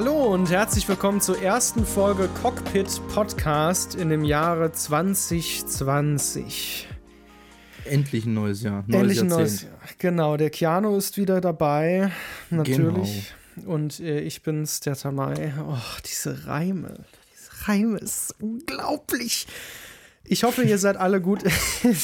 Hallo 0.00 0.32
und 0.32 0.48
herzlich 0.48 0.88
willkommen 0.88 1.20
zur 1.20 1.42
ersten 1.42 1.84
Folge 1.84 2.28
Cockpit 2.40 3.02
Podcast 3.12 3.96
in 3.96 4.10
dem 4.10 4.22
Jahre 4.22 4.70
2020. 4.70 6.86
Endlich 7.84 8.24
ein 8.24 8.34
neues 8.34 8.62
Jahr. 8.62 8.84
Neues 8.86 9.00
Endlich 9.00 9.20
ein 9.22 9.26
neues 9.26 9.62
Jahr. 9.62 9.72
Genau, 9.98 10.36
der 10.36 10.50
Keanu 10.50 10.96
ist 10.96 11.16
wieder 11.16 11.40
dabei, 11.40 12.12
natürlich. 12.48 13.34
Genau. 13.56 13.72
Und 13.72 13.98
äh, 13.98 14.20
ich 14.20 14.44
bin's, 14.44 14.78
der 14.78 14.94
Tamai. 14.94 15.52
Oh, 15.68 15.76
diese 16.06 16.46
Reime. 16.46 17.04
Diese 17.34 17.68
Reime 17.68 17.98
ist 17.98 18.36
unglaublich. 18.40 19.48
Ich 20.22 20.44
hoffe, 20.44 20.62
ihr 20.62 20.78
seid 20.78 20.96
alle 20.96 21.20
gut, 21.20 21.42
ihr 21.82 21.96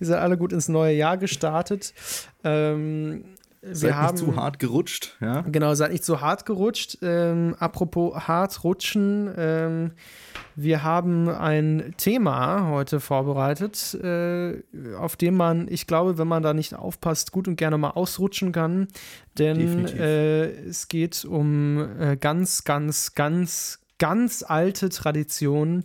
seid 0.00 0.18
alle 0.18 0.38
gut 0.38 0.52
ins 0.52 0.66
neue 0.66 0.96
Jahr 0.96 1.16
gestartet. 1.16 1.94
Ähm, 2.42 3.26
Seid 3.62 3.94
haben, 3.94 4.14
nicht 4.14 4.24
zu 4.24 4.36
hart 4.36 4.58
gerutscht, 4.58 5.16
ja? 5.20 5.42
Genau, 5.42 5.74
seid 5.74 5.92
nicht 5.92 6.04
zu 6.04 6.20
hart 6.20 6.46
gerutscht. 6.46 6.98
Ähm, 7.02 7.56
apropos 7.58 8.14
hart 8.28 8.62
rutschen, 8.62 9.32
ähm, 9.36 9.90
wir 10.54 10.82
haben 10.82 11.28
ein 11.28 11.94
Thema 11.96 12.68
heute 12.68 13.00
vorbereitet, 13.00 13.94
äh, 13.94 14.62
auf 14.96 15.16
dem 15.16 15.36
man, 15.36 15.66
ich 15.68 15.86
glaube, 15.86 16.18
wenn 16.18 16.28
man 16.28 16.42
da 16.42 16.54
nicht 16.54 16.74
aufpasst, 16.74 17.32
gut 17.32 17.48
und 17.48 17.56
gerne 17.56 17.78
mal 17.78 17.90
ausrutschen 17.90 18.52
kann. 18.52 18.88
Denn 19.38 19.86
äh, 19.86 20.50
es 20.66 20.88
geht 20.88 21.24
um 21.24 22.00
äh, 22.00 22.16
ganz, 22.16 22.64
ganz, 22.64 23.14
ganz, 23.14 23.80
ganz 23.98 24.44
alte 24.46 24.88
Traditionen 24.88 25.84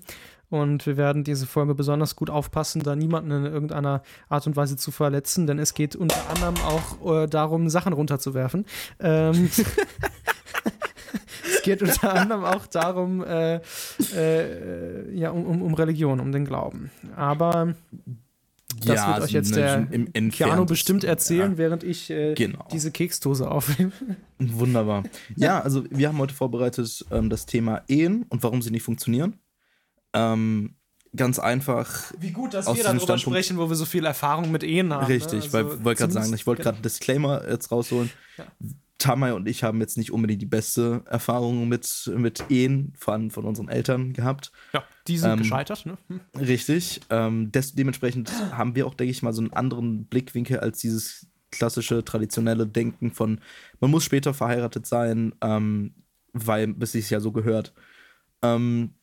und 0.53 0.85
wir 0.85 0.97
werden 0.97 1.23
diese 1.23 1.47
Folge 1.47 1.73
besonders 1.73 2.15
gut 2.15 2.29
aufpassen, 2.29 2.83
da 2.83 2.95
niemanden 2.95 3.31
in 3.31 3.45
irgendeiner 3.45 4.03
Art 4.29 4.45
und 4.45 4.55
Weise 4.55 4.77
zu 4.77 4.91
verletzen, 4.91 5.47
denn 5.47 5.57
es 5.57 5.73
geht 5.73 5.95
unter 5.95 6.29
anderem 6.29 6.53
auch 6.57 7.23
äh, 7.23 7.27
darum, 7.27 7.69
Sachen 7.69 7.91
runterzuwerfen. 7.91 8.67
Ähm, 8.99 9.49
es 11.51 11.61
geht 11.63 11.81
unter 11.81 12.13
anderem 12.13 12.43
auch 12.43 12.67
darum, 12.67 13.23
äh, 13.23 13.61
äh, 14.15 15.11
ja, 15.17 15.31
um, 15.31 15.43
um, 15.43 15.63
um, 15.63 15.73
Religion, 15.73 16.19
um 16.19 16.31
den 16.31 16.45
Glauben. 16.45 16.91
Aber 17.15 17.73
das 18.85 18.97
ja, 18.97 19.15
wird 19.15 19.23
euch 19.23 19.31
jetzt 19.31 19.55
der 19.55 19.87
Keanu 20.29 20.65
bestimmt 20.65 21.03
erzählen, 21.03 21.53
ja. 21.53 21.57
während 21.57 21.83
ich 21.83 22.11
äh, 22.11 22.35
genau. 22.35 22.67
diese 22.71 22.91
Keksdose 22.91 23.49
aufnehme. 23.49 23.91
Wunderbar. 24.37 25.01
Ja, 25.35 25.61
also 25.61 25.83
wir 25.89 26.09
haben 26.09 26.19
heute 26.19 26.35
vorbereitet 26.35 27.03
ähm, 27.09 27.31
das 27.31 27.47
Thema 27.47 27.81
Ehen 27.87 28.27
und 28.29 28.43
warum 28.43 28.61
sie 28.61 28.69
nicht 28.69 28.83
funktionieren. 28.83 29.39
Ähm, 30.13 30.75
ganz 31.15 31.39
einfach. 31.39 32.11
Wie 32.17 32.31
gut, 32.31 32.53
dass 32.53 32.73
wir 32.73 32.83
darüber 32.83 33.17
sprechen, 33.17 33.57
wo 33.57 33.69
wir 33.69 33.75
so 33.75 33.85
viel 33.85 34.05
Erfahrung 34.05 34.51
mit 34.51 34.63
Ehen 34.63 34.93
haben. 34.93 35.05
Richtig, 35.05 35.31
ne? 35.31 35.35
also 35.41 35.53
weil 35.53 35.83
wollte 35.83 35.99
gerade 36.01 36.13
sagen, 36.13 36.33
ich 36.33 36.47
wollte 36.47 36.63
gerade 36.63 36.75
einen 36.75 36.83
Disclaimer 36.83 37.47
jetzt 37.49 37.71
rausholen. 37.71 38.09
Ja. 38.37 38.45
Tamay 39.03 39.31
und 39.33 39.49
ich 39.49 39.63
haben 39.63 39.81
jetzt 39.81 39.97
nicht 39.97 40.11
unbedingt 40.11 40.41
die 40.41 40.47
beste 40.47 41.03
Erfahrung 41.07 41.67
mit, 41.67 42.09
mit 42.15 42.45
Ehen, 42.49 42.93
vor 42.97 43.13
allem 43.13 43.31
von 43.31 43.43
unseren 43.43 43.67
Eltern 43.67 44.13
gehabt. 44.13 44.53
Ja, 44.71 44.83
die 45.07 45.17
sind 45.17 45.31
ähm, 45.31 45.37
gescheitert, 45.39 45.85
ne? 45.85 45.97
Hm. 46.07 46.21
Richtig. 46.39 47.01
Ähm, 47.09 47.51
des, 47.51 47.73
dementsprechend 47.73 48.31
haben 48.53 48.75
wir 48.75 48.87
auch, 48.87 48.93
denke 48.93 49.11
ich 49.11 49.21
mal, 49.21 49.33
so 49.33 49.41
einen 49.41 49.51
anderen 49.51 50.05
Blickwinkel 50.05 50.59
als 50.59 50.79
dieses 50.79 51.27
klassische, 51.51 52.05
traditionelle 52.05 52.65
Denken 52.65 53.11
von, 53.11 53.41
man 53.81 53.91
muss 53.91 54.05
später 54.05 54.33
verheiratet 54.33 54.85
sein, 54.85 55.35
ähm, 55.41 55.95
weil 56.31 56.67
bis 56.67 56.95
es 56.95 57.09
ja 57.09 57.19
so 57.19 57.33
gehört. 57.33 57.73
Ähm, 58.41 58.95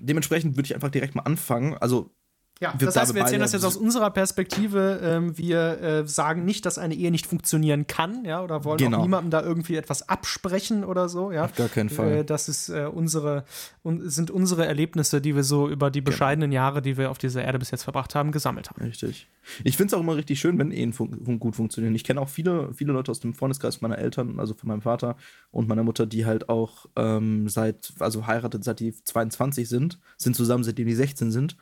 dementsprechend 0.00 0.56
würde 0.56 0.66
ich 0.66 0.74
einfach 0.74 0.90
direkt 0.90 1.14
mal 1.14 1.22
anfangen. 1.22 1.74
Also 1.74 2.14
ja, 2.60 2.72
das 2.78 2.94
heißt, 2.94 3.14
wir 3.14 3.20
erzählen 3.20 3.40
das 3.40 3.52
jetzt 3.52 3.64
aus 3.64 3.76
unserer 3.76 4.10
Perspektive. 4.10 5.00
Ähm, 5.02 5.36
wir 5.36 5.80
äh, 5.82 6.06
sagen 6.06 6.44
nicht, 6.44 6.64
dass 6.64 6.78
eine 6.78 6.94
Ehe 6.94 7.10
nicht 7.10 7.26
funktionieren 7.26 7.88
kann, 7.88 8.24
ja, 8.24 8.42
oder 8.42 8.64
wollen 8.64 8.78
genau. 8.78 8.98
auch 8.98 9.02
niemandem 9.02 9.30
da 9.30 9.42
irgendwie 9.42 9.74
etwas 9.74 10.08
absprechen 10.08 10.84
oder 10.84 11.08
so, 11.08 11.32
ja. 11.32 11.46
Auf 11.46 11.56
gar 11.56 11.68
keinen 11.68 11.90
Fall. 11.90 12.18
Äh, 12.18 12.24
das 12.24 12.48
ist 12.48 12.68
äh, 12.68 12.86
unsere, 12.86 13.44
un 13.82 14.08
sind 14.08 14.30
unsere 14.30 14.66
Erlebnisse, 14.66 15.20
die 15.20 15.34
wir 15.34 15.42
so 15.42 15.68
über 15.68 15.90
die 15.90 15.98
genau. 15.98 16.12
bescheidenen 16.12 16.50
genau. 16.50 16.62
Jahre, 16.62 16.80
die 16.80 16.96
wir 16.96 17.10
auf 17.10 17.18
dieser 17.18 17.42
Erde 17.42 17.58
bis 17.58 17.72
jetzt 17.72 17.82
verbracht 17.82 18.14
haben, 18.14 18.30
gesammelt 18.30 18.70
haben. 18.70 18.82
Richtig. 18.84 19.28
Ich 19.64 19.76
finde 19.76 19.88
es 19.88 19.94
auch 19.94 20.00
immer 20.00 20.14
richtig 20.14 20.38
schön, 20.38 20.56
wenn 20.56 20.70
Ehen 20.70 20.92
fun 20.92 21.38
gut 21.40 21.56
funktionieren. 21.56 21.94
Ich 21.96 22.04
kenne 22.04 22.20
auch 22.20 22.28
viele, 22.28 22.72
viele 22.72 22.92
Leute 22.92 23.10
aus 23.10 23.18
dem 23.18 23.34
Freundeskreis 23.34 23.80
meiner 23.80 23.98
Eltern, 23.98 24.38
also 24.38 24.54
von 24.54 24.68
meinem 24.68 24.82
Vater 24.82 25.16
und 25.50 25.68
meiner 25.68 25.82
Mutter, 25.82 26.06
die 26.06 26.24
halt 26.24 26.48
auch 26.48 26.86
ähm, 26.94 27.48
seit, 27.48 27.92
also 27.98 28.28
heiratet, 28.28 28.62
seit 28.62 28.78
die 28.78 28.94
22 28.94 29.68
sind, 29.68 29.98
sind 30.16 30.36
zusammen, 30.36 30.62
seitdem 30.62 30.86
die 30.86 30.94
16 30.94 31.32
sind 31.32 31.56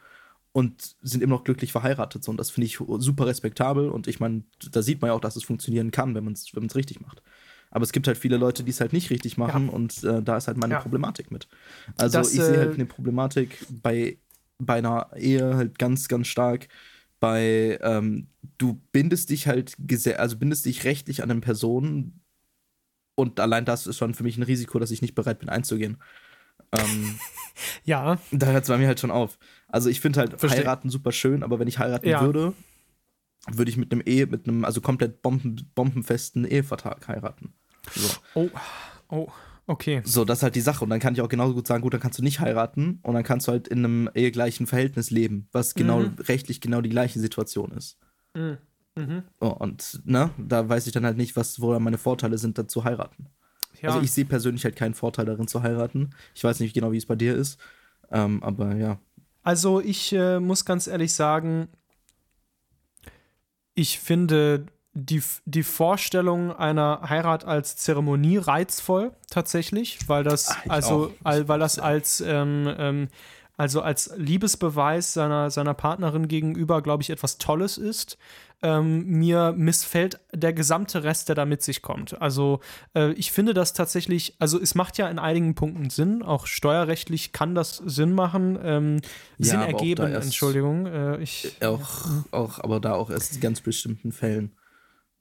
und 0.53 0.97
sind 1.01 1.23
immer 1.23 1.37
noch 1.37 1.45
glücklich 1.45 1.73
verheiratet. 1.73 2.29
Und 2.29 2.37
das 2.37 2.51
finde 2.51 2.67
ich 2.67 2.79
super 2.99 3.27
respektabel. 3.27 3.89
Und 3.89 4.07
ich 4.07 4.21
meine, 4.21 4.45
da 4.71 4.83
sieht 4.83 5.01
man 5.01 5.09
ja 5.09 5.15
auch, 5.15 5.21
dass 5.21 5.37
es 5.37 5.45
funktionieren 5.45 5.91
kann, 5.91 6.15
wenn 6.15 6.25
man 6.25 6.35
es 6.35 6.55
wenn 6.55 6.69
richtig 6.71 7.01
macht. 7.01 7.23
Aber 7.71 7.85
es 7.85 7.93
gibt 7.93 8.07
halt 8.07 8.19
viele 8.19 8.37
Leute, 8.37 8.63
die 8.63 8.71
es 8.71 8.81
halt 8.81 8.93
nicht 8.93 9.09
richtig 9.09 9.39
machen 9.39 9.69
ja. 9.69 9.73
und 9.73 10.05
äh, 10.05 10.23
da 10.23 10.37
ist 10.37 10.47
halt 10.47 10.59
meine 10.59 10.75
ja. 10.75 10.81
Problematik 10.81 11.31
mit. 11.31 11.49
Also 11.97 12.19
das, 12.19 12.35
ich 12.35 12.41
sehe 12.43 12.59
halt 12.59 12.73
äh, 12.73 12.75
eine 12.75 12.85
Problematik 12.85 13.67
bei, 13.71 14.19
bei 14.59 14.75
einer 14.75 15.09
Ehe 15.17 15.57
halt 15.57 15.79
ganz, 15.79 16.07
ganz 16.09 16.27
stark. 16.27 16.69
Bei 17.19 17.79
ähm, 17.81 18.27
du 18.59 18.83
bindest 18.93 19.31
dich 19.31 19.47
halt 19.47 19.77
also 20.19 20.37
bindest 20.37 20.67
dich 20.67 20.85
rechtlich 20.85 21.23
an 21.23 21.31
eine 21.31 21.41
Person 21.41 22.21
und 23.15 23.41
allein 23.41 23.65
das 23.65 23.87
ist 23.87 23.97
schon 23.97 24.13
für 24.13 24.23
mich 24.23 24.37
ein 24.37 24.43
Risiko, 24.43 24.79
dass 24.79 24.91
ich 24.91 25.01
nicht 25.01 25.15
bereit 25.15 25.39
bin 25.39 25.49
einzugehen. 25.49 25.97
Ähm, 26.73 27.19
ja. 27.85 28.19
Da 28.33 28.47
hört 28.47 28.65
es 28.65 28.69
bei 28.69 28.79
mir 28.79 28.89
halt 28.89 29.01
schon 29.01 29.11
auf. 29.11 29.39
Also 29.73 29.89
ich 29.89 30.01
finde 30.01 30.21
halt 30.21 30.39
Versteh. 30.39 30.59
heiraten 30.59 30.91
super 30.91 31.11
schön, 31.13 31.43
aber 31.43 31.59
wenn 31.59 31.67
ich 31.67 31.79
heiraten 31.79 32.09
ja. 32.09 32.21
würde, 32.21 32.53
würde 33.51 33.71
ich 33.71 33.77
mit 33.77 33.91
einem 33.91 34.03
Ehe, 34.05 34.27
mit 34.27 34.47
einem, 34.47 34.65
also 34.65 34.81
komplett 34.81 35.23
bomben, 35.23 35.69
bombenfesten 35.75 36.45
Ehevertrag 36.45 37.09
heiraten. 37.09 37.55
So. 37.95 38.09
Oh, 38.35 38.51
oh, 39.09 39.29
okay. 39.67 40.03
So, 40.05 40.25
das 40.25 40.39
ist 40.39 40.43
halt 40.43 40.55
die 40.55 40.61
Sache. 40.61 40.85
Und 40.85 40.91
dann 40.91 41.01
kann 41.01 41.15
ich 41.15 41.23
auch 41.23 41.29
genauso 41.29 41.55
gut 41.55 41.67
sagen, 41.67 41.83
gut, 41.83 41.95
dann 41.95 42.01
kannst 42.01 42.19
du 42.19 42.23
nicht 42.23 42.39
heiraten 42.39 43.01
und 43.03 43.15
dann 43.15 43.25
kannst 43.25 43.49
du 43.49 43.53
halt 43.53 43.67
in 43.67 43.79
einem 43.79 44.11
ehegleichen 44.15 44.67
Verhältnis 44.67 45.11
leben, 45.11 45.49
was 45.53 45.75
genau 45.75 46.01
mhm. 46.01 46.17
rechtlich 46.21 46.61
genau 46.61 46.83
die 46.83 46.91
gleiche 46.91 47.19
Situation 47.19 47.73
ist. 47.73 47.99
Mhm. 48.35 48.59
Mhm. 48.95 49.23
Oh, 49.41 49.49
und 49.49 50.03
ne, 50.05 50.31
da 50.37 50.69
weiß 50.69 50.87
ich 50.87 50.93
dann 50.93 51.07
halt 51.07 51.17
nicht, 51.17 51.35
was, 51.35 51.61
wo 51.63 51.77
meine 51.79 51.99
Vorteile 51.99 52.37
sind, 52.37 52.59
da 52.59 52.69
zu 52.69 52.85
heiraten. 52.85 53.29
Ja. 53.81 53.89
Also 53.89 54.03
ich 54.03 54.13
sehe 54.13 54.27
persönlich 54.27 54.65
halt 54.65 54.77
keinen 54.77 54.95
Vorteil 54.95 55.25
darin 55.25 55.49
zu 55.49 55.63
heiraten. 55.63 56.11
Ich 56.35 56.45
weiß 56.45 56.61
nicht 56.61 56.75
genau, 56.75 56.93
wie 56.93 56.99
es 56.99 57.07
bei 57.07 57.17
dir 57.17 57.35
ist. 57.35 57.59
Ähm, 58.11 58.43
aber 58.43 58.77
ja. 58.77 59.01
Also 59.43 59.81
ich 59.81 60.13
äh, 60.13 60.39
muss 60.41 60.65
ganz 60.65 60.87
ehrlich 60.87 61.15
sagen, 61.15 61.69
ich 63.75 63.99
finde 63.99 64.67
die, 64.95 65.23
die 65.47 65.63
Vorstellung 65.63 66.53
einer 66.53 67.09
Heirat 67.09 67.45
als 67.45 67.77
Zeremonie 67.77 68.37
reizvoll 68.37 69.13
tatsächlich, 69.31 69.99
weil 70.07 70.23
das 70.23 70.51
Ach, 70.51 70.63
also 70.69 71.15
all, 71.25 71.49
weil 71.49 71.59
das 71.59 71.79
als 71.79 72.21
ähm, 72.21 72.73
ähm, 72.79 73.09
also 73.57 73.83
als 73.83 74.13
Liebesbeweis 74.17 75.13
seiner, 75.13 75.51
seiner 75.51 75.75
Partnerin 75.75 76.27
gegenüber, 76.27 76.83
glaube 76.83 77.03
ich, 77.03 77.11
etwas 77.11 77.39
Tolles 77.39 77.79
ist 77.79 78.19
ähm, 78.63 79.05
mir 79.07 79.53
missfällt 79.57 80.21
der 80.33 80.53
gesamte 80.53 81.03
Rest, 81.05 81.29
der 81.29 81.35
da 81.35 81.45
mit 81.45 81.63
sich 81.63 81.83
kommt. 81.83 82.21
Also 82.21 82.61
äh, 82.95 83.13
ich 83.13 83.33
finde 83.33 83.55
das 83.55 83.73
tatsächlich, 83.73 84.37
also 84.39 84.61
es 84.61 84.75
macht 84.75 84.99
ja 84.99 85.09
in 85.09 85.19
einigen 85.19 85.55
Punkten 85.55 85.91
Sinn, 85.91 86.23
auch 86.23 86.47
steuerrechtlich 86.47 87.33
kann 87.33 87.55
das 87.55 87.77
Sinn 87.77 88.13
machen, 88.13 88.59
ähm, 88.63 89.01
ja, 89.39 89.51
Sinn 89.51 89.61
ergeben, 89.61 90.13
Entschuldigung. 90.13 90.87
Äh, 90.87 91.23
ich, 91.23 91.57
auch, 91.61 92.07
ja. 92.07 92.25
auch, 92.31 92.59
aber 92.61 92.81
da 92.81 92.95
auch 92.95 93.11
erst 93.11 93.35
in 93.35 93.41
ganz 93.41 93.61
bestimmten 93.61 94.13
Fällen. 94.13 94.53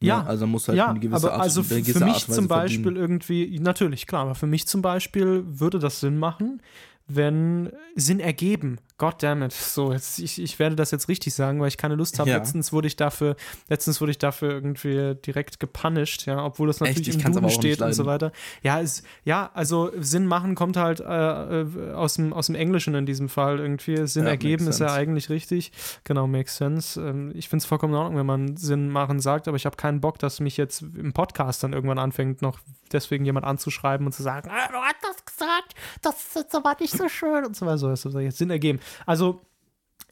Ne? 0.02 0.08
Ja, 0.08 0.24
also 0.24 0.48
muss 0.48 0.68
halt 0.68 0.78
ja, 0.78 0.90
eine 0.90 1.00
gewisse 1.00 1.28
aber 1.28 1.34
Art, 1.36 1.44
also 1.44 1.64
für 1.64 1.76
mich 1.76 1.94
Art 2.02 2.34
zum 2.34 2.48
Beispiel 2.48 2.84
verdienen. 2.84 3.02
irgendwie, 3.02 3.60
natürlich, 3.60 4.08
klar, 4.08 4.24
aber 4.24 4.36
für 4.36 4.48
mich 4.48 4.68
zum 4.68 4.82
Beispiel 4.82 5.44
würde 5.46 5.78
das 5.78 6.00
Sinn 6.00 6.18
machen, 6.18 6.62
wenn 7.08 7.72
Sinn 7.96 8.20
ergeben 8.20 8.80
Goddammit, 9.02 9.52
so, 9.52 9.94
jetzt, 9.94 10.20
ich, 10.20 10.40
ich 10.40 10.60
werde 10.60 10.76
das 10.76 10.92
jetzt 10.92 11.10
richtig 11.10 11.34
sagen, 11.34 11.60
weil 11.60 11.70
ich 11.70 11.78
keine 11.78 11.96
Lust 11.96 12.20
habe. 12.20 12.30
Ja. 12.30 12.38
Letztens 12.38 12.72
wurde 12.72 12.86
ich 12.86 12.98
dafür, 12.98 13.36
letztens 13.68 14.00
wurde 14.00 14.12
ich 14.12 14.20
dafür 14.20 14.52
irgendwie 14.52 15.16
direkt 15.16 15.60
gepunished, 15.60 16.28
ja, 16.28 16.46
obwohl 16.46 16.68
das 16.68 16.82
natürlich 16.82 17.08
Echt? 17.08 17.26
im 17.26 17.34
Duden 17.34 17.50
steht 17.50 17.82
und 17.82 17.94
so 17.94 18.06
weiter. 18.06 18.32
Ja, 18.62 18.80
es, 18.80 19.02
ja, 19.24 19.50
also 19.56 19.90
Sinn 19.98 20.28
machen 20.28 20.54
kommt 20.54 20.78
halt 20.78 21.00
äh, 21.00 21.62
äh, 21.62 21.94
aus, 21.94 22.14
dem, 22.14 22.32
aus 22.32 22.46
dem 22.46 22.54
Englischen 22.54 22.94
in 22.94 23.08
diesem 23.08 23.28
Fall 23.28 23.58
irgendwie. 23.60 24.06
Sinn 24.06 24.26
ja, 24.26 24.30
ergeben 24.30 24.68
ist 24.68 24.78
ja 24.78 24.94
eigentlich 24.94 25.32
richtig. 25.32 25.72
Genau, 26.04 26.28
makes 26.28 26.58
sense. 26.58 27.02
Ähm, 27.02 27.32
ich 27.34 27.50
finde 27.50 27.64
es 27.64 27.66
vollkommen 27.66 27.94
in 27.94 28.00
Ordnung, 28.00 28.20
wenn 28.20 28.28
man 28.28 28.56
Sinn 28.56 28.90
machen 28.90 29.20
sagt, 29.20 29.48
aber 29.48 29.58
ich 29.58 29.66
habe 29.66 29.78
keinen 29.78 30.00
Bock, 30.00 30.20
dass 30.20 30.40
mich 30.40 30.58
jetzt 30.58 30.84
im 30.84 31.12
Podcast 31.12 31.64
dann 31.64 31.74
irgendwann 31.74 31.98
anfängt, 31.98 32.44
noch 32.44 32.60
deswegen 32.94 33.26
jemand 33.26 33.46
anzuschreiben 33.46 34.06
und 34.06 34.12
zu 34.12 34.22
sagen, 34.22 34.50
ah, 34.52 34.68
du 34.68 34.78
hast 34.78 34.96
das 35.02 35.26
gesagt, 35.26 35.74
das 36.02 36.16
ist 36.22 36.36
jetzt 36.36 36.56
aber 36.56 36.76
nicht 36.80 36.96
so 36.96 37.10
schön 37.10 37.46
und 37.46 37.56
so 37.56 37.66
weiter. 37.66 37.78
So, 37.80 37.90
das 37.90 38.02
soll 38.02 38.22
jetzt 38.22 38.38
Sinn 38.38 38.50
ergeben. 38.50 38.80
Also 39.06 39.42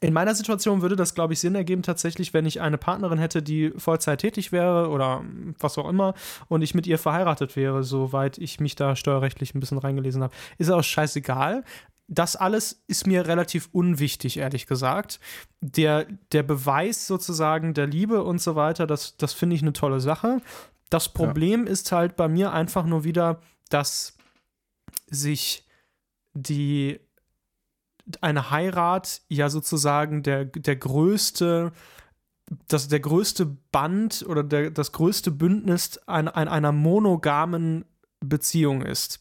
in 0.00 0.14
meiner 0.14 0.34
Situation 0.34 0.80
würde 0.80 0.96
das, 0.96 1.14
glaube 1.14 1.34
ich, 1.34 1.40
Sinn 1.40 1.54
ergeben, 1.54 1.82
tatsächlich, 1.82 2.32
wenn 2.32 2.46
ich 2.46 2.60
eine 2.60 2.78
Partnerin 2.78 3.18
hätte, 3.18 3.42
die 3.42 3.70
Vollzeit 3.76 4.20
tätig 4.20 4.50
wäre 4.50 4.88
oder 4.88 5.22
was 5.58 5.76
auch 5.76 5.88
immer 5.88 6.14
und 6.48 6.62
ich 6.62 6.74
mit 6.74 6.86
ihr 6.86 6.98
verheiratet 6.98 7.54
wäre, 7.54 7.84
soweit 7.84 8.38
ich 8.38 8.60
mich 8.60 8.76
da 8.76 8.96
steuerrechtlich 8.96 9.54
ein 9.54 9.60
bisschen 9.60 9.78
reingelesen 9.78 10.22
habe. 10.22 10.34
Ist 10.56 10.70
auch 10.70 10.82
scheißegal. 10.82 11.64
Das 12.08 12.34
alles 12.34 12.82
ist 12.88 13.06
mir 13.06 13.26
relativ 13.26 13.68
unwichtig, 13.72 14.38
ehrlich 14.38 14.66
gesagt. 14.66 15.20
Der, 15.60 16.06
der 16.32 16.42
Beweis 16.42 17.06
sozusagen 17.06 17.74
der 17.74 17.86
Liebe 17.86 18.24
und 18.24 18.40
so 18.40 18.56
weiter, 18.56 18.86
das, 18.86 19.16
das 19.18 19.34
finde 19.34 19.56
ich 19.56 19.62
eine 19.62 19.74
tolle 19.74 20.00
Sache. 20.00 20.40
Das 20.88 21.10
Problem 21.10 21.66
ja. 21.66 21.72
ist 21.72 21.92
halt 21.92 22.16
bei 22.16 22.26
mir 22.26 22.52
einfach 22.52 22.84
nur 22.84 23.04
wieder, 23.04 23.40
dass 23.68 24.16
sich 25.08 25.68
die 26.32 27.00
eine 28.22 28.50
Heirat 28.50 29.22
ja 29.28 29.48
sozusagen 29.48 30.22
der, 30.22 30.44
der 30.44 30.76
größte 30.76 31.72
das 32.66 32.88
der 32.88 33.00
größte 33.00 33.46
Band 33.46 34.24
oder 34.28 34.42
der, 34.42 34.70
das 34.70 34.92
größte 34.92 35.30
Bündnis 35.30 35.98
an, 36.06 36.28
an 36.28 36.48
einer 36.48 36.72
monogamen 36.72 37.84
Beziehung 38.20 38.82
ist. 38.82 39.20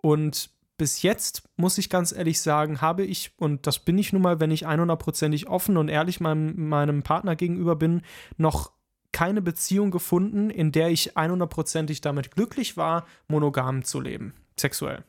Und 0.00 0.50
bis 0.76 1.02
jetzt, 1.02 1.42
muss 1.56 1.76
ich 1.76 1.90
ganz 1.90 2.12
ehrlich 2.12 2.40
sagen, 2.40 2.80
habe 2.80 3.04
ich, 3.04 3.32
und 3.36 3.66
das 3.66 3.80
bin 3.80 3.98
ich 3.98 4.12
nun 4.12 4.22
mal, 4.22 4.38
wenn 4.38 4.52
ich 4.52 4.66
100%ig 4.66 5.48
offen 5.48 5.76
und 5.76 5.88
ehrlich 5.88 6.20
meinem, 6.20 6.68
meinem 6.68 7.02
Partner 7.02 7.34
gegenüber 7.34 7.74
bin, 7.74 8.02
noch 8.36 8.70
keine 9.10 9.42
Beziehung 9.42 9.90
gefunden, 9.90 10.50
in 10.50 10.70
der 10.70 10.90
ich 10.90 11.16
100%ig 11.16 12.00
damit 12.00 12.30
glücklich 12.30 12.76
war, 12.76 13.06
monogam 13.26 13.82
zu 13.82 14.00
leben, 14.00 14.34
sexuell. 14.58 15.02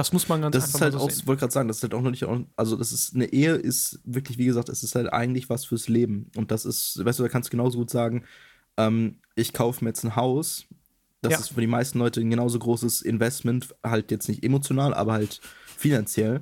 Das 0.00 0.12
muss 0.12 0.28
man 0.28 0.42
ganz 0.42 0.54
das 0.54 0.64
einfach 0.64 0.76
ist 0.76 0.82
halt 0.82 0.92
so 0.94 0.98
auch, 1.00 1.10
Ich 1.10 1.26
wollte 1.26 1.40
gerade 1.40 1.52
sagen, 1.52 1.68
das 1.68 1.78
ist 1.78 1.82
halt 1.82 1.94
auch 1.94 2.02
noch 2.02 2.10
nicht, 2.10 2.26
also 2.56 2.76
das 2.76 2.92
ist, 2.92 3.14
eine 3.14 3.26
Ehe 3.26 3.54
ist 3.54 4.00
wirklich, 4.04 4.38
wie 4.38 4.46
gesagt, 4.46 4.68
es 4.68 4.82
ist 4.82 4.94
halt 4.94 5.12
eigentlich 5.12 5.48
was 5.48 5.64
fürs 5.64 5.88
Leben. 5.88 6.30
Und 6.36 6.50
das 6.50 6.64
ist, 6.64 7.04
weißt 7.04 7.18
du, 7.18 7.22
da 7.22 7.28
kannst 7.28 7.48
du 7.48 7.50
genauso 7.50 7.78
gut 7.78 7.90
sagen, 7.90 8.24
ähm, 8.76 9.18
ich 9.34 9.52
kaufe 9.52 9.84
mir 9.84 9.90
jetzt 9.90 10.04
ein 10.04 10.16
Haus 10.16 10.66
das 11.22 11.32
ja. 11.32 11.38
ist 11.38 11.48
für 11.50 11.60
die 11.60 11.66
meisten 11.66 11.98
Leute 11.98 12.20
ein 12.20 12.30
genauso 12.30 12.58
großes 12.58 13.02
Investment, 13.02 13.74
halt 13.84 14.10
jetzt 14.10 14.28
nicht 14.28 14.42
emotional, 14.42 14.94
aber 14.94 15.12
halt 15.12 15.40
finanziell. 15.76 16.40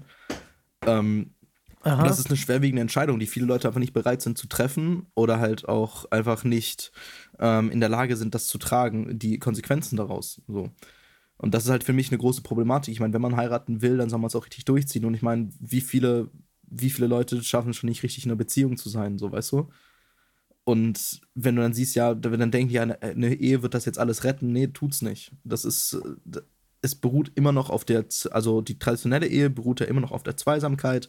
Ähm, 0.83 1.35
das 1.83 2.19
ist 2.19 2.27
eine 2.27 2.37
schwerwiegende 2.37 2.83
Entscheidung, 2.83 3.19
die 3.19 3.27
viele 3.27 3.47
Leute 3.47 3.67
einfach 3.67 3.81
nicht 3.81 3.93
bereit 3.93 4.21
sind 4.21 4.37
zu 4.37 4.47
treffen 4.47 5.07
oder 5.15 5.41
halt 5.41 5.69
auch 5.69 6.05
einfach 6.11 6.45
nicht 6.45 6.93
ähm, 7.39 7.71
in 7.71 7.81
der 7.81 7.89
Lage 7.89 8.17
sind, 8.17 8.35
das 8.35 8.47
zu 8.47 8.59
tragen, 8.59 9.19
die 9.19 9.39
Konsequenzen 9.39 9.97
daraus. 9.97 10.43
So. 10.47 10.71
Und 11.39 11.55
das 11.55 11.65
ist 11.65 11.71
halt 11.71 11.85
für 11.85 11.93
mich 11.93 12.11
eine 12.11 12.19
große 12.19 12.43
Problematik. 12.43 12.93
Ich 12.93 13.01
meine, 13.01 13.15
wenn 13.15 13.23
man 13.23 13.37
heiraten 13.37 13.81
will, 13.81 13.97
dann 13.97 14.11
soll 14.11 14.19
man 14.19 14.27
es 14.27 14.37
auch 14.37 14.45
richtig 14.45 14.65
durchziehen. 14.65 15.05
Und 15.05 15.15
ich 15.15 15.23
meine, 15.23 15.51
wie 15.61 15.81
viele, 15.81 16.31
wie 16.63 16.91
viele 16.91 17.07
Leute 17.07 17.43
schaffen 17.43 17.75
schon 17.75 17.89
nicht 17.89 18.03
richtig 18.03 18.25
in 18.25 18.31
einer 18.31 18.39
Beziehung 18.39 18.77
zu 18.77 18.89
sein, 18.89 19.19
so 19.19 19.31
weißt 19.31 19.53
du? 19.53 19.69
Und 20.65 21.23
wenn 21.35 21.57
du 21.57 21.63
dann 21.63 21.73
siehst, 21.73 21.95
ja, 21.95 22.15
dann 22.15 22.51
denken, 22.51 22.73
ja, 22.73 22.83
eine 22.83 23.35
Ehe 23.35 23.63
wird 23.63 23.73
das 23.73 23.87
jetzt 23.87 23.99
alles 23.99 24.25
retten, 24.25 24.53
nee, 24.53 24.67
tut's 24.67 25.01
nicht. 25.01 25.33
Das 25.45 25.65
ist, 25.65 25.99
es 26.83 26.95
beruht 26.95 27.33
immer 27.37 27.53
noch 27.53 27.71
auf 27.71 27.85
der, 27.87 28.05
also 28.33 28.61
die 28.61 28.79
traditionelle 28.79 29.29
Ehe 29.29 29.49
beruht 29.49 29.81
ja 29.81 29.87
immer 29.87 30.03
noch 30.03 30.13
auf 30.13 30.25
der 30.25 30.37
Zweisamkeit. 30.37 31.09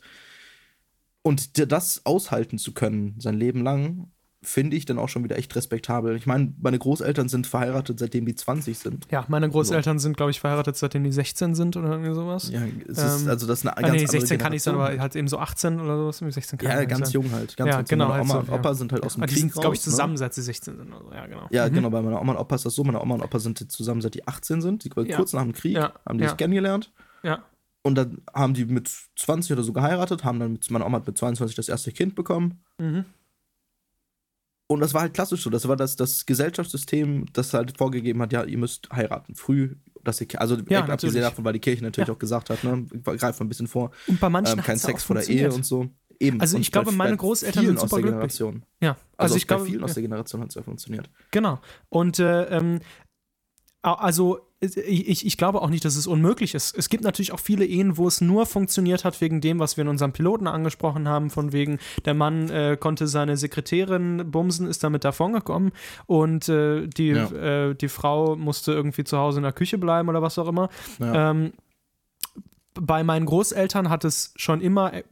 Und 1.24 1.72
das 1.72 2.06
aushalten 2.06 2.58
zu 2.58 2.74
können, 2.74 3.16
sein 3.20 3.38
Leben 3.38 3.62
lang, 3.62 4.10
finde 4.42 4.78
ich 4.78 4.86
dann 4.86 4.98
auch 5.00 5.10
schon 5.10 5.24
wieder 5.24 5.38
echt 5.38 5.54
respektabel. 5.56 6.16
Ich 6.16 6.26
meine, 6.26 6.54
meine 6.62 6.80
Großeltern 6.80 7.28
sind 7.28 7.46
verheiratet, 7.46 8.00
seitdem 8.00 8.26
die 8.26 8.36
20 8.36 8.78
sind. 8.78 9.08
Ja, 9.12 9.26
meine 9.28 9.50
Großeltern 9.50 10.00
so. 10.00 10.04
sind, 10.04 10.16
glaube 10.16 10.32
ich, 10.32 10.40
verheiratet, 10.40 10.78
seitdem 10.78 11.04
die 11.04 11.12
16 11.12 11.56
sind 11.56 11.76
oder 11.76 11.90
irgendwie 11.90 12.14
sowas. 12.14 12.50
Ja, 12.50 12.62
es 12.88 12.98
ist, 12.98 13.24
ähm, 13.24 13.30
also 13.30 13.48
das 13.48 13.60
ist 13.60 13.66
eine 13.66 13.78
ah, 13.78 13.82
ganz 13.82 14.02
nee, 14.02 14.06
16 14.08 14.38
kann 14.38 14.54
ich 14.54 14.64
sein, 14.64 14.76
aber 14.76 14.98
halt 14.98 15.16
eben 15.18 15.28
so 15.28 15.40
18 15.40 15.82
oder 15.82 15.98
sowas. 15.98 16.34
16 16.34 16.58
kann 16.58 16.70
ja, 16.70 16.86
ganz 16.86 17.12
sein. 17.12 17.22
jung 17.22 17.32
halt. 17.34 17.58
Ganz 17.58 17.70
ja, 17.70 17.82
genau. 17.82 18.10
Halt 18.10 18.24
Oma 18.24 18.34
so, 18.36 18.40
und 18.40 18.50
Opa 18.50 18.70
ja. 18.70 18.76
sind 18.76 18.94
halt 18.94 19.04
aus 19.04 19.16
dem 19.16 19.22
ja, 19.22 19.28
Krieg 19.28 19.36
Die 19.36 19.42
sind, 19.42 19.54
glaube 19.54 19.76
ich, 19.76 19.82
ne? 19.82 19.84
zusammen, 19.84 20.14
ne? 20.14 20.20
seit 20.20 20.34
sie 20.34 20.42
16 20.42 20.78
sind. 20.78 20.94
Also, 20.94 21.12
ja, 21.12 21.28
genau. 21.28 21.48
Ja, 21.52 21.68
mhm. 21.68 21.74
genau. 21.74 21.90
Bei 21.90 22.02
meiner 22.02 22.22
Oma 22.22 22.34
und 22.34 22.40
Opa 22.40 22.56
ist 22.56 22.66
das 22.66 22.76
so. 22.76 22.84
Meine 22.86 23.02
Oma 23.02 23.16
und 23.16 23.22
Opa 23.22 23.40
sind 23.40 23.70
zusammen, 23.70 24.00
seit 24.00 24.14
die 24.14 24.26
18 24.26 24.62
sind. 24.62 24.86
Die, 24.86 24.92
ja. 25.06 25.18
Kurz 25.18 25.34
nach 25.34 25.44
dem 25.44 25.52
Krieg 25.52 25.78
haben 25.78 26.18
die 26.18 26.26
sich 26.26 26.38
kennengelernt. 26.38 26.94
Ja. 27.24 27.44
Und 27.82 27.96
dann 27.96 28.22
haben 28.34 28.54
die 28.54 28.66
mit 28.66 28.90
20 29.18 29.54
oder 29.54 29.64
so 29.64 29.74
geheiratet, 29.74 30.24
haben 30.24 30.40
dann 30.40 30.54
mit, 30.54 30.70
meine 30.70 30.86
Oma 30.86 30.98
hat 30.98 31.08
mit 31.08 31.18
22 31.18 31.56
das 31.56 31.70
erste 31.70 31.92
Kind 31.92 32.16
bekommen. 32.16 32.62
Mhm. 32.78 33.06
Und 34.72 34.82
das 34.82 34.94
war 34.94 35.02
halt 35.02 35.16
klassisch 35.16 35.42
so. 35.42 35.50
Das 35.50 35.68
war 35.68 35.76
das, 35.76 35.96
das 35.96 36.28
Gesellschaftssystem, 36.28 37.26
das 37.34 37.56
halt 37.56 37.76
vorgegeben 37.76 38.22
hat, 38.22 38.32
ja, 38.32 38.44
ihr 38.44 38.58
müsst 38.60 38.88
heiraten. 38.92 39.34
Früh, 39.34 39.76
dass 40.04 40.22
ihr, 40.22 40.28
also 40.40 40.58
ja, 40.70 40.86
abgesehen 40.86 41.24
davon, 41.24 41.44
weil 41.44 41.54
die 41.54 41.60
Kirche 41.60 41.84
natürlich 41.84 42.08
ja. 42.08 42.14
auch 42.14 42.20
gesagt 42.20 42.52
hat, 42.52 42.64
ne, 42.64 42.86
greift 43.04 43.40
mal 43.40 43.46
ein 43.46 43.50
bisschen 43.50 43.68
vor. 43.68 43.90
Und 44.06 44.20
bei 44.20 44.30
manchen 44.30 44.60
ähm, 44.60 44.64
kein 44.64 44.78
Sex 44.78 45.04
vor 45.04 45.16
der 45.16 45.28
Ehe 45.28 45.52
und 45.52 45.66
so. 45.66 45.90
Eben. 46.20 46.40
Also 46.40 46.60
ich 46.60 46.72
glaube, 46.72 46.92
meine 46.92 47.18
Großeltern 47.18 47.66
sind 47.66 47.80
super 47.80 47.96
aus 47.96 48.02
der 48.02 48.12
Generation. 48.12 48.64
Ja, 48.80 48.92
also, 48.92 49.02
also 49.18 49.36
ich 49.38 49.48
glaube, 49.48 49.66
vielen 49.66 49.84
aus 49.84 49.96
der 49.96 50.04
Generation 50.04 50.42
hat 50.42 50.50
es 50.50 50.56
ja 50.56 50.62
funktioniert. 50.62 51.10
Genau. 51.32 51.60
Und 51.90 52.20
äh, 52.20 52.44
ähm, 52.44 52.80
also 53.82 54.40
ich, 54.62 55.26
ich 55.26 55.38
glaube 55.38 55.62
auch 55.62 55.70
nicht, 55.70 55.86
dass 55.86 55.96
es 55.96 56.06
unmöglich 56.06 56.54
ist. 56.54 56.78
Es 56.78 56.90
gibt 56.90 57.04
natürlich 57.04 57.32
auch 57.32 57.40
viele 57.40 57.66
Ehen, 57.66 57.96
wo 57.98 58.08
es 58.08 58.20
nur 58.20 58.46
funktioniert 58.46 59.06
hat 59.06 59.22
wegen 59.22 59.40
dem, 59.40 59.60
was 59.60 59.78
wir 59.78 59.84
in 59.84 59.88
unserem 59.88 60.12
Piloten 60.12 60.48
angesprochen 60.48 61.08
haben, 61.08 61.30
von 61.30 61.54
wegen, 61.54 61.80
der 62.04 62.14
Mann 62.14 62.50
äh, 62.50 62.76
konnte 62.78 63.08
seine 63.08 63.38
Sekretärin 63.38 64.32
bumsen, 64.32 64.68
ist 64.68 64.84
damit 64.84 65.06
davongekommen 65.06 65.72
und 66.08 66.50
äh, 66.50 66.88
die, 66.88 67.10
ja. 67.10 67.70
äh, 67.70 67.76
die 67.76 67.88
Frau 67.88 68.36
musste 68.36 68.74
irgendwie 68.74 69.06
zu 69.06 69.18
Hause 69.18 69.40
in 69.40 69.44
der 69.44 69.54
Küche 69.54 69.78
bleiben 69.78 70.10
oder 70.10 70.22
was 70.22 70.38
auch 70.38 70.48
immer. 70.48 70.70
Ja. 71.00 71.32
Ähm, 71.32 71.54
bei 72.74 73.04
meinen 73.04 73.26
Großeltern 73.26 73.90
hat 73.90 74.06
es 74.06 74.34
schon 74.36 74.62
immer 74.62 74.94
äh, 74.94 75.04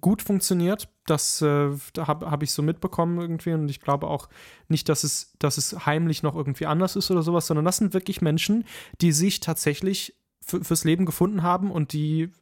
gut 0.00 0.22
funktioniert. 0.22 0.88
Das 1.06 1.40
äh, 1.42 1.70
habe 1.98 2.30
hab 2.30 2.42
ich 2.42 2.52
so 2.52 2.62
mitbekommen 2.62 3.20
irgendwie. 3.20 3.52
Und 3.52 3.68
ich 3.68 3.80
glaube 3.80 4.08
auch 4.08 4.28
nicht, 4.68 4.88
dass 4.88 5.04
es, 5.04 5.32
dass 5.38 5.58
es 5.58 5.86
heimlich 5.86 6.22
noch 6.22 6.34
irgendwie 6.34 6.66
anders 6.66 6.96
ist 6.96 7.10
oder 7.10 7.22
sowas, 7.22 7.46
sondern 7.46 7.64
das 7.64 7.78
sind 7.78 7.94
wirklich 7.94 8.20
Menschen, 8.20 8.64
die 9.00 9.12
sich 9.12 9.40
tatsächlich 9.40 10.14
fürs 10.44 10.84
Leben 10.84 11.04
gefunden 11.04 11.42
haben 11.42 11.70
und 11.70 11.92
die 11.92 12.32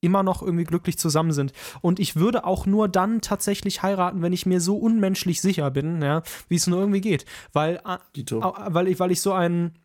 immer 0.00 0.22
noch 0.22 0.42
irgendwie 0.42 0.64
glücklich 0.64 0.98
zusammen 0.98 1.32
sind. 1.32 1.52
Und 1.82 2.00
ich 2.00 2.16
würde 2.16 2.44
auch 2.44 2.64
nur 2.66 2.88
dann 2.88 3.20
tatsächlich 3.20 3.82
heiraten, 3.82 4.22
wenn 4.22 4.32
ich 4.32 4.46
mir 4.46 4.60
so 4.60 4.76
unmenschlich 4.76 5.40
sicher 5.40 5.70
bin, 5.70 6.00
ja, 6.00 6.22
wie 6.48 6.54
es 6.54 6.66
nur 6.66 6.80
irgendwie 6.80 7.00
geht. 7.00 7.26
Weil, 7.52 7.82
weil, 7.84 8.88
ich, 8.88 8.98
weil 8.98 9.10
ich 9.10 9.20
so 9.20 9.32
ein 9.32 9.78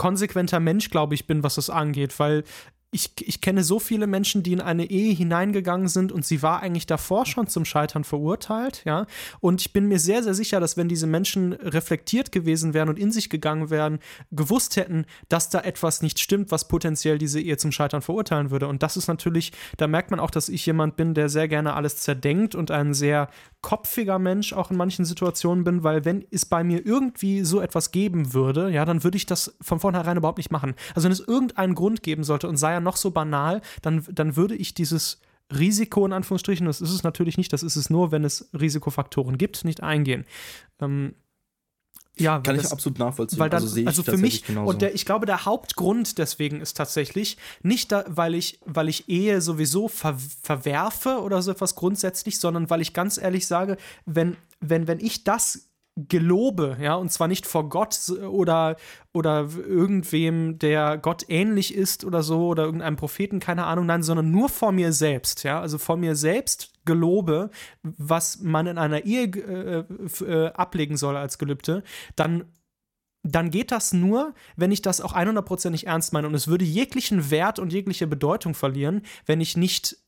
konsequenter 0.00 0.60
Mensch, 0.60 0.88
glaube 0.88 1.14
ich, 1.14 1.26
bin, 1.26 1.42
was 1.42 1.56
das 1.56 1.68
angeht, 1.68 2.18
weil 2.18 2.44
ich, 2.90 3.12
ich 3.20 3.40
kenne 3.40 3.62
so 3.62 3.78
viele 3.78 4.06
Menschen, 4.06 4.42
die 4.42 4.54
in 4.54 4.62
eine 4.62 4.90
Ehe 4.90 5.14
hineingegangen 5.14 5.88
sind 5.88 6.10
und 6.10 6.24
sie 6.24 6.42
war 6.42 6.60
eigentlich 6.60 6.86
davor 6.86 7.24
schon 7.26 7.46
zum 7.46 7.66
Scheitern 7.66 8.02
verurteilt, 8.02 8.82
ja. 8.84 9.06
Und 9.40 9.60
ich 9.60 9.72
bin 9.72 9.86
mir 9.86 10.00
sehr, 10.00 10.22
sehr 10.22 10.34
sicher, 10.34 10.58
dass 10.58 10.78
wenn 10.78 10.88
diese 10.88 11.06
Menschen 11.06 11.52
reflektiert 11.52 12.32
gewesen 12.32 12.72
wären 12.74 12.88
und 12.88 12.98
in 12.98 13.12
sich 13.12 13.28
gegangen 13.28 13.68
wären, 13.68 14.00
gewusst 14.32 14.76
hätten, 14.76 15.04
dass 15.28 15.50
da 15.50 15.60
etwas 15.60 16.00
nicht 16.00 16.18
stimmt, 16.18 16.50
was 16.50 16.66
potenziell 16.66 17.18
diese 17.18 17.40
Ehe 17.40 17.58
zum 17.58 17.70
Scheitern 17.70 18.02
verurteilen 18.02 18.50
würde. 18.50 18.66
Und 18.68 18.82
das 18.82 18.96
ist 18.96 19.06
natürlich, 19.06 19.52
da 19.76 19.86
merkt 19.86 20.10
man 20.10 20.18
auch, 20.18 20.30
dass 20.30 20.48
ich 20.48 20.64
jemand 20.64 20.96
bin, 20.96 21.12
der 21.12 21.28
sehr 21.28 21.46
gerne 21.46 21.74
alles 21.74 21.98
zerdenkt 21.98 22.54
und 22.54 22.70
ein 22.70 22.94
sehr 22.94 23.28
kopfiger 23.62 24.18
Mensch 24.18 24.52
auch 24.52 24.70
in 24.70 24.76
manchen 24.76 25.04
Situationen 25.04 25.64
bin, 25.64 25.84
weil 25.84 26.04
wenn 26.04 26.24
es 26.30 26.46
bei 26.46 26.64
mir 26.64 26.84
irgendwie 26.84 27.42
so 27.42 27.60
etwas 27.60 27.90
geben 27.90 28.32
würde, 28.32 28.70
ja, 28.70 28.84
dann 28.84 29.04
würde 29.04 29.16
ich 29.16 29.26
das 29.26 29.56
von 29.60 29.80
vornherein 29.80 30.16
überhaupt 30.16 30.38
nicht 30.38 30.50
machen. 30.50 30.74
Also 30.94 31.04
wenn 31.04 31.12
es 31.12 31.20
irgendeinen 31.20 31.74
Grund 31.74 32.02
geben 32.02 32.24
sollte 32.24 32.48
und 32.48 32.56
sei 32.56 32.72
er 32.72 32.80
noch 32.80 32.96
so 32.96 33.10
banal, 33.10 33.60
dann, 33.82 34.04
dann 34.10 34.36
würde 34.36 34.54
ich 34.54 34.74
dieses 34.74 35.20
Risiko 35.52 36.06
in 36.06 36.12
Anführungsstrichen, 36.12 36.66
das 36.66 36.80
ist 36.80 36.90
es 36.90 37.02
natürlich 37.02 37.36
nicht, 37.36 37.52
das 37.52 37.62
ist 37.62 37.76
es 37.76 37.90
nur, 37.90 38.12
wenn 38.12 38.24
es 38.24 38.48
Risikofaktoren 38.58 39.36
gibt, 39.36 39.64
nicht 39.64 39.82
eingehen. 39.82 40.24
Ähm, 40.80 41.14
ja, 42.20 42.40
kann 42.40 42.56
das, 42.56 42.66
ich 42.66 42.72
absolut 42.72 42.98
nachvollziehen. 42.98 43.38
Weil 43.38 43.50
dann, 43.50 43.62
also, 43.62 43.84
also 43.84 44.02
für 44.02 44.16
mich 44.16 44.44
genauso. 44.44 44.70
und 44.70 44.82
der, 44.82 44.94
ich 44.94 45.04
glaube, 45.04 45.26
der 45.26 45.44
Hauptgrund 45.44 46.18
deswegen 46.18 46.60
ist 46.60 46.76
tatsächlich 46.76 47.36
nicht, 47.62 47.90
da, 47.92 48.04
weil 48.06 48.34
ich, 48.34 48.60
weil 48.64 48.88
ich 48.88 49.08
Ehe 49.08 49.40
sowieso 49.40 49.88
ver, 49.88 50.16
verwerfe 50.42 51.20
oder 51.20 51.42
so 51.42 51.50
etwas 51.50 51.74
grundsätzlich, 51.74 52.38
sondern 52.38 52.70
weil 52.70 52.80
ich 52.80 52.92
ganz 52.92 53.18
ehrlich 53.18 53.46
sage, 53.46 53.76
wenn, 54.06 54.36
wenn, 54.60 54.86
wenn 54.86 55.00
ich 55.00 55.24
das 55.24 55.69
gelobe, 55.96 56.76
ja, 56.80 56.94
und 56.94 57.10
zwar 57.12 57.28
nicht 57.28 57.46
vor 57.46 57.68
Gott 57.68 58.08
oder, 58.10 58.76
oder 59.12 59.48
irgendwem, 59.56 60.58
der 60.58 60.98
Gott 60.98 61.24
ähnlich 61.28 61.74
ist 61.74 62.04
oder 62.04 62.22
so, 62.22 62.48
oder 62.48 62.64
irgendeinem 62.64 62.96
Propheten, 62.96 63.40
keine 63.40 63.64
Ahnung, 63.64 63.86
nein, 63.86 64.02
sondern 64.02 64.30
nur 64.30 64.48
vor 64.48 64.72
mir 64.72 64.92
selbst, 64.92 65.42
ja, 65.42 65.60
also 65.60 65.78
vor 65.78 65.96
mir 65.96 66.16
selbst 66.16 66.72
gelobe, 66.84 67.50
was 67.82 68.40
man 68.40 68.66
in 68.66 68.78
einer 68.78 69.04
Ehe 69.04 69.24
äh, 69.24 69.84
äh, 70.24 70.52
ablegen 70.52 70.96
soll 70.96 71.16
als 71.16 71.38
Gelübde, 71.38 71.82
dann 72.16 72.44
dann 73.22 73.50
geht 73.50 73.70
das 73.70 73.92
nur, 73.92 74.34
wenn 74.56 74.72
ich 74.72 74.80
das 74.80 75.02
auch 75.02 75.14
100%ig 75.14 75.86
ernst 75.86 76.14
meine. 76.14 76.26
Und 76.26 76.34
es 76.34 76.48
würde 76.48 76.64
jeglichen 76.64 77.30
Wert 77.30 77.58
und 77.58 77.70
jegliche 77.70 78.06
Bedeutung 78.06 78.54
verlieren, 78.54 79.02
wenn 79.26 79.42
ich 79.42 79.58
nicht 79.58 79.98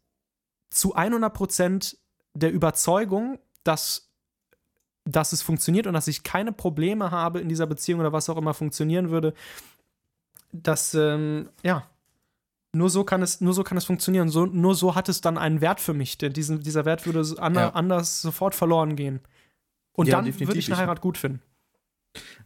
zu 0.71 0.97
100% 0.97 1.97
der 2.33 2.53
Überzeugung, 2.53 3.39
dass 3.65 4.12
dass 5.05 5.33
es 5.33 5.43
funktioniert 5.43 5.87
und 5.87 5.95
dass 5.95 6.09
ich 6.09 6.23
keine 6.23 6.53
Probleme 6.53 7.11
habe 7.11 7.41
in 7.41 7.49
dieser 7.49 7.67
Beziehung 7.67 8.01
oder 8.01 8.13
was 8.13 8.29
auch 8.29 8.37
immer 8.37 8.55
funktionieren 8.55 9.11
würde, 9.11 9.35
dass, 10.53 10.95
ähm, 10.95 11.49
ja, 11.63 11.87
nur 12.75 12.89
so 12.89 13.05
kann 13.05 13.23
es, 13.23 13.41
nur 13.41 13.53
so 13.53 13.65
kann 13.65 13.77
es 13.77 13.85
funktionieren. 13.85 14.29
So, 14.31 14.47
nur 14.47 14.75
so 14.75 14.95
hat 14.95 15.09
es 15.09 15.21
dann 15.21 15.37
einen 15.37 15.61
Wert 15.61 15.81
für 15.81 15.93
mich. 15.93 16.17
Denn 16.19 16.33
diesen, 16.33 16.63
dieser 16.63 16.85
Wert 16.85 17.05
würde 17.07 17.23
an, 17.41 17.55
ja. 17.55 17.71
anders 17.71 18.23
sofort 18.23 18.55
verloren 18.55 18.97
gehen. 18.97 19.21
Und 19.93 20.09
ja, 20.09 20.17
dann 20.17 20.41
würde 20.41 20.59
ich 20.59 20.69
eine 20.69 20.79
Heirat 20.79 21.03
gut 21.03 21.19
finden. 21.19 21.43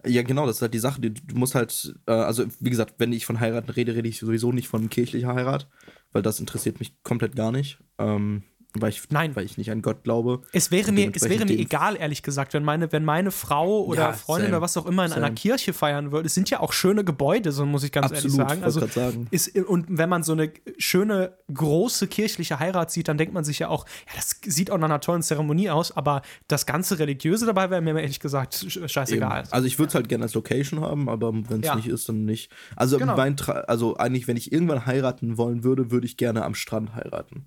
Ja, 0.04 0.22
genau, 0.22 0.46
das 0.46 0.56
ist 0.56 0.62
halt 0.62 0.74
die 0.74 0.78
Sache. 0.78 1.00
Du, 1.00 1.10
du 1.10 1.36
musst 1.36 1.54
halt, 1.54 1.94
äh, 2.06 2.12
also 2.12 2.44
wie 2.60 2.70
gesagt, 2.70 2.94
wenn 2.98 3.12
ich 3.12 3.26
von 3.26 3.40
heiraten 3.40 3.70
rede, 3.70 3.94
rede 3.94 4.08
ich 4.08 4.18
sowieso 4.18 4.52
nicht 4.52 4.68
von 4.68 4.88
kirchlicher 4.88 5.34
Heirat, 5.34 5.68
weil 6.12 6.22
das 6.22 6.40
interessiert 6.40 6.78
mich 6.80 7.02
komplett 7.02 7.34
gar 7.36 7.52
nicht. 7.52 7.78
Ähm, 7.98 8.42
weil 8.80 8.90
ich, 8.90 9.02
Nein. 9.10 9.34
weil 9.34 9.44
ich 9.44 9.58
nicht 9.58 9.70
an 9.70 9.82
Gott 9.82 10.02
glaube. 10.04 10.42
Es 10.52 10.70
wäre 10.70 10.92
mir, 10.92 11.10
es 11.14 11.28
wäre 11.28 11.44
mir 11.44 11.58
egal, 11.58 11.96
ehrlich 11.96 12.22
gesagt, 12.22 12.54
wenn 12.54 12.64
meine, 12.64 12.90
wenn 12.92 13.04
meine 13.04 13.30
Frau 13.30 13.84
oder 13.84 14.00
ja, 14.00 14.12
Freundin 14.12 14.46
same, 14.46 14.56
oder 14.56 14.62
was 14.62 14.76
auch 14.76 14.86
immer 14.86 15.04
in 15.04 15.10
same. 15.10 15.26
einer 15.26 15.34
Kirche 15.34 15.72
feiern 15.72 16.12
würde. 16.12 16.26
Es 16.26 16.34
sind 16.34 16.50
ja 16.50 16.60
auch 16.60 16.72
schöne 16.72 17.04
Gebäude, 17.04 17.52
so 17.52 17.66
muss 17.66 17.84
ich 17.84 17.92
ganz 17.92 18.12
Absolut, 18.12 18.38
ehrlich 18.38 18.48
sagen. 18.48 18.64
Also, 18.64 18.86
sagen. 18.86 19.28
Ist, 19.30 19.56
und 19.56 19.86
wenn 19.88 20.08
man 20.08 20.22
so 20.22 20.32
eine 20.32 20.52
schöne, 20.78 21.34
große 21.52 22.06
kirchliche 22.06 22.58
Heirat 22.58 22.90
sieht, 22.90 23.08
dann 23.08 23.18
denkt 23.18 23.34
man 23.34 23.44
sich 23.44 23.58
ja 23.58 23.68
auch, 23.68 23.86
ja, 24.08 24.12
das 24.16 24.40
sieht 24.44 24.70
auch 24.70 24.78
nach 24.78 24.86
einer 24.86 25.00
tollen 25.00 25.22
Zeremonie 25.22 25.70
aus, 25.70 25.96
aber 25.96 26.22
das 26.48 26.66
ganze 26.66 26.98
Religiöse 26.98 27.46
dabei 27.46 27.70
wäre 27.70 27.80
mir 27.80 27.98
ehrlich 28.00 28.20
gesagt 28.20 28.66
scheißegal. 28.68 29.40
Eben. 29.40 29.52
Also 29.52 29.66
ich 29.66 29.78
würde 29.78 29.88
es 29.88 29.94
halt 29.94 30.08
gerne 30.08 30.24
als 30.24 30.34
Location 30.34 30.80
haben, 30.80 31.08
aber 31.08 31.32
wenn 31.32 31.60
es 31.60 31.66
ja. 31.66 31.76
nicht 31.76 31.88
ist, 31.88 32.08
dann 32.08 32.24
nicht. 32.24 32.50
Also, 32.74 32.98
genau. 32.98 33.16
mein 33.16 33.36
also 33.66 33.96
eigentlich, 33.96 34.28
wenn 34.28 34.36
ich 34.36 34.52
irgendwann 34.52 34.86
heiraten 34.86 35.36
wollen 35.36 35.64
würde, 35.64 35.90
würde 35.90 36.06
ich 36.06 36.16
gerne 36.16 36.44
am 36.44 36.54
Strand 36.54 36.94
heiraten. 36.94 37.46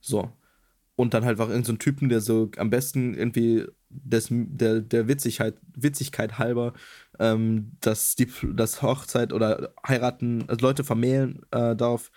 So 0.00 0.32
und 1.00 1.14
dann 1.14 1.24
halt 1.24 1.32
einfach 1.34 1.48
irgendeinen 1.48 1.76
so 1.76 1.78
Typen, 1.78 2.08
der 2.08 2.20
so 2.20 2.50
am 2.56 2.70
besten 2.70 3.14
irgendwie 3.14 3.66
des, 3.88 4.28
der, 4.30 4.80
der 4.80 5.08
Witzigkeit, 5.08 5.54
Witzigkeit 5.74 6.38
halber 6.38 6.74
ähm, 7.20 7.72
dass 7.80 8.16
die 8.16 8.28
das 8.54 8.82
Hochzeit 8.82 9.32
oder 9.32 9.74
heiraten, 9.86 10.44
also 10.48 10.66
Leute 10.66 10.84
vermählen 10.84 11.42
äh, 11.50 11.76
darf, 11.76 12.10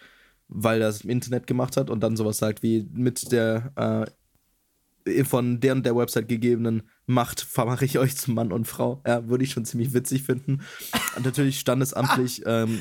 weil 0.47 0.81
er 0.81 0.87
es 0.87 1.01
im 1.01 1.09
Internet 1.09 1.45
gemacht 1.45 1.77
hat 1.77 1.89
und 1.89 2.01
dann 2.01 2.15
sowas 2.15 2.37
sagt 2.37 2.63
wie 2.63 2.87
mit 2.93 3.31
der 3.31 4.07
äh, 5.05 5.25
von 5.25 5.59
der 5.59 5.73
und 5.73 5.85
der 5.85 5.97
Website 5.97 6.29
gegebenen 6.29 6.83
Macht 7.05 7.41
vermache 7.41 7.83
ich 7.83 7.99
euch 7.99 8.15
zum 8.15 8.35
Mann 8.35 8.53
und 8.53 8.65
Frau. 8.65 9.01
Ja, 9.05 9.27
würde 9.27 9.43
ich 9.43 9.51
schon 9.51 9.65
ziemlich 9.65 9.93
witzig 9.93 10.23
finden. 10.23 10.61
Und 11.17 11.25
natürlich 11.25 11.59
standesamtlich 11.59 12.43
ähm, 12.45 12.79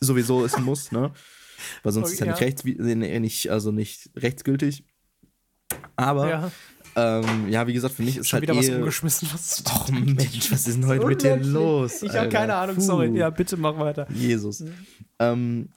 sowieso 0.00 0.44
ist 0.44 0.56
ein 0.56 0.64
Muss, 0.64 0.90
ne? 0.90 1.12
Weil 1.82 1.92
sonst 1.92 2.06
okay, 2.06 2.14
ist 2.14 2.20
ja, 2.20 2.26
nicht 2.26 2.40
rechts, 2.40 2.64
nicht, 2.64 3.50
also 3.50 3.72
nicht 3.72 4.10
rechtsgültig. 4.16 4.84
Aber 5.96 6.28
ja. 6.28 6.50
Ähm, 6.98 7.50
ja, 7.50 7.66
wie 7.66 7.74
gesagt, 7.74 7.94
für 7.94 8.02
mich 8.02 8.16
ist 8.16 8.28
Schon 8.28 8.38
halt 8.38 8.48
wieder 8.48 8.56
was 8.56 8.70
umgeschmissen. 8.70 9.28
Was 9.30 9.62
oh 9.66 9.92
Mensch, 9.92 10.50
was 10.50 10.66
ist 10.66 10.76
denn 10.78 10.86
heute 10.86 11.06
mit 11.06 11.22
dir 11.22 11.36
los? 11.36 12.02
Ich 12.02 12.14
habe 12.14 12.30
keine 12.30 12.54
Ahnung, 12.54 12.76
Puh. 12.76 12.82
sorry. 12.82 13.18
Ja, 13.18 13.28
bitte 13.28 13.58
mach 13.58 13.78
weiter. 13.78 14.06
Jesus. 14.10 14.60
Mhm. 14.60 14.72
Ähm, 15.18 15.68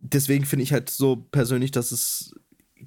deswegen 0.00 0.44
finde 0.44 0.64
ich 0.64 0.72
halt 0.72 0.90
so 0.90 1.16
persönlich, 1.16 1.70
dass 1.70 1.92
es 1.92 2.34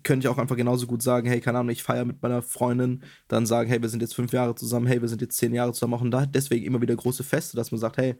könnte 0.03 0.27
ich 0.27 0.29
auch 0.29 0.37
einfach 0.37 0.57
genauso 0.57 0.87
gut 0.87 1.01
sagen, 1.01 1.27
hey, 1.27 1.39
keine 1.39 1.59
Ahnung, 1.59 1.71
ich 1.71 1.83
feiere 1.83 2.03
mit 2.03 2.21
meiner 2.21 2.41
Freundin, 2.41 3.01
dann 3.29 3.45
sagen, 3.45 3.69
hey, 3.69 3.81
wir 3.81 3.87
sind 3.87 4.01
jetzt 4.01 4.13
fünf 4.13 4.33
Jahre 4.33 4.53
zusammen, 4.53 4.87
hey, 4.87 5.01
wir 5.01 5.07
sind 5.07 5.21
jetzt 5.21 5.37
zehn 5.37 5.53
Jahre 5.53 5.71
zusammen, 5.71 5.91
machen 5.91 6.11
da 6.11 6.25
deswegen 6.25 6.65
immer 6.65 6.81
wieder 6.81 6.95
große 6.97 7.23
Feste, 7.23 7.55
dass 7.55 7.71
man 7.71 7.79
sagt, 7.79 7.95
hey, 7.95 8.15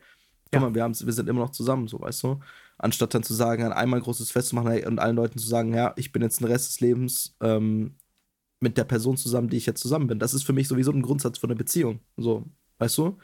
guck 0.46 0.54
ja. 0.54 0.60
mal, 0.62 0.76
wir, 0.76 0.86
wir 0.88 1.14
sind 1.14 1.30
immer 1.30 1.42
noch 1.42 1.52
zusammen, 1.52 1.88
so, 1.88 2.00
weißt 2.00 2.24
du? 2.24 2.40
anstatt 2.78 3.14
dann 3.14 3.24
zu 3.24 3.34
sagen, 3.34 3.64
an 3.64 3.74
einmal 3.74 4.00
ein 4.00 4.04
großes 4.04 4.32
Fest 4.32 4.50
zu 4.50 4.56
machen 4.56 4.84
und 4.86 5.00
allen 5.00 5.16
Leuten 5.16 5.40
zu 5.40 5.48
sagen, 5.48 5.74
ja, 5.74 5.94
ich 5.96 6.12
bin 6.12 6.22
jetzt 6.22 6.40
den 6.40 6.48
Rest 6.48 6.68
des 6.70 6.80
Lebens 6.82 7.36
ähm, 7.42 7.96
mit 8.60 8.78
der 8.78 8.84
Person 8.84 9.18
zusammen, 9.18 9.50
die 9.50 9.58
ich 9.58 9.66
jetzt 9.66 9.82
zusammen 9.82 10.08
bin. 10.08 10.20
Das 10.20 10.34
ist 10.34 10.44
für 10.44 10.54
mich 10.54 10.68
sowieso 10.68 10.92
ein 10.92 11.02
Grundsatz 11.02 11.38
von 11.38 11.50
einer 11.50 11.58
Beziehung. 11.58 12.00
So, 12.18 12.46
weißt 12.80 12.98
du? 12.98 13.18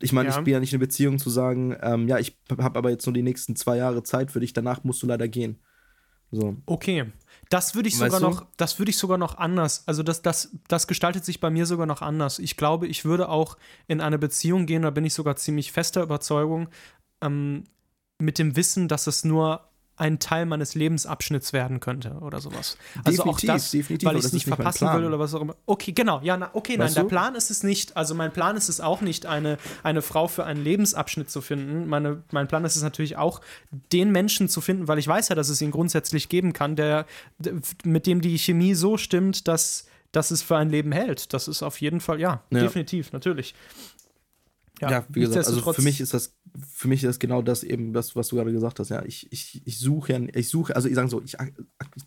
Ich 0.00 0.12
meine, 0.12 0.28
ja. 0.28 0.38
ich 0.38 0.44
bin 0.44 0.52
ja 0.52 0.60
nicht 0.60 0.72
in 0.72 0.76
einer 0.76 0.86
Beziehung 0.86 1.18
zu 1.18 1.28
sagen, 1.28 1.76
ähm, 1.82 2.08
ja, 2.08 2.18
ich 2.18 2.38
habe 2.50 2.78
aber 2.78 2.90
jetzt 2.90 3.04
nur 3.06 3.14
die 3.14 3.22
nächsten 3.22 3.56
zwei 3.56 3.76
Jahre 3.76 4.02
Zeit 4.02 4.30
für 4.30 4.40
dich, 4.40 4.52
danach 4.52 4.84
musst 4.84 5.02
du 5.02 5.06
leider 5.06 5.28
gehen. 5.28 5.58
So. 6.30 6.56
Okay. 6.66 7.12
Das 7.50 7.74
würde 7.74 7.88
ich 7.88 7.96
sogar 7.96 8.20
noch, 8.20 8.46
das 8.58 8.78
würde 8.78 8.90
ich 8.90 8.98
sogar 8.98 9.16
noch 9.16 9.38
anders. 9.38 9.84
Also 9.86 10.02
das, 10.02 10.20
das, 10.20 10.50
das 10.68 10.86
gestaltet 10.86 11.24
sich 11.24 11.40
bei 11.40 11.48
mir 11.48 11.64
sogar 11.64 11.86
noch 11.86 12.02
anders. 12.02 12.38
Ich 12.38 12.56
glaube, 12.56 12.86
ich 12.86 13.06
würde 13.06 13.28
auch 13.30 13.56
in 13.86 14.02
eine 14.02 14.18
Beziehung 14.18 14.66
gehen, 14.66 14.82
da 14.82 14.90
bin 14.90 15.04
ich 15.04 15.14
sogar 15.14 15.36
ziemlich 15.36 15.72
fester 15.72 16.02
Überzeugung, 16.02 16.68
ähm, 17.22 17.64
mit 18.18 18.38
dem 18.38 18.56
Wissen, 18.56 18.88
dass 18.88 19.06
es 19.06 19.24
nur 19.24 19.67
ein 19.98 20.18
Teil 20.20 20.46
meines 20.46 20.74
Lebensabschnitts 20.74 21.52
werden 21.52 21.80
könnte 21.80 22.12
oder 22.20 22.40
sowas. 22.40 22.76
Also 23.04 23.22
definitiv, 23.22 23.50
auch 23.50 23.54
das, 23.54 23.70
definitiv, 23.70 24.08
weil 24.08 24.16
ich 24.16 24.24
es 24.24 24.32
nicht 24.32 24.46
verpassen 24.46 24.92
will 24.94 25.04
oder 25.04 25.18
was 25.18 25.34
auch 25.34 25.40
immer. 25.40 25.56
Okay, 25.66 25.92
genau, 25.92 26.20
ja, 26.22 26.36
na, 26.36 26.50
okay, 26.52 26.78
weißt 26.78 26.96
nein, 26.96 27.04
du? 27.04 27.08
der 27.08 27.16
Plan 27.16 27.34
ist 27.34 27.50
es 27.50 27.62
nicht, 27.62 27.96
also 27.96 28.14
mein 28.14 28.32
Plan 28.32 28.56
ist 28.56 28.68
es 28.68 28.80
auch 28.80 29.00
nicht, 29.00 29.26
eine, 29.26 29.58
eine 29.82 30.00
Frau 30.00 30.28
für 30.28 30.44
einen 30.44 30.62
Lebensabschnitt 30.62 31.30
zu 31.30 31.40
finden. 31.40 31.88
Meine, 31.88 32.22
mein 32.30 32.46
Plan 32.46 32.64
ist 32.64 32.76
es 32.76 32.82
natürlich 32.82 33.16
auch, 33.16 33.40
den 33.92 34.12
Menschen 34.12 34.48
zu 34.48 34.60
finden, 34.60 34.88
weil 34.88 34.98
ich 34.98 35.08
weiß 35.08 35.28
ja, 35.28 35.34
dass 35.34 35.48
es 35.48 35.60
ihn 35.60 35.72
grundsätzlich 35.72 36.28
geben 36.28 36.52
kann, 36.52 36.76
der, 36.76 37.06
mit 37.84 38.06
dem 38.06 38.20
die 38.20 38.38
Chemie 38.38 38.74
so 38.74 38.96
stimmt, 38.96 39.48
dass, 39.48 39.86
dass 40.12 40.30
es 40.30 40.42
für 40.42 40.56
ein 40.56 40.70
Leben 40.70 40.92
hält. 40.92 41.32
Das 41.32 41.48
ist 41.48 41.62
auf 41.62 41.80
jeden 41.80 42.00
Fall, 42.00 42.20
ja, 42.20 42.42
ja. 42.50 42.60
definitiv, 42.60 43.12
natürlich. 43.12 43.54
Ja, 44.80 44.90
ja, 44.90 45.04
wie 45.08 45.20
gesagt, 45.20 45.46
also 45.46 45.72
für 45.72 45.82
mich 45.82 46.00
ist 46.00 46.14
das, 46.14 46.34
für 46.70 46.88
mich 46.88 47.02
ist 47.02 47.08
das 47.08 47.18
genau 47.18 47.42
das 47.42 47.62
eben, 47.62 47.92
das, 47.92 48.16
was 48.16 48.28
du 48.28 48.36
gerade 48.36 48.52
gesagt 48.52 48.78
hast. 48.78 48.88
Ja, 48.88 49.04
ich, 49.04 49.30
ich, 49.32 49.62
ich 49.64 49.78
suche 49.78 50.12
ja, 50.12 50.20
ich 50.34 50.48
suche, 50.48 50.74
also 50.74 50.88
ich 50.88 50.94
sage 50.94 51.08
so, 51.08 51.22
ich 51.22 51.36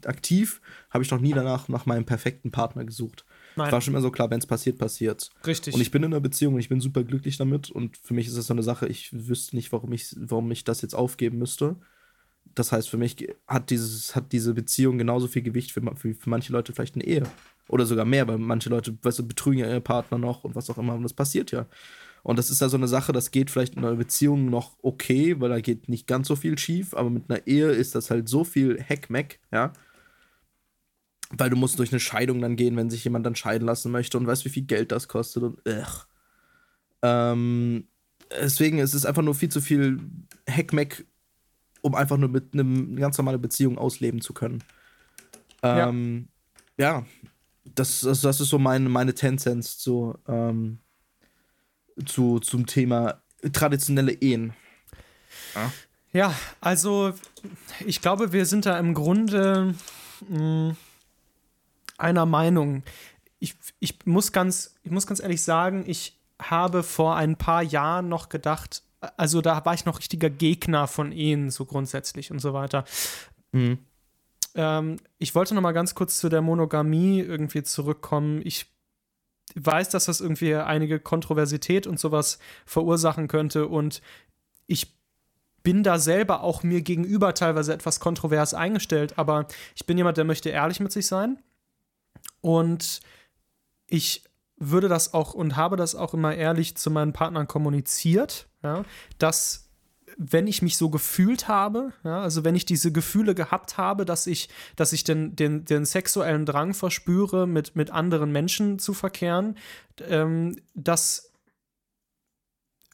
aktiv 0.05 0.61
habe 0.89 1.03
ich 1.03 1.11
noch 1.11 1.19
nie 1.19 1.33
danach 1.33 1.67
nach 1.67 1.85
meinem 1.85 2.05
perfekten 2.05 2.51
Partner 2.51 2.85
gesucht. 2.85 3.25
Nein. 3.55 3.67
Es 3.67 3.73
war 3.73 3.81
schon 3.81 3.93
immer 3.93 4.01
so 4.01 4.11
klar, 4.11 4.29
wenn 4.29 4.39
es 4.39 4.45
passiert, 4.45 4.77
passiert. 4.77 5.29
Richtig. 5.45 5.73
Und 5.73 5.81
ich 5.81 5.91
bin 5.91 6.03
in 6.03 6.13
einer 6.13 6.21
Beziehung 6.21 6.53
und 6.55 6.59
ich 6.59 6.69
bin 6.69 6.81
super 6.81 7.03
glücklich 7.03 7.37
damit. 7.37 7.69
Und 7.69 7.97
für 7.97 8.13
mich 8.13 8.27
ist 8.27 8.37
das 8.37 8.47
so 8.47 8.53
eine 8.53 8.63
Sache, 8.63 8.87
ich 8.87 9.11
wüsste 9.27 9.55
nicht, 9.55 9.71
warum 9.71 9.91
ich, 9.93 10.15
warum 10.17 10.49
ich 10.51 10.63
das 10.63 10.81
jetzt 10.81 10.95
aufgeben 10.95 11.37
müsste. 11.37 11.75
Das 12.55 12.71
heißt, 12.71 12.89
für 12.89 12.97
mich 12.97 13.27
hat, 13.47 13.69
dieses, 13.69 14.15
hat 14.15 14.31
diese 14.31 14.53
Beziehung 14.53 14.97
genauso 14.97 15.27
viel 15.27 15.41
Gewicht 15.41 15.71
für, 15.71 15.81
für, 15.95 16.13
für 16.13 16.29
manche 16.29 16.51
Leute 16.51 16.73
vielleicht 16.73 16.95
eine 16.95 17.05
Ehe. 17.05 17.23
Oder 17.67 17.85
sogar 17.85 18.05
mehr, 18.05 18.27
weil 18.27 18.37
manche 18.37 18.69
Leute, 18.69 18.97
weißt 19.01 19.19
du, 19.19 19.27
betrügen 19.27 19.59
ja 19.59 19.67
ihre 19.67 19.81
Partner 19.81 20.17
noch 20.17 20.43
und 20.43 20.55
was 20.55 20.69
auch 20.69 20.77
immer. 20.77 20.95
Und 20.95 21.03
das 21.03 21.13
passiert 21.13 21.51
ja. 21.51 21.65
Und 22.23 22.37
das 22.37 22.49
ist 22.49 22.61
ja 22.61 22.69
so 22.69 22.77
eine 22.77 22.87
Sache, 22.87 23.13
das 23.13 23.31
geht 23.31 23.49
vielleicht 23.49 23.75
in 23.75 23.83
einer 23.83 23.95
Beziehung 23.95 24.49
noch 24.49 24.77
okay, 24.81 25.39
weil 25.39 25.49
da 25.49 25.59
geht 25.59 25.89
nicht 25.89 26.07
ganz 26.07 26.27
so 26.27 26.35
viel 26.35 26.57
schief, 26.57 26.93
aber 26.93 27.09
mit 27.09 27.29
einer 27.29 27.45
Ehe 27.47 27.71
ist 27.71 27.95
das 27.95 28.11
halt 28.11 28.29
so 28.29 28.43
viel 28.43 28.79
Heckmeck, 28.79 29.39
ja. 29.51 29.73
Weil 31.31 31.49
du 31.49 31.55
musst 31.55 31.79
durch 31.79 31.91
eine 31.91 31.99
Scheidung 31.99 32.41
dann 32.41 32.57
gehen, 32.57 32.75
wenn 32.75 32.89
sich 32.89 33.03
jemand 33.03 33.25
dann 33.25 33.35
scheiden 33.35 33.65
lassen 33.65 33.91
möchte 33.91 34.17
und 34.17 34.27
weißt, 34.27 34.45
wie 34.45 34.49
viel 34.49 34.63
Geld 34.63 34.91
das 34.91 35.07
kostet 35.07 35.43
und 35.43 35.59
ugh. 35.67 36.05
Ähm, 37.03 37.87
deswegen 38.29 38.77
ist 38.77 38.93
es 38.93 39.05
einfach 39.05 39.23
nur 39.23 39.33
viel 39.33 39.49
zu 39.49 39.61
viel 39.61 39.99
Heckmeck, 40.45 41.05
um 41.81 41.95
einfach 41.95 42.17
nur 42.17 42.29
mit 42.29 42.53
einem 42.53 42.95
ganz 42.97 43.17
normale 43.17 43.39
Beziehung 43.39 43.77
ausleben 43.77 44.21
zu 44.21 44.33
können. 44.33 44.63
Ähm, 45.63 46.27
ja. 46.77 46.99
ja. 46.99 47.05
Das, 47.75 48.01
das, 48.01 48.21
das 48.21 48.41
ist 48.41 48.49
so 48.49 48.59
meine, 48.59 48.89
meine 48.89 49.13
Tendenz 49.13 49.77
zu, 49.77 50.17
ähm, 50.27 50.79
zu, 52.05 52.39
zum 52.39 52.65
Thema 52.65 53.21
traditionelle 53.53 54.13
Ehen. 54.13 54.53
Ja. 55.55 55.71
ja, 56.13 56.35
also 56.59 57.13
ich 57.85 58.01
glaube, 58.01 58.31
wir 58.31 58.45
sind 58.45 58.65
da 58.65 58.77
im 58.79 58.93
Grunde 58.93 59.75
mh, 60.27 60.39
mm, 60.39 60.77
einer 61.97 62.25
Meinung. 62.25 62.83
Ich, 63.39 63.55
ich, 63.79 64.05
muss 64.05 64.31
ganz, 64.31 64.75
ich 64.83 64.91
muss 64.91 65.07
ganz 65.07 65.19
ehrlich 65.19 65.43
sagen, 65.43 65.83
ich 65.87 66.17
habe 66.39 66.83
vor 66.83 67.15
ein 67.15 67.35
paar 67.35 67.61
Jahren 67.61 68.09
noch 68.09 68.29
gedacht, 68.29 68.83
also 69.17 69.41
da 69.41 69.63
war 69.65 69.73
ich 69.73 69.85
noch 69.85 69.99
richtiger 69.99 70.29
Gegner 70.29 70.87
von 70.87 71.11
Ehen, 71.11 71.49
so 71.49 71.65
grundsätzlich 71.65 72.31
und 72.31 72.39
so 72.39 72.53
weiter. 72.53 72.85
Mhm. 73.51 73.79
Ähm, 74.55 74.97
ich 75.17 75.33
wollte 75.33 75.55
noch 75.55 75.61
mal 75.61 75.71
ganz 75.71 75.95
kurz 75.95 76.19
zu 76.19 76.29
der 76.29 76.41
Monogamie 76.41 77.19
irgendwie 77.19 77.63
zurückkommen. 77.63 78.41
Ich 78.43 78.67
weiß, 79.55 79.89
dass 79.89 80.05
das 80.05 80.21
irgendwie 80.21 80.55
einige 80.55 80.99
Kontroversität 80.99 81.87
und 81.87 81.99
sowas 81.99 82.39
verursachen 82.65 83.27
könnte 83.27 83.67
und 83.67 84.01
ich 84.67 84.95
bin 85.63 85.83
da 85.83 85.99
selber 85.99 86.41
auch 86.41 86.63
mir 86.63 86.81
gegenüber 86.81 87.33
teilweise 87.33 87.73
etwas 87.73 87.99
kontrovers 87.99 88.53
eingestellt, 88.53 89.17
aber 89.17 89.47
ich 89.75 89.85
bin 89.85 89.97
jemand, 89.97 90.17
der 90.17 90.25
möchte 90.25 90.49
ehrlich 90.49 90.79
mit 90.79 90.91
sich 90.91 91.07
sein 91.07 91.37
und 92.41 93.01
ich 93.87 94.23
würde 94.57 94.87
das 94.87 95.13
auch 95.13 95.33
und 95.33 95.55
habe 95.55 95.75
das 95.75 95.95
auch 95.95 96.13
immer 96.13 96.35
ehrlich 96.35 96.77
zu 96.77 96.91
meinen 96.91 97.13
Partnern 97.13 97.47
kommuniziert, 97.47 98.47
ja, 98.63 98.83
dass 99.17 99.70
wenn 100.17 100.47
ich 100.47 100.61
mich 100.61 100.77
so 100.77 100.89
gefühlt 100.89 101.47
habe, 101.47 101.93
ja, 102.03 102.21
also 102.21 102.43
wenn 102.43 102.55
ich 102.55 102.65
diese 102.65 102.91
Gefühle 102.91 103.35
gehabt 103.35 103.77
habe, 103.77 104.05
dass 104.05 104.27
ich, 104.27 104.49
dass 104.75 104.93
ich 104.93 105.03
den, 105.03 105.35
den, 105.35 105.65
den 105.65 105.85
sexuellen 105.85 106.45
Drang 106.45 106.73
verspüre, 106.73 107.47
mit, 107.47 107.75
mit 107.75 107.91
anderen 107.91 108.31
Menschen 108.31 108.79
zu 108.79 108.93
verkehren, 108.93 109.57
ähm, 110.07 110.55
dass 110.73 111.30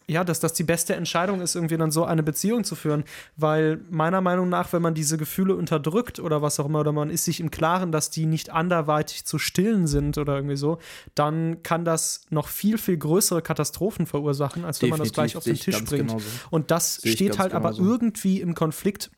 ja, 0.09 0.23
dass 0.23 0.39
das 0.39 0.53
die 0.53 0.63
beste 0.63 0.95
Entscheidung 0.95 1.41
ist, 1.41 1.55
irgendwie 1.55 1.75
dann 1.75 1.91
so 1.91 2.05
eine 2.05 2.23
Beziehung 2.23 2.63
zu 2.63 2.75
führen. 2.75 3.03
Weil 3.35 3.81
meiner 3.89 4.21
Meinung 4.21 4.47
nach, 4.47 4.71
wenn 4.71 4.81
man 4.81 4.93
diese 4.93 5.17
Gefühle 5.17 5.55
unterdrückt 5.55 6.19
oder 6.19 6.41
was 6.41 6.59
auch 6.59 6.65
immer, 6.65 6.79
oder 6.79 6.93
man 6.93 7.09
ist 7.09 7.25
sich 7.25 7.41
im 7.41 7.51
Klaren, 7.51 7.91
dass 7.91 8.09
die 8.09 8.25
nicht 8.25 8.49
anderweitig 8.49 9.25
zu 9.25 9.37
stillen 9.37 9.85
sind 9.85 10.17
oder 10.17 10.35
irgendwie 10.35 10.55
so, 10.55 10.79
dann 11.13 11.61
kann 11.61 11.83
das 11.83 12.21
noch 12.29 12.47
viel, 12.47 12.77
viel 12.77 12.97
größere 12.97 13.41
Katastrophen 13.41 14.05
verursachen, 14.05 14.63
als 14.63 14.81
wenn 14.81 14.89
man 14.89 14.99
das 14.99 15.11
gleich 15.11 15.35
auf 15.35 15.43
den 15.43 15.55
Tisch 15.55 15.83
bringt. 15.83 16.07
Genauso. 16.07 16.25
Und 16.51 16.71
das 16.71 17.01
steht 17.03 17.37
halt 17.37 17.51
genauso. 17.51 17.81
aber 17.81 17.89
irgendwie 17.89 18.39
im 18.39 18.55
Konflikt 18.55 19.11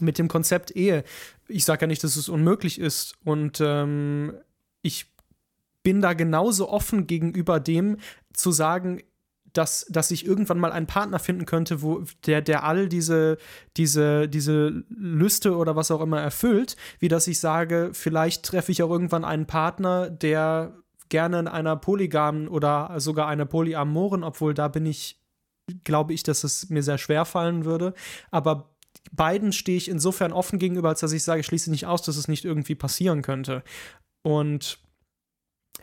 mit 0.00 0.18
dem 0.18 0.28
Konzept 0.28 0.74
Ehe. 0.74 1.04
Ich 1.48 1.66
sage 1.66 1.82
ja 1.82 1.86
nicht, 1.86 2.02
dass 2.02 2.16
es 2.16 2.30
unmöglich 2.30 2.80
ist. 2.80 3.14
Und 3.24 3.60
ähm, 3.60 4.34
ich 4.80 5.12
bin 5.82 6.00
da 6.00 6.14
genauso 6.14 6.70
offen 6.70 7.06
gegenüber 7.06 7.60
dem, 7.60 7.98
zu 8.32 8.50
sagen, 8.52 9.02
dass, 9.54 9.86
dass 9.88 10.10
ich 10.10 10.26
irgendwann 10.26 10.58
mal 10.58 10.72
einen 10.72 10.86
Partner 10.86 11.18
finden 11.18 11.46
könnte, 11.46 11.80
wo 11.80 12.04
der, 12.26 12.42
der 12.42 12.64
all 12.64 12.88
diese, 12.88 13.38
diese, 13.76 14.28
diese 14.28 14.84
Lüste 14.88 15.56
oder 15.56 15.76
was 15.76 15.90
auch 15.90 16.00
immer 16.00 16.20
erfüllt, 16.20 16.76
wie 16.98 17.08
dass 17.08 17.26
ich 17.28 17.38
sage, 17.38 17.90
vielleicht 17.92 18.44
treffe 18.44 18.72
ich 18.72 18.82
auch 18.82 18.90
irgendwann 18.90 19.24
einen 19.24 19.46
Partner, 19.46 20.10
der 20.10 20.76
gerne 21.08 21.38
in 21.38 21.48
einer 21.48 21.76
polygamen 21.76 22.48
oder 22.48 22.94
sogar 22.98 23.28
einer 23.28 23.46
polyamoren, 23.46 24.24
obwohl 24.24 24.54
da 24.54 24.68
bin 24.68 24.86
ich, 24.86 25.22
glaube 25.84 26.12
ich, 26.12 26.24
dass 26.24 26.42
es 26.44 26.68
mir 26.70 26.82
sehr 26.82 26.98
schwer 26.98 27.24
fallen 27.24 27.64
würde. 27.64 27.94
Aber 28.32 28.74
beiden 29.12 29.52
stehe 29.52 29.78
ich 29.78 29.88
insofern 29.88 30.32
offen 30.32 30.58
gegenüber, 30.58 30.88
als 30.88 31.00
dass 31.00 31.12
ich 31.12 31.22
sage, 31.22 31.40
ich 31.40 31.46
schließe 31.46 31.70
nicht 31.70 31.86
aus, 31.86 32.02
dass 32.02 32.16
es 32.16 32.26
nicht 32.26 32.44
irgendwie 32.44 32.74
passieren 32.74 33.22
könnte. 33.22 33.62
Und 34.22 34.83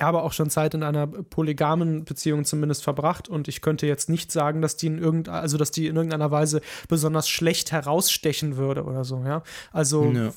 habe 0.01 0.21
auch 0.21 0.33
schon 0.33 0.49
Zeit 0.49 0.73
in 0.73 0.83
einer 0.83 1.07
polygamen 1.07 2.05
Beziehung 2.05 2.45
zumindest 2.45 2.83
verbracht 2.83 3.29
und 3.29 3.47
ich 3.47 3.61
könnte 3.61 3.87
jetzt 3.87 4.09
nicht 4.09 4.31
sagen, 4.31 4.61
dass 4.61 4.77
die 4.77 4.87
in 4.87 4.97
irgend, 4.97 5.29
also 5.29 5.57
dass 5.57 5.71
die 5.71 5.87
in 5.87 5.95
irgendeiner 5.95 6.31
Weise 6.31 6.61
besonders 6.87 7.29
schlecht 7.29 7.71
herausstechen 7.71 8.57
würde 8.57 8.83
oder 8.83 9.03
so, 9.03 9.23
ja. 9.25 9.43
Also 9.71 10.11
ja. 10.11 10.33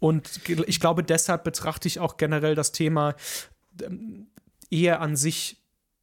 und 0.00 0.40
ich 0.66 0.80
glaube, 0.80 1.02
deshalb 1.02 1.44
betrachte 1.44 1.88
ich 1.88 2.00
auch 2.00 2.16
generell 2.16 2.54
das 2.54 2.72
Thema 2.72 3.14
ähm, 3.82 4.28
Ehe 4.70 4.98
an 5.00 5.16
sich 5.16 5.56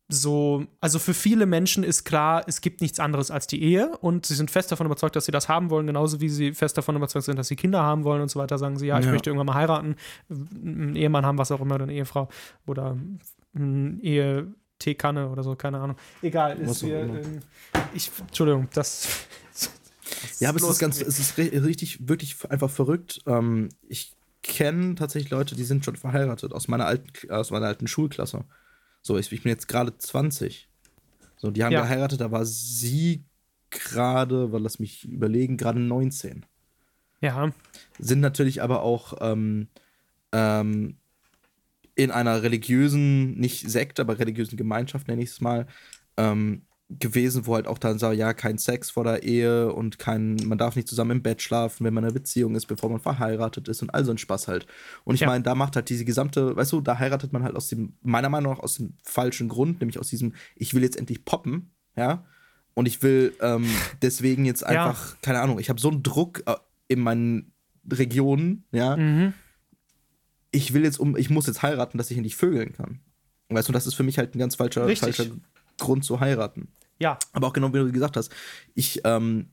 so, 0.07 0.65
also 0.81 1.00
für 1.00 1.15
viele 1.15 1.47
Menschen 1.47 1.83
ist 1.83 2.03
klar, 2.03 2.43
es 2.47 2.62
gibt 2.62 2.81
nichts 2.81 3.00
anderes 3.00 3.31
als 3.31 3.47
die 3.47 3.62
Ehe 3.63 3.97
und 3.97 4.25
sie 4.27 4.35
sind 4.35 4.51
fest 4.51 4.71
davon 4.71 4.85
überzeugt, 4.85 5.15
dass 5.15 5.25
sie 5.25 5.31
das 5.31 5.50
haben 5.50 5.71
wollen, 5.71 5.88
genauso 5.88 6.21
wie 6.21 6.29
sie 6.29 6.53
fest 6.53 6.77
davon 6.77 6.95
überzeugt 6.95 7.25
sind, 7.25 7.39
dass 7.39 7.47
sie 7.47 7.55
Kinder 7.55 7.81
haben 7.81 8.03
wollen 8.03 8.21
und 8.21 8.29
so 8.29 8.39
weiter. 8.39 8.59
Sagen 8.59 8.77
sie, 8.77 8.85
ja, 8.85 9.00
ich 9.00 9.05
ja. 9.05 9.12
möchte 9.12 9.31
irgendwann 9.31 9.47
mal 9.47 9.55
heiraten, 9.55 9.95
einen 10.29 10.95
Ehemann 10.95 11.25
haben, 11.25 11.39
was 11.39 11.51
auch 11.51 11.59
immer, 11.59 11.81
eine 11.81 11.91
Ehefrau 11.91 12.29
oder 12.67 12.97
eine 13.55 13.97
Ehe-Teekanne 14.01 15.29
oder 15.29 15.41
so, 15.41 15.55
keine 15.55 15.79
Ahnung. 15.79 15.97
Egal, 16.21 16.59
ist 16.59 16.81
hier, 16.81 17.00
ähm, 17.00 17.39
ich, 17.95 18.12
Entschuldigung, 18.19 18.67
das. 18.74 19.07
ja, 20.39 20.50
aber 20.50 20.59
es 20.59 20.69
ist 20.69 20.79
ganz, 20.79 21.01
es 21.01 21.17
ist 21.17 21.38
richtig, 21.39 22.07
wirklich 22.07 22.38
einfach 22.51 22.69
verrückt. 22.69 23.21
Ähm, 23.25 23.69
ich 23.88 24.15
kenne 24.43 24.93
tatsächlich 24.93 25.31
Leute, 25.31 25.55
die 25.55 25.63
sind 25.63 25.83
schon 25.83 25.95
verheiratet 25.95 26.53
aus 26.53 26.67
meiner 26.67 26.85
alten, 26.85 27.31
aus 27.31 27.50
meiner 27.50 27.65
alten 27.65 27.88
Schulklasse. 27.88 28.45
So, 29.05 29.19
ich, 29.19 29.31
ich 29.31 29.43
bin 29.43 29.51
jetzt 29.51 29.67
gerade 29.67 29.95
20. 29.95 30.67
So, 31.38 31.51
die 31.51 31.63
haben 31.63 31.74
ja. 31.74 31.83
geheiratet, 31.83 32.21
da 32.21 32.31
war 32.31 32.43
sie 32.43 33.24
gerade, 33.69 34.51
weil 34.51 34.63
lass 34.63 34.79
mich 34.79 35.05
überlegen, 35.05 35.57
gerade 35.57 35.79
19. 35.79 36.43
Ja. 37.21 37.53
Sind 38.00 38.19
natürlich 38.19 38.63
aber 38.63 38.81
auch 38.81 39.13
ähm, 39.21 39.67
ähm, 40.31 40.97
in 41.93 42.09
einer 42.09 42.41
religiösen, 42.41 43.38
nicht 43.38 43.69
Sekt, 43.69 44.00
aber 44.00 44.17
religiösen 44.17 44.57
Gemeinschaft, 44.57 45.07
nenne 45.07 45.21
ich 45.21 45.29
es 45.29 45.39
mal, 45.39 45.67
ähm, 46.17 46.63
gewesen, 46.89 47.48
wo 47.48 47.56
halt 47.56 47.68
auch 47.68 47.80
dann 47.80 47.98
sagt, 47.98 48.15
ja, 48.15 48.34
kein 48.34 48.60
Sex 48.60 48.92
vor 48.92 49.04
der 49.04 49.24
Ehe 49.24 49.74
und 49.74 49.98
kein, 49.98 50.36
man 50.46 50.58
darf 50.58 50.75
nicht 50.75 50.88
zusammen 50.88 51.12
im 51.12 51.24
Bett 51.24 51.42
schlafen, 51.42 51.84
wenn 51.84 51.94
man 51.94 52.04
in 52.04 52.10
einer 52.10 52.13
Beziehung 52.13 52.56
ist, 52.56 52.68
bevor 52.68 52.89
man 52.89 53.00
verheiratet 53.00 53.68
ist 53.68 53.82
und 53.82 53.89
all 53.94 54.06
so 54.06 54.12
ein 54.12 54.20
Spaß 54.20 54.48
halt. 54.48 54.68
Und 55.04 55.15
ich 55.15 55.22
ja. 55.22 55.27
meine, 55.27 55.44
da 55.44 55.56
macht 55.56 55.75
halt 55.75 55.89
diese 55.89 56.06
gesamte, 56.06 56.56
weißt 56.56 56.72
du, 56.74 56.82
da 56.82 57.00
heiratet 57.00 57.34
man 57.34 57.44
halt 57.44 57.56
aus 57.56 57.70
dem, 57.70 57.94
meiner 58.04 58.30
Meinung 58.30 58.54
nach 58.54 58.60
aus 58.60 58.75
dem 58.75 58.94
falschen 59.01 59.50
Grund, 59.50 59.80
nämlich 59.80 60.00
aus 60.00 60.10
diesem, 60.10 60.34
ich 60.56 60.75
will 60.75 60.84
jetzt 60.84 60.98
endlich 60.98 61.25
poppen, 61.25 61.72
ja, 61.96 62.24
und 62.75 62.88
ich 62.88 63.01
will 63.01 63.34
ähm, 63.42 63.65
deswegen 64.04 64.46
jetzt 64.46 64.63
einfach, 64.63 65.12
ja. 65.12 65.18
keine 65.24 65.39
Ahnung, 65.42 65.58
ich 65.60 65.70
habe 65.70 65.82
so 65.82 65.89
einen 65.89 66.04
Druck 66.04 66.44
äh, 66.46 66.56
in 66.88 67.00
meinen 67.00 67.51
Regionen, 67.92 68.63
ja, 68.72 68.96
mhm. 68.96 69.34
ich 70.51 70.74
will 70.74 70.84
jetzt 70.84 71.00
um, 71.00 71.18
ich 71.18 71.32
muss 71.32 71.48
jetzt 71.48 71.63
heiraten, 71.63 71.98
dass 71.98 72.12
ich 72.12 72.18
endlich 72.18 72.36
vögeln 72.36 72.74
kann. 72.74 73.00
Weißt 73.50 73.70
du, 73.70 73.74
das 73.74 73.88
ist 73.88 73.96
für 73.96 74.03
mich 74.03 74.18
halt 74.18 74.36
ein 74.36 74.40
ganz 74.40 74.55
falscher, 74.55 74.88
falscher 74.96 75.25
Grund 75.77 76.03
zu 76.03 76.20
heiraten. 76.20 76.70
Ja. 77.00 77.18
Aber 77.34 77.48
auch 77.48 77.53
genau 77.53 77.74
wie 77.74 77.79
du 77.79 77.92
gesagt 77.92 78.18
hast, 78.18 78.31
ich, 78.74 79.01
ähm, 79.03 79.50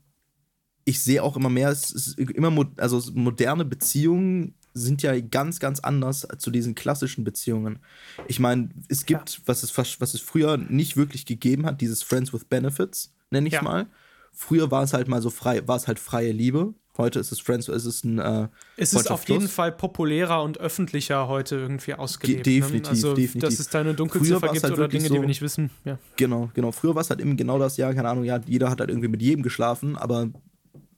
ich 0.85 1.01
sehe 1.01 1.23
auch 1.23 1.37
immer 1.37 1.49
mehr, 1.49 1.69
es 1.69 1.91
ist 1.91 2.19
immer, 2.19 2.49
mo 2.49 2.65
also 2.77 3.01
moderne 3.13 3.65
Beziehungen 3.65 4.55
sind 4.73 5.03
ja 5.03 5.19
ganz, 5.19 5.59
ganz 5.59 5.79
anders 5.79 6.27
zu 6.37 6.49
diesen 6.49 6.75
klassischen 6.75 7.23
Beziehungen. 7.23 7.79
Ich 8.27 8.39
meine, 8.39 8.69
es 8.89 9.05
gibt, 9.05 9.37
ja. 9.37 9.43
was, 9.45 9.63
es, 9.63 9.77
was 9.77 10.13
es 10.13 10.21
früher 10.21 10.57
nicht 10.57 10.97
wirklich 10.97 11.25
gegeben 11.25 11.65
hat, 11.65 11.81
dieses 11.81 12.01
Friends 12.01 12.33
with 12.33 12.45
Benefits, 12.45 13.13
nenne 13.29 13.47
ich 13.47 13.53
es 13.53 13.59
ja. 13.59 13.63
mal. 13.63 13.87
Früher 14.31 14.71
war 14.71 14.83
es 14.83 14.93
halt 14.93 15.07
mal 15.07 15.21
so 15.21 15.29
frei, 15.29 15.67
war 15.67 15.75
es 15.75 15.87
halt 15.87 15.99
freie 15.99 16.31
Liebe. 16.31 16.73
Heute 16.95 17.19
ist 17.19 17.31
es 17.31 17.39
Friends, 17.39 17.67
ist 17.69 17.85
es 17.85 18.03
ein. 18.03 18.19
Äh, 18.19 18.49
es 18.77 18.93
ist 18.93 19.09
auf 19.09 19.27
jeden 19.27 19.47
Fall 19.47 19.71
populärer 19.71 20.43
und 20.43 20.59
öffentlicher 20.59 21.27
heute 21.27 21.55
irgendwie 21.55 21.95
ausgelebt. 21.95 22.45
De 22.45 22.59
definitiv, 22.59 22.83
ne? 22.83 22.89
also, 22.89 23.13
definitiv. 23.15 23.41
Dass 23.41 23.59
es 23.59 23.69
da 23.69 23.79
eine 23.79 23.95
Dunkelziffer 23.95 24.49
gibt 24.49 24.63
halt 24.63 24.73
oder 24.73 24.87
Dinge, 24.87 25.07
so, 25.07 25.15
die 25.15 25.21
wir 25.21 25.27
nicht 25.27 25.41
wissen. 25.41 25.71
Ja. 25.85 25.97
Genau, 26.17 26.51
genau. 26.53 26.71
Früher 26.71 26.93
war 26.93 27.01
es 27.01 27.09
halt 27.09 27.19
eben 27.19 27.35
genau 27.35 27.57
das 27.57 27.77
Jahr, 27.77 27.95
keine 27.95 28.09
Ahnung, 28.09 28.25
ja, 28.25 28.39
jeder 28.45 28.69
hat 28.69 28.79
halt 28.79 28.91
irgendwie 28.91 29.07
mit 29.07 29.23
jedem 29.23 29.41
geschlafen, 29.41 29.97
aber 29.97 30.29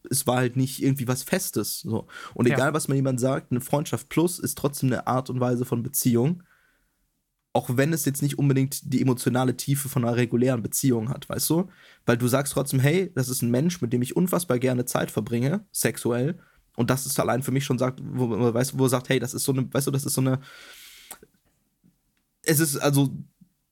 es 0.09 0.27
war 0.27 0.37
halt 0.37 0.57
nicht 0.57 0.83
irgendwie 0.83 1.07
was 1.07 1.23
Festes. 1.23 1.79
So. 1.79 2.07
Und 2.33 2.45
egal, 2.45 2.69
ja. 2.69 2.73
was 2.73 2.89
mir 2.89 2.95
jemand 2.95 3.21
sagt, 3.21 3.51
eine 3.51 3.61
Freundschaft 3.61 4.09
plus 4.09 4.37
ist 4.37 4.57
trotzdem 4.57 4.91
eine 4.91 5.07
Art 5.07 5.29
und 5.29 5.39
Weise 5.39 5.63
von 5.63 5.81
Beziehung 5.81 6.43
auch 7.55 7.77
wenn 7.77 7.93
es 7.93 8.03
jetzt 8.03 8.21
nicht 8.21 8.37
unbedingt 8.37 8.91
die 8.93 9.01
emotionale 9.01 9.55
Tiefe 9.55 9.87
von 9.87 10.03
einer 10.03 10.17
regulären 10.17 10.61
Beziehung 10.61 11.07
hat, 11.07 11.29
weißt 11.29 11.49
du? 11.49 11.69
Weil 12.05 12.17
du 12.17 12.27
sagst 12.27 12.51
trotzdem, 12.51 12.81
hey, 12.81 13.13
das 13.15 13.29
ist 13.29 13.41
ein 13.41 13.49
Mensch, 13.49 13.81
mit 13.81 13.93
dem 13.93 14.01
ich 14.01 14.13
unfassbar 14.13 14.59
gerne 14.59 14.83
Zeit 14.83 15.09
verbringe, 15.09 15.65
sexuell. 15.71 16.37
Und 16.75 16.89
das 16.89 17.05
ist 17.05 17.17
allein 17.17 17.43
für 17.43 17.53
mich 17.53 17.63
schon 17.63 17.77
sagt, 17.77 18.01
wo, 18.03 18.53
weißt 18.53 18.73
du, 18.73 18.79
wo 18.79 18.89
sagt, 18.89 19.07
hey, 19.07 19.19
das 19.19 19.33
ist 19.33 19.45
so 19.45 19.53
eine, 19.53 19.73
weißt 19.73 19.87
du, 19.87 19.91
das 19.91 20.05
ist 20.05 20.15
so 20.15 20.19
eine. 20.19 20.41
Es 22.43 22.59
ist 22.59 22.75
also 22.75 23.15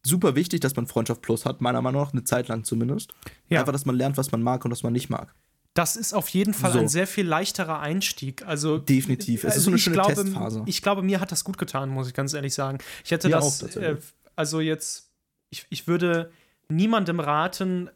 super 0.02 0.36
wichtig, 0.36 0.62
dass 0.62 0.78
man 0.78 0.88
Freundschaft 0.88 1.22
Plus 1.22 1.46
hat, 1.46 1.60
meiner 1.60 1.82
Meinung 1.82 2.04
nach, 2.04 2.14
eine 2.14 2.24
Zeit 2.24 2.48
lang 2.48 2.64
zumindest. 2.64 3.14
Ja. 3.50 3.60
Einfach, 3.60 3.74
dass 3.74 3.86
man 3.86 3.98
lernt, 3.98 4.16
was 4.16 4.32
man 4.32 4.42
mag 4.42 4.64
und 4.64 4.72
was 4.72 4.84
man 4.84 4.94
nicht 4.94 5.10
mag. 5.10 5.36
Das 5.74 5.96
ist 5.96 6.14
auf 6.14 6.30
jeden 6.30 6.54
Fall 6.54 6.74
so. 6.74 6.80
ein 6.80 6.88
sehr 6.88 7.08
viel 7.08 7.26
leichterer 7.26 7.80
Einstieg. 7.80 8.46
Also 8.46 8.78
definitiv. 8.78 9.44
Es 9.44 9.56
ist 9.56 9.64
so 9.64 9.72
eine 9.72 9.80
schöne 9.80 9.96
glaube, 9.96 10.14
Testphase. 10.14 10.64
Ich 10.68 10.82
glaube, 10.82 11.02
mir 11.02 11.20
hat 11.20 11.32
das 11.32 11.44
gut 11.44 11.58
getan, 11.58 11.90
muss 11.90 12.08
ich 12.08 12.14
ganz 12.14 12.34
ehrlich 12.34 12.54
sagen. 12.54 12.78
Ich 13.04 13.12
hätte 13.12 13.28
mir 13.28 13.36
das, 13.36 13.64
auch, 13.64 13.82
äh, 13.82 13.98
also 14.36 14.60
jetzt, 14.60 15.10
ich, 15.50 15.66
ich 15.70 15.88
würde 15.88 16.32
niemandem 16.70 17.20
raten, 17.20 17.90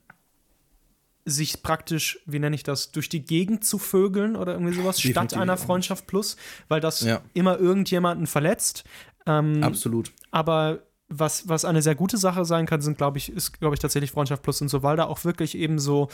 sich 1.27 1.61
praktisch, 1.61 2.19
wie 2.25 2.39
nenne 2.39 2.55
ich 2.55 2.63
das, 2.63 2.91
durch 2.91 3.09
die 3.09 3.21
Gegend 3.21 3.65
zu 3.65 3.77
vögeln 3.77 4.35
oder 4.35 4.53
irgendwie 4.53 4.73
sowas, 4.73 4.95
Definitiv 4.95 5.31
statt 5.31 5.41
einer 5.41 5.57
Freundschaft 5.57 6.07
plus, 6.07 6.37
weil 6.69 6.79
das 6.79 7.01
ja. 7.01 7.21
immer 7.33 7.59
irgendjemanden 7.59 8.27
verletzt. 8.27 8.85
Ähm, 9.25 9.61
Absolut. 9.61 10.13
Aber 10.31 10.79
was, 11.09 11.47
was 11.49 11.65
eine 11.65 11.81
sehr 11.81 11.95
gute 11.95 12.17
Sache 12.17 12.45
sein 12.45 12.65
kann, 12.65 12.81
sind, 12.81 12.97
glaube 12.97 13.17
ich, 13.17 13.29
ist, 13.29 13.59
glaube 13.59 13.75
ich, 13.75 13.79
tatsächlich 13.79 14.11
Freundschaft 14.11 14.41
plus 14.41 14.61
und 14.61 14.69
so, 14.69 14.83
weil 14.83 14.95
da 14.95 15.05
auch 15.05 15.25
wirklich 15.25 15.55
eben 15.55 15.79
so 15.79 16.07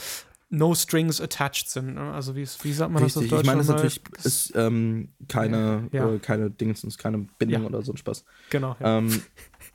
no 0.50 0.74
strings 0.74 1.20
attached 1.20 1.68
sind. 1.68 1.94
Ne? 1.94 2.12
Also 2.12 2.36
wie, 2.36 2.46
wie 2.62 2.72
sagt 2.72 2.92
man 2.92 3.02
Richtig. 3.02 3.14
das 3.14 3.24
auf 3.24 3.30
Deutsch? 3.30 3.40
Ich 3.42 3.46
meine, 3.46 3.58
das 3.58 3.68
natürlich 3.68 4.00
ist 4.22 4.52
ähm, 4.54 5.08
keine, 5.28 5.88
ja. 5.92 6.12
äh, 6.12 6.18
keine 6.18 6.50
Dingsens, 6.50 6.98
keine 6.98 7.26
Bindung 7.38 7.62
ja. 7.62 7.68
oder 7.68 7.82
so 7.82 7.92
ein 7.92 7.96
Spaß. 7.96 8.24
Genau. 8.50 8.76
Ja. 8.80 8.98
Ähm, 8.98 9.22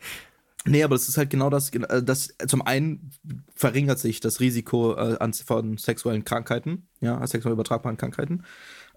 nee, 0.65 0.83
aber 0.83 0.95
das 0.95 1.09
ist 1.09 1.17
halt 1.17 1.29
genau 1.29 1.49
das, 1.49 1.69
äh, 1.71 2.03
das 2.03 2.33
zum 2.47 2.61
einen 2.61 3.11
verringert 3.55 3.99
sich 3.99 4.19
das 4.19 4.39
Risiko 4.39 4.95
äh, 4.95 5.17
an, 5.19 5.33
von 5.33 5.77
sexuellen 5.77 6.23
Krankheiten, 6.23 6.87
ja, 7.01 7.25
sexuell 7.25 7.53
übertragbaren 7.53 7.97
Krankheiten, 7.97 8.43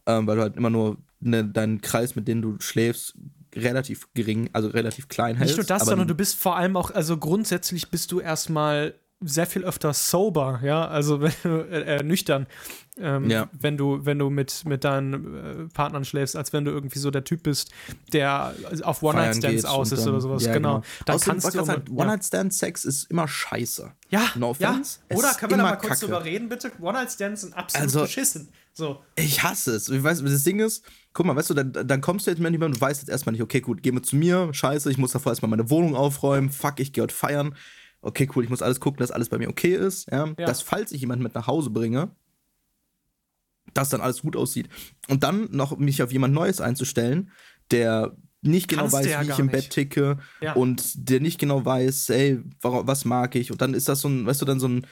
ähm, 0.07 0.27
weil 0.27 0.37
du 0.37 0.43
halt 0.43 0.57
immer 0.57 0.71
nur 0.71 0.99
ne, 1.21 1.45
deinen 1.45 1.81
Kreis, 1.81 2.15
mit 2.17 2.29
dem 2.29 2.43
du 2.43 2.57
schläfst, 2.61 3.17
relativ 3.55 4.09
gering, 4.15 4.51
also 4.53 4.69
relativ 4.69 5.09
klein 5.09 5.37
hältst. 5.37 5.57
Nicht 5.57 5.69
nur 5.69 5.79
das, 5.79 5.87
sondern 5.87 6.09
du 6.09 6.15
bist 6.15 6.37
vor 6.37 6.57
allem 6.57 6.77
auch, 6.77 6.91
also 6.91 7.17
grundsätzlich 7.19 7.91
bist 7.91 8.11
du 8.13 8.21
erstmal 8.21 8.95
sehr 9.25 9.47
viel 9.47 9.65
öfter 9.65 9.93
sober, 9.93 10.61
ja, 10.63 10.87
also 10.87 11.21
wenn 11.21 11.33
du, 11.43 11.51
äh, 11.71 12.03
nüchtern, 12.03 12.47
ähm, 12.99 13.31
ja. 13.31 13.49
wenn 13.53 13.77
du, 13.77 14.05
wenn 14.05 14.19
du 14.19 14.29
mit, 14.29 14.65
mit 14.67 14.85
deinen 14.85 15.65
äh, 15.65 15.69
Partnern 15.73 16.05
schläfst, 16.05 16.37
als 16.37 16.53
wenn 16.53 16.65
du 16.65 16.71
irgendwie 16.71 16.99
so 16.99 17.11
der 17.11 17.25
Typ 17.25 17.43
bist, 17.43 17.71
der 18.13 18.55
auf 18.83 19.03
One-Night-Stands 19.03 19.65
aus 19.65 19.93
ist 19.93 20.07
oder 20.07 20.21
sowas, 20.21 20.45
ja, 20.45 20.53
genau. 20.53 20.81
genau. 20.81 20.85
Dann 21.07 21.17
Außerdem, 21.17 21.41
kannst 21.41 21.57
du 21.57 21.67
halt, 21.67 21.91
One-Night-Stand-Sex 21.91 22.85
ist 22.85 23.11
immer 23.11 23.27
scheiße. 23.27 23.93
Ja, 24.11 24.29
no 24.35 24.51
offense. 24.51 24.99
Ja. 25.11 25.17
Oder 25.17 25.35
können 25.35 25.53
wir 25.53 25.57
da 25.59 25.63
mal 25.63 25.77
kurz 25.77 26.01
Kacke. 26.01 26.07
drüber 26.07 26.25
reden, 26.25 26.49
bitte? 26.49 26.71
One-Night-Stands 26.81 27.43
sind 27.43 27.55
absolut 27.55 27.85
also, 27.87 28.03
beschissen. 28.03 28.49
So. 28.75 29.01
Ich 29.17 29.43
hasse 29.43 29.75
es. 29.75 29.89
Ich 29.89 30.03
weiß, 30.03 30.23
das 30.23 30.45
Ding 30.45 30.61
ist, 30.61 30.85
guck 31.13 31.27
mal, 31.27 31.37
weißt 31.37 31.51
du, 31.51 31.55
dann, 31.55 31.73
dann 31.73 32.01
kommst 32.01 32.27
du 32.27 32.31
jetzt 32.31 32.41
mit 32.41 32.53
jemandem, 32.53 32.79
du 32.79 32.81
weißt 32.81 33.03
jetzt 33.03 33.11
erstmal 33.11 33.33
nicht, 33.33 33.43
okay, 33.43 33.61
gut, 33.61 33.83
geh 33.83 33.93
mal 33.93 34.03
zu 34.03 34.17
mir, 34.17 34.53
scheiße, 34.53 34.91
ich 34.91 34.99
muss 34.99 35.13
davor 35.13 35.33
erstmal 35.33 35.51
meine 35.51 35.71
Wohnung 35.71 35.95
aufräumen, 35.95 36.51
fuck, 36.51 36.81
ich 36.81 36.93
geh 36.93 37.01
heute 37.01 37.15
feiern 37.15 37.55
okay, 38.03 38.29
cool, 38.35 38.45
ich 38.45 38.51
muss 38.51 38.63
alles 38.63 38.81
gucken, 38.81 38.99
dass 39.01 39.11
alles 39.11 39.29
bei 39.29 39.39
mir 39.39 39.49
okay 39.49 39.75
ist. 39.75 40.11
Ja? 40.11 40.27
ja. 40.39 40.47
Dass, 40.47 40.61
falls 40.61 40.93
ich 40.93 41.01
jemanden 41.01 41.23
mit 41.23 41.35
nach 41.35 41.47
Hause 41.47 41.71
bringe, 41.71 42.11
dass 43.75 43.89
dann 43.89 44.01
alles 44.01 44.23
gut 44.23 44.37
aussieht. 44.37 44.69
Und 45.09 45.23
dann 45.23 45.49
noch 45.51 45.77
mich 45.79 46.03
auf 46.03 46.13
jemand 46.13 46.35
Neues 46.35 46.61
einzustellen, 46.61 47.31
der 47.71 48.17
nicht 48.43 48.67
genau 48.67 48.83
Kannst 48.83 48.97
weiß, 48.97 49.07
ja 49.07 49.23
wie 49.23 49.31
ich 49.31 49.39
im 49.39 49.47
nicht. 49.47 49.53
Bett 49.53 49.71
ticke 49.71 50.19
ja. 50.41 50.55
und 50.55 51.09
der 51.09 51.21
nicht 51.21 51.39
genau 51.39 51.65
weiß, 51.65 52.11
ey, 52.11 52.41
was 52.61 53.05
mag 53.05 53.37
ich. 53.37 53.53
Und 53.53 53.63
dann 53.63 53.73
ist 53.73 53.89
das 53.89 54.01
so 54.01 54.09
ein, 54.09 54.27
weißt 54.27 54.43
du, 54.43 54.45
dann 54.45 54.59
so 54.59 54.67
ein 54.67 54.87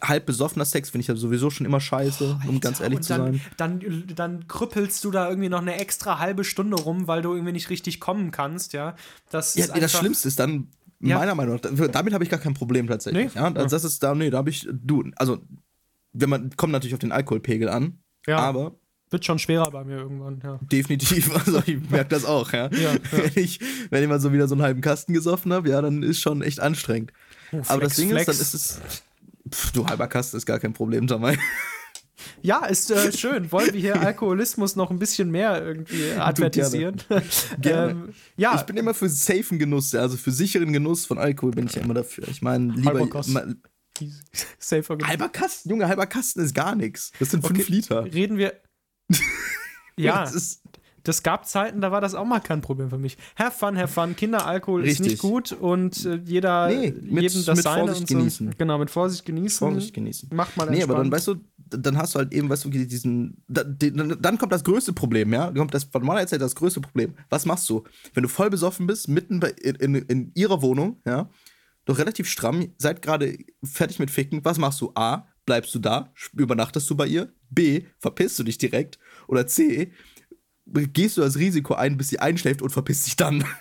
halb 0.00 0.24
besoffener 0.24 0.64
Sex 0.64 0.90
finde 0.90 1.02
ich 1.02 1.08
ja 1.08 1.16
sowieso 1.16 1.50
schon 1.50 1.66
immer 1.66 1.80
scheiße, 1.80 2.38
oh, 2.44 2.48
um 2.48 2.60
ganz 2.60 2.80
ehrlich 2.80 3.00
zu 3.00 3.08
dann, 3.08 3.32
sein. 3.34 3.40
Dann, 3.56 4.04
dann 4.14 4.48
krüppelst 4.48 5.02
du 5.04 5.10
da 5.10 5.28
irgendwie 5.28 5.48
noch 5.48 5.60
eine 5.60 5.78
extra 5.78 6.20
halbe 6.20 6.44
Stunde 6.44 6.76
rum, 6.76 7.08
weil 7.08 7.22
du 7.22 7.32
irgendwie 7.32 7.52
nicht 7.52 7.70
richtig 7.70 7.98
kommen 7.98 8.30
kannst, 8.30 8.72
ja. 8.72 8.94
Das 9.30 9.56
ja, 9.56 9.66
das 9.66 9.92
Schlimmste 9.92 10.28
ist 10.28 10.38
dann, 10.38 10.68
Ja. 11.02 11.18
Meiner 11.18 11.34
Meinung 11.34 11.60
nach. 11.62 11.88
Damit 11.88 12.14
habe 12.14 12.24
ich 12.24 12.30
gar 12.30 12.38
kein 12.38 12.54
Problem 12.54 12.86
tatsächlich. 12.86 13.34
Nee? 13.34 13.40
Ja? 13.40 13.52
Also 13.52 13.76
das 13.76 13.84
ist 13.84 14.02
da, 14.02 14.14
nee, 14.14 14.30
da 14.30 14.38
habe 14.38 14.50
ich, 14.50 14.68
du, 14.70 15.04
also, 15.16 15.38
wenn 16.12 16.30
man, 16.30 16.56
kommt 16.56 16.72
natürlich 16.72 16.94
auf 16.94 17.00
den 17.00 17.12
Alkoholpegel 17.12 17.68
an, 17.68 17.98
ja. 18.26 18.38
aber. 18.38 18.76
Wird 19.10 19.26
schon 19.26 19.38
schwerer 19.38 19.70
bei 19.70 19.84
mir 19.84 19.98
irgendwann, 19.98 20.40
ja. 20.42 20.58
Definitiv, 20.62 21.34
also 21.46 21.62
ich 21.66 21.90
merke 21.90 22.10
das 22.10 22.24
auch, 22.24 22.52
ja. 22.52 22.70
ja, 22.70 22.92
ja. 22.92 22.94
Wenn, 23.10 23.32
ich, 23.34 23.60
wenn 23.90 24.02
ich 24.02 24.08
mal 24.08 24.20
so 24.20 24.32
wieder 24.32 24.48
so 24.48 24.54
einen 24.54 24.62
halben 24.62 24.80
Kasten 24.80 25.12
gesoffen 25.12 25.52
habe, 25.52 25.68
ja, 25.68 25.82
dann 25.82 26.02
ist 26.02 26.20
schon 26.20 26.40
echt 26.40 26.60
anstrengend. 26.60 27.12
Oh, 27.46 27.56
Flex, 27.56 27.70
aber 27.70 27.80
das 27.82 27.96
Ding 27.96 28.08
Flex. 28.10 28.28
ist, 28.28 28.38
dann 28.38 28.46
ist 28.46 28.54
es. 28.54 29.02
Pff, 29.50 29.72
du 29.72 29.86
halber 29.86 30.06
Kasten 30.06 30.36
ist 30.36 30.46
gar 30.46 30.60
kein 30.60 30.72
Problem, 30.72 31.06
Jamal. 31.06 31.36
Ja, 32.42 32.66
ist 32.66 32.90
äh, 32.90 33.12
schön. 33.12 33.50
Wollen 33.52 33.72
wir 33.72 33.80
hier 33.80 34.00
Alkoholismus 34.00 34.76
noch 34.76 34.90
ein 34.90 34.98
bisschen 34.98 35.30
mehr 35.30 35.62
irgendwie 35.62 36.12
advertisieren? 36.12 37.00
Gerne. 37.08 37.24
Gerne. 37.60 37.90
ähm, 37.92 38.14
ja. 38.36 38.56
Ich 38.56 38.62
bin 38.62 38.76
immer 38.76 38.94
für 38.94 39.08
safen 39.08 39.58
Genuss, 39.58 39.94
also 39.94 40.16
für 40.16 40.32
sicheren 40.32 40.72
Genuss 40.72 41.06
von 41.06 41.18
Alkohol 41.18 41.52
bin 41.52 41.66
ich 41.66 41.74
ja 41.74 41.82
immer 41.82 41.94
dafür. 41.94 42.28
Ich 42.28 42.42
meine, 42.42 42.72
lieber. 42.72 43.08
Safer 44.58 44.96
Genuss. 44.96 45.08
Halber 45.08 45.28
Kasten, 45.28 45.70
Junge, 45.70 45.86
halber 45.88 46.06
Kasten 46.06 46.40
ist 46.40 46.54
gar 46.54 46.74
nichts. 46.74 47.12
Das 47.18 47.30
sind 47.30 47.44
okay, 47.44 47.56
fünf 47.56 47.68
Liter. 47.68 48.04
Reden 48.04 48.38
wir. 48.38 48.60
ja. 49.96 50.22
das 50.22 50.34
ist 50.34 50.61
das 51.04 51.22
gab 51.22 51.46
Zeiten, 51.46 51.80
da 51.80 51.90
war 51.90 52.00
das 52.00 52.14
auch 52.14 52.24
mal 52.24 52.40
kein 52.40 52.60
Problem 52.60 52.90
für 52.90 52.98
mich. 52.98 53.16
Have 53.36 53.58
fun, 53.58 53.76
have 53.76 53.92
fun. 53.92 54.14
Kinderalkohol 54.16 54.82
Richtig. 54.82 55.00
ist 55.00 55.10
nicht 55.12 55.22
gut 55.22 55.52
und 55.52 56.04
äh, 56.04 56.20
jeder 56.24 56.68
nee, 56.68 56.92
mit, 57.00 57.22
jedem 57.22 57.44
das 57.44 57.56
mit 57.56 57.64
seine 57.64 57.86
Vorsicht 57.86 58.08
so. 58.08 58.16
genießen. 58.16 58.54
Genau, 58.56 58.78
mit 58.78 58.90
Vorsicht 58.90 59.24
genießen. 59.24 59.58
Vorsicht 59.58 59.94
genießen. 59.94 60.28
Macht 60.32 60.56
mal 60.56 60.70
Nee, 60.70 60.82
aber 60.82 60.94
dann 60.94 61.10
weißt 61.10 61.28
du, 61.28 61.36
dann 61.68 61.96
hast 61.96 62.14
du 62.14 62.18
halt 62.18 62.32
eben, 62.32 62.48
weißt 62.48 62.64
du, 62.64 62.68
diesen. 62.70 63.42
Dann, 63.48 64.16
dann 64.20 64.38
kommt 64.38 64.52
das 64.52 64.64
größte 64.64 64.92
Problem, 64.92 65.32
ja? 65.32 65.46
Dann 65.46 65.56
kommt 65.56 65.74
das 65.74 65.84
von 65.84 66.04
meiner 66.04 66.20
erzählt 66.20 66.42
das 66.42 66.54
größte 66.54 66.80
Problem. 66.80 67.14
Was 67.30 67.46
machst 67.46 67.68
du? 67.68 67.84
Wenn 68.14 68.22
du 68.22 68.28
voll 68.28 68.50
besoffen 68.50 68.86
bist, 68.86 69.08
mitten 69.08 69.40
bei, 69.40 69.50
in, 69.50 69.74
in, 69.76 69.94
in 69.94 70.32
ihrer 70.34 70.62
Wohnung, 70.62 71.00
ja? 71.06 71.28
Doch 71.84 71.98
relativ 71.98 72.28
stramm, 72.28 72.72
seid 72.78 73.02
gerade 73.02 73.36
fertig 73.64 73.98
mit 73.98 74.10
Ficken, 74.10 74.44
was 74.44 74.58
machst 74.58 74.80
du? 74.80 74.92
A, 74.94 75.26
bleibst 75.46 75.74
du 75.74 75.80
da, 75.80 76.12
übernachtest 76.36 76.88
du 76.88 76.94
bei 76.94 77.06
ihr? 77.06 77.32
B, 77.50 77.82
verpisst 77.98 78.38
du 78.38 78.44
dich 78.44 78.56
direkt? 78.56 78.98
Oder 79.26 79.48
C, 79.48 79.90
gehst 80.66 81.16
du 81.16 81.20
das 81.20 81.36
Risiko 81.36 81.74
ein, 81.74 81.96
bis 81.96 82.08
sie 82.08 82.18
einschläft 82.18 82.62
und 82.62 82.70
verpisst 82.70 83.06
dich 83.06 83.16
dann. 83.16 83.44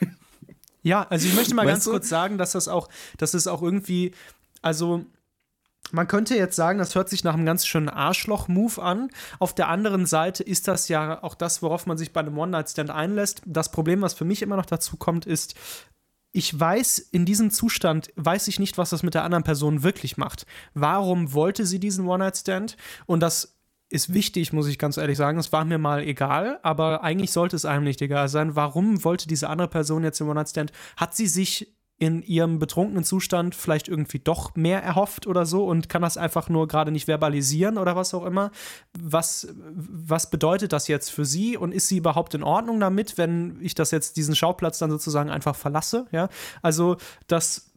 Ja, 0.84 1.06
also 1.12 1.28
ich 1.28 1.36
möchte 1.36 1.54
mal 1.54 1.66
weißt 1.66 1.74
ganz 1.74 1.84
du? 1.84 1.92
kurz 1.92 2.10
sagen, 2.10 2.40
dass 2.40 2.54
das 2.54 2.68
auch, 2.68 2.90
dass 3.18 3.36
es 3.36 3.46
auch 3.46 3.62
irgendwie, 3.62 4.14
also 4.64 5.06
man 5.92 6.08
könnte 6.08 6.36
jetzt 6.36 6.56
sagen, 6.56 6.80
das 6.80 6.96
hört 6.96 7.10
sich 7.10 7.24
nach 7.24 7.34
einem 7.34 7.46
ganz 7.46 7.66
schönen 7.66 7.90
Arschloch-Move 7.90 8.82
an. 8.82 9.10
Auf 9.40 9.54
der 9.54 9.68
anderen 9.68 10.06
Seite 10.06 10.44
ist 10.44 10.68
das 10.68 10.88
ja 10.88 11.22
auch 11.22 11.36
das, 11.36 11.62
worauf 11.62 11.86
man 11.86 11.98
sich 11.98 12.14
bei 12.14 12.22
einem 12.22 12.38
One-Night-Stand 12.38 12.90
einlässt. 12.90 13.42
Das 13.46 13.72
Problem, 13.72 14.02
was 14.02 14.14
für 14.14 14.26
mich 14.26 14.42
immer 14.42 14.56
noch 14.56 14.66
dazu 14.66 14.98
kommt, 14.98 15.26
ist, 15.26 15.56
ich 16.32 16.58
weiß, 16.58 16.98
in 17.00 17.26
diesem 17.26 17.52
Zustand 17.52 18.14
weiß 18.16 18.48
ich 18.48 18.58
nicht, 18.58 18.78
was 18.78 18.92
das 18.92 19.04
mit 19.04 19.14
der 19.14 19.24
anderen 19.24 19.44
Person 19.44 19.84
wirklich 19.84 20.18
macht. 20.18 20.46
Warum 20.74 21.34
wollte 21.34 21.66
sie 21.66 21.80
diesen 21.80 22.08
One-Night-Stand? 22.08 22.78
Und 23.06 23.20
das 23.20 23.58
ist 23.92 24.14
wichtig, 24.14 24.54
muss 24.54 24.68
ich 24.68 24.80
ganz 24.80 24.98
ehrlich 24.98 25.18
sagen. 25.18 25.38
Es 25.38 25.52
war 25.52 25.66
mir 25.66 25.78
mal 25.78 26.02
egal, 26.02 26.60
aber 26.64 27.04
eigentlich 27.04 27.32
sollte 27.32 27.56
es 27.56 27.66
einem 27.66 27.84
nicht 27.84 28.02
egal 28.02 28.30
sein. 28.30 28.56
Warum 28.56 29.04
wollte 29.04 29.28
diese 29.28 29.50
andere 29.50 29.68
Person 29.68 30.04
jetzt 30.04 30.22
im 30.22 30.30
One-Night-Stand? 30.30 30.72
Hat 30.96 31.14
sie 31.14 31.28
sich 31.28 31.76
in 31.98 32.24
ihrem 32.24 32.58
betrunkenen 32.58 33.04
Zustand 33.04 33.54
vielleicht 33.54 33.88
irgendwie 33.88 34.18
doch 34.18 34.56
mehr 34.56 34.82
erhofft 34.82 35.28
oder 35.28 35.46
so 35.46 35.68
und 35.68 35.88
kann 35.88 36.02
das 36.02 36.18
einfach 36.18 36.50
nur 36.50 36.68
gerade 36.68 36.92
nicht 36.92 37.06
verbalisieren 37.06 37.78
oder 37.78 37.96
was 37.96 38.16
auch 38.16 38.26
immer. 38.26 38.50
Was, 38.98 39.50
was 39.70 40.32
bedeutet 40.32 40.74
das 40.74 40.88
jetzt 40.88 41.12
für 41.12 41.26
sie 41.26 41.58
und 41.58 41.72
ist 41.74 41.90
sie 41.90 41.98
überhaupt 41.98 42.34
in 42.34 42.42
Ordnung 42.42 42.80
damit, 42.80 43.20
wenn 43.20 43.60
ich 43.62 43.76
das 43.76 43.92
jetzt 43.92 44.18
diesen 44.18 44.36
Schauplatz 44.36 44.80
dann 44.80 44.90
sozusagen 44.90 45.30
einfach 45.30 45.56
verlasse? 45.56 46.08
Ja, 46.12 46.30
also 46.64 46.98
das 47.28 47.71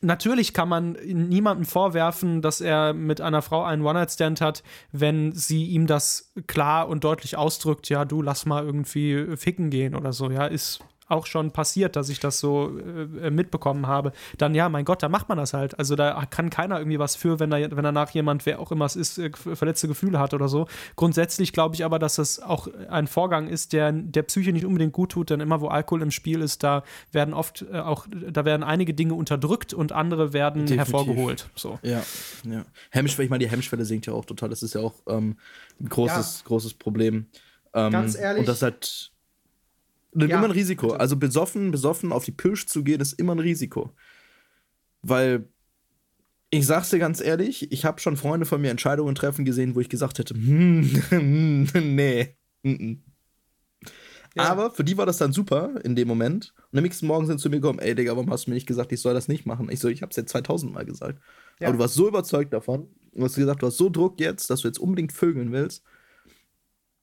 natürlich 0.00 0.52
kann 0.52 0.68
man 0.68 0.92
niemandem 0.92 1.64
vorwerfen, 1.64 2.42
dass 2.42 2.60
er 2.60 2.92
mit 2.92 3.20
einer 3.20 3.42
Frau 3.42 3.64
einen 3.64 3.82
One-Night-Stand 3.82 4.40
hat, 4.40 4.62
wenn 4.92 5.32
sie 5.32 5.66
ihm 5.66 5.86
das 5.86 6.32
klar 6.46 6.88
und 6.88 7.04
deutlich 7.04 7.36
ausdrückt, 7.36 7.88
ja, 7.88 8.04
du 8.04 8.22
lass 8.22 8.46
mal 8.46 8.64
irgendwie 8.64 9.36
ficken 9.36 9.70
gehen 9.70 9.94
oder 9.94 10.12
so, 10.12 10.30
ja, 10.30 10.46
ist 10.46 10.80
auch 11.08 11.26
schon 11.26 11.50
passiert, 11.50 11.96
dass 11.96 12.08
ich 12.08 12.20
das 12.20 12.38
so 12.38 12.78
äh, 12.78 13.30
mitbekommen 13.30 13.86
habe, 13.86 14.12
dann 14.36 14.54
ja, 14.54 14.68
mein 14.68 14.84
Gott, 14.84 15.02
da 15.02 15.08
macht 15.08 15.28
man 15.28 15.38
das 15.38 15.54
halt. 15.54 15.78
Also 15.78 15.96
da 15.96 16.24
kann 16.28 16.50
keiner 16.50 16.78
irgendwie 16.78 16.98
was 16.98 17.16
für, 17.16 17.40
wenn, 17.40 17.50
da, 17.50 17.58
wenn 17.58 17.84
danach 17.84 18.10
jemand, 18.10 18.46
wer 18.46 18.60
auch 18.60 18.72
immer 18.72 18.84
es 18.84 18.96
ist, 18.96 19.18
äh, 19.18 19.30
verletzte 19.32 19.88
Gefühle 19.88 20.18
hat 20.18 20.34
oder 20.34 20.48
so. 20.48 20.66
Grundsätzlich 20.96 21.52
glaube 21.52 21.74
ich 21.74 21.84
aber, 21.84 21.98
dass 21.98 22.16
das 22.16 22.40
auch 22.40 22.68
ein 22.88 23.06
Vorgang 23.06 23.48
ist, 23.48 23.72
der 23.72 23.92
der 23.92 24.22
Psyche 24.22 24.52
nicht 24.52 24.64
unbedingt 24.64 24.92
gut 24.92 25.12
tut, 25.12 25.30
denn 25.30 25.40
immer 25.40 25.60
wo 25.60 25.68
Alkohol 25.68 26.02
im 26.02 26.10
Spiel 26.10 26.40
ist, 26.40 26.62
da 26.62 26.82
werden 27.12 27.34
oft 27.34 27.64
äh, 27.72 27.78
auch, 27.78 28.06
da 28.10 28.44
werden 28.44 28.62
einige 28.62 28.94
Dinge 28.94 29.14
unterdrückt 29.14 29.74
und 29.74 29.92
andere 29.92 30.32
werden 30.32 30.66
Definitiv. 30.66 30.92
hervorgeholt. 30.92 31.48
So. 31.54 31.78
Ja, 31.82 32.02
ja. 32.44 32.64
Hemmschwelle, 32.90 33.24
ich 33.24 33.30
meine, 33.30 33.44
die 33.44 33.50
Hemmschwelle 33.50 33.84
sinkt 33.84 34.06
ja 34.06 34.12
auch 34.12 34.24
total. 34.24 34.48
Das 34.48 34.62
ist 34.62 34.74
ja 34.74 34.80
auch 34.80 34.94
ähm, 35.06 35.36
ein 35.80 35.88
großes, 35.88 36.40
ja. 36.40 36.48
großes 36.48 36.74
Problem. 36.74 37.26
Ähm, 37.74 37.92
Ganz 37.92 38.16
ehrlich. 38.16 38.40
Und 38.40 38.48
das 38.48 38.62
hat 38.62 39.12
ja, 40.14 40.26
immer 40.26 40.44
ein 40.44 40.50
Risiko. 40.50 40.88
Bitte. 40.88 41.00
Also 41.00 41.16
besoffen, 41.16 41.70
besoffen 41.70 42.12
auf 42.12 42.24
die 42.24 42.32
Pirsch 42.32 42.66
zu 42.66 42.82
gehen, 42.82 43.00
ist 43.00 43.14
immer 43.14 43.34
ein 43.34 43.40
Risiko. 43.40 43.94
Weil 45.02 45.48
ich 46.50 46.66
sag's 46.66 46.90
dir 46.90 46.98
ganz 46.98 47.20
ehrlich, 47.20 47.70
ich 47.70 47.84
habe 47.84 48.00
schon 48.00 48.16
Freunde 48.16 48.46
von 48.46 48.60
mir 48.60 48.70
Entscheidungen 48.70 49.14
treffen 49.14 49.44
gesehen, 49.44 49.74
wo 49.74 49.80
ich 49.80 49.88
gesagt 49.88 50.18
hätte, 50.18 50.34
hm, 50.34 51.68
nee. 51.74 52.36
Mm 52.62 52.94
ja. 54.38 54.44
Aber 54.44 54.70
für 54.70 54.84
die 54.84 54.96
war 54.96 55.06
das 55.06 55.18
dann 55.18 55.32
super 55.32 55.74
in 55.84 55.96
dem 55.96 56.06
Moment. 56.06 56.54
Und 56.70 56.78
am 56.78 56.84
nächsten 56.84 57.06
Morgen 57.06 57.26
sind 57.26 57.38
sie 57.38 57.44
zu 57.44 57.50
mir 57.50 57.60
gekommen, 57.60 57.78
ey 57.78 57.94
Digga, 57.94 58.12
warum 58.12 58.30
hast 58.30 58.46
du 58.46 58.50
mir 58.50 58.54
nicht 58.54 58.66
gesagt, 58.66 58.92
ich 58.92 59.00
soll 59.00 59.14
das 59.14 59.28
nicht 59.28 59.46
machen? 59.46 59.68
Ich 59.70 59.80
so, 59.80 59.88
ich 59.88 60.02
hab's 60.02 60.16
jetzt 60.16 60.30
2000 60.30 60.72
Mal 60.72 60.84
gesagt. 60.84 61.20
Ja. 61.60 61.68
Aber 61.68 61.76
du 61.76 61.82
warst 61.82 61.94
so 61.94 62.08
überzeugt 62.08 62.52
davon. 62.52 62.88
Du 63.12 63.24
hast 63.24 63.34
gesagt, 63.34 63.62
du 63.62 63.66
hast 63.66 63.78
so 63.78 63.88
Druck 63.88 64.20
jetzt, 64.20 64.50
dass 64.50 64.60
du 64.60 64.68
jetzt 64.68 64.78
unbedingt 64.78 65.12
vögeln 65.12 65.50
willst. 65.50 65.82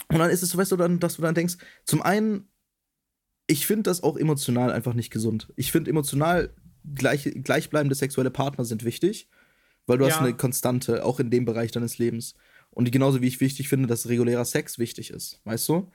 Und 0.09 0.19
dann 0.19 0.29
ist 0.29 0.43
es, 0.43 0.55
weißt 0.55 0.71
du, 0.71 0.77
dann, 0.77 0.99
dass 0.99 1.15
du 1.15 1.23
dann 1.23 1.35
denkst, 1.35 1.55
zum 1.83 2.01
einen 2.01 2.47
ich 3.47 3.67
finde 3.67 3.83
das 3.83 4.03
auch 4.03 4.17
emotional 4.17 4.71
einfach 4.71 4.93
nicht 4.93 5.11
gesund. 5.11 5.51
Ich 5.55 5.71
finde 5.71 5.91
emotional 5.91 6.49
gleich, 6.93 7.31
gleichbleibende 7.43 7.95
sexuelle 7.95 8.31
Partner 8.31 8.65
sind 8.65 8.83
wichtig, 8.83 9.29
weil 9.85 9.97
du 9.97 10.05
ja. 10.05 10.11
hast 10.11 10.21
eine 10.21 10.35
Konstante, 10.35 11.05
auch 11.05 11.19
in 11.19 11.29
dem 11.29 11.45
Bereich 11.45 11.71
deines 11.71 11.97
Lebens. 11.97 12.35
Und 12.71 12.91
genauso 12.91 13.21
wie 13.21 13.27
ich 13.27 13.39
wichtig 13.39 13.69
finde, 13.69 13.87
dass 13.87 14.09
regulärer 14.09 14.45
Sex 14.45 14.79
wichtig 14.79 15.11
ist, 15.11 15.39
weißt 15.45 15.69
du? 15.69 15.91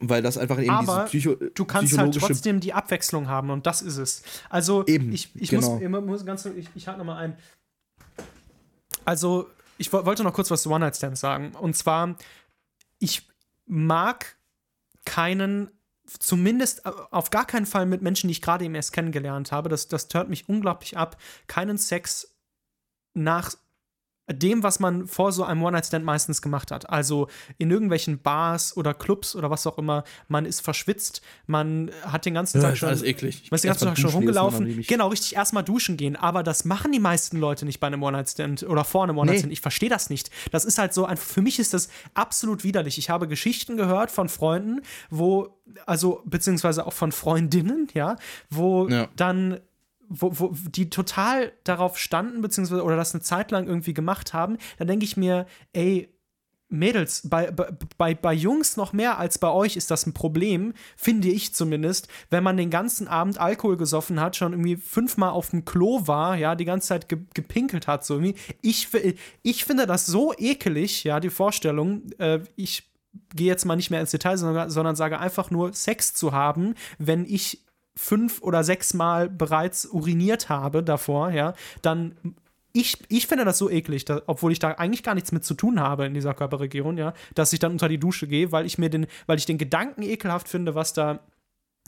Weil 0.00 0.20
das 0.20 0.36
einfach 0.36 0.58
eben 0.58 0.70
Aber 0.70 1.08
diese 1.12 1.36
Psycho 1.36 1.50
du 1.54 1.64
kannst 1.64 1.96
halt 1.96 2.14
trotzdem 2.14 2.58
die 2.58 2.72
Abwechslung 2.72 3.28
haben 3.28 3.50
und 3.50 3.66
das 3.66 3.82
ist 3.82 3.98
es. 3.98 4.22
Also 4.50 4.84
eben, 4.86 5.12
ich, 5.12 5.30
ich 5.36 5.50
genau. 5.50 5.78
muss, 5.78 6.04
muss 6.04 6.26
ganz, 6.26 6.44
ich, 6.46 6.68
ich 6.74 6.88
halte 6.88 6.98
nochmal 6.98 7.22
ein. 7.22 7.36
Also 9.04 9.48
ich 9.78 9.92
wollte 9.92 10.24
noch 10.24 10.32
kurz 10.32 10.50
was 10.50 10.62
zu 10.62 10.70
One-Night-Stands 10.70 11.20
sagen. 11.20 11.52
Und 11.54 11.76
zwar, 11.76 12.16
ich 12.98 13.28
mag 13.66 14.36
keinen 15.04 15.70
zumindest 16.06 16.84
äh, 16.86 16.90
auf 17.10 17.30
gar 17.30 17.46
keinen 17.46 17.66
Fall 17.66 17.86
mit 17.86 18.02
Menschen, 18.02 18.28
die 18.28 18.32
ich 18.32 18.42
gerade 18.42 18.64
eben 18.64 18.74
erst 18.74 18.92
kennengelernt 18.92 19.52
habe. 19.52 19.68
Das, 19.68 19.88
das 19.88 20.08
tört 20.08 20.28
mich 20.28 20.48
unglaublich 20.48 20.96
ab. 20.96 21.16
Keinen 21.46 21.78
Sex 21.78 22.36
nach 23.14 23.54
dem, 24.30 24.62
was 24.62 24.78
man 24.78 25.08
vor 25.08 25.32
so 25.32 25.44
einem 25.44 25.62
One-Night-Stand 25.62 26.04
meistens 26.04 26.42
gemacht 26.42 26.70
hat. 26.70 26.88
Also 26.88 27.28
in 27.58 27.70
irgendwelchen 27.70 28.20
Bars 28.20 28.76
oder 28.76 28.94
Clubs 28.94 29.34
oder 29.34 29.50
was 29.50 29.66
auch 29.66 29.78
immer, 29.78 30.04
man 30.28 30.46
ist 30.46 30.60
verschwitzt, 30.60 31.22
man 31.46 31.90
hat 32.02 32.24
den 32.24 32.34
ganzen 32.34 32.60
ja, 32.60 32.68
Tag 32.68 32.76
schon. 32.76 32.88
Alles 32.88 33.02
eklig. 33.02 33.50
Man 33.50 33.56
ist 33.56 33.64
den 33.64 33.70
ganzen 33.70 33.88
Tag 33.88 33.98
schon 33.98 34.10
rumgelaufen. 34.10 34.84
Genau, 34.86 35.08
richtig, 35.08 35.34
erstmal 35.34 35.64
duschen 35.64 35.96
gehen. 35.96 36.14
Aber 36.14 36.42
das 36.42 36.64
machen 36.64 36.92
die 36.92 37.00
meisten 37.00 37.38
Leute 37.38 37.64
nicht 37.64 37.80
bei 37.80 37.88
einem 37.88 38.02
One-Night-Stand 38.02 38.62
oder 38.62 38.84
vor 38.84 39.02
einem 39.02 39.18
One-Night-Stand. 39.18 39.48
Nee. 39.48 39.54
Ich 39.54 39.60
verstehe 39.60 39.88
das 39.88 40.08
nicht. 40.08 40.30
Das 40.52 40.64
ist 40.64 40.78
halt 40.78 40.94
so 40.94 41.04
ein, 41.04 41.16
für 41.16 41.42
mich 41.42 41.58
ist 41.58 41.74
das 41.74 41.88
absolut 42.14 42.62
widerlich. 42.62 42.98
Ich 42.98 43.10
habe 43.10 43.26
Geschichten 43.26 43.76
gehört 43.76 44.10
von 44.12 44.28
Freunden, 44.28 44.82
wo, 45.10 45.58
also, 45.86 46.22
beziehungsweise 46.24 46.86
auch 46.86 46.92
von 46.92 47.10
Freundinnen, 47.10 47.88
ja, 47.94 48.16
wo 48.50 48.88
ja. 48.88 49.08
dann 49.16 49.60
wo, 50.20 50.38
wo 50.38 50.54
die 50.70 50.90
total 50.90 51.52
darauf 51.64 51.98
standen, 51.98 52.42
beziehungsweise 52.42 52.84
oder 52.84 52.96
das 52.96 53.14
eine 53.14 53.22
Zeit 53.22 53.50
lang 53.50 53.66
irgendwie 53.66 53.94
gemacht 53.94 54.32
haben, 54.32 54.58
dann 54.78 54.88
denke 54.88 55.04
ich 55.04 55.16
mir, 55.16 55.46
ey, 55.72 56.08
Mädels, 56.72 57.28
bei, 57.28 57.50
bei, 57.50 58.14
bei 58.14 58.32
Jungs 58.32 58.76
noch 58.76 58.92
mehr 58.94 59.18
als 59.18 59.38
bei 59.38 59.50
euch 59.50 59.76
ist 59.76 59.90
das 59.90 60.06
ein 60.06 60.14
Problem, 60.14 60.72
finde 60.96 61.28
ich 61.28 61.54
zumindest, 61.54 62.08
wenn 62.30 62.42
man 62.42 62.56
den 62.56 62.70
ganzen 62.70 63.08
Abend 63.08 63.38
Alkohol 63.38 63.76
gesoffen 63.76 64.18
hat, 64.18 64.36
schon 64.36 64.52
irgendwie 64.52 64.76
fünfmal 64.76 65.30
auf 65.30 65.50
dem 65.50 65.66
Klo 65.66 66.06
war, 66.06 66.34
ja, 66.36 66.54
die 66.54 66.64
ganze 66.64 66.88
Zeit 66.88 67.08
ge 67.08 67.18
gepinkelt 67.34 67.86
hat, 67.86 68.04
so 68.06 68.14
irgendwie. 68.14 68.36
Ich, 68.62 68.88
ich 69.42 69.64
finde 69.64 69.86
das 69.86 70.06
so 70.06 70.32
ekelig, 70.36 71.04
ja, 71.04 71.20
die 71.20 71.30
Vorstellung. 71.30 72.10
Äh, 72.18 72.40
ich 72.56 72.90
gehe 73.34 73.48
jetzt 73.48 73.66
mal 73.66 73.76
nicht 73.76 73.90
mehr 73.90 74.00
ins 74.00 74.10
Detail, 74.10 74.38
sondern, 74.38 74.70
sondern 74.70 74.96
sage 74.96 75.20
einfach 75.20 75.50
nur, 75.50 75.74
Sex 75.74 76.14
zu 76.14 76.32
haben, 76.32 76.74
wenn 76.98 77.26
ich 77.26 77.60
fünf 77.96 78.42
oder 78.42 78.64
sechs 78.64 78.94
Mal 78.94 79.28
bereits 79.28 79.86
uriniert 79.86 80.48
habe 80.48 80.82
davor, 80.82 81.30
ja, 81.30 81.54
dann 81.82 82.16
ich, 82.74 82.96
ich 83.08 83.26
finde 83.26 83.44
das 83.44 83.58
so 83.58 83.68
eklig, 83.68 84.06
da, 84.06 84.22
obwohl 84.26 84.50
ich 84.50 84.58
da 84.58 84.70
eigentlich 84.72 85.02
gar 85.02 85.14
nichts 85.14 85.30
mit 85.30 85.44
zu 85.44 85.54
tun 85.54 85.78
habe 85.78 86.06
in 86.06 86.14
dieser 86.14 86.32
Körperregion, 86.32 86.96
ja, 86.96 87.12
dass 87.34 87.52
ich 87.52 87.58
dann 87.58 87.72
unter 87.72 87.88
die 87.88 87.98
Dusche 87.98 88.26
gehe, 88.26 88.50
weil 88.50 88.64
ich 88.64 88.78
mir 88.78 88.88
den, 88.88 89.06
weil 89.26 89.38
ich 89.38 89.46
den 89.46 89.58
Gedanken 89.58 90.02
ekelhaft 90.02 90.48
finde, 90.48 90.74
was 90.74 90.94
da 90.94 91.20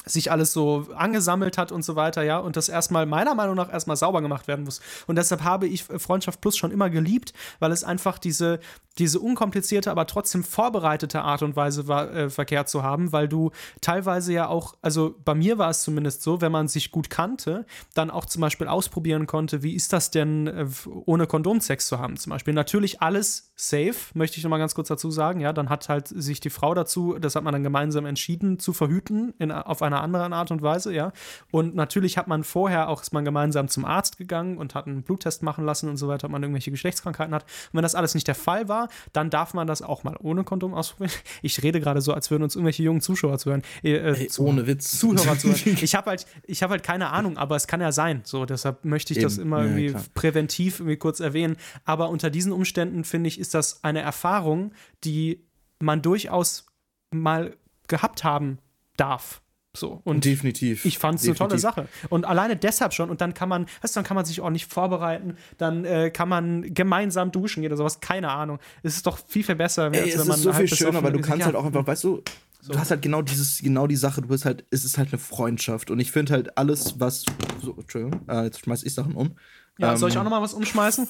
sich 0.04 0.30
alles 0.30 0.52
so 0.52 0.86
angesammelt 0.94 1.58
hat 1.58 1.72
und 1.72 1.84
so 1.84 1.96
weiter, 1.96 2.22
ja, 2.22 2.38
und 2.38 2.56
das 2.56 2.68
erstmal 2.68 3.06
meiner 3.06 3.34
Meinung 3.34 3.56
nach 3.56 3.72
erstmal 3.72 3.96
sauber 3.96 4.20
gemacht 4.22 4.48
werden 4.48 4.64
muss. 4.64 4.80
Und 5.06 5.16
deshalb 5.16 5.42
habe 5.42 5.66
ich 5.66 5.84
Freundschaft 5.84 6.40
Plus 6.40 6.56
schon 6.56 6.70
immer 6.70 6.90
geliebt, 6.90 7.32
weil 7.58 7.72
es 7.72 7.84
einfach 7.84 8.18
diese, 8.18 8.60
diese 8.98 9.18
unkomplizierte, 9.18 9.90
aber 9.90 10.06
trotzdem 10.06 10.44
vorbereitete 10.44 11.22
Art 11.22 11.42
und 11.42 11.56
Weise 11.56 11.88
war, 11.88 12.12
äh, 12.12 12.30
Verkehr 12.30 12.66
zu 12.66 12.82
haben, 12.82 13.12
weil 13.12 13.28
du 13.28 13.50
teilweise 13.80 14.32
ja 14.32 14.48
auch, 14.48 14.74
also 14.82 15.14
bei 15.24 15.34
mir 15.34 15.58
war 15.58 15.70
es 15.70 15.82
zumindest 15.82 16.22
so, 16.22 16.40
wenn 16.40 16.52
man 16.52 16.68
sich 16.68 16.90
gut 16.90 17.10
kannte, 17.10 17.66
dann 17.94 18.10
auch 18.10 18.26
zum 18.26 18.40
Beispiel 18.40 18.68
ausprobieren 18.68 19.26
konnte, 19.26 19.62
wie 19.62 19.74
ist 19.74 19.92
das 19.92 20.10
denn, 20.10 20.46
äh, 20.46 20.66
ohne 21.06 21.26
Kondomsex 21.26 21.88
zu 21.88 21.98
haben, 21.98 22.16
zum 22.16 22.30
Beispiel. 22.30 22.54
Natürlich 22.54 23.00
alles 23.00 23.52
safe, 23.56 23.94
möchte 24.14 24.38
ich 24.38 24.42
nochmal 24.42 24.58
ganz 24.58 24.74
kurz 24.74 24.88
dazu 24.88 25.10
sagen, 25.12 25.40
ja, 25.40 25.52
dann 25.52 25.68
hat 25.68 25.88
halt 25.88 26.08
sich 26.08 26.40
die 26.40 26.50
Frau 26.50 26.74
dazu, 26.74 27.16
das 27.20 27.36
hat 27.36 27.44
man 27.44 27.52
dann 27.52 27.62
gemeinsam 27.62 28.04
entschieden, 28.04 28.58
zu 28.58 28.72
verhüten, 28.72 29.32
in, 29.38 29.52
auf 29.52 29.80
einer 29.82 30.02
anderen 30.02 30.32
Art 30.32 30.50
und 30.50 30.62
Weise, 30.62 30.92
ja. 30.92 31.12
Und 31.52 31.76
natürlich 31.76 32.18
hat 32.18 32.26
man 32.26 32.42
vorher 32.42 32.88
auch, 32.88 33.02
ist 33.02 33.12
man 33.12 33.24
gemeinsam 33.24 33.68
zum 33.68 33.84
Arzt 33.84 34.18
gegangen 34.18 34.58
und 34.58 34.74
hat 34.74 34.88
einen 34.88 35.02
Bluttest 35.02 35.44
machen 35.44 35.64
lassen 35.64 35.88
und 35.88 35.98
so 35.98 36.08
weiter, 36.08 36.26
ob 36.26 36.32
man 36.32 36.42
irgendwelche 36.42 36.72
Geschlechtskrankheiten 36.72 37.32
hat. 37.32 37.44
Und 37.44 37.74
wenn 37.74 37.82
das 37.82 37.94
alles 37.94 38.14
nicht 38.14 38.26
der 38.26 38.34
Fall 38.34 38.68
war, 38.68 38.88
dann 39.12 39.30
darf 39.30 39.54
man 39.54 39.68
das 39.68 39.82
auch 39.82 40.02
mal 40.02 40.16
ohne 40.20 40.42
Kondom 40.44 40.74
ausprobieren. 40.74 41.12
Ich 41.42 41.62
rede 41.62 41.80
gerade 41.80 42.00
so, 42.00 42.12
als 42.12 42.30
würden 42.30 42.42
uns 42.42 42.54
irgendwelche 42.54 42.82
jungen 42.82 43.00
Zuschauer 43.00 43.38
zuhören. 43.38 43.62
Äh, 43.82 43.92
äh 43.92 44.20
Ey, 44.22 44.28
zu, 44.28 44.46
ohne 44.46 44.66
Witz. 44.66 44.98
Zuhörer 44.98 45.38
zuhören. 45.38 45.78
Ich 45.82 45.94
habe 45.94 46.10
halt, 46.10 46.26
hab 46.48 46.70
halt 46.70 46.82
keine 46.82 47.10
Ahnung, 47.10 47.36
aber 47.36 47.56
es 47.56 47.66
kann 47.66 47.80
ja 47.80 47.92
sein. 47.92 48.22
So, 48.24 48.46
deshalb 48.46 48.84
möchte 48.84 49.12
ich 49.12 49.18
Eben. 49.18 49.26
das 49.26 49.38
immer 49.38 49.58
ja, 49.58 49.64
irgendwie 49.64 49.88
klar. 49.88 50.02
präventiv 50.14 50.80
irgendwie 50.80 50.96
kurz 50.96 51.20
erwähnen. 51.20 51.56
Aber 51.84 52.08
unter 52.08 52.30
diesen 52.30 52.52
Umständen, 52.52 53.04
finde 53.04 53.28
ich, 53.28 53.43
ist 53.44 53.52
das 53.52 53.84
eine 53.84 54.00
Erfahrung, 54.00 54.72
die 55.04 55.46
man 55.78 56.00
durchaus 56.00 56.66
mal 57.10 57.56
gehabt 57.88 58.24
haben 58.24 58.58
darf. 58.96 59.42
So, 59.76 60.00
und 60.04 60.24
definitiv. 60.24 60.84
Ich 60.84 60.98
fand 60.98 61.18
es 61.18 61.26
eine 61.26 61.34
tolle 61.34 61.58
Sache. 61.58 61.88
Und 62.08 62.24
alleine 62.24 62.56
deshalb 62.56 62.94
schon, 62.94 63.10
und 63.10 63.20
dann 63.20 63.34
kann 63.34 63.48
man, 63.48 63.66
weißt 63.82 63.94
du, 63.94 63.98
dann 63.98 64.04
kann 64.06 64.14
man 64.14 64.24
sich 64.24 64.40
auch 64.40 64.50
nicht 64.50 64.72
vorbereiten, 64.72 65.36
dann 65.58 65.84
äh, 65.84 66.10
kann 66.10 66.28
man 66.28 66.72
gemeinsam 66.72 67.32
duschen 67.32 67.60
gehen 67.60 67.72
oder 67.72 67.76
sowas, 67.76 67.98
keine 67.98 68.30
Ahnung. 68.30 68.60
Es 68.84 68.94
ist 68.94 69.06
doch 69.06 69.18
viel, 69.18 69.42
viel 69.42 69.56
besser, 69.56 69.92
Ey, 69.92 70.02
als 70.02 70.18
wenn 70.18 70.28
man. 70.28 70.30
Es 70.30 70.36
ist 70.36 70.42
so 70.44 70.54
halt 70.54 70.68
viel 70.68 70.78
schöner, 70.78 71.02
weil 71.02 71.12
du 71.12 71.20
kannst 71.20 71.40
ja. 71.40 71.46
halt 71.46 71.56
auch 71.56 71.64
einfach, 71.64 71.84
weißt 71.84 72.04
du, 72.04 72.22
so. 72.60 72.72
du 72.72 72.78
hast 72.78 72.92
halt 72.92 73.02
genau 73.02 73.20
dieses, 73.20 73.58
genau 73.58 73.88
die 73.88 73.96
Sache, 73.96 74.22
du 74.22 74.28
bist 74.28 74.44
halt, 74.44 74.64
es 74.70 74.84
ist 74.84 74.96
halt 74.96 75.08
eine 75.08 75.18
Freundschaft. 75.18 75.90
Und 75.90 75.98
ich 75.98 76.12
finde 76.12 76.34
halt 76.34 76.56
alles, 76.56 77.00
was. 77.00 77.24
So, 77.60 77.74
Entschuldigung, 77.76 78.20
äh, 78.28 78.44
jetzt 78.44 78.60
schmeiß 78.60 78.84
ich 78.84 78.94
Sachen 78.94 79.16
um. 79.16 79.34
Ja, 79.78 79.92
ähm, 79.92 79.96
soll 79.96 80.08
ich 80.08 80.14
ähm, 80.14 80.20
auch 80.20 80.24
nochmal 80.24 80.42
was 80.42 80.54
umschmeißen? 80.54 81.08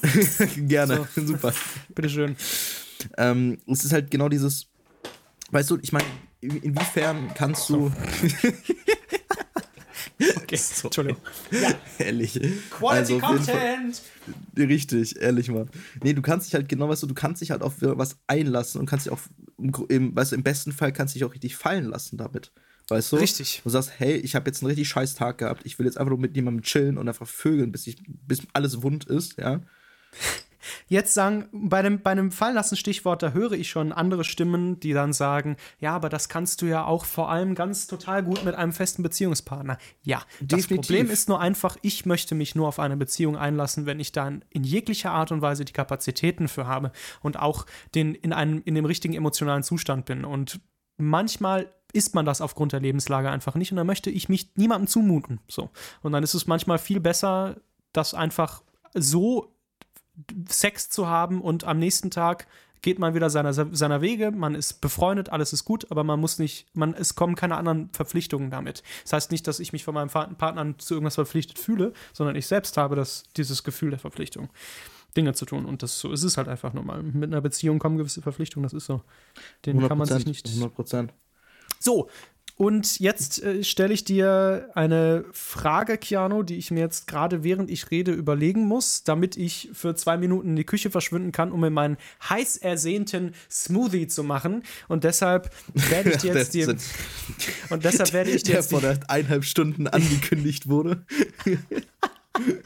Gerne, 0.67 1.07
so. 1.15 1.25
super. 1.25 1.53
Bitteschön. 1.93 2.35
Ähm, 3.17 3.59
es 3.67 3.85
ist 3.85 3.93
halt 3.93 4.09
genau 4.09 4.29
dieses, 4.29 4.67
weißt 5.51 5.69
du, 5.71 5.77
ich 5.81 5.91
meine, 5.91 6.05
inwiefern 6.41 7.31
kannst 7.35 7.69
du. 7.69 7.91
okay, 10.37 10.55
so, 10.55 10.87
Entschuldigung. 10.87 11.21
Ja. 11.51 11.75
Ehrlich. 11.99 12.39
Quality 12.71 13.13
also, 13.13 13.19
Content! 13.19 14.01
Richtig, 14.57 15.21
ehrlich, 15.21 15.49
Mann. 15.49 15.69
Nee, 16.01 16.13
du 16.13 16.23
kannst 16.23 16.47
dich 16.47 16.55
halt 16.55 16.67
genau, 16.67 16.89
weißt 16.89 17.03
du, 17.03 17.07
du 17.07 17.13
kannst 17.13 17.41
dich 17.41 17.51
halt 17.51 17.61
auf 17.61 17.75
was 17.79 18.17
einlassen 18.25 18.81
und 18.81 18.87
kannst 18.87 19.05
dich 19.05 19.13
auch, 19.13 19.19
im, 19.89 20.15
weißt 20.15 20.31
du, 20.31 20.37
im 20.37 20.43
besten 20.43 20.71
Fall 20.71 20.91
kannst 20.91 21.13
dich 21.13 21.23
auch 21.23 21.33
richtig 21.33 21.55
fallen 21.55 21.85
lassen 21.85 22.17
damit. 22.17 22.51
Weißt 22.89 23.11
du? 23.11 23.15
Richtig. 23.17 23.61
Du 23.63 23.69
sagst, 23.69 23.93
hey, 23.97 24.15
ich 24.17 24.35
habe 24.35 24.47
jetzt 24.47 24.61
einen 24.61 24.67
richtig 24.67 24.87
scheiß 24.87 25.15
Tag 25.15 25.39
gehabt. 25.39 25.65
Ich 25.65 25.79
will 25.79 25.85
jetzt 25.85 25.97
einfach 25.97 26.11
nur 26.11 26.19
mit 26.19 26.35
jemandem 26.35 26.63
chillen 26.63 26.97
und 26.97 27.07
einfach 27.07 27.27
vögeln, 27.27 27.71
bis, 27.71 27.87
ich, 27.87 27.97
bis 28.07 28.41
alles 28.53 28.83
wund 28.83 29.05
ist, 29.05 29.37
ja. 29.37 29.61
Jetzt 30.87 31.13
sagen, 31.13 31.47
bei 31.51 31.81
dem, 31.81 32.01
bei 32.01 32.11
einem 32.11 32.31
fallenlassen 32.31 32.77
Stichwort, 32.77 33.23
da 33.23 33.31
höre 33.31 33.53
ich 33.53 33.69
schon 33.69 33.91
andere 33.91 34.23
Stimmen, 34.23 34.79
die 34.79 34.93
dann 34.93 35.13
sagen, 35.13 35.57
ja, 35.79 35.95
aber 35.95 36.09
das 36.09 36.29
kannst 36.29 36.61
du 36.61 36.65
ja 36.65 36.85
auch 36.85 37.05
vor 37.05 37.29
allem 37.29 37.55
ganz 37.55 37.87
total 37.87 38.23
gut 38.23 38.43
mit 38.43 38.55
einem 38.55 38.73
festen 38.73 39.03
Beziehungspartner. 39.03 39.77
Ja, 40.03 40.23
Definitiv. 40.39 40.67
das 40.67 40.75
Problem 40.75 41.09
ist 41.09 41.29
nur 41.29 41.39
einfach, 41.39 41.77
ich 41.81 42.05
möchte 42.05 42.35
mich 42.35 42.55
nur 42.55 42.67
auf 42.67 42.79
eine 42.79 42.97
Beziehung 42.97 43.37
einlassen, 43.37 43.85
wenn 43.85 43.99
ich 43.99 44.11
dann 44.11 44.43
in 44.49 44.63
jeglicher 44.63 45.11
Art 45.11 45.31
und 45.31 45.41
Weise 45.41 45.65
die 45.65 45.73
Kapazitäten 45.73 46.47
für 46.47 46.67
habe 46.67 46.91
und 47.21 47.37
auch 47.37 47.65
den, 47.93 48.15
in, 48.15 48.33
einem, 48.33 48.61
in 48.65 48.75
dem 48.75 48.85
richtigen 48.85 49.13
emotionalen 49.13 49.63
Zustand 49.63 50.05
bin. 50.05 50.25
Und 50.25 50.59
manchmal 50.97 51.74
ist 51.95 52.13
man 52.13 52.25
das 52.25 52.41
aufgrund 52.41 52.73
der 52.73 52.81
Lebenslage 52.81 53.29
einfach 53.29 53.55
nicht 53.55 53.71
und 53.71 53.77
dann 53.77 53.87
möchte 53.87 54.09
ich 54.09 54.27
mich 54.27 54.55
niemandem 54.55 54.87
zumuten. 54.87 55.39
So. 55.47 55.69
Und 56.01 56.11
dann 56.11 56.23
ist 56.23 56.33
es 56.33 56.45
manchmal 56.45 56.77
viel 56.77 56.99
besser, 56.99 57.55
das 57.93 58.13
einfach 58.13 58.61
so 58.93 59.53
Sex 60.49 60.89
zu 60.89 61.07
haben 61.07 61.41
und 61.41 61.63
am 61.63 61.79
nächsten 61.79 62.11
Tag 62.11 62.47
geht 62.81 62.99
man 62.99 63.15
wieder 63.15 63.29
seiner, 63.29 63.53
seiner 63.53 64.01
Wege, 64.01 64.31
man 64.31 64.53
ist 64.53 64.79
befreundet, 64.79 65.29
alles 65.29 65.53
ist 65.53 65.65
gut, 65.65 65.89
aber 65.89 66.03
man 66.03 66.19
muss 66.19 66.37
nicht, 66.37 66.67
man, 66.75 66.93
es 66.93 67.15
kommen 67.15 67.35
keine 67.35 67.57
anderen 67.57 67.89
Verpflichtungen 67.93 68.51
damit. 68.51 68.83
Das 69.03 69.13
heißt 69.13 69.31
nicht, 69.31 69.47
dass 69.47 69.59
ich 69.59 69.73
mich 69.73 69.83
von 69.83 69.95
meinem 69.95 70.09
Partner 70.09 70.77
zu 70.77 70.93
irgendwas 70.93 71.15
verpflichtet 71.15 71.57
fühle, 71.57 71.93
sondern 72.13 72.35
ich 72.35 72.45
selbst 72.45 72.77
habe 72.77 72.95
das, 72.95 73.23
dieses 73.37 73.63
Gefühl 73.63 73.89
der 73.89 73.99
Verpflichtung. 73.99 74.49
Dinge 75.15 75.33
zu 75.33 75.45
tun. 75.45 75.65
Und 75.65 75.81
das 75.81 75.97
so 75.97 76.11
ist 76.11 76.23
es 76.23 76.37
halt 76.37 76.47
einfach 76.47 76.73
normal. 76.73 77.01
Mit 77.01 77.31
einer 77.31 77.41
Beziehung 77.41 77.79
kommen 77.79 77.97
gewisse 77.97 78.21
Verpflichtungen, 78.21 78.63
das 78.63 78.73
ist 78.73 78.85
so. 78.85 79.01
Den 79.65 79.87
kann 79.87 79.97
man 79.97 80.07
sich 80.07 80.25
nicht. 80.25 80.45
100 80.45 80.75
Prozent. 80.75 81.13
So, 81.85 82.09
und 82.57 82.99
jetzt 82.99 83.43
äh, 83.43 83.63
stelle 83.63 83.93
ich 83.93 84.05
dir 84.05 84.69
eine 84.73 85.25
Frage, 85.33 85.99
Keanu, 85.99 86.41
die 86.41 86.55
ich 86.55 86.71
mir 86.71 86.79
jetzt 86.79 87.05
gerade 87.05 87.43
während 87.43 87.69
ich 87.69 87.91
rede 87.91 88.11
überlegen 88.11 88.65
muss, 88.65 89.03
damit 89.03 89.37
ich 89.37 89.69
für 89.73 89.93
zwei 89.95 90.17
Minuten 90.17 90.49
in 90.49 90.55
die 90.55 90.63
Küche 90.63 90.89
verschwinden 90.89 91.31
kann, 91.31 91.51
um 91.51 91.59
mir 91.59 91.69
meinen 91.69 91.97
heiß 92.27 92.57
ersehnten 92.57 93.35
Smoothie 93.51 94.07
zu 94.07 94.23
machen. 94.23 94.63
Und 94.87 95.03
deshalb 95.03 95.51
werde 95.73 96.11
ich 96.11 96.17
dir 96.21 96.33
jetzt 96.33 96.55
die. 96.55 96.65
und 97.69 97.83
deshalb 97.83 98.13
werde 98.13 98.31
ich 98.31 98.41
dir 98.41 98.55
jetzt. 98.55 98.71
Der 98.71 98.79
vor 98.79 99.09
eineinhalb 99.09 99.43
Stunden 99.43 99.87
angekündigt 99.87 100.67
wurde. 100.67 101.05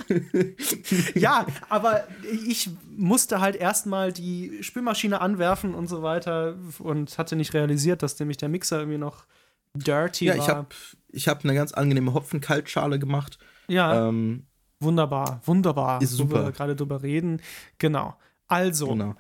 ja, 1.16 1.46
aber 1.70 2.08
ich 2.44 2.70
musste 2.96 3.42
halt 3.42 3.56
erstmal 3.56 4.12
die 4.12 4.60
Spülmaschine 4.62 5.22
anwerfen 5.22 5.76
und 5.76 5.88
so 5.88 6.02
weiter 6.02 6.58
und 6.80 7.18
hatte 7.18 7.36
nicht 7.36 7.54
realisiert, 7.54 8.04
dass 8.04 8.20
nämlich 8.20 8.38
der 8.38 8.50
Mixer 8.50 8.80
irgendwie 8.80 8.98
noch 8.98 9.26
dirty 9.74 10.26
ja, 10.26 10.38
war. 10.38 10.44
ich 10.44 10.50
habe 10.50 10.68
ich 11.12 11.28
hab 11.28 11.44
eine 11.44 11.54
ganz 11.54 11.72
angenehme 11.72 12.14
Hopfenkaltschale 12.14 13.00
gemacht. 13.00 13.40
Ja. 13.68 14.08
Ähm, 14.08 14.46
wunderbar, 14.80 15.42
wunderbar. 15.46 16.02
Ist 16.02 16.12
super. 16.12 16.42
Wo 16.42 16.46
wir 16.46 16.52
gerade 16.52 16.76
drüber 16.76 17.04
reden. 17.04 17.42
Genau. 17.78 18.18
Also. 18.48 18.88
Genau. 18.88 19.16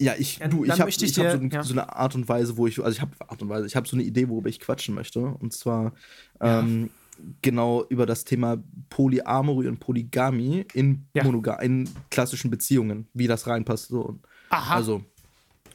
Ja, 0.00 0.14
ich, 0.18 0.40
du, 0.50 0.64
ich 0.64 0.70
habe 0.72 0.82
hab 0.82 0.92
so, 0.92 1.22
ja. 1.22 1.62
so, 1.62 1.72
eine 1.72 1.94
Art 1.94 2.16
und 2.16 2.28
Weise, 2.28 2.56
wo 2.56 2.66
ich, 2.66 2.80
also 2.80 2.90
ich 2.90 3.00
habe 3.00 3.12
Art 3.20 3.40
und 3.40 3.48
Weise, 3.48 3.66
ich 3.66 3.76
habe 3.76 3.86
so 3.86 3.96
eine 3.96 4.02
Idee, 4.02 4.28
worüber 4.28 4.48
ich 4.48 4.58
quatschen 4.58 4.94
möchte. 4.94 5.20
Und 5.20 5.52
zwar 5.52 5.92
ja. 6.42 6.60
ähm, 6.60 6.90
genau 7.42 7.84
über 7.88 8.06
das 8.06 8.24
Thema 8.24 8.62
Polyamorie 8.90 9.68
und 9.68 9.80
Polygamie 9.80 10.66
in, 10.74 11.06
ja. 11.14 11.24
in 11.60 11.88
klassischen 12.10 12.50
Beziehungen, 12.50 13.08
wie 13.14 13.26
das 13.26 13.46
reinpasst. 13.46 13.88
So. 13.88 14.18
Aha. 14.50 14.74
Also, 14.76 15.04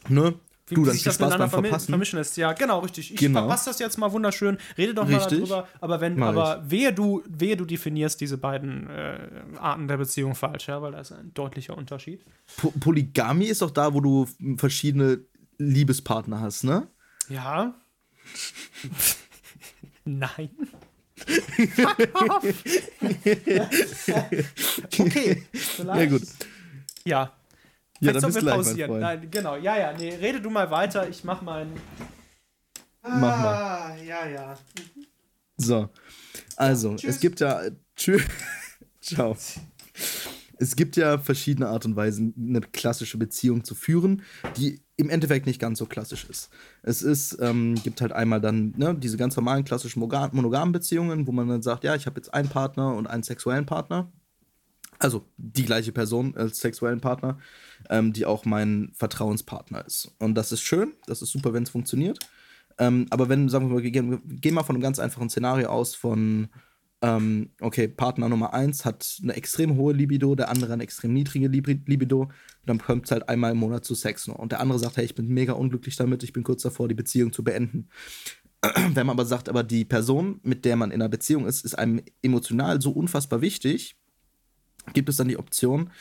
ne? 0.08 0.36
Wie 0.70 0.76
du, 0.76 0.86
dann 0.86 0.94
sich 0.94 1.04
das 1.04 1.16
Spaß 1.16 1.38
beim 1.38 1.50
Verpassen. 1.50 1.90
vermischen 1.90 2.20
lässt. 2.20 2.38
Ja, 2.38 2.54
genau, 2.54 2.80
richtig. 2.80 3.12
Ich 3.14 3.20
genau. 3.20 3.42
verpasse 3.42 3.72
das 3.72 3.80
jetzt 3.80 3.98
mal 3.98 4.12
wunderschön. 4.12 4.58
Rede 4.78 4.94
doch 4.94 5.08
richtig. 5.08 5.40
mal 5.40 5.48
darüber. 5.48 5.68
Aber 5.82 6.00
wenn, 6.00 6.22
aber 6.22 6.64
wehe 6.70 6.94
du, 6.94 7.24
wehe 7.28 7.58
du 7.58 7.66
definierst 7.66 8.22
diese 8.22 8.38
beiden 8.38 8.88
äh, 8.88 9.30
Arten 9.58 9.88
der 9.88 9.98
Beziehung 9.98 10.36
falsch, 10.36 10.68
ja, 10.68 10.82
weil 10.82 10.92
da 10.92 11.00
ist 11.00 11.12
ein 11.12 11.34
deutlicher 11.34 11.76
Unterschied. 11.76 12.24
Po 12.58 12.72
Polygamie 12.80 13.48
ist 13.48 13.64
doch 13.64 13.72
da, 13.72 13.94
wo 13.94 14.00
du 14.00 14.28
verschiedene 14.58 15.22
Liebespartner 15.58 16.40
hast, 16.40 16.64
ne? 16.64 16.88
Ja. 17.30 17.74
Nein. 20.06 20.50
Okay. 25.00 25.44
Vielleicht. 25.54 26.02
Ja, 26.02 26.06
gut. 26.06 26.24
Ja, 27.06 27.34
ja, 28.02 28.14
dann 28.14 28.24
bis 28.24 28.36
gleich, 28.38 28.56
pausieren. 28.56 29.00
Nein, 29.00 29.30
genau. 29.30 29.58
Ja, 29.58 29.78
ja, 29.78 29.94
nee, 29.94 30.16
rede 30.16 30.40
du 30.42 30.50
mal 30.50 30.72
weiter. 30.72 31.08
Ich 31.10 31.24
mach 31.24 31.42
meinen. 31.42 31.74
Ah, 33.02 33.10
mach 33.10 33.40
mal. 33.40 33.56
Ah, 33.56 33.96
ja, 33.98 34.26
ja. 34.28 34.58
So. 35.58 35.90
Also, 36.56 36.96
ja, 36.96 37.10
es 37.10 37.20
gibt 37.20 37.40
ja. 37.42 37.62
Tschüss. 37.96 38.24
Ciao. 39.02 39.36
Es 40.60 40.76
gibt 40.76 40.98
ja 40.98 41.18
verschiedene 41.18 41.70
Art 41.70 41.86
und 41.86 41.96
Weisen, 41.96 42.34
eine 42.38 42.62
klassische 42.62 43.18
Beziehung 43.18 43.64
zu 43.64 43.76
führen, 43.76 44.22
die 44.58 44.82
im 44.98 45.10
Endeffekt 45.10 45.46
nicht 45.46 45.60
ganz 45.60 45.80
so 45.80 45.86
klassisch 45.86 46.26
ist. 46.26 46.50
Es 46.84 47.02
ist, 47.02 47.38
ähm, 47.40 47.76
gibt 47.76 48.02
halt 48.02 48.12
einmal 48.12 48.42
dann 48.42 48.74
ne, 48.76 48.94
diese 48.94 49.16
ganz 49.16 49.36
normalen 49.38 49.64
klassischen 49.64 50.00
monogamen 50.00 50.74
Beziehungen, 50.74 51.26
wo 51.26 51.32
man 51.32 51.48
dann 51.48 51.62
sagt, 51.62 51.86
ja, 51.86 51.96
ich 51.96 52.06
habe 52.06 52.20
jetzt 52.20 52.34
einen 52.34 52.50
Partner 52.50 52.94
und 52.96 53.08
einen 53.08 53.24
sexuellen 53.24 53.66
Partner 53.66 54.12
also 55.00 55.26
die 55.38 55.66
gleiche 55.66 55.94
Person 55.94 56.36
als 56.36 56.60
sexuellen 56.60 57.00
Partner, 57.00 57.40
ähm, 57.90 58.14
die 58.14 58.26
auch 58.26 58.46
mein 58.46 58.92
Vertrauenspartner 58.94 59.86
ist. 59.86 60.14
Und 60.20 60.36
das 60.36 60.52
ist 60.52 60.62
schön, 60.62 60.94
das 61.08 61.22
ist 61.22 61.32
super, 61.32 61.54
wenn 61.54 61.64
es 61.64 61.70
funktioniert. 61.70 62.20
Ähm, 62.78 63.08
aber 63.10 63.30
wenn, 63.30 63.50
sagen 63.50 63.70
wir 63.70 63.76
mal, 63.76 63.84
wir 63.84 63.92
gehen, 63.92 64.12
wir 64.12 64.20
gehen 64.38 64.54
mal 64.54 64.64
von 64.64 64.76
einem 64.76 64.84
ganz 64.84 65.00
einfachen 65.00 65.30
Szenario 65.30 65.70
aus 65.70 65.96
von, 65.96 66.50
ähm, 67.02 67.52
okay, 67.62 67.88
Partner 67.88 68.28
Nummer 68.28 68.54
eins 68.54 68.84
hat 68.84 69.20
eine 69.24 69.34
extrem 69.34 69.78
hohe 69.78 69.94
Libido, 69.94 70.36
der 70.36 70.50
andere 70.50 70.74
eine 70.74 70.84
extrem 70.84 71.14
niedrige 71.14 71.48
Libido, 71.48 72.30
dann 72.66 72.80
kommt 72.80 73.06
es 73.06 73.12
halt 73.12 73.30
einmal 73.30 73.52
im 73.52 73.58
Monat 73.58 73.86
zu 73.86 73.96
Sex 73.96 74.28
nur. 74.28 74.38
Und 74.40 74.52
der 74.52 74.60
andere 74.60 74.80
sagt, 74.80 74.98
hey, 74.98 75.06
ich 75.06 75.16
bin 75.16 75.28
mega 75.28 75.54
unglücklich 75.54 75.96
damit, 75.96 76.24
ich 76.24 76.34
bin 76.34 76.44
kurz 76.44 76.62
davor, 76.62 76.88
die 76.88 76.96
Beziehung 76.96 77.32
zu 77.32 77.44
beenden 77.44 77.88
Wenn 78.94 79.08
man 79.08 79.12
aber 79.12 79.26
sagt, 79.26 79.48
aber 79.50 79.64
die 79.64 79.86
Person, 79.86 80.40
mit 80.44 80.66
der 80.66 80.76
man 80.76 80.92
in 80.92 81.02
einer 81.02 81.10
Beziehung 81.10 81.46
ist, 81.46 81.64
ist 81.64 81.76
einem 81.76 82.02
emotional 82.22 82.82
so 82.82 82.92
unfassbar 82.92 83.42
wichtig, 83.42 83.98
gibt 84.94 85.10
es 85.10 85.18
dann 85.18 85.28
die 85.28 85.38
Option 85.38 85.92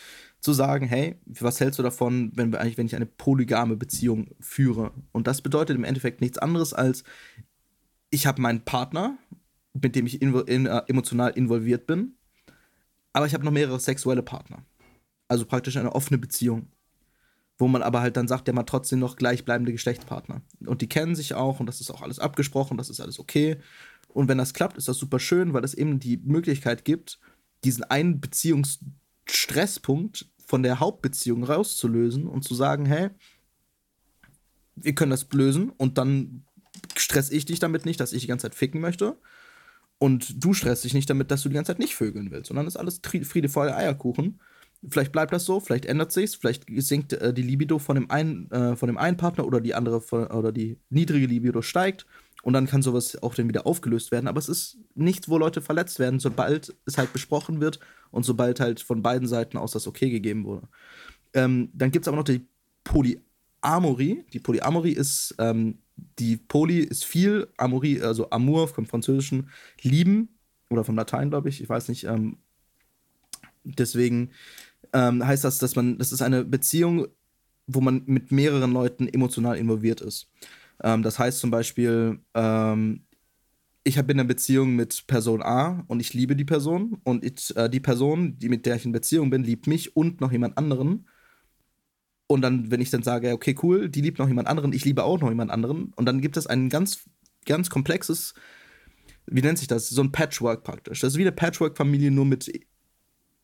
zu 0.41 0.53
sagen, 0.53 0.87
hey, 0.87 1.17
was 1.27 1.61
hältst 1.61 1.79
du 1.79 1.83
davon, 1.83 2.33
wenn, 2.35 2.53
wir 2.53 2.61
eigentlich, 2.61 2.79
wenn 2.79 2.87
ich 2.87 2.97
eine 2.97 3.07
polygame 3.07 3.77
Beziehung 3.77 4.31
führe? 4.41 4.93
Und 5.13 5.27
das 5.27 5.43
bedeutet 5.43 5.77
im 5.77 5.85
Endeffekt 5.85 6.21
nichts 6.21 6.39
anderes 6.39 6.73
als, 6.73 7.05
ich 8.11 8.27
habe 8.27 8.43
meinen 8.43 8.65
Partner, 8.65 9.19
mit 9.83 9.95
dem 9.95 10.07
ich 10.07 10.23
in, 10.23 10.35
in, 10.35 10.67
äh, 10.67 10.83
emotional 10.88 11.33
involviert 11.33 11.87
bin, 11.87 12.14
aber 13.12 13.27
ich 13.27 13.35
habe 13.35 13.45
noch 13.45 13.53
mehrere 13.53 13.81
sexuelle 13.81 14.23
Partner. 14.23 14.64
Also 15.29 15.45
praktisch 15.45 15.77
eine 15.77 15.95
offene 15.95 16.19
Beziehung 16.19 16.69
wo 17.59 17.69
man 17.69 17.83
aber 17.83 18.01
halt 18.01 18.17
dann 18.17 18.29
sagt, 18.29 18.47
der 18.47 18.55
hat 18.55 18.69
trotzdem 18.69 19.01
noch 19.01 19.17
gleichbleibende 19.17 19.73
Geschlechtspartner. 19.73 20.43
Und 20.64 20.81
die 20.81 20.88
kennen 20.88 21.17
sich 21.17 21.35
auch 21.35 21.61
und 21.61 21.67
das 21.67 21.81
ist 21.81 21.91
auch 21.91 22.03
alles 22.03 22.21
abgesprochen, 22.21 22.79
das 22.79 22.88
ist 22.88 23.01
alles 23.01 23.19
okay. 23.19 23.59
Und 24.09 24.29
wenn 24.29 24.38
das 24.38 24.55
klappt, 24.55 24.79
ist 24.79 24.87
das 24.88 24.97
super 24.97 25.19
schön, 25.19 25.53
weil 25.53 25.64
es 25.64 25.75
eben 25.75 25.99
die 25.99 26.19
Möglichkeit 26.19 26.85
gibt, 26.85 27.19
diesen 27.64 27.83
einen 27.85 28.21
Beziehungsstresspunkt 28.21 30.31
von 30.38 30.62
der 30.62 30.79
Hauptbeziehung 30.79 31.43
rauszulösen 31.43 32.29
und 32.29 32.45
zu 32.45 32.55
sagen, 32.55 32.87
hey, 32.87 33.11
wir 34.77 34.95
können 34.95 35.11
das 35.11 35.27
lösen 35.33 35.71
und 35.71 35.99
dann 35.99 36.45
stress 36.97 37.31
ich 37.31 37.45
dich 37.45 37.59
damit 37.59 37.85
nicht, 37.85 37.99
dass 37.99 38.12
ich 38.12 38.21
die 38.23 38.29
ganze 38.29 38.45
Zeit 38.45 38.55
ficken 38.55 38.81
möchte. 38.81 39.19
Und 39.99 40.45
du 40.45 40.55
stresst 40.55 40.85
dich 40.85 40.95
nicht 40.95 41.11
damit, 41.11 41.31
dass 41.31 41.43
du 41.43 41.49
die 41.49 41.57
ganze 41.57 41.73
Zeit 41.73 41.81
nicht 41.81 41.97
vögeln 41.97 42.31
willst. 42.31 42.51
Dann 42.51 42.67
ist 42.67 42.77
alles 42.77 43.01
Friede, 43.05 43.49
Freude, 43.49 43.77
Eierkuchen. 43.77 44.41
Vielleicht 44.89 45.11
bleibt 45.11 45.33
das 45.33 45.45
so, 45.45 45.59
vielleicht 45.59 45.87
ändert 45.87 46.13
sich's, 46.13 46.37
vielleicht 46.37 46.67
sinkt 46.77 47.13
äh, 47.13 47.35
die 47.35 47.43
Libido 47.43 47.81
von 47.81 47.97
dem 47.97 48.13
einen 48.13 48.49
äh, 48.53 48.77
von 48.77 48.87
dem 48.87 48.97
einen 48.97 49.17
Partner 49.17 49.45
oder 49.45 49.61
die 49.61 49.75
andere 49.75 50.01
von, 50.01 50.29
oder 50.29 50.53
die 50.53 50.79
niedrige 50.89 51.27
Libido 51.27 51.63
steigt 51.63 52.07
und 52.43 52.53
dann 52.53 52.67
kann 52.67 52.83
sowas 52.83 53.21
auch 53.21 53.35
dann 53.35 53.49
wieder 53.49 53.67
aufgelöst 53.67 54.13
werden. 54.13 54.29
Aber 54.29 54.39
es 54.39 54.49
ist 54.49 54.79
nichts, 54.95 55.29
wo 55.29 55.37
Leute 55.37 55.61
verletzt 55.61 55.99
werden, 55.99 56.21
sobald 56.21 56.77
es 56.87 56.97
halt 56.97 57.13
besprochen 57.13 57.61
wird 57.61 57.81
und 58.13 58.25
sobald 58.25 58.61
halt 58.61 58.81
von 58.81 59.03
beiden 59.03 59.27
Seiten 59.27 59.57
aus 59.57 59.73
das 59.73 59.89
Okay 59.89 60.11
gegeben 60.11 60.45
wurde. 60.45 60.69
Ähm, 61.35 61.71
dann 61.75 61.91
gibt 61.91 62.05
es 62.05 62.09
aber 62.09 62.17
noch 62.17 62.25
die 62.25 62.47
Polyamorie. 62.85 64.25
Die 64.33 64.39
Polyamorie 64.39 64.93
ist 64.93 65.35
ähm, 65.39 65.79
die 66.19 66.37
Poly 66.37 66.81
ist 66.81 67.05
viel, 67.05 67.49
Amorie, 67.57 68.01
also 68.01 68.31
Amour 68.31 68.69
vom 68.69 68.87
Französischen, 68.87 69.51
lieben 69.83 70.29
oder 70.71 70.85
vom 70.85 70.97
Latein, 70.97 71.31
glaube 71.31 71.49
ich, 71.49 71.63
ich 71.63 71.69
weiß 71.69 71.89
nicht. 71.89 72.05
Ähm, 72.05 72.39
deswegen 73.65 74.31
ähm, 74.93 75.27
heißt 75.27 75.45
das, 75.45 75.59
dass 75.59 75.77
man, 75.77 75.99
das 75.99 76.13
ist 76.13 76.23
eine 76.23 76.45
Beziehung, 76.45 77.07
wo 77.67 77.81
man 77.81 78.03
mit 78.07 78.33
mehreren 78.33 78.73
Leuten 78.73 79.09
emotional 79.09 79.57
involviert 79.57 80.01
ist. 80.01 80.31
Ähm, 80.83 81.03
das 81.03 81.19
heißt 81.19 81.41
zum 81.41 81.51
Beispiel, 81.51 82.21
ähm, 82.35 83.05
ich 83.85 83.97
bin 83.97 84.09
in 84.11 84.21
einer 84.21 84.29
Beziehung 84.29 84.77
mit 84.77 85.07
Person 85.07 85.43
A 85.43 85.85
und 85.89 86.01
ich 86.01 86.13
liebe 86.13 86.37
die 86.37 86.45
Person 86.45 87.01
und 87.05 87.25
ich, 87.25 87.57
äh, 87.57 87.69
die 87.69 87.81
Person, 87.81 88.39
die 88.39 88.49
mit 88.49 88.67
der 88.67 88.77
ich 88.77 88.85
in 88.85 88.93
Beziehung 88.93 89.31
bin, 89.31 89.45
liebt 89.45 89.67
mich 89.67 89.97
und 89.97 90.21
noch 90.21 90.33
jemand 90.33 90.59
anderen. 90.59 91.09
Und 92.29 92.43
dann, 92.43 92.71
wenn 92.71 92.81
ich 92.81 92.91
dann 92.91 93.03
sage, 93.03 93.33
okay, 93.33 93.57
cool, 93.62 93.88
die 93.88 94.03
liebt 94.03 94.19
noch 94.19 94.29
jemand 94.29 94.47
anderen, 94.49 94.73
ich 94.73 94.85
liebe 94.85 95.03
auch 95.03 95.19
noch 95.19 95.31
jemand 95.31 95.51
anderen. 95.51 95.93
Und 95.97 96.07
dann 96.07 96.21
gibt 96.21 96.37
es 96.37 96.47
ein 96.47 96.69
ganz, 96.69 97.09
ganz 97.47 97.71
komplexes, 97.71 98.35
wie 99.27 99.41
nennt 99.43 99.59
sich 99.59 99.67
das? 99.67 99.88
So 99.88 100.03
ein 100.03 100.12
Patchwork 100.12 100.62
praktisch. 100.62 101.01
Das 101.01 101.14
ist 101.14 101.19
wie 101.19 101.23
eine 101.23 101.33
Patchwork-Familie, 101.33 102.11
nur 102.11 102.27
mit 102.27 102.51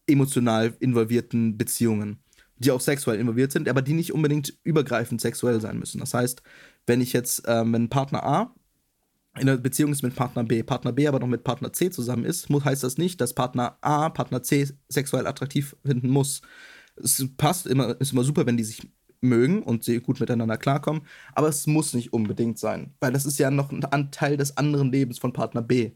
emotional 0.07 0.77
involvierten 0.81 1.57
Beziehungen, 1.57 2.19
die 2.59 2.71
auch 2.71 2.81
sexuell 2.81 3.19
involviert 3.19 3.53
sind, 3.53 3.69
aber 3.69 3.83
die 3.83 3.95
nicht 3.95 4.13
unbedingt 4.13 4.55
übergreifend 4.63 5.21
sexuell 5.21 5.61
sein 5.61 5.79
müssen. 5.79 6.01
Das 6.01 6.13
heißt, 6.13 6.43
wenn 6.87 7.01
ich 7.01 7.15
jetzt, 7.15 7.43
ähm, 7.47 7.73
wenn 7.73 7.89
Partner 7.89 8.25
A 8.25 8.55
in 9.37 9.49
einer 9.49 9.57
Beziehung 9.57 9.93
ist 9.93 10.03
mit 10.03 10.15
Partner 10.15 10.45
B, 10.45 10.63
Partner 10.63 10.93
B 10.93 11.09
aber 11.09 11.21
noch 11.21 11.27
mit 11.27 11.43
Partner 11.43 11.73
C 11.73 11.91
zusammen 11.91 12.25
ist, 12.25 12.51
muss, 12.51 12.65
heißt 12.65 12.85
das 12.85 12.99
nicht, 12.99 13.21
dass 13.21 13.35
Partner 13.35 13.79
A 13.81 14.11
Partner 14.11 14.43
C 14.43 14.69
sexuell 14.89 15.27
attraktiv 15.27 15.75
finden 15.85 16.09
muss. 16.09 16.43
Es 16.97 17.25
passt 17.37 17.67
immer, 17.67 18.01
ist 18.01 18.13
immer 18.13 18.25
super, 18.25 18.47
wenn 18.47 18.57
die 18.57 18.65
sich 18.65 18.83
mögen 19.25 19.63
und 19.63 19.83
sie 19.83 20.01
gut 20.01 20.21
miteinander 20.21 20.57
klarkommen, 20.59 21.03
aber 21.33 21.49
es 21.49 21.67
muss 21.67 21.95
nicht 21.95 22.13
unbedingt 22.13 22.59
sein, 22.59 22.95
weil 23.01 23.13
das 23.13 23.27
ist 23.27 23.39
ja 23.39 23.51
noch 23.51 23.73
ein 23.73 23.85
Anteil 23.85 24.37
des 24.37 24.57
anderen 24.57 24.93
Lebens 24.93 25.19
von 25.19 25.33
Partner 25.33 25.63
B. 25.63 25.93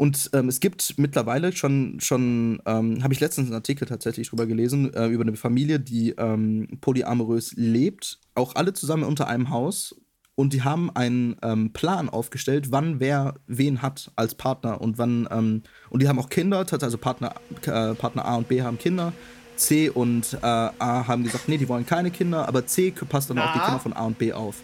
Und 0.00 0.30
ähm, 0.32 0.48
es 0.48 0.60
gibt 0.60 0.98
mittlerweile 0.98 1.52
schon, 1.52 2.00
schon 2.00 2.62
ähm, 2.64 3.02
habe 3.02 3.12
ich 3.12 3.20
letztens 3.20 3.48
einen 3.48 3.56
Artikel 3.56 3.86
tatsächlich 3.86 4.30
drüber 4.30 4.46
gelesen, 4.46 4.94
äh, 4.94 5.08
über 5.08 5.24
eine 5.24 5.36
Familie, 5.36 5.78
die 5.78 6.12
ähm, 6.16 6.68
polyamorös 6.80 7.52
lebt, 7.56 8.18
auch 8.34 8.54
alle 8.54 8.72
zusammen 8.72 9.02
unter 9.02 9.28
einem 9.28 9.50
Haus. 9.50 9.94
Und 10.36 10.54
die 10.54 10.62
haben 10.62 10.88
einen 10.96 11.36
ähm, 11.42 11.74
Plan 11.74 12.08
aufgestellt, 12.08 12.72
wann 12.72 12.98
wer 12.98 13.34
wen 13.46 13.82
hat 13.82 14.10
als 14.16 14.34
Partner 14.34 14.80
und 14.80 14.96
wann, 14.96 15.28
ähm, 15.30 15.64
und 15.90 16.00
die 16.00 16.08
haben 16.08 16.18
auch 16.18 16.30
Kinder, 16.30 16.64
also 16.70 16.96
Partner, 16.96 17.34
äh, 17.66 17.94
Partner 17.94 18.24
A 18.24 18.36
und 18.36 18.48
B 18.48 18.62
haben 18.62 18.78
Kinder. 18.78 19.12
C 19.60 19.90
und 19.90 20.38
äh, 20.42 20.46
A 20.46 21.06
haben 21.06 21.24
gesagt, 21.24 21.48
nee, 21.48 21.58
die 21.58 21.68
wollen 21.68 21.86
keine 21.86 22.10
Kinder, 22.10 22.48
aber 22.48 22.66
C 22.66 22.92
passt 23.08 23.30
dann 23.30 23.38
auch 23.38 23.52
die 23.52 23.60
Kinder 23.60 23.80
von 23.80 23.92
A 23.92 24.04
und 24.04 24.18
B 24.18 24.32
auf. 24.32 24.56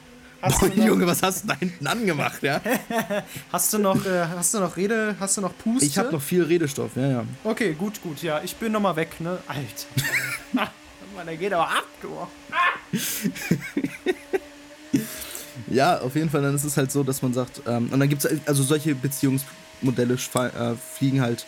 Hast 0.42 0.60
Boah, 0.60 0.68
Junge, 0.68 1.06
was 1.06 1.22
hast 1.22 1.44
du 1.44 1.48
da 1.48 1.54
hinten 1.54 1.86
angemacht, 1.86 2.42
ja? 2.42 2.60
hast 3.52 3.72
du 3.72 3.78
noch, 3.78 4.04
äh, 4.04 4.26
hast 4.36 4.54
du 4.54 4.60
noch 4.60 4.76
Rede, 4.76 5.16
hast 5.18 5.36
du 5.36 5.40
noch 5.40 5.56
Puste? 5.56 5.86
Ich 5.86 5.98
habe 5.98 6.12
noch 6.12 6.20
viel 6.20 6.42
Redestoff, 6.42 6.94
ja, 6.94 7.08
ja. 7.08 7.24
Okay, 7.42 7.72
gut, 7.72 8.02
gut, 8.02 8.22
ja. 8.22 8.40
Ich 8.44 8.54
bin 8.56 8.72
noch 8.72 8.80
mal 8.80 8.96
weg, 8.96 9.20
ne? 9.20 9.38
Alter. 9.48 10.70
Mann, 11.16 11.26
der 11.26 11.36
geht 11.36 11.52
aber 11.52 11.68
ab, 11.68 11.86
du. 12.02 12.08
ja, 15.74 15.98
auf 16.00 16.14
jeden 16.14 16.28
Fall, 16.28 16.42
dann 16.42 16.54
ist 16.54 16.64
es 16.64 16.76
halt 16.76 16.92
so, 16.92 17.02
dass 17.02 17.22
man 17.22 17.32
sagt, 17.32 17.62
ähm, 17.66 17.88
und 17.90 17.98
dann 17.98 18.08
gibt 18.08 18.24
es, 18.24 18.46
also 18.46 18.62
solche 18.62 18.94
Beziehungsmodelle 18.94 20.14
äh, 20.14 20.74
fliegen 20.76 21.22
halt 21.22 21.46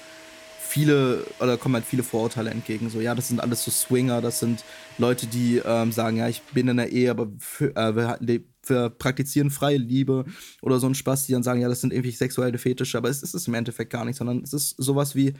viele, 0.69 1.25
oder 1.41 1.57
kommen 1.57 1.75
halt 1.75 1.87
viele 1.87 2.03
Vorurteile 2.03 2.51
entgegen. 2.51 2.91
So, 2.91 3.01
ja, 3.01 3.15
das 3.15 3.29
sind 3.29 3.41
alles 3.41 3.65
so 3.65 3.71
Swinger, 3.71 4.21
das 4.21 4.39
sind 4.39 4.65
Leute, 4.99 5.27
die 5.27 5.63
ähm, 5.65 5.93
sagen, 5.93 6.19
ja, 6.19 6.29
ich 6.29 6.43
bin 6.43 6.69
in 6.69 6.77
der 6.77 6.93
Ehe, 6.93 7.11
aber 7.11 7.29
für, 7.39 7.75
äh, 7.75 7.97
wir, 7.97 8.19
wir, 8.67 8.91
praktizieren 8.91 9.51
freie 9.51 9.79
Liebe 9.79 10.27
oder 10.61 10.79
so 10.79 10.87
ein 10.87 10.95
Spaß, 10.95 11.25
die 11.25 11.33
dann 11.33 11.43
sagen, 11.43 11.63
ja, 11.63 11.69
das 11.69 11.81
sind 11.81 11.93
irgendwie 11.93 12.11
sexuelle 12.11 12.59
Fetische, 12.59 12.99
aber 12.99 13.09
es 13.09 13.23
ist 13.23 13.35
es 13.35 13.49
im 13.49 13.55
Endeffekt 13.55 13.91
gar 13.91 14.05
nicht, 14.05 14.17
sondern 14.17 14.43
es 14.43 14.53
ist 14.53 14.75
sowas 14.77 15.15
wie, 15.15 15.33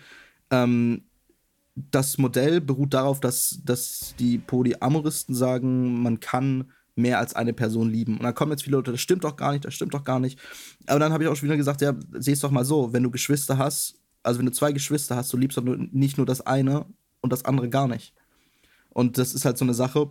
ähm, 0.51 1.03
das 1.91 2.19
Modell 2.19 2.61
beruht 2.61 2.95
darauf, 2.95 3.21
dass, 3.21 3.61
dass 3.65 4.15
die 4.19 4.39
Polyamoristen 4.39 5.35
sagen, 5.35 6.03
man 6.03 6.21
kann 6.21 6.73
mehr 6.97 7.19
als 7.19 7.37
eine 7.37 7.53
Person 7.53 7.91
lieben. 7.91 8.17
Und 8.17 8.25
dann 8.25 8.35
kommen 8.35 8.53
jetzt 8.53 8.65
viele 8.65 8.77
Leute, 8.77 8.93
das 8.93 9.01
stimmt 9.01 9.25
doch 9.25 9.37
gar 9.37 9.53
nicht, 9.53 9.65
das 9.65 9.75
stimmt 9.75 9.95
doch 9.95 10.05
gar 10.05 10.21
nicht. 10.21 10.41
Aber 10.87 10.99
dann 10.99 11.13
habe 11.13 11.23
ich 11.23 11.29
auch 11.29 11.37
schon 11.37 11.49
wieder 11.49 11.57
gesagt, 11.57 11.81
ja, 11.81 11.95
siehst 12.15 12.43
doch 12.43 12.51
mal 12.51 12.65
so, 12.65 12.93
wenn 12.93 13.05
du 13.05 13.11
Geschwister 13.11 13.59
hast, 13.59 13.98
also 14.23 14.39
wenn 14.39 14.47
du 14.47 14.53
zwei 14.53 14.73
Geschwister 14.73 15.17
hast, 15.17 15.33
du 15.33 15.37
liebst 15.37 15.59
doch 15.59 15.65
nicht 15.65 16.17
nur 16.17 16.27
das 16.27 16.41
eine 16.41 16.87
und 17.21 17.33
das 17.33 17.45
andere 17.45 17.69
gar 17.69 17.89
nicht. 17.89 18.15
Und 18.91 19.19
das 19.19 19.35
ist 19.35 19.45
halt 19.45 19.59
so 19.59 19.65
eine 19.65 19.75
Sache, 19.75 20.11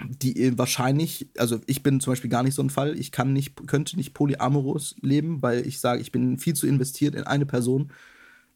die 0.00 0.58
wahrscheinlich, 0.58 1.28
also 1.38 1.60
ich 1.66 1.82
bin 1.82 2.00
zum 2.00 2.12
Beispiel 2.12 2.30
gar 2.30 2.42
nicht 2.42 2.54
so 2.54 2.62
ein 2.62 2.70
Fall, 2.70 2.98
ich 2.98 3.12
kann 3.12 3.32
nicht, 3.32 3.66
könnte 3.66 3.96
nicht 3.96 4.14
polyamorous 4.14 4.96
leben, 5.00 5.42
weil 5.42 5.66
ich 5.66 5.78
sage, 5.80 6.00
ich 6.00 6.10
bin 6.10 6.38
viel 6.38 6.54
zu 6.54 6.66
investiert 6.66 7.14
in 7.14 7.24
eine 7.24 7.46
Person, 7.46 7.92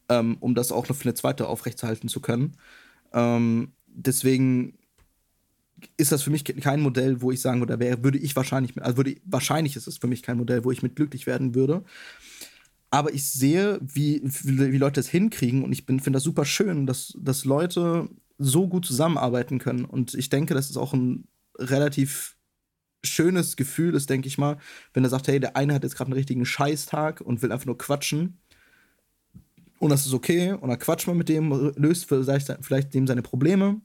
ähm, 0.09 0.37
um 0.40 0.55
das 0.55 0.73
auch 0.73 0.88
noch 0.88 0.97
für 0.97 1.05
eine 1.05 1.14
zweite 1.14 1.47
aufrechtzuerhalten 1.47 2.09
zu 2.09 2.21
können. 2.21 2.57
Ähm, 3.12 3.73
deswegen 3.87 4.75
ist 5.97 6.11
das 6.11 6.23
für 6.23 6.31
mich 6.31 6.44
kein 6.44 6.81
Modell, 6.81 7.23
wo 7.23 7.31
ich 7.31 7.40
sagen 7.40 7.61
würde, 7.61 7.79
wäre, 7.79 8.03
würde 8.03 8.18
ich 8.18 8.35
wahrscheinlich, 8.35 8.81
also 8.83 8.97
würde, 8.97 9.16
wahrscheinlich 9.25 9.77
ist 9.77 9.87
es 9.87 9.99
für 9.99 10.09
mich 10.09 10.23
kein 10.23 10.38
Modell, 10.38 10.64
wo 10.64 10.73
ich 10.73 10.83
mit 10.83 10.97
glücklich 10.97 11.27
werden 11.27 11.55
würde. 11.55 11.85
Aber 12.90 13.12
ich 13.12 13.31
sehe, 13.31 13.79
wie, 13.83 14.22
wie, 14.24 14.72
wie 14.72 14.79
Leute 14.79 15.01
das 15.01 15.09
hinkriegen 15.09 15.62
und 15.62 15.72
ich 15.72 15.85
finde 15.85 16.12
das 16.12 16.22
super 16.22 16.44
schön, 16.44 16.87
dass, 16.87 17.14
dass 17.20 17.44
Leute 17.44 18.09
so 18.38 18.68
gut 18.68 18.87
zusammenarbeiten 18.87 19.58
können. 19.58 19.85
Und 19.85 20.15
ich 20.15 20.31
denke, 20.31 20.54
das 20.54 20.71
ist 20.71 20.77
auch 20.77 20.94
ein 20.94 21.29
relativ 21.58 22.37
schönes 23.04 23.56
Gefühl 23.56 23.94
ist, 23.94 24.10
denke 24.10 24.29
ich 24.29 24.38
mal, 24.38 24.58
wenn 24.92 25.04
er 25.04 25.10
sagt, 25.10 25.29
hey, 25.29 25.38
der 25.38 25.56
eine 25.56 25.75
hat 25.75 25.83
jetzt 25.83 25.96
gerade 25.96 26.08
einen 26.08 26.19
richtigen 26.19 26.46
Scheißtag 26.46 27.21
und 27.21 27.42
will 27.42 27.52
einfach 27.52 27.67
nur 27.67 27.79
quatschen. 27.79 28.40
Und 29.79 29.90
das 29.90 30.06
ist 30.06 30.15
okay. 30.15 30.52
Und 30.52 30.69
dann 30.69 30.79
quatscht 30.79 31.06
man 31.06 31.17
mit 31.17 31.29
dem, 31.29 31.73
löst 31.77 32.06
vielleicht, 32.06 32.56
vielleicht 32.60 32.94
dem 32.94 33.06
seine 33.06 33.23
Probleme. 33.23 33.81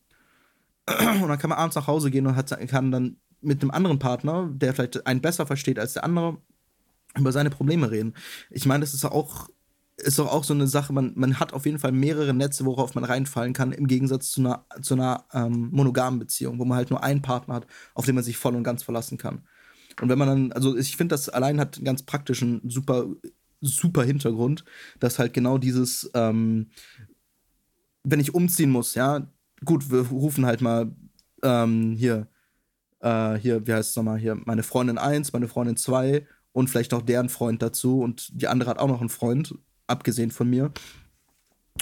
Und 0.87 1.27
dann 1.27 1.37
kann 1.37 1.49
man 1.49 1.59
abends 1.59 1.75
nach 1.75 1.87
Hause 1.87 2.09
gehen 2.09 2.25
und 2.27 2.35
hat, 2.35 2.49
kann 2.69 2.91
dann 2.91 3.17
mit 3.41 3.61
einem 3.61 3.71
anderen 3.71 3.99
Partner, 3.99 4.49
der 4.53 4.73
vielleicht 4.73 5.05
einen 5.05 5.21
besser 5.21 5.45
versteht 5.45 5.77
als 5.77 5.93
der 5.93 6.03
andere, 6.03 6.37
über 7.17 7.31
seine 7.31 7.49
Probleme 7.49 7.91
reden. 7.91 8.13
Ich 8.49 8.65
meine, 8.65 8.81
das 8.81 8.93
ist 8.93 9.05
auch 9.05 9.49
ist 9.97 10.19
doch 10.19 10.31
auch 10.31 10.43
so 10.43 10.53
eine 10.53 10.67
Sache, 10.67 10.91
man, 10.93 11.13
man 11.15 11.39
hat 11.39 11.53
auf 11.53 11.65
jeden 11.65 11.79
Fall 11.79 11.91
mehrere 11.91 12.33
Netze, 12.33 12.65
worauf 12.65 12.95
man 12.95 13.03
reinfallen 13.03 13.53
kann, 13.53 13.71
im 13.71 13.87
Gegensatz 13.87 14.31
zu 14.31 14.41
einer, 14.41 14.65
zu 14.81 14.95
einer 14.95 15.25
ähm, 15.33 15.69
monogamen 15.71 16.19
Beziehung, 16.19 16.59
wo 16.59 16.65
man 16.65 16.77
halt 16.77 16.89
nur 16.89 17.03
einen 17.03 17.21
Partner 17.21 17.55
hat, 17.55 17.67
auf 17.93 18.05
den 18.05 18.15
man 18.15 18.23
sich 18.23 18.37
voll 18.37 18.55
und 18.55 18.63
ganz 18.63 18.83
verlassen 18.83 19.17
kann. 19.17 19.43
Und 20.01 20.09
wenn 20.09 20.17
man 20.17 20.27
dann, 20.27 20.51
also 20.53 20.75
ich 20.75 20.97
finde, 20.97 21.13
das 21.13 21.29
allein 21.29 21.59
hat 21.59 21.77
einen 21.77 21.85
ganz 21.85 22.03
praktischen, 22.03 22.61
super, 22.67 23.05
super 23.61 24.03
Hintergrund, 24.03 24.65
dass 24.99 25.19
halt 25.19 25.33
genau 25.33 25.57
dieses, 25.57 26.09
ähm, 26.15 26.69
wenn 28.03 28.19
ich 28.19 28.33
umziehen 28.33 28.71
muss, 28.71 28.95
ja, 28.95 29.27
gut, 29.63 29.91
wir 29.91 30.07
rufen 30.07 30.45
halt 30.45 30.61
mal 30.61 30.91
ähm, 31.43 31.93
hier, 31.95 32.27
äh, 32.99 33.35
hier, 33.35 33.65
wie 33.67 33.73
heißt 33.73 33.91
es 33.91 33.95
nochmal, 33.95 34.17
hier, 34.17 34.35
meine 34.45 34.63
Freundin 34.63 34.97
1, 34.97 35.33
meine 35.33 35.47
Freundin 35.47 35.77
2 35.77 36.25
und 36.53 36.69
vielleicht 36.69 36.91
noch 36.91 37.01
deren 37.01 37.29
Freund 37.29 37.61
dazu 37.61 38.01
und 38.01 38.29
die 38.31 38.47
andere 38.47 38.69
hat 38.69 38.79
auch 38.79 38.87
noch 38.87 39.01
einen 39.01 39.09
Freund, 39.09 39.55
abgesehen 39.87 40.31
von 40.31 40.49
mir. 40.49 40.71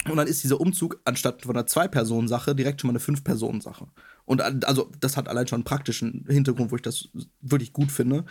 Und 0.08 0.16
dann 0.16 0.26
ist 0.26 0.42
dieser 0.42 0.60
Umzug 0.60 1.00
anstatt 1.04 1.42
von 1.42 1.54
einer 1.54 1.66
Zwei-Personen-Sache 1.66 2.54
direkt 2.54 2.80
schon 2.80 2.88
mal 2.88 2.92
eine 2.92 3.00
Fünf-Personen-Sache. 3.00 3.86
Und 4.24 4.40
also 4.64 4.90
das 5.00 5.16
hat 5.16 5.28
allein 5.28 5.46
schon 5.46 5.58
einen 5.58 5.64
praktischen 5.64 6.24
Hintergrund, 6.28 6.72
wo 6.72 6.76
ich 6.76 6.82
das 6.82 7.08
wirklich 7.40 7.72
gut 7.72 7.92
finde. 7.92 8.24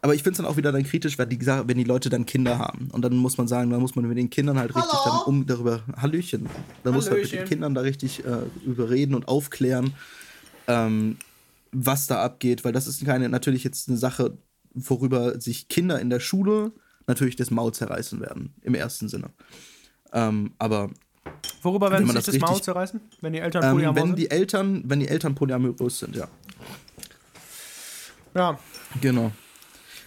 Aber 0.00 0.14
ich 0.14 0.22
finde 0.22 0.32
es 0.32 0.36
dann 0.38 0.46
auch 0.46 0.56
wieder 0.56 0.70
dann 0.70 0.84
kritisch, 0.84 1.18
wenn 1.18 1.28
die, 1.28 1.44
wenn 1.44 1.76
die 1.76 1.84
Leute 1.84 2.08
dann 2.08 2.24
Kinder 2.24 2.58
haben. 2.58 2.88
Und 2.92 3.02
dann 3.02 3.16
muss 3.16 3.36
man 3.36 3.48
sagen, 3.48 3.70
da 3.70 3.78
muss 3.78 3.96
man 3.96 4.06
mit 4.06 4.16
den 4.16 4.30
Kindern 4.30 4.56
halt 4.56 4.74
richtig 4.74 4.92
Hallo. 4.92 5.24
dann 5.24 5.34
um 5.34 5.46
darüber, 5.46 5.82
Hallöchen, 5.96 6.44
da 6.44 6.90
Hallöchen. 6.90 6.94
muss 6.94 7.10
man 7.10 7.20
mit 7.20 7.32
den 7.32 7.44
Kindern 7.44 7.74
da 7.74 7.80
richtig 7.80 8.24
äh, 8.24 8.42
überreden 8.64 9.16
und 9.16 9.26
aufklären, 9.26 9.94
ähm, 10.68 11.16
was 11.72 12.06
da 12.06 12.22
abgeht, 12.22 12.64
weil 12.64 12.72
das 12.72 12.86
ist 12.86 13.04
keine, 13.04 13.28
natürlich 13.28 13.64
jetzt 13.64 13.88
eine 13.88 13.98
Sache, 13.98 14.38
worüber 14.74 15.40
sich 15.40 15.68
Kinder 15.68 16.00
in 16.00 16.10
der 16.10 16.20
Schule 16.20 16.72
natürlich 17.06 17.36
das 17.36 17.50
Maul 17.50 17.72
zerreißen 17.72 18.20
werden, 18.20 18.54
im 18.62 18.74
ersten 18.74 19.08
Sinne. 19.08 19.30
Ähm, 20.12 20.52
aber 20.58 20.90
Worüber 21.62 21.90
werden 21.90 22.06
sie 22.06 22.12
sich 22.12 22.24
das, 22.24 22.34
das 22.34 22.38
Maul 22.38 22.62
zerreißen? 22.62 23.00
Wenn 23.20 23.32
die 23.32 23.40
Eltern 23.40 23.62
polyamorös 23.62 23.88
ähm, 23.88 23.96
wenn 23.96 24.06
sind? 24.08 24.18
Die 24.18 24.30
Eltern, 24.30 24.82
wenn 24.86 25.00
die 25.00 25.08
Eltern 25.08 25.34
polyamorös 25.34 25.98
sind, 25.98 26.16
ja. 26.16 26.28
Ja. 28.34 28.58
Genau. 29.00 29.32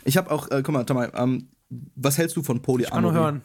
Ich 0.03 0.17
habe 0.17 0.31
auch, 0.31 0.49
äh, 0.49 0.61
guck 0.63 0.73
mal, 0.73 0.83
Tamay, 0.83 1.09
ähm, 1.13 1.49
was 1.95 2.17
hältst 2.17 2.35
du 2.35 2.43
von 2.43 2.61
Polyamorie? 2.61 2.83
Ich 2.83 2.91
kann 2.91 3.03
nur 3.03 3.13
hören. 3.13 3.41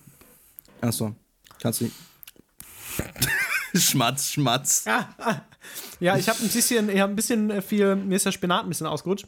Achso, 0.81 1.15
kannst 1.61 1.81
du 1.81 1.85
nicht. 1.85 1.97
Schmatz, 3.75 4.33
Schmatz. 4.33 4.85
Ja, 4.85 5.09
ja 6.01 6.17
ich 6.17 6.29
habe 6.29 6.39
ein 6.43 6.49
bisschen, 6.49 6.89
ich 6.89 7.01
hab 7.01 7.11
ein 7.11 7.17
bisschen 7.17 7.63
viel, 7.63 7.97
mir 7.97 8.17
ist 8.17 8.27
der 8.27 8.33
Spinat 8.33 8.65
ein 8.65 8.69
bisschen 8.69 8.87
ausgerutscht. 8.87 9.27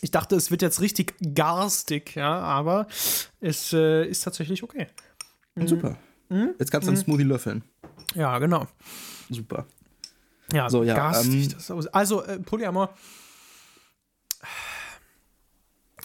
Ich 0.00 0.10
dachte, 0.10 0.36
es 0.36 0.50
wird 0.50 0.62
jetzt 0.62 0.80
richtig 0.80 1.14
garstig, 1.34 2.14
ja, 2.14 2.38
aber 2.38 2.86
es 3.40 3.72
äh, 3.72 4.06
ist 4.06 4.22
tatsächlich 4.24 4.62
okay. 4.62 4.88
Mhm. 5.54 5.68
Super. 5.68 5.98
Mhm. 6.28 6.54
Jetzt 6.58 6.70
kannst 6.70 6.86
du 6.86 6.90
einen 6.90 6.98
mhm. 6.98 7.04
Smoothie 7.04 7.24
löffeln. 7.24 7.64
Ja, 8.14 8.38
genau. 8.38 8.66
Super. 9.30 9.66
Ja, 10.52 10.68
so, 10.68 10.82
ja 10.82 10.94
garstig. 10.94 11.56
Ähm, 11.68 11.88
also, 11.92 12.22
äh, 12.22 12.38
Polyamor. 12.38 12.94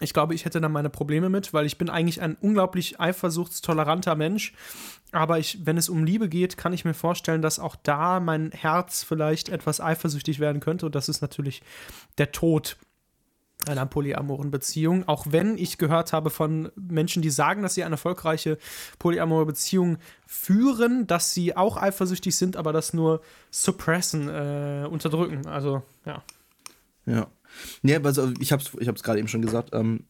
Ich 0.02 0.14
glaube, 0.14 0.34
ich 0.34 0.46
hätte 0.46 0.62
da 0.62 0.70
meine 0.70 0.90
Probleme 0.90 1.30
mit, 1.30 1.54
weil 1.54 1.66
ich 1.66 1.78
bin 1.78 1.90
eigentlich 1.90 2.22
ein 2.22 2.38
unglaublich 2.40 3.02
eifersuchtstoleranter 3.02 4.16
Mensch. 4.16 4.54
Aber 5.12 5.40
ich, 5.40 5.66
wenn 5.66 5.78
es 5.78 5.90
um 5.90 6.06
Liebe 6.06 6.30
geht, 6.30 6.56
kann 6.56 6.72
ich 6.72 6.86
mir 6.86 6.94
vorstellen, 6.94 7.42
dass 7.42 7.60
auch 7.60 7.76
da 7.76 8.20
mein 8.20 8.52
Herz 8.52 9.04
vielleicht 9.04 9.50
etwas 9.50 9.82
eifersüchtig 9.82 10.40
werden 10.40 10.62
könnte. 10.62 10.86
Und 10.86 10.96
das 10.96 11.10
ist 11.10 11.22
natürlich 11.22 11.62
der 12.18 12.32
Tod 12.32 12.78
einer 13.68 13.86
polyamoren 13.86 14.52
Beziehung. 14.52 15.08
Auch 15.08 15.28
wenn 15.30 15.58
ich 15.58 15.78
gehört 15.78 16.14
habe 16.14 16.30
von 16.30 16.72
Menschen, 16.76 17.22
die 17.22 17.30
sagen, 17.30 17.62
dass 17.62 17.74
sie 17.74 17.84
eine 17.84 17.96
erfolgreiche 17.96 18.58
polyamore 19.00 19.46
Beziehung 19.46 19.98
führen, 20.26 21.08
dass 21.08 21.34
sie 21.34 21.56
auch 21.56 21.78
eifersüchtig 21.78 22.36
sind, 22.36 22.56
aber 22.56 22.74
das 22.74 22.94
nur 22.94 23.22
suppressen, 23.52 24.30
äh, 24.30 24.88
unterdrücken. 24.90 25.46
Also, 25.48 25.84
ja. 26.06 26.24
Ja. 27.06 27.28
Nee, 27.82 27.96
also 27.98 28.32
ich 28.40 28.52
habe 28.52 28.64
es 28.64 28.74
ich 28.80 29.04
gerade 29.04 29.20
eben 29.20 29.28
schon 29.28 29.42
gesagt, 29.42 29.72
ähm, 29.74 30.06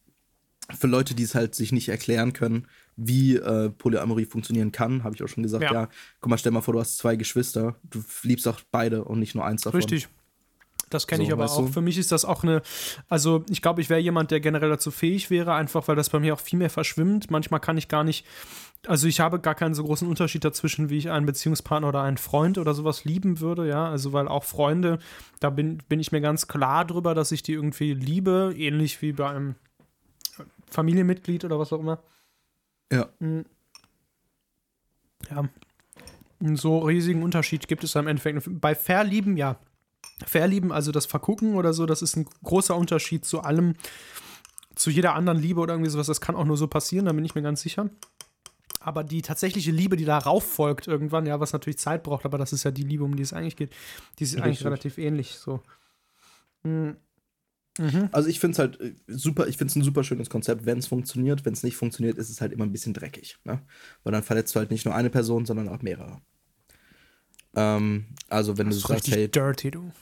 für 0.78 0.86
Leute, 0.86 1.14
die 1.14 1.24
es 1.24 1.34
halt 1.34 1.54
sich 1.54 1.72
nicht 1.72 1.88
erklären 1.88 2.32
können, 2.32 2.66
wie 2.96 3.36
äh, 3.36 3.70
Polyamorie 3.70 4.26
funktionieren 4.26 4.72
kann, 4.72 5.02
habe 5.02 5.14
ich 5.14 5.22
auch 5.22 5.28
schon 5.28 5.42
gesagt, 5.42 5.64
ja. 5.64 5.72
ja, 5.72 5.88
guck 6.20 6.30
mal, 6.30 6.38
stell 6.38 6.52
mal 6.52 6.60
vor, 6.60 6.74
du 6.74 6.80
hast 6.80 6.98
zwei 6.98 7.16
Geschwister, 7.16 7.76
du 7.82 8.04
liebst 8.22 8.46
auch 8.46 8.60
beide 8.70 9.04
und 9.04 9.18
nicht 9.18 9.34
nur 9.34 9.44
eins 9.44 9.62
davon. 9.62 9.78
Richtig. 9.78 10.08
Das 10.90 11.06
kenne 11.06 11.22
so, 11.22 11.28
ich 11.28 11.32
aber 11.32 11.46
auch. 11.46 11.66
Du? 11.66 11.68
Für 11.68 11.80
mich 11.80 11.96
ist 11.96 12.12
das 12.12 12.24
auch 12.24 12.42
eine, 12.42 12.62
also 13.08 13.44
ich 13.48 13.62
glaube, 13.62 13.80
ich 13.80 13.88
wäre 13.88 14.00
jemand, 14.00 14.32
der 14.32 14.40
generell 14.40 14.68
dazu 14.68 14.90
fähig 14.90 15.30
wäre, 15.30 15.54
einfach 15.54 15.88
weil 15.88 15.96
das 15.96 16.10
bei 16.10 16.18
mir 16.18 16.34
auch 16.34 16.40
viel 16.40 16.58
mehr 16.58 16.68
verschwimmt. 16.68 17.30
Manchmal 17.30 17.60
kann 17.60 17.78
ich 17.78 17.88
gar 17.88 18.02
nicht, 18.02 18.26
also 18.86 19.06
ich 19.06 19.20
habe 19.20 19.38
gar 19.38 19.54
keinen 19.54 19.74
so 19.74 19.84
großen 19.84 20.08
Unterschied 20.08 20.44
dazwischen, 20.44 20.90
wie 20.90 20.98
ich 20.98 21.10
einen 21.10 21.26
Beziehungspartner 21.26 21.88
oder 21.88 22.02
einen 22.02 22.18
Freund 22.18 22.58
oder 22.58 22.74
sowas 22.74 23.04
lieben 23.04 23.38
würde, 23.38 23.68
ja. 23.68 23.88
Also 23.88 24.12
weil 24.12 24.26
auch 24.26 24.42
Freunde, 24.42 24.98
da 25.38 25.48
bin, 25.50 25.78
bin 25.88 26.00
ich 26.00 26.10
mir 26.10 26.20
ganz 26.20 26.48
klar 26.48 26.84
drüber, 26.84 27.14
dass 27.14 27.30
ich 27.30 27.44
die 27.44 27.52
irgendwie 27.52 27.94
liebe, 27.94 28.52
ähnlich 28.56 29.00
wie 29.00 29.12
bei 29.12 29.30
einem 29.30 29.54
Familienmitglied 30.70 31.44
oder 31.44 31.58
was 31.58 31.72
auch 31.72 31.80
immer. 31.80 32.02
Ja. 32.92 33.08
Hm. 33.20 33.44
Ja. 35.30 35.48
Einen 36.40 36.56
so 36.56 36.78
riesigen 36.78 37.22
Unterschied 37.22 37.68
gibt 37.68 37.84
es 37.84 37.94
im 37.94 38.08
Endeffekt. 38.08 38.48
Bei 38.60 38.74
Verlieben, 38.74 39.36
ja, 39.36 39.56
Verlieben, 40.26 40.72
also 40.72 40.92
das 40.92 41.06
Vergucken 41.06 41.54
oder 41.54 41.72
so, 41.72 41.86
das 41.86 42.02
ist 42.02 42.16
ein 42.16 42.26
großer 42.42 42.76
Unterschied 42.76 43.24
zu 43.24 43.40
allem, 43.40 43.74
zu 44.74 44.90
jeder 44.90 45.14
anderen 45.14 45.38
Liebe 45.38 45.60
oder 45.60 45.74
irgendwie 45.74 45.90
sowas. 45.90 46.06
Das 46.06 46.20
kann 46.20 46.36
auch 46.36 46.44
nur 46.44 46.56
so 46.56 46.66
passieren, 46.66 47.06
da 47.06 47.12
bin 47.12 47.24
ich 47.24 47.34
mir 47.34 47.42
ganz 47.42 47.62
sicher. 47.62 47.90
Aber 48.80 49.04
die 49.04 49.20
tatsächliche 49.20 49.70
Liebe, 49.72 49.96
die 49.96 50.06
darauf 50.06 50.44
folgt 50.44 50.86
irgendwann, 50.86 51.26
ja, 51.26 51.38
was 51.38 51.52
natürlich 51.52 51.78
Zeit 51.78 52.02
braucht, 52.02 52.24
aber 52.24 52.38
das 52.38 52.52
ist 52.52 52.64
ja 52.64 52.70
die 52.70 52.82
Liebe, 52.82 53.04
um 53.04 53.14
die 53.14 53.22
es 53.22 53.32
eigentlich 53.32 53.56
geht, 53.56 53.72
die 54.18 54.24
ist 54.24 54.30
Richtig. 54.30 54.44
eigentlich 54.44 54.64
relativ 54.64 54.98
ähnlich. 54.98 55.32
So. 55.32 55.60
Mhm. 56.62 56.96
Mhm. 57.78 58.08
Also 58.12 58.28
ich 58.28 58.40
finde 58.40 58.52
es 58.52 58.58
halt 58.58 58.80
äh, 58.80 58.94
super, 59.06 59.46
ich 59.48 59.56
finde 59.56 59.70
es 59.70 59.76
ein 59.76 59.82
super 59.82 60.02
schönes 60.02 60.28
Konzept, 60.28 60.66
wenn 60.66 60.78
es 60.78 60.86
funktioniert. 60.86 61.44
Wenn 61.44 61.52
es 61.52 61.62
nicht 61.62 61.76
funktioniert, 61.76 62.18
ist 62.18 62.30
es 62.30 62.40
halt 62.40 62.52
immer 62.52 62.64
ein 62.64 62.72
bisschen 62.72 62.94
dreckig. 62.94 63.38
Ne? 63.44 63.62
Weil 64.02 64.12
dann 64.12 64.22
verletzt 64.22 64.54
du 64.54 64.58
halt 64.58 64.70
nicht 64.70 64.84
nur 64.84 64.94
eine 64.94 65.10
Person, 65.10 65.46
sondern 65.46 65.68
auch 65.68 65.82
mehrere. 65.82 66.20
Ähm, 67.54 68.06
also 68.28 68.58
wenn 68.58 68.66
das 68.66 68.80
du 68.80 68.88
sagst, 68.88 69.08
hey. 69.08 69.28
Dirty, 69.28 69.70
du. 69.70 69.92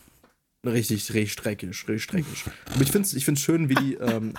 Richtig, 0.72 1.12
richtig 1.14 1.32
streckisch, 1.32 1.88
richtig 1.88 2.04
streckisch. 2.04 2.44
Aber 2.72 2.82
ich 2.82 2.92
finde 2.92 3.06
es 3.06 3.14
ich 3.14 3.24
find's 3.24 3.40
schön, 3.40 3.68
wie 3.68 3.74
die, 3.74 3.94
ähm, 3.94 4.34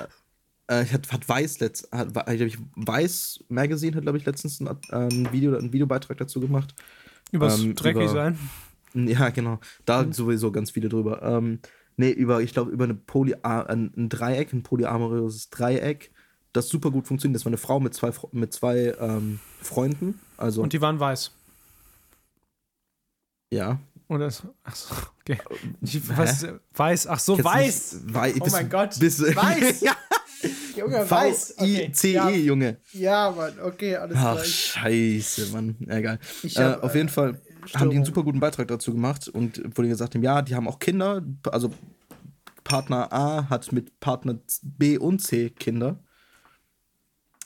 äh, 0.67 0.85
hat, 0.85 1.11
hat 1.11 1.27
Weiß 1.27 1.59
letzt, 1.59 1.89
hat, 1.91 2.29
ich, 2.31 2.57
Weiß 2.75 3.43
Magazine 3.49 3.95
hat, 3.95 4.03
glaube 4.03 4.17
ich, 4.17 4.25
letztens 4.25 4.59
ein, 4.59 4.67
äh, 4.67 4.95
ein 4.95 5.31
Video, 5.31 5.57
einen 5.57 5.73
Videobeitrag 5.73 6.17
dazu 6.17 6.39
gemacht. 6.39 6.75
Übers 7.31 7.59
ähm, 7.59 7.75
dreckig 7.75 8.03
über, 8.03 8.11
sein? 8.11 8.39
Ja, 8.93 9.29
genau. 9.29 9.59
Da 9.85 10.03
mhm. 10.03 10.13
sowieso 10.13 10.51
ganz 10.51 10.71
viele 10.71 10.89
drüber. 10.89 11.21
Ähm, 11.21 11.59
nee, 11.97 12.11
über, 12.11 12.41
ich 12.41 12.53
glaube, 12.53 12.71
über 12.71 12.85
eine 12.85 12.95
Poly 12.95 13.35
ein, 13.43 13.91
ein 13.95 14.09
Dreieck, 14.09 14.53
ein 14.53 14.63
polyamoröses 14.63 15.49
Dreieck, 15.49 16.11
das 16.53 16.69
super 16.69 16.91
gut 16.91 17.07
funktioniert. 17.07 17.35
Das 17.35 17.45
war 17.45 17.51
eine 17.51 17.57
Frau 17.57 17.79
mit 17.79 17.93
zwei, 17.93 18.11
mit 18.31 18.53
zwei 18.53 18.95
ähm, 18.99 19.39
Freunden. 19.61 20.19
Also, 20.37 20.61
Und 20.61 20.73
die 20.73 20.81
waren 20.81 20.99
weiß. 20.99 21.31
Ja. 23.51 23.79
Oder 24.09 24.31
so. 24.31 24.55
Achso, 24.63 24.95
okay. 25.21 25.37
Ich 25.81 26.01
was, 26.17 26.45
weiß, 26.73 27.07
ach 27.07 27.19
so, 27.19 27.41
weiß. 27.41 28.01
Wei 28.07 28.33
oh 28.39 28.47
mein 28.51 28.67
Gott. 28.67 28.97
Bist, 28.99 29.21
weiß. 29.21 29.81
ja. 29.81 29.95
Junge, 30.75 31.09
weiß. 31.09 31.53
V-I-C-E, 31.59 32.13
ja. 32.13 32.29
Junge. 32.29 32.77
Ja, 32.91 33.29
Mann, 33.29 33.53
okay, 33.63 33.95
alles 33.97 34.17
klar. 34.17 34.37
Ach, 34.39 34.43
scheiße, 34.43 35.51
Mann. 35.51 35.75
Egal. 35.87 36.17
Hab, 36.55 36.81
äh, 36.81 36.85
auf 36.85 36.95
jeden 36.95 37.09
Fall 37.09 37.39
Störung. 37.65 37.73
haben 37.75 37.89
die 37.91 37.95
einen 37.97 38.05
super 38.05 38.23
guten 38.23 38.39
Beitrag 38.39 38.67
dazu 38.67 38.91
gemacht 38.91 39.27
und 39.27 39.61
wo 39.75 39.83
die 39.83 39.89
gesagt 39.89 40.15
haben, 40.15 40.23
ja, 40.23 40.41
die 40.41 40.55
haben 40.55 40.67
auch 40.67 40.79
Kinder, 40.79 41.21
also 41.51 41.69
Partner 42.63 43.13
A 43.13 43.47
hat 43.47 43.71
mit 43.71 43.99
Partner 43.99 44.39
B 44.63 44.97
und 44.97 45.19
C 45.19 45.51
Kinder. 45.51 46.03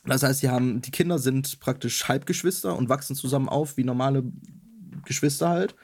Das 0.05 0.23
heißt, 0.23 0.41
die 0.41 0.49
haben, 0.49 0.81
die 0.81 0.91
Kinder 0.91 1.19
sind 1.19 1.59
praktisch 1.59 2.07
Halbgeschwister 2.07 2.73
und 2.77 2.87
wachsen 2.87 3.17
zusammen 3.17 3.49
auf 3.49 3.75
wie 3.75 3.83
normale 3.83 4.23
Geschwister 5.03 5.49
halt 5.49 5.75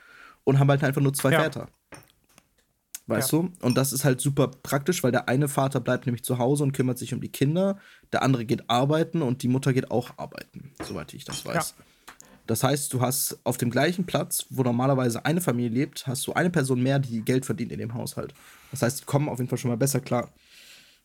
und 0.50 0.60
haben 0.60 0.70
halt 0.70 0.84
einfach 0.84 1.02
nur 1.02 1.14
zwei 1.14 1.32
ja. 1.32 1.44
Väter. 1.44 1.68
Weißt 3.08 3.32
ja. 3.32 3.40
du? 3.40 3.52
Und 3.62 3.78
das 3.78 3.92
ist 3.94 4.04
halt 4.04 4.22
super 4.22 4.50
praktisch, 4.50 5.04
weil 5.04 5.12
der 5.12 5.28
eine 5.30 5.48
Vater 5.48 5.80
bleibt 5.80 6.06
nämlich 6.06 6.24
zu 6.24 6.38
Hause 6.38 6.64
und 6.64 6.74
kümmert 6.74 6.98
sich 6.98 7.14
um 7.14 7.22
die 7.22 7.32
Kinder, 7.32 7.80
der 8.12 8.22
andere 8.22 8.46
geht 8.46 8.70
arbeiten 8.70 9.22
und 9.22 9.42
die 9.42 9.48
Mutter 9.48 9.74
geht 9.74 9.90
auch 9.90 10.12
arbeiten, 10.18 10.74
soweit 10.84 11.14
ich 11.14 11.26
das 11.26 11.46
weiß. 11.46 11.76
Ja. 11.78 11.86
Das 12.46 12.64
heißt, 12.64 12.92
du 12.94 13.02
hast 13.02 13.40
auf 13.44 13.58
dem 13.58 13.70
gleichen 13.70 14.06
Platz, 14.06 14.48
wo 14.50 14.64
normalerweise 14.64 15.24
eine 15.24 15.40
Familie 15.40 15.70
lebt, 15.70 16.08
hast 16.08 16.26
du 16.26 16.34
eine 16.34 16.50
Person 16.50 16.82
mehr, 16.82 16.98
die 16.98 17.22
Geld 17.22 17.46
verdient 17.46 17.72
in 17.72 17.80
dem 17.80 17.94
Haushalt. 17.94 18.34
Das 18.72 18.82
heißt, 18.82 19.02
die 19.02 19.06
kommen 19.06 19.30
auf 19.30 19.38
jeden 19.38 19.50
Fall 19.50 19.60
schon 19.60 19.70
mal 19.70 19.78
besser 19.78 20.00
klar. 20.00 20.32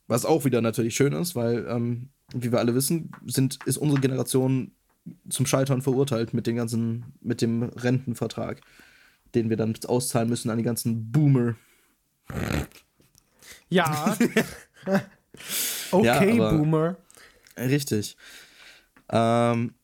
Was 0.06 0.24
auch 0.24 0.44
wieder 0.44 0.62
natürlich 0.62 0.94
schön 0.94 1.12
ist, 1.12 1.34
weil, 1.34 1.66
ähm, 1.68 2.08
wie 2.34 2.50
wir 2.50 2.60
alle 2.60 2.74
wissen, 2.74 3.12
sind, 3.26 3.58
ist 3.66 3.78
unsere 3.78 4.00
Generation 4.00 4.72
zum 5.28 5.46
Scheitern 5.46 5.82
verurteilt 5.82 6.32
mit 6.34 6.46
dem 6.46 6.56
ganzen, 6.56 7.14
mit 7.20 7.42
dem 7.42 7.62
Rentenvertrag 7.62 8.62
den 9.34 9.50
wir 9.50 9.56
dann 9.56 9.74
auszahlen 9.86 10.28
müssen 10.28 10.50
an 10.50 10.58
die 10.58 10.64
ganzen 10.64 11.10
Boomer. 11.10 11.54
Ja. 13.68 14.16
okay, 15.90 16.36
ja, 16.36 16.50
Boomer. 16.50 16.96
Richtig. 17.56 18.16
Ähm, 19.10 19.74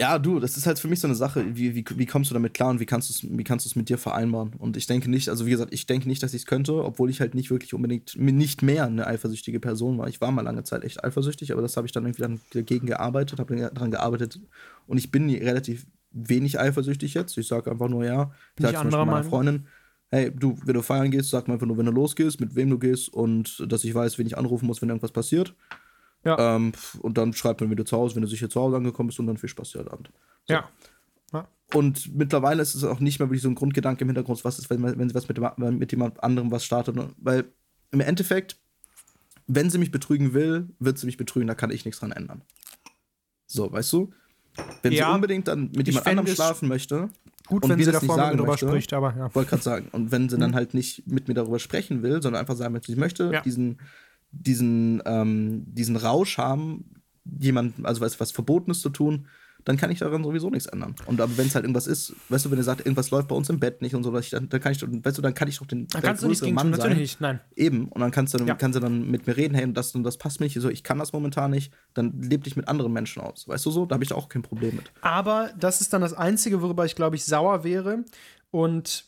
ja, 0.00 0.18
du, 0.18 0.40
das 0.40 0.56
ist 0.56 0.66
halt 0.66 0.78
für 0.78 0.88
mich 0.88 0.98
so 0.98 1.06
eine 1.06 1.14
Sache, 1.14 1.44
wie, 1.56 1.74
wie, 1.74 1.84
wie 1.94 2.06
kommst 2.06 2.30
du 2.30 2.34
damit 2.34 2.54
klar 2.54 2.70
und 2.70 2.80
wie 2.80 2.86
kannst 2.86 3.10
du 3.10 3.12
es 3.12 3.38
wie 3.38 3.44
kannst 3.44 3.66
du 3.66 3.68
es 3.68 3.76
mit 3.76 3.90
dir 3.90 3.98
vereinbaren? 3.98 4.54
Und 4.56 4.78
ich 4.78 4.86
denke 4.86 5.10
nicht, 5.10 5.28
also 5.28 5.44
wie 5.44 5.50
gesagt, 5.50 5.74
ich 5.74 5.86
denke 5.86 6.08
nicht, 6.08 6.22
dass 6.22 6.32
ich 6.32 6.42
es 6.42 6.46
könnte, 6.46 6.82
obwohl 6.84 7.10
ich 7.10 7.20
halt 7.20 7.34
nicht 7.34 7.50
wirklich 7.50 7.74
unbedingt 7.74 8.16
nicht 8.16 8.62
mehr 8.62 8.86
eine 8.86 9.06
eifersüchtige 9.06 9.60
Person 9.60 9.98
war. 9.98 10.08
Ich 10.08 10.22
war 10.22 10.32
mal 10.32 10.40
lange 10.40 10.64
Zeit 10.64 10.84
echt 10.84 11.04
eifersüchtig, 11.04 11.52
aber 11.52 11.60
das 11.60 11.76
habe 11.76 11.86
ich 11.86 11.92
dann 11.92 12.04
irgendwie 12.04 12.22
dann 12.22 12.40
dagegen 12.54 12.86
gearbeitet, 12.86 13.38
habe 13.40 13.54
daran 13.56 13.90
gearbeitet 13.90 14.40
und 14.86 14.96
ich 14.96 15.10
bin 15.10 15.28
relativ 15.28 15.86
wenig 16.12 16.58
eifersüchtig 16.58 17.14
jetzt. 17.14 17.36
Ich 17.38 17.48
sage 17.48 17.70
einfach 17.70 17.88
nur, 17.88 18.04
ja, 18.04 18.32
ich 18.58 18.64
sage 18.64 18.88
meiner 18.88 19.04
Meinung. 19.04 19.28
Freundin, 19.28 19.66
hey, 20.10 20.30
du, 20.34 20.58
wenn 20.64 20.74
du 20.74 20.82
feiern 20.82 21.10
gehst, 21.10 21.30
sag 21.30 21.48
mir 21.48 21.54
einfach 21.54 21.66
nur, 21.66 21.78
wenn 21.78 21.86
du 21.86 21.92
losgehst, 21.92 22.40
mit 22.40 22.54
wem 22.54 22.70
du 22.70 22.78
gehst 22.78 23.12
und 23.12 23.64
dass 23.70 23.84
ich 23.84 23.94
weiß, 23.94 24.18
wen 24.18 24.26
ich 24.26 24.36
anrufen 24.36 24.66
muss, 24.66 24.82
wenn 24.82 24.88
irgendwas 24.88 25.12
passiert. 25.12 25.54
Ja. 26.24 26.56
Ähm, 26.56 26.72
und 27.00 27.16
dann 27.16 27.32
schreibt 27.32 27.60
man 27.60 27.70
wieder 27.70 27.86
zu 27.86 27.96
Hause, 27.96 28.16
wenn 28.16 28.22
du 28.22 28.28
sicher 28.28 28.50
zu 28.50 28.60
Hause 28.60 28.76
angekommen 28.76 29.08
bist 29.08 29.20
und 29.20 29.26
dann 29.26 29.38
viel 29.38 29.48
Spaß 29.48 29.70
dir 29.70 29.78
heute 29.80 29.92
Abend. 29.92 30.10
So. 30.46 30.54
Ja. 30.54 30.68
ja. 31.32 31.48
Und 31.72 32.14
mittlerweile 32.14 32.60
ist 32.60 32.74
es 32.74 32.84
auch 32.84 33.00
nicht 33.00 33.20
mehr 33.20 33.28
wirklich 33.28 33.42
so 33.42 33.48
ein 33.48 33.54
Grundgedanke 33.54 34.02
im 34.02 34.08
Hintergrund, 34.08 34.44
was 34.44 34.58
ist, 34.58 34.68
wenn, 34.68 34.82
wenn 34.82 35.08
sie 35.08 35.14
was 35.14 35.28
mit, 35.28 35.38
dem, 35.38 35.78
mit 35.78 35.92
jemand 35.92 36.22
anderem 36.22 36.50
was 36.50 36.64
startet. 36.64 36.96
Weil 37.18 37.44
im 37.92 38.00
Endeffekt, 38.00 38.58
wenn 39.46 39.70
sie 39.70 39.78
mich 39.78 39.90
betrügen 39.90 40.34
will, 40.34 40.68
wird 40.78 40.98
sie 40.98 41.06
mich 41.06 41.16
betrügen, 41.16 41.46
da 41.46 41.54
kann 41.54 41.70
ich 41.70 41.84
nichts 41.84 42.00
dran 42.00 42.12
ändern. 42.12 42.42
So, 43.46 43.72
weißt 43.72 43.92
du? 43.92 44.12
Wenn 44.82 44.92
ja, 44.92 45.08
sie 45.08 45.14
unbedingt 45.14 45.48
dann 45.48 45.70
mit 45.74 45.86
jemand 45.86 46.06
anderem 46.06 46.34
schlafen 46.34 46.68
möchte, 46.68 47.08
gut, 47.46 47.68
wenn 47.68 47.78
sie 47.78 47.90
davor 47.90 48.16
mit 48.16 48.26
mir 48.26 48.36
darüber 48.36 48.58
spricht, 48.58 48.92
aber 48.92 49.14
ja. 49.16 49.34
Wollte 49.34 49.50
gerade 49.50 49.62
sagen. 49.62 49.88
Und 49.92 50.12
wenn 50.12 50.28
sie 50.28 50.38
dann 50.38 50.50
mhm. 50.50 50.54
halt 50.54 50.74
nicht 50.74 51.06
mit 51.06 51.28
mir 51.28 51.34
darüber 51.34 51.58
sprechen 51.58 52.02
will, 52.02 52.22
sondern 52.22 52.40
einfach 52.40 52.56
sagen 52.56 52.72
möchte, 52.72 52.92
sie 52.92 52.98
möchte 52.98 53.30
ja. 53.32 53.40
diesen, 53.40 53.78
diesen, 54.32 55.02
ähm, 55.04 55.64
diesen 55.66 55.96
Rausch 55.96 56.38
haben, 56.38 57.02
jemand, 57.24 57.84
also 57.84 58.00
was, 58.00 58.18
was 58.20 58.30
Verbotenes 58.32 58.80
zu 58.80 58.90
tun, 58.90 59.26
dann 59.64 59.76
kann 59.76 59.90
ich 59.90 59.98
daran 59.98 60.22
sowieso 60.22 60.50
nichts 60.50 60.66
ändern. 60.66 60.94
Und 61.06 61.20
aber 61.20 61.36
wenn 61.36 61.46
es 61.46 61.54
halt 61.54 61.64
irgendwas 61.64 61.86
ist, 61.86 62.14
weißt 62.28 62.44
du, 62.44 62.50
wenn 62.50 62.58
er 62.58 62.64
sagt, 62.64 62.80
irgendwas 62.80 63.10
läuft 63.10 63.28
bei 63.28 63.34
uns 63.34 63.48
im 63.50 63.60
Bett 63.60 63.82
nicht 63.82 63.94
und 63.94 64.02
so, 64.02 64.10
dann, 64.10 64.48
dann 64.48 64.60
kann 64.60 64.72
ich, 64.72 64.82
weißt 64.82 65.18
du, 65.18 65.22
dann 65.22 65.34
kann 65.34 65.48
ich 65.48 65.58
doch 65.58 65.66
den 65.66 65.86
dann 65.88 66.02
kannst 66.02 66.22
du 66.22 66.28
nicht 66.28 66.42
Mann 66.42 66.56
sein. 66.56 66.70
Natürlich 66.70 66.98
nicht, 66.98 67.20
nein. 67.20 67.40
Eben. 67.56 67.88
Und 67.88 68.00
dann 68.00 68.10
kannst 68.10 68.34
du, 68.34 68.38
dann, 68.38 68.46
ja. 68.46 68.54
kannst 68.54 68.76
du 68.76 68.80
dann 68.80 69.10
mit 69.10 69.26
mir 69.26 69.36
reden, 69.36 69.54
hey, 69.54 69.72
das 69.72 69.94
und 69.94 70.04
das 70.04 70.16
passt 70.16 70.40
mir 70.40 70.46
nicht, 70.46 70.58
so, 70.60 70.68
ich 70.68 70.82
kann 70.82 70.98
das 70.98 71.12
momentan 71.12 71.50
nicht, 71.50 71.72
dann 71.94 72.20
lebe 72.22 72.46
ich 72.46 72.56
mit 72.56 72.68
anderen 72.68 72.92
Menschen 72.92 73.22
aus. 73.22 73.46
Weißt 73.48 73.64
du 73.66 73.70
so? 73.70 73.86
Da 73.86 73.94
habe 73.94 74.04
ich 74.04 74.12
auch 74.12 74.28
kein 74.28 74.42
Problem 74.42 74.76
mit. 74.76 74.90
Aber 75.00 75.50
das 75.58 75.80
ist 75.80 75.92
dann 75.92 76.02
das 76.02 76.14
Einzige, 76.14 76.62
worüber 76.62 76.84
ich, 76.84 76.94
glaube 76.94 77.16
ich, 77.16 77.24
sauer 77.24 77.64
wäre. 77.64 78.04
Und 78.50 79.04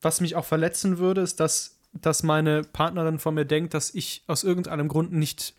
was 0.00 0.20
mich 0.20 0.36
auch 0.36 0.44
verletzen 0.44 0.98
würde, 0.98 1.22
ist, 1.22 1.40
dass, 1.40 1.78
dass 1.92 2.22
meine 2.22 2.62
Partnerin 2.62 3.18
von 3.18 3.34
mir 3.34 3.44
denkt, 3.44 3.74
dass 3.74 3.94
ich 3.94 4.24
aus 4.26 4.44
irgendeinem 4.44 4.88
Grund 4.88 5.12
nicht 5.12 5.54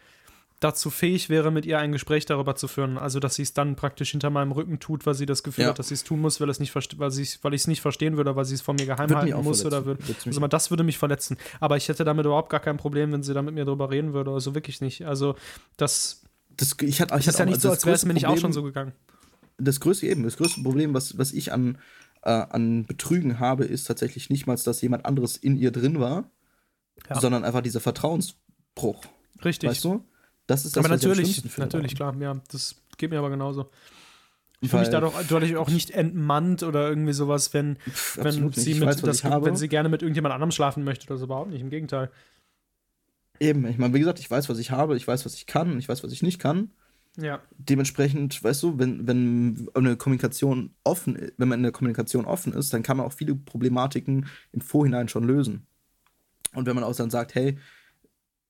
dazu 0.59 0.89
fähig 0.89 1.29
wäre, 1.29 1.51
mit 1.51 1.65
ihr 1.65 1.77
ein 1.79 1.91
Gespräch 1.91 2.25
darüber 2.25 2.55
zu 2.55 2.67
führen. 2.67 2.97
Also, 2.97 3.19
dass 3.19 3.35
sie 3.35 3.43
es 3.43 3.53
dann 3.53 3.75
praktisch 3.75 4.11
hinter 4.11 4.29
meinem 4.29 4.51
Rücken 4.51 4.79
tut, 4.79 5.05
weil 5.05 5.13
sie 5.13 5.25
das 5.25 5.43
Gefühl 5.43 5.65
ja. 5.65 5.69
hat, 5.69 5.79
dass 5.79 5.89
sie 5.89 5.93
es 5.93 6.03
tun 6.03 6.19
muss, 6.19 6.41
weil, 6.41 6.49
es 6.49 6.59
nicht 6.59 6.73
weil, 6.73 6.83
weil 6.91 7.53
ich 7.53 7.61
es 7.61 7.67
nicht 7.67 7.81
verstehen 7.81 8.17
würde, 8.17 8.35
weil 8.35 8.45
sie 8.45 8.55
es 8.55 8.61
von 8.61 8.75
mir 8.75 8.85
geheim 8.85 9.09
würde 9.09 9.21
halten 9.21 9.43
muss. 9.43 9.63
Oder 9.65 9.85
würde. 9.85 10.03
Also, 10.25 10.47
das 10.47 10.71
würde 10.71 10.83
mich 10.83 10.97
verletzen. 10.97 11.37
Aber 11.59 11.77
ich 11.77 11.87
hätte 11.87 12.03
damit 12.03 12.25
überhaupt 12.25 12.49
gar 12.49 12.59
kein 12.59 12.77
Problem, 12.77 13.11
wenn 13.11 13.23
sie 13.23 13.33
da 13.33 13.41
mit 13.41 13.53
mir 13.53 13.65
drüber 13.65 13.91
reden 13.91 14.13
würde. 14.13 14.31
Also 14.31 14.55
wirklich 14.55 14.81
nicht. 14.81 15.05
Also, 15.05 15.35
das, 15.77 16.23
das, 16.49 16.75
ich 16.81 17.01
hatte, 17.01 17.17
ich 17.19 17.27
ist 17.27 17.37
ja 17.37 17.45
nicht 17.45 17.61
so, 17.61 17.69
als 17.69 17.85
wäre 17.85 17.95
es 17.95 18.05
mir 18.05 18.13
nicht 18.13 18.25
auch 18.25 18.37
schon 18.37 18.53
so 18.53 18.63
gegangen. 18.63 18.93
Das 19.59 19.79
größte 19.79 20.07
eben, 20.07 20.23
das 20.23 20.37
größte 20.37 20.61
Problem, 20.61 20.93
was, 20.93 21.17
was 21.17 21.33
ich 21.33 21.51
an, 21.51 21.77
äh, 22.23 22.29
an 22.29 22.85
Betrügen 22.85 23.39
habe, 23.39 23.65
ist 23.65 23.85
tatsächlich 23.85 24.29
nicht 24.29 24.47
mal, 24.47 24.55
dass 24.55 24.81
jemand 24.81 25.05
anderes 25.05 25.37
in 25.37 25.55
ihr 25.55 25.71
drin 25.71 25.99
war, 25.99 26.29
ja. 27.09 27.19
sondern 27.19 27.43
einfach 27.43 27.61
dieser 27.61 27.79
Vertrauensbruch. 27.79 29.03
Richtig. 29.43 29.69
Weißt 29.69 29.83
du? 29.83 30.03
Das 30.47 30.65
ist 30.65 30.75
das, 30.75 30.83
aber 30.83 30.93
natürlich, 30.93 31.57
natürlich, 31.57 31.95
klar, 31.95 32.15
ja, 32.19 32.41
das 32.51 32.75
geht 32.97 33.11
mir 33.11 33.19
aber 33.19 33.29
genauso. 33.29 33.69
Ich 34.59 34.69
fühle 34.69 34.81
mich 34.81 34.89
dadurch, 34.89 35.13
dadurch 35.29 35.55
auch 35.55 35.69
nicht 35.69 35.91
entmannt 35.91 36.63
oder 36.63 36.89
irgendwie 36.89 37.13
sowas, 37.13 37.53
wenn, 37.53 37.75
Pff, 37.75 38.17
wenn 38.23 38.51
sie 38.53 38.73
mit, 38.73 38.87
weiß, 38.87 39.01
das, 39.01 39.23
wenn 39.23 39.55
sie 39.55 39.67
gerne 39.67 39.87
mit 39.89 40.01
irgendjemand 40.01 40.33
anderem 40.33 40.51
schlafen 40.51 40.83
möchte 40.83 41.05
oder 41.05 41.17
so 41.17 41.25
überhaupt 41.25 41.51
nicht. 41.51 41.61
Im 41.61 41.69
Gegenteil. 41.69 42.09
Eben, 43.39 43.67
ich 43.67 43.77
meine, 43.77 43.93
wie 43.93 43.99
gesagt, 43.99 44.19
ich 44.19 44.31
weiß, 44.31 44.49
was 44.49 44.57
ich 44.57 44.71
habe, 44.71 44.97
ich 44.97 45.07
weiß, 45.07 45.25
was 45.25 45.35
ich 45.35 45.45
kann, 45.45 45.77
ich 45.77 45.87
weiß, 45.87 46.03
was 46.03 46.11
ich 46.11 46.23
nicht 46.23 46.39
kann. 46.39 46.71
Ja. 47.17 47.39
Dementsprechend, 47.57 48.43
weißt 48.43 48.63
du, 48.63 48.79
wenn, 48.79 49.07
wenn 49.07 49.69
eine 49.75 49.95
Kommunikation 49.95 50.71
offen, 50.83 51.31
wenn 51.37 51.47
man 51.47 51.59
in 51.59 51.63
der 51.63 51.71
Kommunikation 51.71 52.25
offen 52.25 52.53
ist, 52.53 52.73
dann 52.73 52.83
kann 52.83 52.97
man 52.97 53.05
auch 53.05 53.13
viele 53.13 53.35
Problematiken 53.35 54.27
im 54.53 54.61
Vorhinein 54.61 55.07
schon 55.07 55.23
lösen. 55.23 55.67
Und 56.53 56.65
wenn 56.65 56.75
man 56.75 56.83
auch 56.83 56.95
dann 56.95 57.09
sagt, 57.09 57.35
hey, 57.35 57.57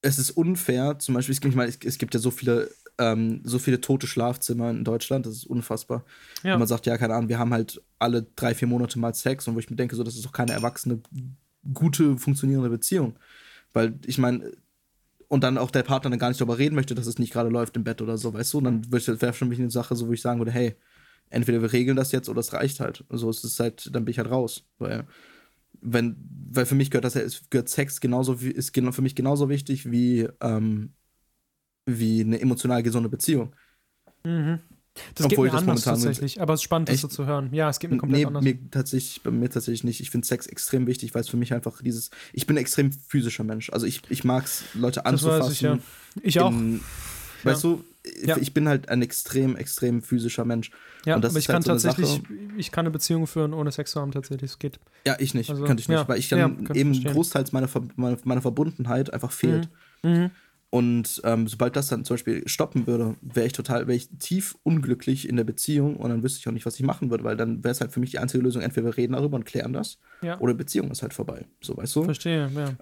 es 0.07 0.17
ist 0.17 0.31
unfair, 0.31 0.99
zum 0.99 1.15
Beispiel, 1.15 1.35
ich 1.35 1.55
meine, 1.55 1.71
es 1.83 1.97
gibt 1.97 2.13
ja 2.13 2.19
so 2.19 2.31
viele, 2.31 2.71
ähm, 2.97 3.41
so 3.43 3.59
viele 3.59 3.81
tote 3.81 4.07
Schlafzimmer 4.07 4.69
in 4.69 4.83
Deutschland, 4.83 5.25
das 5.25 5.33
ist 5.33 5.45
unfassbar. 5.45 6.05
Ja. 6.43 6.53
Und 6.53 6.59
man 6.59 6.67
sagt, 6.67 6.85
ja, 6.85 6.97
keine 6.97 7.13
Ahnung, 7.13 7.29
wir 7.29 7.39
haben 7.39 7.53
halt 7.53 7.81
alle 7.99 8.25
drei, 8.35 8.55
vier 8.55 8.67
Monate 8.67 8.99
mal 8.99 9.13
Sex 9.13 9.47
und 9.47 9.55
wo 9.55 9.59
ich 9.59 9.69
mir 9.69 9.75
denke, 9.75 9.95
so, 9.95 10.03
das 10.03 10.15
ist 10.15 10.25
doch 10.25 10.31
keine 10.31 10.53
erwachsene, 10.53 11.01
gute, 11.73 12.17
funktionierende 12.17 12.69
Beziehung. 12.69 13.17
Weil 13.73 13.99
ich 14.05 14.17
meine, 14.17 14.51
und 15.27 15.43
dann 15.43 15.57
auch 15.57 15.71
der 15.71 15.83
Partner 15.83 16.09
dann 16.09 16.19
gar 16.19 16.29
nicht 16.29 16.39
darüber 16.39 16.57
reden 16.57 16.75
möchte, 16.75 16.95
dass 16.95 17.05
es 17.05 17.19
nicht 17.19 17.33
gerade 17.33 17.49
läuft 17.49 17.75
im 17.75 17.83
Bett 17.83 18.01
oder 18.01 18.17
so, 18.17 18.33
weißt 18.33 18.53
du? 18.53 18.59
Und 18.59 18.63
dann 18.63 18.91
wäre 18.91 19.33
schon 19.33 19.51
eine 19.51 19.71
Sache, 19.71 19.95
so 19.95 20.07
wo 20.07 20.13
ich 20.13 20.21
sagen 20.21 20.39
würde, 20.39 20.51
hey, 20.51 20.75
entweder 21.29 21.61
wir 21.61 21.73
regeln 21.73 21.97
das 21.97 22.13
jetzt 22.13 22.29
oder 22.29 22.39
es 22.39 22.53
reicht 22.53 22.79
halt. 22.79 23.03
So 23.09 23.27
also, 23.27 23.29
ist 23.31 23.43
es 23.43 23.59
halt, 23.59 23.89
dann 23.93 24.05
bin 24.05 24.11
ich 24.11 24.19
halt 24.19 24.31
raus. 24.31 24.63
Weil 24.79 25.05
wenn, 25.81 26.15
weil 26.51 26.65
für 26.65 26.75
mich 26.75 26.91
gehört 26.91 27.05
das 27.05 27.43
gehört 27.49 27.69
Sex 27.69 27.99
genauso 28.01 28.33
ist 28.33 28.73
für 28.75 29.01
mich 29.01 29.15
genauso 29.15 29.49
wichtig 29.49 29.91
wie, 29.91 30.27
ähm, 30.41 30.93
wie 31.85 32.21
eine 32.21 32.39
emotional 32.39 32.83
gesunde 32.83 33.09
Beziehung. 33.09 33.55
Mhm. 34.23 34.59
Das 35.15 35.25
Obwohl 35.27 35.47
geht 35.47 35.53
mir 35.53 35.59
anders 35.59 35.83
tatsächlich, 35.83 36.41
aber 36.41 36.53
es 36.53 36.59
ist 36.59 36.63
spannend, 36.63 36.89
das 36.89 37.01
so 37.01 37.07
zu 37.07 37.25
hören. 37.25 37.53
Ja, 37.53 37.69
es 37.69 37.79
geht 37.79 37.91
mir 37.91 37.97
komplett 37.97 38.21
nee, 38.21 38.25
anders. 38.25 38.43
Mir 38.43 38.71
tatsächlich, 38.71 39.21
bei 39.21 39.31
mir 39.31 39.49
tatsächlich 39.49 39.83
nicht. 39.83 39.99
Ich 39.99 40.09
finde 40.09 40.25
Sex 40.25 40.47
extrem 40.47 40.87
wichtig, 40.87 41.13
weil 41.13 41.21
es 41.21 41.29
für 41.29 41.37
mich 41.37 41.53
einfach 41.53 41.81
dieses. 41.81 42.09
Ich 42.33 42.47
bin 42.47 42.55
ein 42.55 42.61
extrem 42.61 42.91
physischer 42.91 43.43
Mensch. 43.43 43.69
Also 43.69 43.85
ich, 43.85 44.01
ich 44.09 44.23
mag 44.23 44.45
es, 44.45 44.63
Leute 44.73 45.05
anzufassen. 45.05 45.39
Das 45.39 45.47
weiß 45.47 45.53
ich, 45.53 45.61
ja. 45.61 45.79
ich 46.21 46.39
auch. 46.39 46.51
In, 46.51 46.81
weißt 47.43 47.63
ja. 47.63 47.69
du, 47.69 47.83
ja. 48.23 48.37
ich 48.37 48.53
bin 48.53 48.67
halt 48.67 48.89
ein 48.89 49.01
extrem, 49.01 49.55
extrem 49.55 50.01
physischer 50.01 50.45
Mensch. 50.45 50.71
Ja, 51.05 51.15
aber 51.15 51.27
ich 51.35 51.47
kann 51.47 51.55
halt 51.55 51.65
so 51.65 51.71
tatsächlich, 51.71 52.21
ich 52.57 52.71
kann 52.71 52.85
eine 52.85 52.91
Beziehung 52.91 53.27
führen, 53.27 53.53
ohne 53.53 53.71
Sex 53.71 53.91
zu 53.91 54.01
haben, 54.01 54.11
tatsächlich. 54.11 54.51
Es 54.51 54.59
geht. 54.59 54.79
Ja, 55.05 55.15
ich 55.19 55.33
nicht, 55.33 55.49
also, 55.49 55.63
könnte 55.63 55.81
ich 55.81 55.89
nicht, 55.89 55.97
ja, 55.97 56.07
weil 56.07 56.19
ich 56.19 56.29
dann 56.29 56.39
ja, 56.39 56.75
eben 56.75 57.03
großteils 57.03 57.51
meiner, 57.51 57.69
meiner, 57.95 58.17
meiner 58.23 58.41
Verbundenheit 58.41 59.13
einfach 59.13 59.31
fehlt. 59.31 59.69
Mhm. 60.03 60.11
Mhm. 60.11 60.31
Und 60.69 61.21
ähm, 61.23 61.47
sobald 61.47 61.77
das 61.77 61.87
dann 61.87 62.03
zum 62.03 62.15
Beispiel 62.15 62.45
stoppen 62.45 62.87
würde, 62.87 63.15
wäre 63.21 63.47
ich 63.47 63.53
total, 63.53 63.87
wäre 63.87 63.95
ich 63.95 64.09
tief 64.19 64.57
unglücklich 64.63 65.29
in 65.29 65.37
der 65.37 65.45
Beziehung 65.45 65.95
und 65.95 66.09
dann 66.09 66.23
wüsste 66.23 66.39
ich 66.39 66.47
auch 66.47 66.51
nicht, 66.51 66.65
was 66.65 66.75
ich 66.75 66.83
machen 66.83 67.09
würde, 67.09 67.23
weil 67.23 67.37
dann 67.37 67.63
wäre 67.63 67.71
es 67.71 67.79
halt 67.79 67.93
für 67.93 68.01
mich 68.01 68.11
die 68.11 68.19
einzige 68.19 68.43
Lösung, 68.43 68.61
entweder 68.61 68.87
wir 68.87 68.97
reden 68.97 69.13
darüber 69.13 69.37
und 69.37 69.45
klären 69.45 69.71
das, 69.71 69.97
ja. 70.21 70.37
oder 70.39 70.53
Beziehung 70.53 70.91
ist 70.91 71.03
halt 71.03 71.13
vorbei. 71.13 71.45
So, 71.61 71.77
weißt 71.77 71.95
du? 71.95 72.03
Verstehe, 72.03 72.51
ja. 72.53 72.75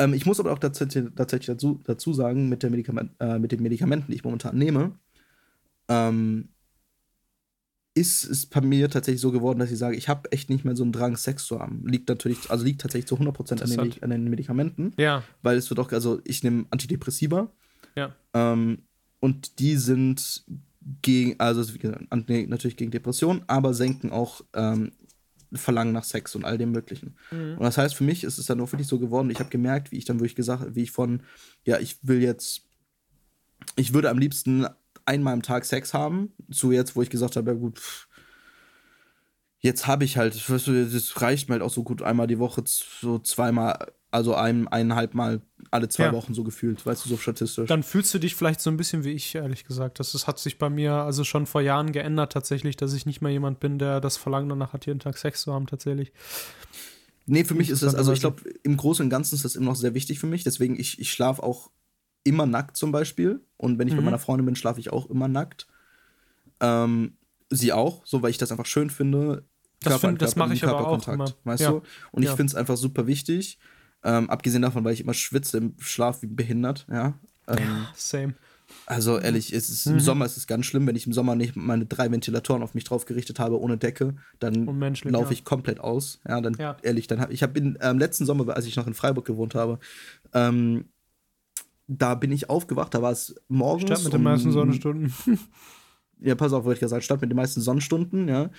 Ähm, 0.00 0.14
ich 0.14 0.24
muss 0.24 0.40
aber 0.40 0.52
auch 0.52 0.58
tatsächlich, 0.58 1.12
dazu, 1.14 1.80
dazu 1.84 2.12
sagen, 2.14 2.48
mit, 2.48 2.62
der 2.62 2.70
Medikament, 2.70 3.12
äh, 3.20 3.38
mit 3.38 3.52
den 3.52 3.62
Medikamenten, 3.62 4.10
die 4.10 4.16
ich 4.16 4.24
momentan 4.24 4.56
nehme, 4.56 4.98
ähm, 5.88 6.48
ist 7.94 8.24
es 8.24 8.46
bei 8.46 8.62
mir 8.62 8.88
tatsächlich 8.88 9.20
so 9.20 9.30
geworden, 9.30 9.58
dass 9.58 9.70
ich 9.70 9.78
sage, 9.78 9.96
ich 9.96 10.08
habe 10.08 10.32
echt 10.32 10.48
nicht 10.48 10.64
mehr 10.64 10.74
so 10.74 10.84
einen 10.84 10.92
Drang, 10.92 11.16
Sex 11.16 11.44
zu 11.44 11.60
haben. 11.60 11.86
Liegt 11.86 12.08
natürlich, 12.08 12.50
also 12.50 12.64
liegt 12.64 12.80
tatsächlich 12.80 13.08
zu 13.08 13.16
100% 13.16 13.62
an 13.62 13.90
den, 13.90 14.02
an 14.02 14.10
den 14.10 14.30
Medikamenten. 14.30 14.94
Ja. 14.96 15.22
Weil 15.42 15.58
es 15.58 15.68
wird 15.68 15.80
auch, 15.80 15.92
also 15.92 16.20
ich 16.24 16.42
nehme 16.42 16.64
Antidepressiva. 16.70 17.52
Ja. 17.94 18.14
Ähm, 18.32 18.84
und 19.18 19.58
die 19.58 19.76
sind 19.76 20.44
gegen, 21.02 21.38
also 21.38 21.62
natürlich 22.22 22.76
gegen 22.76 22.90
Depressionen, 22.90 23.42
aber 23.48 23.74
senken 23.74 24.12
auch 24.12 24.40
ähm, 24.54 24.92
Verlangen 25.52 25.92
nach 25.92 26.04
Sex 26.04 26.34
und 26.34 26.44
all 26.44 26.58
dem 26.58 26.72
Möglichen. 26.72 27.16
Mhm. 27.30 27.54
Und 27.58 27.62
das 27.62 27.78
heißt, 27.78 27.94
für 27.94 28.04
mich 28.04 28.24
ist 28.24 28.38
es 28.38 28.46
dann 28.46 28.60
auch 28.60 28.72
wirklich 28.72 28.88
so 28.88 28.98
geworden, 28.98 29.30
ich 29.30 29.40
habe 29.40 29.50
gemerkt, 29.50 29.90
wie 29.90 29.98
ich 29.98 30.04
dann 30.04 30.20
wirklich 30.20 30.36
gesagt, 30.36 30.74
wie 30.74 30.82
ich 30.82 30.90
von, 30.90 31.22
ja, 31.64 31.78
ich 31.78 31.98
will 32.02 32.22
jetzt, 32.22 32.62
ich 33.76 33.92
würde 33.92 34.10
am 34.10 34.18
liebsten 34.18 34.66
einmal 35.04 35.34
am 35.34 35.42
Tag 35.42 35.64
Sex 35.64 35.92
haben, 35.94 36.32
zu 36.50 36.72
jetzt, 36.72 36.94
wo 36.96 37.02
ich 37.02 37.10
gesagt 37.10 37.36
habe, 37.36 37.50
ja 37.50 37.56
gut, 37.56 37.78
pff, 37.78 38.08
jetzt 39.58 39.86
habe 39.86 40.04
ich 40.04 40.16
halt, 40.16 40.34
das 40.48 41.22
reicht 41.22 41.48
mir 41.48 41.54
halt 41.54 41.62
auch 41.62 41.72
so 41.72 41.82
gut 41.82 42.02
einmal 42.02 42.26
die 42.26 42.38
Woche, 42.38 42.62
so 42.66 43.18
zweimal, 43.18 43.92
also 44.10 44.34
ein, 44.34 44.66
eineinhalb 44.68 45.14
Mal 45.14 45.40
alle 45.70 45.88
zwei 45.88 46.04
ja. 46.04 46.12
Wochen 46.12 46.34
so 46.34 46.42
gefühlt, 46.42 46.84
weißt 46.84 47.04
du, 47.04 47.08
so 47.08 47.16
statistisch. 47.16 47.68
Dann 47.68 47.82
fühlst 47.82 48.12
du 48.12 48.18
dich 48.18 48.34
vielleicht 48.34 48.60
so 48.60 48.70
ein 48.70 48.76
bisschen 48.76 49.04
wie 49.04 49.10
ich, 49.10 49.34
ehrlich 49.34 49.64
gesagt. 49.64 50.00
Das, 50.00 50.12
das 50.12 50.26
hat 50.26 50.38
sich 50.38 50.58
bei 50.58 50.68
mir 50.68 50.92
also 50.94 51.22
schon 51.22 51.46
vor 51.46 51.60
Jahren 51.60 51.92
geändert, 51.92 52.32
tatsächlich, 52.32 52.76
dass 52.76 52.92
ich 52.92 53.06
nicht 53.06 53.20
mehr 53.20 53.30
jemand 53.30 53.60
bin, 53.60 53.78
der 53.78 54.00
das 54.00 54.16
Verlangen 54.16 54.48
danach 54.48 54.72
hat, 54.72 54.86
jeden 54.86 55.00
Tag 55.00 55.16
Sex 55.16 55.42
zu 55.42 55.52
haben, 55.52 55.66
tatsächlich. 55.66 56.12
Nee, 57.26 57.44
für 57.44 57.54
mich 57.54 57.70
ist 57.70 57.82
das, 57.82 57.94
also 57.94 58.12
ich 58.12 58.20
glaube, 58.20 58.42
im 58.64 58.76
Großen 58.76 59.04
und 59.04 59.10
Ganzen 59.10 59.36
ist 59.36 59.44
das 59.44 59.54
immer 59.54 59.66
noch 59.66 59.76
sehr 59.76 59.94
wichtig 59.94 60.18
für 60.18 60.26
mich. 60.26 60.42
Deswegen, 60.42 60.78
ich, 60.78 60.98
ich 60.98 61.12
schlafe 61.12 61.42
auch 61.42 61.70
immer 62.24 62.46
nackt 62.46 62.76
zum 62.76 62.90
Beispiel. 62.90 63.40
Und 63.56 63.78
wenn 63.78 63.86
ich 63.86 63.94
mhm. 63.94 63.98
bei 63.98 64.04
meiner 64.04 64.18
Freundin 64.18 64.46
bin, 64.46 64.56
schlafe 64.56 64.80
ich 64.80 64.92
auch 64.92 65.08
immer 65.08 65.28
nackt. 65.28 65.68
Ähm, 66.60 67.16
sie 67.48 67.72
auch, 67.72 68.04
so 68.04 68.22
weil 68.22 68.30
ich 68.30 68.38
das 68.38 68.50
einfach 68.50 68.66
schön 68.66 68.90
finde. 68.90 69.44
Das, 69.82 70.00
find, 70.00 70.20
das 70.20 70.36
mache 70.36 70.54
ich 70.54 70.64
aber 70.64 70.88
auch 70.88 71.08
immer. 71.08 71.32
Weißt 71.44 71.62
ja. 71.62 71.70
du? 71.70 71.82
Und 72.10 72.22
ja. 72.22 72.30
ich 72.30 72.36
finde 72.36 72.50
es 72.50 72.54
einfach 72.54 72.76
super 72.76 73.06
wichtig. 73.06 73.58
Ähm, 74.02 74.30
abgesehen 74.30 74.62
davon, 74.62 74.84
weil 74.84 74.94
ich 74.94 75.02
immer 75.02 75.14
schwitze 75.14 75.58
im 75.58 75.74
Schlaf 75.78 76.22
wie 76.22 76.26
behindert, 76.26 76.86
ja. 76.90 77.14
Ähm, 77.46 77.58
ja 77.58 77.88
same. 77.94 78.34
Also 78.86 79.18
ehrlich, 79.18 79.52
es 79.52 79.68
ist, 79.68 79.86
mhm. 79.86 79.94
im 79.94 80.00
Sommer 80.00 80.26
ist 80.26 80.36
es 80.36 80.46
ganz 80.46 80.66
schlimm, 80.66 80.86
wenn 80.86 80.96
ich 80.96 81.06
im 81.06 81.12
Sommer 81.12 81.34
nicht 81.34 81.56
meine 81.56 81.86
drei 81.86 82.10
Ventilatoren 82.10 82.62
auf 82.62 82.74
mich 82.74 82.84
drauf 82.84 83.04
gerichtet 83.04 83.38
habe 83.38 83.60
ohne 83.60 83.76
Decke, 83.76 84.14
dann 84.38 84.66
laufe 85.04 85.32
ich 85.32 85.40
ja. 85.40 85.44
komplett 85.44 85.80
aus. 85.80 86.20
Ja, 86.28 86.40
dann 86.40 86.54
ja. 86.54 86.76
ehrlich, 86.82 87.06
dann 87.06 87.20
hab, 87.20 87.30
ich 87.30 87.42
habe 87.42 87.58
im 87.58 87.76
ähm, 87.80 87.98
letzten 87.98 88.26
Sommer, 88.26 88.54
als 88.54 88.66
ich 88.66 88.76
noch 88.76 88.86
in 88.86 88.94
Freiburg 88.94 89.24
gewohnt 89.26 89.54
habe, 89.54 89.78
ähm, 90.32 90.86
da 91.88 92.14
bin 92.14 92.30
ich 92.30 92.48
aufgewacht, 92.48 92.94
da 92.94 93.02
war 93.02 93.10
es 93.10 93.34
morgens. 93.48 93.90
Statt 93.90 94.04
mit 94.04 94.12
den 94.12 94.22
meisten 94.22 94.52
Sonnenstunden. 94.52 95.12
ja, 96.20 96.36
pass 96.36 96.52
auf, 96.52 96.64
wollte 96.64 96.76
ich 96.76 96.80
gesagt, 96.80 97.02
statt 97.02 97.20
mit 97.20 97.30
den 97.30 97.36
meisten 97.36 97.60
Sonnenstunden, 97.60 98.28
ja. 98.28 98.50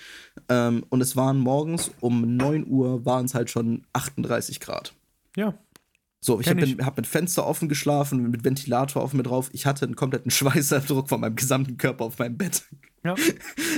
Ähm, 0.48 0.84
und 0.90 1.00
es 1.00 1.16
waren 1.16 1.38
morgens 1.38 1.90
um 2.00 2.36
9 2.36 2.66
Uhr, 2.66 3.06
waren 3.06 3.24
es 3.24 3.34
halt 3.34 3.48
schon 3.48 3.86
38 3.94 4.60
Grad. 4.60 4.94
Ja. 5.36 5.58
So, 6.24 6.40
ich 6.40 6.48
habe 6.48 6.62
hab 6.84 6.96
mit 6.96 7.06
Fenster 7.08 7.44
offen 7.44 7.68
geschlafen, 7.68 8.30
mit 8.30 8.44
Ventilator 8.44 9.02
auf 9.02 9.12
mir 9.12 9.24
drauf. 9.24 9.50
Ich 9.52 9.66
hatte 9.66 9.84
einen 9.86 9.96
kompletten 9.96 10.30
Schweißabdruck 10.30 11.08
von 11.08 11.20
meinem 11.20 11.34
gesamten 11.34 11.76
Körper 11.76 12.04
auf 12.04 12.18
meinem 12.18 12.38
Bett. 12.38 12.62
Ja. 13.04 13.16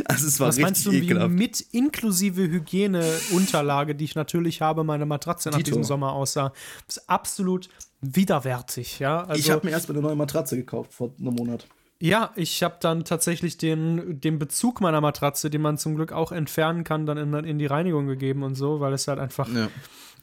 Also 0.07 0.27
es 0.27 0.39
war 0.41 0.49
Was 0.49 0.57
richtig 0.57 0.65
meinst 0.65 0.87
du, 0.87 0.93
ekelhaft. 0.93 1.31
Wie 1.31 1.37
mit 1.37 1.61
inklusive 1.73 2.43
Hygieneunterlage, 2.43 3.95
die 3.95 4.05
ich 4.05 4.15
natürlich 4.17 4.61
habe, 4.61 4.85
meine 4.85 5.07
Matratze 5.07 5.51
nach 5.51 5.57
Dito. 5.57 5.71
diesem 5.71 5.85
Sommer 5.85 6.13
aussah. 6.13 6.53
Das 6.87 6.99
ist 6.99 7.09
absolut 7.09 7.69
widerwärtig, 8.03 8.99
ja. 8.99 9.25
Also, 9.25 9.41
ich 9.41 9.51
habe 9.51 9.67
mir 9.67 9.71
erst 9.73 9.89
mal 9.89 9.95
eine 9.95 10.03
neue 10.03 10.17
Matratze 10.17 10.57
gekauft 10.57 10.93
vor 10.93 11.15
einem 11.19 11.35
Monat. 11.35 11.67
Ja, 12.01 12.33
ich 12.35 12.63
habe 12.63 12.77
dann 12.81 13.05
tatsächlich 13.05 13.57
den, 13.57 14.21
den 14.21 14.39
Bezug 14.39 14.81
meiner 14.81 15.01
Matratze, 15.01 15.49
den 15.49 15.63
man 15.63 15.79
zum 15.79 15.95
Glück 15.95 16.13
auch 16.13 16.33
entfernen 16.33 16.85
kann, 16.85 17.07
dann 17.07 17.17
in, 17.17 17.33
in 17.45 17.59
die 17.59 17.67
Reinigung 17.67 18.07
gegeben 18.07 18.43
und 18.43 18.57
so, 18.57 18.81
weil 18.81 18.93
es 18.93 19.09
halt 19.09 19.21
einfach 19.21 19.49
ja. 19.49 19.69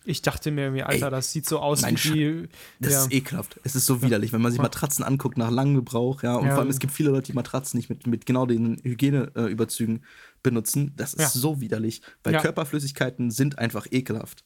Ich 0.04 0.22
dachte 0.22 0.52
mir 0.52 0.64
irgendwie, 0.64 0.84
Alter, 0.84 1.06
Ey, 1.06 1.12
das 1.12 1.32
sieht 1.32 1.47
so 1.47 1.60
aus 1.60 1.84
wie 1.86 1.93
die. 1.93 2.49
Das 2.80 2.93
ja. 2.93 3.02
ist 3.04 3.14
ekelhaft. 3.14 3.60
Es 3.64 3.76
ist 3.76 3.86
so 3.86 4.02
widerlich, 4.02 4.34
wenn 4.34 4.41
man 4.41 4.52
sich 4.52 4.62
Matratzen 4.62 5.04
anguckt 5.04 5.38
nach 5.38 5.52
langem 5.52 5.76
Gebrauch, 5.76 6.24
ja. 6.24 6.36
Und 6.36 6.47
ja. 6.47 6.52
vor 6.54 6.62
allem, 6.62 6.70
es 6.70 6.80
gibt 6.80 6.93
viele 6.93 7.12
Leute, 7.12 7.32
die 7.32 7.34
Matratzen 7.34 7.78
nicht 7.78 7.89
mit, 7.89 8.08
mit 8.08 8.26
genau 8.26 8.45
den 8.45 8.78
Hygieneüberzügen 8.84 10.04
benutzen. 10.41 10.93
Das 10.95 11.14
ist 11.14 11.34
so 11.34 11.62
widerlich, 11.62 12.02
weil 12.24 12.38
Körperflüssigkeiten 12.38 13.32
sind 13.32 13.60
einfach 13.60 13.88
ekelhaft. 13.91 14.43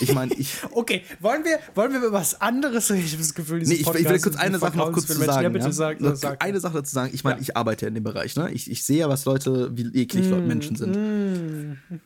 Ich 0.00 0.12
meine, 0.12 0.34
ich. 0.34 0.54
okay, 0.72 1.02
wollen 1.20 1.44
wir, 1.44 1.58
wollen 1.74 1.92
wir 1.92 1.98
über 2.00 2.12
was 2.12 2.40
anderes 2.40 2.90
reden? 2.90 3.04
Ich 3.04 3.12
habe 3.12 3.22
das 3.22 3.34
Gefühl, 3.34 3.62
nee, 3.62 3.74
ich, 3.74 3.80
ich, 3.80 4.08
will 4.08 4.20
kurz 4.20 4.36
eine 4.36 4.58
Sache 4.58 4.76
noch 4.76 4.92
kurz 4.92 5.06
zu 5.06 5.14
sagen. 5.14 5.42
Ja, 5.42 5.48
bitte 5.48 5.72
sag, 5.72 5.98
sag. 6.14 6.42
Eine 6.42 6.60
Sache 6.60 6.74
dazu 6.74 6.92
sagen. 6.92 7.10
Ich 7.14 7.24
meine, 7.24 7.36
ja. 7.36 7.42
ich 7.42 7.56
arbeite 7.56 7.86
ja 7.86 7.88
in 7.88 7.94
dem 7.94 8.04
Bereich, 8.04 8.36
ne? 8.36 8.50
Ich, 8.52 8.70
ich 8.70 8.84
sehe 8.84 8.98
ja, 8.98 9.08
was 9.08 9.24
Leute, 9.24 9.70
wie 9.76 9.86
eklig 10.00 10.28
mm, 10.28 10.46
Menschen 10.46 10.76
sind. 10.76 10.96
Mm. 10.96 12.00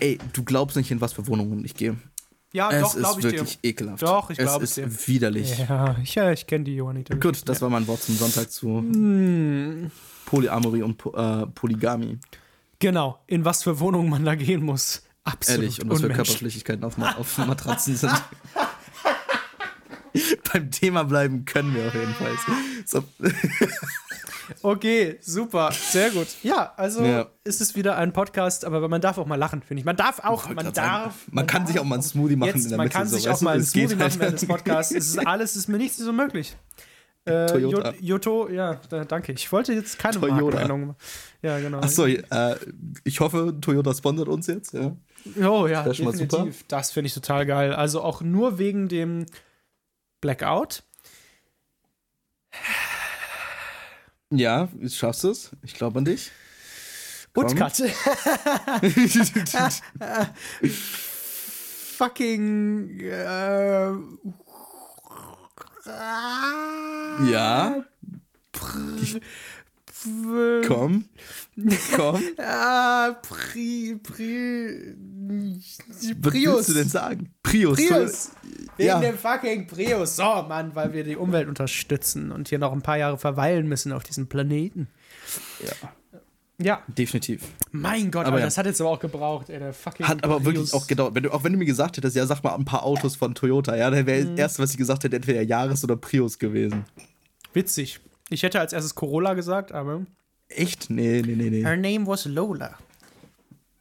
Ey, 0.00 0.18
du 0.32 0.44
glaubst 0.44 0.76
nicht, 0.76 0.90
in 0.90 1.00
was 1.00 1.14
für 1.14 1.26
Wohnungen 1.26 1.64
ich 1.64 1.74
gehe. 1.74 1.96
Ja, 2.52 2.70
es 2.70 2.82
doch, 2.82 2.96
glaube 2.96 3.20
ich 3.20 3.26
dir. 3.26 3.32
Wirklich 3.32 3.58
ekelhaft. 3.62 4.02
Doch, 4.02 4.30
ich 4.30 4.38
glaube 4.38 4.64
es 4.64 4.78
ist 4.78 5.06
dir. 5.06 5.08
widerlich. 5.08 5.58
Ja, 5.58 5.96
ich, 6.02 6.14
ja, 6.14 6.30
ich 6.32 6.46
kenne 6.46 6.64
die 6.64 6.76
Johannita. 6.76 7.14
Gut, 7.16 7.48
das 7.48 7.58
ja. 7.58 7.62
war 7.62 7.70
mein 7.70 7.86
Wort 7.86 8.02
zum 8.02 8.16
Sonntag 8.16 8.50
zu 8.50 8.68
mm. 8.68 9.90
Polyamorie 10.26 10.82
und 10.82 11.02
äh, 11.14 11.46
Polygamie. 11.46 12.18
Genau, 12.78 13.18
in 13.26 13.44
was 13.44 13.62
für 13.62 13.80
Wohnungen 13.80 14.10
man 14.10 14.24
da 14.24 14.34
gehen 14.34 14.62
muss. 14.62 15.02
Absolut. 15.26 15.62
Ehrlich, 15.62 15.82
und 15.82 15.90
was 15.90 16.00
für 16.00 16.08
Körperflüssigkeiten 16.08 16.84
auf, 16.84 16.96
auf 16.98 17.38
Matratzen 17.38 17.96
sind. 17.96 18.12
Beim 20.52 20.70
Thema 20.70 21.02
bleiben 21.02 21.44
können 21.44 21.74
wir 21.74 21.88
auf 21.88 21.94
jeden 21.94 22.14
Fall. 22.14 22.30
So. 22.86 23.02
okay, 24.62 25.18
super, 25.20 25.72
sehr 25.72 26.10
gut. 26.10 26.28
Ja, 26.44 26.72
also 26.76 27.02
ja. 27.04 27.26
ist 27.42 27.60
es 27.60 27.74
wieder 27.74 27.96
ein 27.96 28.12
Podcast, 28.12 28.64
aber 28.64 28.88
man 28.88 29.00
darf 29.00 29.18
auch 29.18 29.26
mal 29.26 29.34
lachen, 29.34 29.62
finde 29.62 29.80
ich. 29.80 29.84
Man 29.84 29.96
darf 29.96 30.20
auch, 30.20 30.48
man 30.48 30.72
darf. 30.72 31.26
Man, 31.26 31.34
man 31.34 31.46
kann 31.48 31.62
darf 31.62 31.72
sich 31.72 31.80
auch 31.80 31.84
mal 31.84 31.96
einen 31.96 32.04
Smoothie 32.04 32.36
machen 32.36 32.54
jetzt, 32.54 32.64
in 32.64 32.68
der 32.70 32.78
Man 32.78 32.86
Mitte, 32.86 32.96
kann 32.96 33.08
so, 33.08 33.16
sich 33.16 33.28
auch 33.28 33.40
mal 33.40 33.56
einen 33.56 33.64
Smoothie 33.64 33.96
machen 33.96 34.20
während 34.20 34.40
des 34.40 34.48
Podcasts. 34.48 34.94
Es 34.94 35.08
ist 35.08 35.26
alles, 35.26 35.56
ist 35.56 35.68
mir 35.68 35.78
nicht 35.78 35.94
so 35.94 36.12
möglich. 36.12 36.56
Äh, 37.26 37.46
Toyota. 37.46 37.92
Joto, 38.00 38.48
ja, 38.48 38.74
danke. 38.74 39.32
Ich 39.32 39.50
wollte 39.50 39.72
jetzt 39.72 39.98
keine 39.98 40.20
Toyota. 40.20 40.58
Markennennung. 40.58 40.94
Ja, 41.42 41.58
genau. 41.58 41.80
Achso, 41.80 42.06
äh, 42.06 42.22
ich 43.02 43.18
hoffe, 43.18 43.52
Toyota 43.60 43.92
sponsert 43.92 44.28
uns 44.28 44.46
jetzt. 44.46 44.74
Ja. 44.74 44.96
Oh 45.42 45.66
ja, 45.66 45.82
das 45.82 45.96
definitiv. 45.96 46.64
Das 46.68 46.92
finde 46.92 47.08
ich 47.08 47.14
total 47.14 47.46
geil. 47.46 47.72
Also 47.72 48.02
auch 48.02 48.20
nur 48.22 48.58
wegen 48.58 48.88
dem 48.88 49.26
Blackout. 50.20 50.82
Ja, 54.30 54.68
schaffst 54.88 55.24
du 55.24 55.30
es. 55.30 55.50
Ich 55.62 55.74
glaube 55.74 55.98
an 55.98 56.04
dich. 56.04 56.30
Und 57.34 57.54
Katze. 57.54 57.88
Fucking. 61.96 63.00
Äh, 63.00 63.92
ja. 67.30 67.84
Komm. 70.66 71.06
Komm. 71.94 72.22
ah, 72.38 73.16
Pri, 73.22 73.98
Pri, 74.02 74.94
Prius. 75.26 75.78
Was 76.20 76.34
willst 76.34 76.68
du 76.68 76.74
denn 76.74 76.88
sagen? 76.88 77.34
Prius. 77.42 77.76
Prius. 77.76 78.30
Wegen 78.76 78.88
ja. 78.88 79.00
dem 79.00 79.16
fucking 79.16 79.66
Prius. 79.66 80.16
So, 80.16 80.44
Mann, 80.48 80.74
weil 80.74 80.92
wir 80.92 81.04
die 81.04 81.16
Umwelt 81.16 81.48
unterstützen 81.48 82.30
und 82.30 82.48
hier 82.48 82.58
noch 82.58 82.72
ein 82.72 82.82
paar 82.82 82.98
Jahre 82.98 83.18
verweilen 83.18 83.68
müssen 83.68 83.92
auf 83.92 84.02
diesem 84.04 84.28
Planeten. 84.28 84.88
Ja. 85.64 85.92
Ja. 86.58 86.82
Definitiv. 86.86 87.42
Mein 87.70 88.10
Gott, 88.10 88.26
aber 88.26 88.38
ja. 88.38 88.46
das 88.46 88.56
hat 88.56 88.64
jetzt 88.64 88.80
aber 88.80 88.90
auch 88.90 89.00
gebraucht, 89.00 89.50
ey, 89.50 89.58
der 89.58 89.74
fucking. 89.74 90.08
Hat 90.08 90.24
aber 90.24 90.36
Prius. 90.40 90.46
wirklich 90.46 90.74
auch 90.74 90.86
gedauert. 90.86 91.14
Wenn 91.14 91.24
du, 91.24 91.32
auch 91.32 91.44
wenn 91.44 91.52
du 91.52 91.58
mir 91.58 91.66
gesagt 91.66 91.96
hättest, 91.96 92.16
ja, 92.16 92.24
sag 92.26 92.42
mal 92.42 92.54
ein 92.54 92.64
paar 92.64 92.82
Autos 92.84 93.16
von 93.16 93.34
Toyota, 93.34 93.76
ja, 93.76 93.90
dann 93.90 94.06
wäre 94.06 94.24
mhm. 94.24 94.30
das 94.30 94.38
erste, 94.38 94.62
was 94.62 94.70
ich 94.70 94.78
gesagt 94.78 95.04
hätte, 95.04 95.16
entweder 95.16 95.42
Jahres 95.42 95.84
oder 95.84 95.96
Prius 95.96 96.38
gewesen. 96.38 96.84
Witzig. 97.52 98.00
Ich 98.28 98.42
hätte 98.42 98.60
als 98.60 98.72
erstes 98.72 98.94
Corolla 98.94 99.34
gesagt, 99.34 99.72
aber. 99.72 100.04
Echt? 100.48 100.90
Nee, 100.90 101.22
nee, 101.24 101.34
nee, 101.34 101.50
nee. 101.50 101.62
Her 101.62 101.76
name 101.76 102.06
was 102.06 102.24
Lola. 102.24 102.76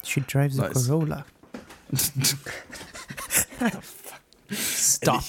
She 0.04 0.22
drives 0.22 0.60
a 0.60 0.70
Corolla. 0.70 1.26
Stop. 4.52 5.24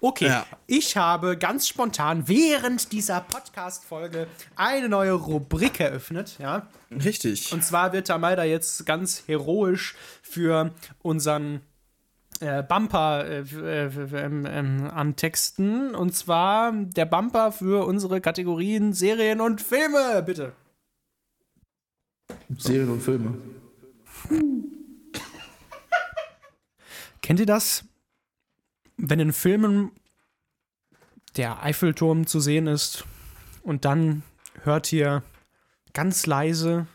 Okay, 0.00 0.26
ja. 0.26 0.46
ich 0.66 0.96
habe 0.96 1.36
ganz 1.36 1.68
spontan 1.68 2.28
während 2.28 2.92
dieser 2.92 3.20
Podcast-Folge 3.20 4.28
eine 4.56 4.88
neue 4.88 5.12
Rubrik 5.12 5.80
eröffnet, 5.80 6.36
ja. 6.38 6.68
Richtig. 6.90 7.52
Und 7.52 7.64
zwar 7.64 7.92
wird 7.92 8.06
Tamalda 8.06 8.44
jetzt 8.44 8.86
ganz 8.86 9.24
heroisch 9.26 9.94
für 10.22 10.72
unseren 11.02 11.60
äh, 12.44 12.62
Bumper 12.62 13.24
äh, 13.26 13.40
äh, 13.40 13.90
ähm, 14.14 14.90
am 14.92 15.16
Texten. 15.16 15.94
Und 15.94 16.14
zwar 16.14 16.72
der 16.72 17.06
Bumper 17.06 17.52
für 17.52 17.86
unsere 17.86 18.20
Kategorien 18.20 18.92
Serien 18.92 19.40
und 19.40 19.60
Filme, 19.60 20.22
bitte. 20.24 20.52
Serien 22.56 22.90
und 22.90 23.00
Filme. 23.00 23.38
Kennt 27.22 27.40
ihr 27.40 27.46
das? 27.46 27.84
Wenn 28.96 29.18
in 29.18 29.32
Filmen 29.32 29.90
der 31.36 31.62
Eiffelturm 31.62 32.26
zu 32.26 32.38
sehen 32.38 32.66
ist 32.66 33.04
und 33.62 33.84
dann 33.84 34.22
hört 34.62 34.92
ihr 34.92 35.22
ganz 35.94 36.26
leise 36.26 36.86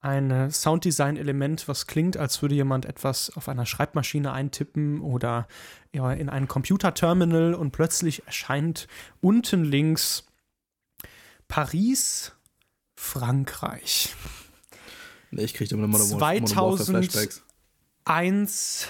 ein 0.00 0.50
Sounddesign-Element, 0.50 1.66
was 1.66 1.86
klingt, 1.86 2.16
als 2.16 2.40
würde 2.40 2.54
jemand 2.54 2.86
etwas 2.86 3.36
auf 3.36 3.48
einer 3.48 3.66
Schreibmaschine 3.66 4.32
eintippen 4.32 5.00
oder 5.00 5.48
ja, 5.92 6.12
in 6.12 6.28
ein 6.28 6.46
Computerterminal 6.46 7.54
und 7.54 7.72
plötzlich 7.72 8.24
erscheint 8.26 8.86
unten 9.20 9.64
links 9.64 10.26
Paris, 11.48 12.32
Frankreich. 12.94 14.14
Nee, 15.30 15.44
ich 15.44 15.54
kriege 15.54 15.74
immer 15.74 15.88
Modern 15.88 16.06
2001, 16.06 17.42
1. 18.04 18.86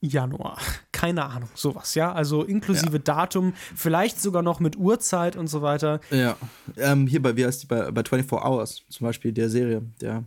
Januar. 0.00 0.58
Keine 0.92 1.24
Ahnung, 1.24 1.48
sowas, 1.54 1.94
ja. 1.94 2.12
Also 2.12 2.42
inklusive 2.42 2.96
ja. 2.96 3.02
Datum, 3.02 3.54
vielleicht 3.74 4.20
sogar 4.20 4.42
noch 4.42 4.60
mit 4.60 4.76
Uhrzeit 4.76 5.36
und 5.36 5.46
so 5.46 5.62
weiter. 5.62 6.00
Ja. 6.10 6.36
Ähm, 6.76 7.06
hier 7.06 7.22
bei, 7.22 7.36
wie 7.36 7.46
heißt 7.46 7.62
die, 7.62 7.66
bei, 7.66 7.90
bei 7.90 8.02
24 8.02 8.32
Hours 8.32 8.82
zum 8.88 9.06
Beispiel, 9.06 9.32
der 9.32 9.48
Serie, 9.48 9.82
der 10.00 10.24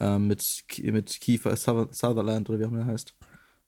ähm, 0.00 0.26
mit, 0.26 0.64
mit 0.82 1.20
Kiefer 1.20 1.56
Sutherland 1.56 2.48
oder 2.48 2.58
wie 2.58 2.64
auch 2.64 2.70
immer 2.70 2.80
er 2.80 2.86
heißt. 2.86 3.14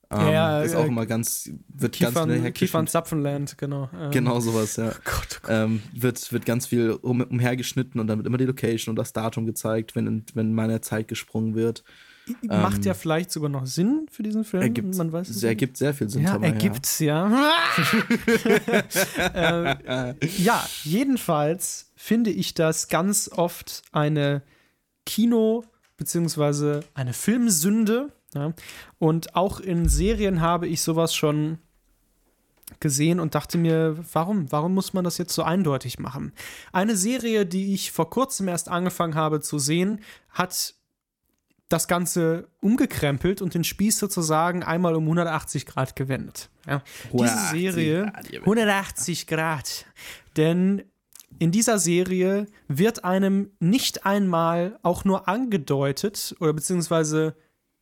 Ähm, 0.09 0.27
ja, 0.31 0.61
ist 0.61 0.73
auch 0.73 0.85
äh, 0.85 0.87
immer 0.87 1.05
ganz, 1.05 1.49
wird 1.67 1.93
Kiefern, 1.93 2.29
ganz 2.29 2.53
Kiefern 2.53 2.87
Zapfenland, 2.87 3.57
genau. 3.57 3.89
Ähm, 3.97 4.11
genau 4.11 4.39
sowas, 4.39 4.77
ja. 4.77 4.89
Oh 4.91 5.01
Gott, 5.03 5.41
oh 5.43 5.47
Gott. 5.47 5.49
Ähm, 5.49 5.83
wird, 5.93 6.31
wird 6.31 6.45
ganz 6.45 6.67
viel 6.67 6.91
um, 6.91 7.21
umhergeschnitten 7.21 7.99
und 7.99 8.07
dann 8.07 8.17
wird 8.17 8.27
immer 8.27 8.37
die 8.37 8.45
Location 8.45 8.93
und 8.93 8.95
das 8.95 9.11
Datum 9.11 9.45
gezeigt, 9.45 9.95
wenn, 9.95 10.25
wenn 10.33 10.53
meine 10.53 10.79
Zeit 10.79 11.09
gesprungen 11.09 11.55
wird. 11.55 11.83
Macht 12.43 12.85
ja 12.85 12.93
ähm, 12.93 12.97
vielleicht 12.97 13.31
sogar 13.31 13.49
noch 13.49 13.65
Sinn 13.65 14.07
für 14.11 14.23
diesen 14.23 14.43
Film. 14.43 14.63
Ergibt, 14.63 14.95
Man 14.95 15.11
weiß 15.11 15.29
es 15.29 15.43
ergibt 15.43 15.77
sehr 15.77 15.93
viel 15.93 16.09
Sinn. 16.09 16.23
Ja, 16.23 16.37
ergibt's 16.37 16.99
ja. 16.99 17.53
Ja. 19.33 19.71
äh, 20.11 20.15
ja, 20.37 20.65
jedenfalls 20.83 21.91
finde 21.95 22.29
ich 22.29 22.53
das 22.53 22.87
ganz 22.87 23.29
oft 23.33 23.83
eine 23.91 24.41
Kino- 25.05 25.63
bzw. 25.97 26.81
eine 26.93 27.13
Filmsünde. 27.13 28.11
Ja? 28.33 28.53
Und 28.99 29.35
auch 29.35 29.59
in 29.59 29.89
Serien 29.89 30.41
habe 30.41 30.67
ich 30.67 30.81
sowas 30.81 31.13
schon 31.15 31.57
gesehen 32.79 33.19
und 33.19 33.33
dachte 33.33 33.57
mir, 33.57 33.97
warum? 34.13 34.51
Warum 34.51 34.73
muss 34.73 34.93
man 34.93 35.03
das 35.03 35.17
jetzt 35.17 35.33
so 35.33 35.43
eindeutig 35.43 35.99
machen? 35.99 36.33
Eine 36.71 36.95
Serie, 36.97 37.45
die 37.45 37.73
ich 37.73 37.91
vor 37.91 38.09
kurzem 38.09 38.47
erst 38.47 38.69
angefangen 38.69 39.15
habe 39.15 39.41
zu 39.41 39.57
sehen, 39.57 40.01
hat 40.29 40.75
das 41.69 41.87
Ganze 41.87 42.47
umgekrempelt 42.61 43.41
und 43.41 43.53
den 43.53 43.63
Spieß 43.63 43.97
sozusagen 43.97 44.63
einmal 44.63 44.95
um 44.95 45.03
180 45.03 45.65
Grad 45.65 45.95
gewendet. 45.95 46.49
Ja. 46.65 46.81
Diese 47.11 47.37
Serie, 47.51 48.13
180 48.39 49.27
Grad. 49.27 49.85
Denn 50.37 50.83
in 51.39 51.51
dieser 51.51 51.77
Serie 51.77 52.47
wird 52.67 53.03
einem 53.03 53.51
nicht 53.59 54.05
einmal 54.05 54.79
auch 54.81 55.03
nur 55.03 55.27
angedeutet 55.27 56.35
oder 56.39 56.53
beziehungsweise 56.53 57.35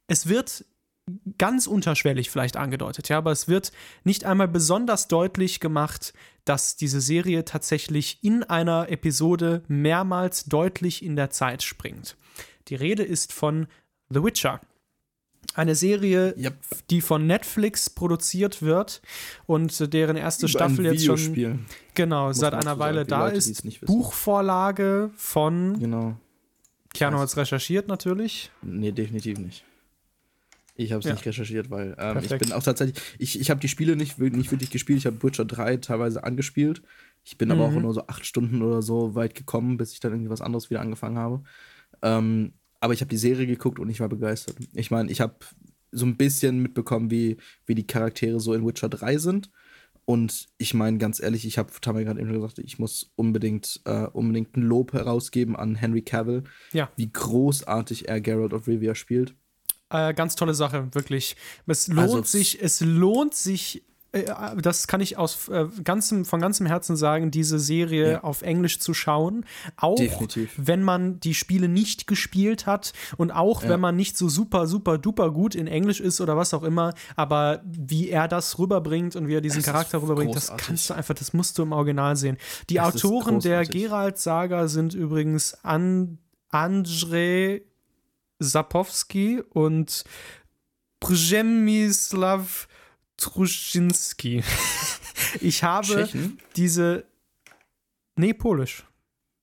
es 0.07 0.27
wird 0.27 0.65
ganz 1.37 1.67
unterschwellig 1.67 2.31
vielleicht 2.31 2.57
angedeutet, 2.57 3.09
ja, 3.09 3.19
aber 3.19 3.31
es 3.31 3.47
wird 3.47 3.71
nicht 4.03 4.25
einmal 4.25 4.47
besonders 4.47 5.07
deutlich 5.07 5.59
gemacht, 5.59 6.13
dass 6.45 6.75
diese 6.75 6.99
Serie 6.99 7.45
tatsächlich 7.45 8.23
in 8.23 8.43
einer 8.43 8.89
Episode 8.89 9.63
mehrmals 9.67 10.45
deutlich 10.45 11.03
in 11.03 11.15
der 11.15 11.29
Zeit 11.29 11.61
springt. 11.61 12.17
Die 12.67 12.75
Rede 12.75 13.03
ist 13.03 13.33
von 13.33 13.67
The 14.09 14.23
Witcher. 14.23 14.61
Eine 15.53 15.75
Serie, 15.75 16.35
yep. 16.37 16.55
die 16.89 17.01
von 17.01 17.27
Netflix 17.27 17.89
produziert 17.89 18.61
wird 18.63 19.01
und 19.45 19.93
deren 19.93 20.17
erste 20.17 20.47
Über 20.47 20.49
Staffel 20.49 20.85
jetzt 20.85 21.05
schon 21.05 21.65
genau 21.93 22.33
seit 22.33 22.55
einer 22.55 22.79
Weile 22.79 23.05
da 23.05 23.25
Leute, 23.25 23.37
ist. 23.37 23.85
Buchvorlage 23.85 25.11
von 25.15 25.79
genau. 25.79 26.17
Keanu 26.93 27.19
hat 27.19 27.29
es 27.29 27.37
recherchiert 27.37 27.87
natürlich. 27.87 28.49
Nee, 28.63 28.91
definitiv 28.91 29.37
nicht. 29.37 29.63
Ich 30.77 30.91
habe 30.91 30.99
es 30.99 31.05
ja. 31.05 31.13
nicht 31.13 31.25
recherchiert, 31.25 31.69
weil 31.69 31.95
ähm, 31.97 32.19
ich 32.21 32.37
bin 32.37 32.51
auch 32.51 32.63
tatsächlich, 32.63 33.01
ich, 33.17 33.39
ich 33.39 33.49
habe 33.49 33.61
die 33.61 33.69
Spiele 33.69 33.95
nicht, 33.95 34.19
nicht 34.19 34.51
wirklich 34.51 34.71
gespielt. 34.71 34.99
Ich 34.99 35.05
habe 35.05 35.21
Witcher 35.23 35.45
3 35.45 35.77
teilweise 35.77 36.23
angespielt. 36.23 36.81
Ich 37.23 37.37
bin 37.37 37.47
mhm. 37.47 37.55
aber 37.55 37.65
auch 37.65 37.71
mhm. 37.71 37.83
nur 37.83 37.93
so 37.93 38.07
acht 38.07 38.25
Stunden 38.25 38.61
oder 38.61 38.81
so 38.81 39.15
weit 39.15 39.35
gekommen, 39.35 39.77
bis 39.77 39.93
ich 39.93 40.01
dann 40.01 40.11
irgendwie 40.11 40.31
was 40.31 40.41
anderes 40.41 40.69
wieder 40.69 40.81
angefangen 40.81 41.17
habe. 41.17 41.43
Ähm, 42.05 42.53
aber 42.79 42.93
ich 42.93 43.01
habe 43.01 43.09
die 43.09 43.17
Serie 43.17 43.47
geguckt 43.47 43.79
und 43.79 43.89
ich 43.89 43.99
war 43.99 44.07
begeistert. 44.07 44.57
Ich 44.73 44.91
meine, 44.91 45.11
ich 45.11 45.19
habe 45.19 45.35
so 45.91 46.05
ein 46.05 46.17
bisschen 46.17 46.59
mitbekommen, 46.59 47.09
wie, 47.09 47.37
wie 47.65 47.73
die 47.73 47.87
Charaktere 47.87 48.39
so 48.39 48.53
in 48.53 48.65
Witcher 48.65 48.89
3 48.89 49.17
sind. 49.17 49.49
Und 50.05 50.45
ich 50.59 50.75
meine, 50.75 50.99
ganz 50.99 51.19
ehrlich, 51.19 51.45
ich 51.47 51.57
habe 51.57 51.71
Tamar 51.81 52.03
gerade 52.03 52.21
eben 52.21 52.31
gesagt, 52.31 52.59
ich 52.59 52.77
muss 52.77 53.11
unbedingt, 53.15 53.81
äh, 53.85 54.05
unbedingt 54.05 54.55
ein 54.55 54.61
Lob 54.61 54.93
herausgeben 54.93 55.55
an 55.55 55.73
Henry 55.73 56.03
Cavill, 56.03 56.43
ja. 56.73 56.91
wie 56.95 57.11
großartig 57.11 58.07
er 58.07 58.21
Geralt 58.21 58.53
of 58.53 58.67
Rivia 58.67 58.93
spielt. 58.93 59.33
Äh, 59.89 60.13
ganz 60.13 60.35
tolle 60.35 60.53
Sache, 60.53 60.89
wirklich. 60.93 61.35
Es 61.65 61.87
lohnt 61.87 61.99
also, 61.99 62.23
sich, 62.23 62.61
es 62.61 62.81
lohnt 62.81 63.33
sich 63.33 63.83
das 64.61 64.87
kann 64.87 65.01
ich 65.01 65.17
aus 65.17 65.49
äh, 65.49 65.67
ganzem, 65.83 66.25
von 66.25 66.39
ganzem 66.39 66.65
Herzen 66.65 66.95
sagen, 66.95 67.31
diese 67.31 67.59
Serie 67.59 68.11
ja. 68.13 68.23
auf 68.23 68.41
Englisch 68.41 68.79
zu 68.79 68.93
schauen. 68.93 69.45
Auch 69.75 69.95
Definitiv. 69.95 70.53
wenn 70.57 70.83
man 70.83 71.19
die 71.19 71.33
Spiele 71.33 71.67
nicht 71.67 72.07
gespielt 72.07 72.65
hat 72.65 72.93
und 73.17 73.31
auch 73.31 73.63
ja. 73.63 73.69
wenn 73.69 73.79
man 73.79 73.95
nicht 73.95 74.17
so 74.17 74.29
super, 74.29 74.67
super, 74.67 74.97
duper 74.97 75.31
gut 75.31 75.55
in 75.55 75.67
Englisch 75.67 75.99
ist 75.99 76.21
oder 76.21 76.37
was 76.37 76.53
auch 76.53 76.63
immer. 76.63 76.93
Aber 77.15 77.61
wie 77.65 78.09
er 78.09 78.27
das 78.27 78.57
rüberbringt 78.57 79.15
und 79.15 79.27
wie 79.27 79.35
er 79.35 79.41
diesen 79.41 79.61
das 79.61 79.65
Charakter 79.65 80.01
rüberbringt, 80.01 80.33
großartig. 80.33 80.57
das 80.57 80.67
kannst 80.67 80.89
du 80.89 80.93
einfach, 80.93 81.15
das 81.15 81.33
musst 81.33 81.57
du 81.57 81.63
im 81.63 81.71
Original 81.71 82.15
sehen. 82.15 82.37
Die 82.69 82.75
das 82.75 82.95
Autoren 82.95 83.39
der 83.39 83.65
Geralt-Saga 83.65 84.67
sind 84.67 84.93
übrigens 84.93 85.53
An 85.63 86.19
Andrzej 86.49 87.65
Sapowski 88.39 89.41
und 89.41 90.03
Przemysław 90.99 92.67
Truszynski. 93.17 94.43
ich 95.41 95.63
habe 95.63 95.87
Tschechen? 95.87 96.39
diese. 96.55 97.05
Nee, 98.15 98.33
Polisch. 98.33 98.85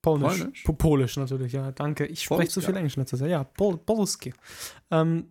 Polnisch. 0.03 0.39
Polnisch? 0.39 0.62
Po 0.64 0.73
Polisch 0.73 1.16
natürlich, 1.16 1.53
ja, 1.53 1.70
danke. 1.73 2.07
Ich 2.07 2.23
spreche 2.23 2.51
zu 2.51 2.61
viel 2.61 2.77
Englisch 2.77 2.97
letzter 2.97 3.18
Zeit. 3.18 3.31
Ja, 3.31 3.45
Pol 3.45 3.77
Polski. 3.77 4.35
Ähm, 4.91 5.29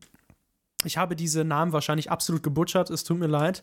ich 0.84 0.98
habe 0.98 1.16
diese 1.16 1.44
Namen 1.44 1.74
wahrscheinlich 1.74 2.10
absolut 2.10 2.42
gebutschert, 2.42 2.89
es 2.89 3.04
tut 3.04 3.20
mir 3.20 3.28
leid. 3.28 3.62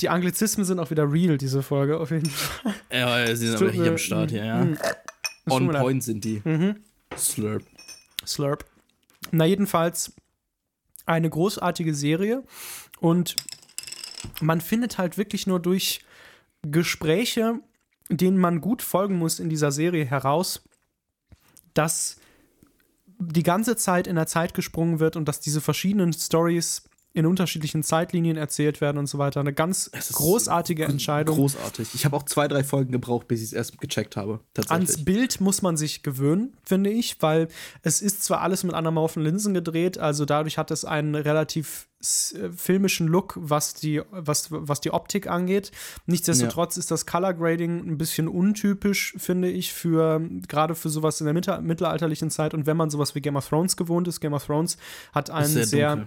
Die 0.00 0.08
Anglizismen 0.08 0.64
sind 0.64 0.78
auch 0.78 0.90
wieder 0.90 1.10
real, 1.10 1.38
diese 1.38 1.62
Folge, 1.62 1.98
auf 1.98 2.10
jeden 2.10 2.30
Fall. 2.30 2.74
Ja, 2.92 3.26
sie 3.36 3.48
sind 3.48 3.60
aber 3.60 3.70
hier 3.70 3.90
am 3.90 3.98
Start 3.98 4.30
hier, 4.30 4.44
ja. 4.44 4.64
Mm, 4.64 4.78
On 5.48 5.68
point 5.70 6.02
sind 6.02 6.24
die. 6.24 6.42
Mhm. 6.44 6.76
Slurp. 7.16 7.62
Slurp. 8.26 8.64
Na, 9.30 9.44
jedenfalls 9.44 10.12
eine 11.06 11.30
großartige 11.30 11.94
Serie. 11.94 12.42
Und 13.00 13.36
man 14.40 14.60
findet 14.60 14.98
halt 14.98 15.18
wirklich 15.18 15.46
nur 15.46 15.60
durch 15.60 16.04
Gespräche, 16.62 17.60
denen 18.08 18.38
man 18.38 18.60
gut 18.60 18.82
folgen 18.82 19.16
muss 19.16 19.40
in 19.40 19.48
dieser 19.48 19.72
Serie 19.72 20.04
heraus, 20.04 20.62
dass 21.74 22.16
die 23.18 23.42
ganze 23.42 23.76
Zeit 23.76 24.06
in 24.06 24.16
der 24.16 24.26
Zeit 24.26 24.54
gesprungen 24.54 24.98
wird 24.98 25.16
und 25.16 25.26
dass 25.26 25.40
diese 25.40 25.60
verschiedenen 25.60 26.12
Stories 26.12 26.84
in 27.12 27.26
unterschiedlichen 27.26 27.82
Zeitlinien 27.82 28.36
erzählt 28.36 28.80
werden 28.80 28.98
und 28.98 29.08
so 29.08 29.18
weiter. 29.18 29.40
Eine 29.40 29.52
ganz 29.52 29.90
großartige 30.12 30.84
Entscheidung. 30.84 31.36
Großartig. 31.36 31.88
Ich 31.94 32.04
habe 32.04 32.16
auch 32.16 32.22
zwei, 32.22 32.46
drei 32.46 32.62
Folgen 32.62 32.92
gebraucht, 32.92 33.26
bis 33.26 33.40
ich 33.40 33.46
es 33.46 33.52
erst 33.52 33.80
gecheckt 33.80 34.16
habe. 34.16 34.40
Ans 34.68 35.04
Bild 35.04 35.40
muss 35.40 35.60
man 35.60 35.76
sich 35.76 36.04
gewöhnen, 36.04 36.56
finde 36.62 36.90
ich, 36.90 37.20
weil 37.20 37.48
es 37.82 38.00
ist 38.00 38.22
zwar 38.22 38.42
alles 38.42 38.62
mit 38.62 38.74
anamorphen 38.74 39.24
Linsen 39.24 39.54
gedreht, 39.54 39.98
also 39.98 40.24
dadurch 40.24 40.56
hat 40.56 40.70
es 40.70 40.84
einen 40.84 41.16
relativ 41.16 41.88
filmischen 42.00 43.08
Look, 43.08 43.34
was 43.38 43.74
die, 43.74 44.00
was, 44.10 44.48
was 44.50 44.80
die 44.80 44.90
Optik 44.90 45.26
angeht. 45.26 45.70
Nichtsdestotrotz 46.06 46.76
ja. 46.76 46.80
ist 46.80 46.90
das 46.90 47.04
Color 47.04 47.34
Grading 47.34 47.86
ein 47.86 47.98
bisschen 47.98 48.26
untypisch, 48.26 49.14
finde 49.18 49.50
ich, 49.50 49.72
für 49.72 50.20
gerade 50.48 50.74
für 50.74 50.88
sowas 50.88 51.20
in 51.20 51.26
der 51.26 51.60
mittelalterlichen 51.60 52.30
Zeit. 52.30 52.54
Und 52.54 52.66
wenn 52.66 52.76
man 52.76 52.88
sowas 52.88 53.14
wie 53.14 53.20
Game 53.20 53.36
of 53.36 53.48
Thrones 53.48 53.76
gewohnt 53.76 54.08
ist, 54.08 54.20
Game 54.20 54.32
of 54.32 54.46
Thrones 54.46 54.78
hat 55.12 55.30
einen 55.30 55.46
sehr, 55.46 55.66
sehr 55.66 56.06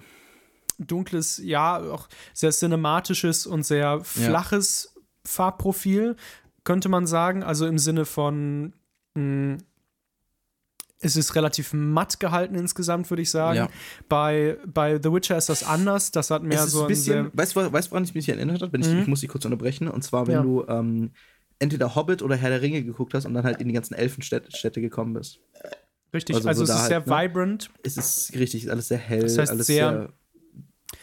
dunkles, 0.80 1.40
ja, 1.44 1.78
auch 1.78 2.10
sehr 2.34 2.52
cinematisches 2.52 3.46
und 3.46 3.64
sehr 3.64 4.04
flaches 4.04 4.94
ja. 4.96 5.02
Farbprofil, 5.26 6.16
könnte 6.64 6.90
man 6.90 7.06
sagen. 7.06 7.44
Also 7.44 7.68
im 7.68 7.78
Sinne 7.78 8.06
von, 8.06 8.74
mh, 9.14 9.22
hm, 9.22 9.58
es 11.04 11.16
ist 11.16 11.36
relativ 11.36 11.74
matt 11.74 12.20
gehalten 12.20 12.56
insgesamt, 12.56 13.10
würde 13.10 13.22
ich 13.22 13.32
sagen. 13.32 13.58
Ja. 13.58 13.70
Bei, 14.10 14.58
bei 14.66 15.00
The 15.02 15.12
Witcher 15.12 15.38
ist 15.38 15.50
das 15.50 15.64
anders. 15.64 16.12
Das 16.12 16.32
hat 16.32 16.44
mehr 16.44 16.66
so 16.68 16.84
ein 16.84 16.88
bisschen. 16.88 17.30
Weißt 17.34 17.56
du, 17.56 17.72
weißt, 17.72 17.92
woran 17.92 18.04
ich 18.04 18.16
mich 18.16 18.30
erinnert 18.30 18.62
habe? 18.62 18.78
Ich, 18.78 18.88
mhm. 18.88 19.02
ich 19.02 19.08
muss 19.08 19.22
dich 19.22 19.30
kurz 19.30 19.46
unterbrechen. 19.46 19.88
Und 19.88 20.04
zwar, 20.04 20.28
wenn 20.28 20.36
ja. 20.36 20.42
du 20.42 20.66
ähm, 20.68 21.12
entweder 21.60 21.96
Hobbit 21.96 22.22
oder 22.22 22.36
Herr 22.36 22.50
der 22.50 22.62
Ringe 22.62 22.84
geguckt 22.84 23.14
hast 23.14 23.26
und 23.26 23.34
dann 23.34 23.44
halt 23.44 23.62
in 23.62 23.68
die 23.68 23.74
ganzen 23.74 23.94
Elfenstädte 23.94 24.82
gekommen 24.82 25.14
bist. 25.14 25.40
Richtig, 26.14 26.36
also, 26.36 26.48
also 26.48 26.64
es 26.64 26.70
ist 26.70 26.76
halt, 26.76 26.88
sehr 26.90 27.00
ne? 27.00 27.06
vibrant. 27.06 27.70
Es 27.84 27.98
ist 27.98 28.34
richtig, 28.36 28.70
alles 28.70 28.88
sehr 28.88 29.00
hell, 29.00 29.22
das 29.22 29.38
heißt 29.38 29.52
alles 29.52 29.66
sehr, 29.66 30.10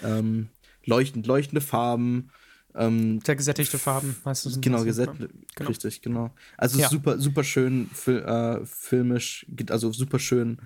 sehr 0.02 0.18
ähm, 0.18 0.48
leuchtend, 0.84 1.26
leuchtende 1.26 1.60
Farben. 1.60 2.30
Ähm, 2.74 3.20
Sehr 3.24 3.36
gesättigte 3.36 3.78
Farben, 3.78 4.16
meistens. 4.24 4.60
Genau, 4.60 4.84
gesättigt, 4.84 5.30
genau. 5.54 5.68
richtig, 5.68 6.02
genau. 6.02 6.30
Also 6.56 6.78
ja. 6.78 6.88
super, 6.88 7.18
super 7.18 7.44
schön 7.44 7.90
fil 7.92 8.18
äh, 8.18 8.64
filmisch, 8.64 9.46
also 9.70 9.92
super 9.92 10.18
schön 10.18 10.58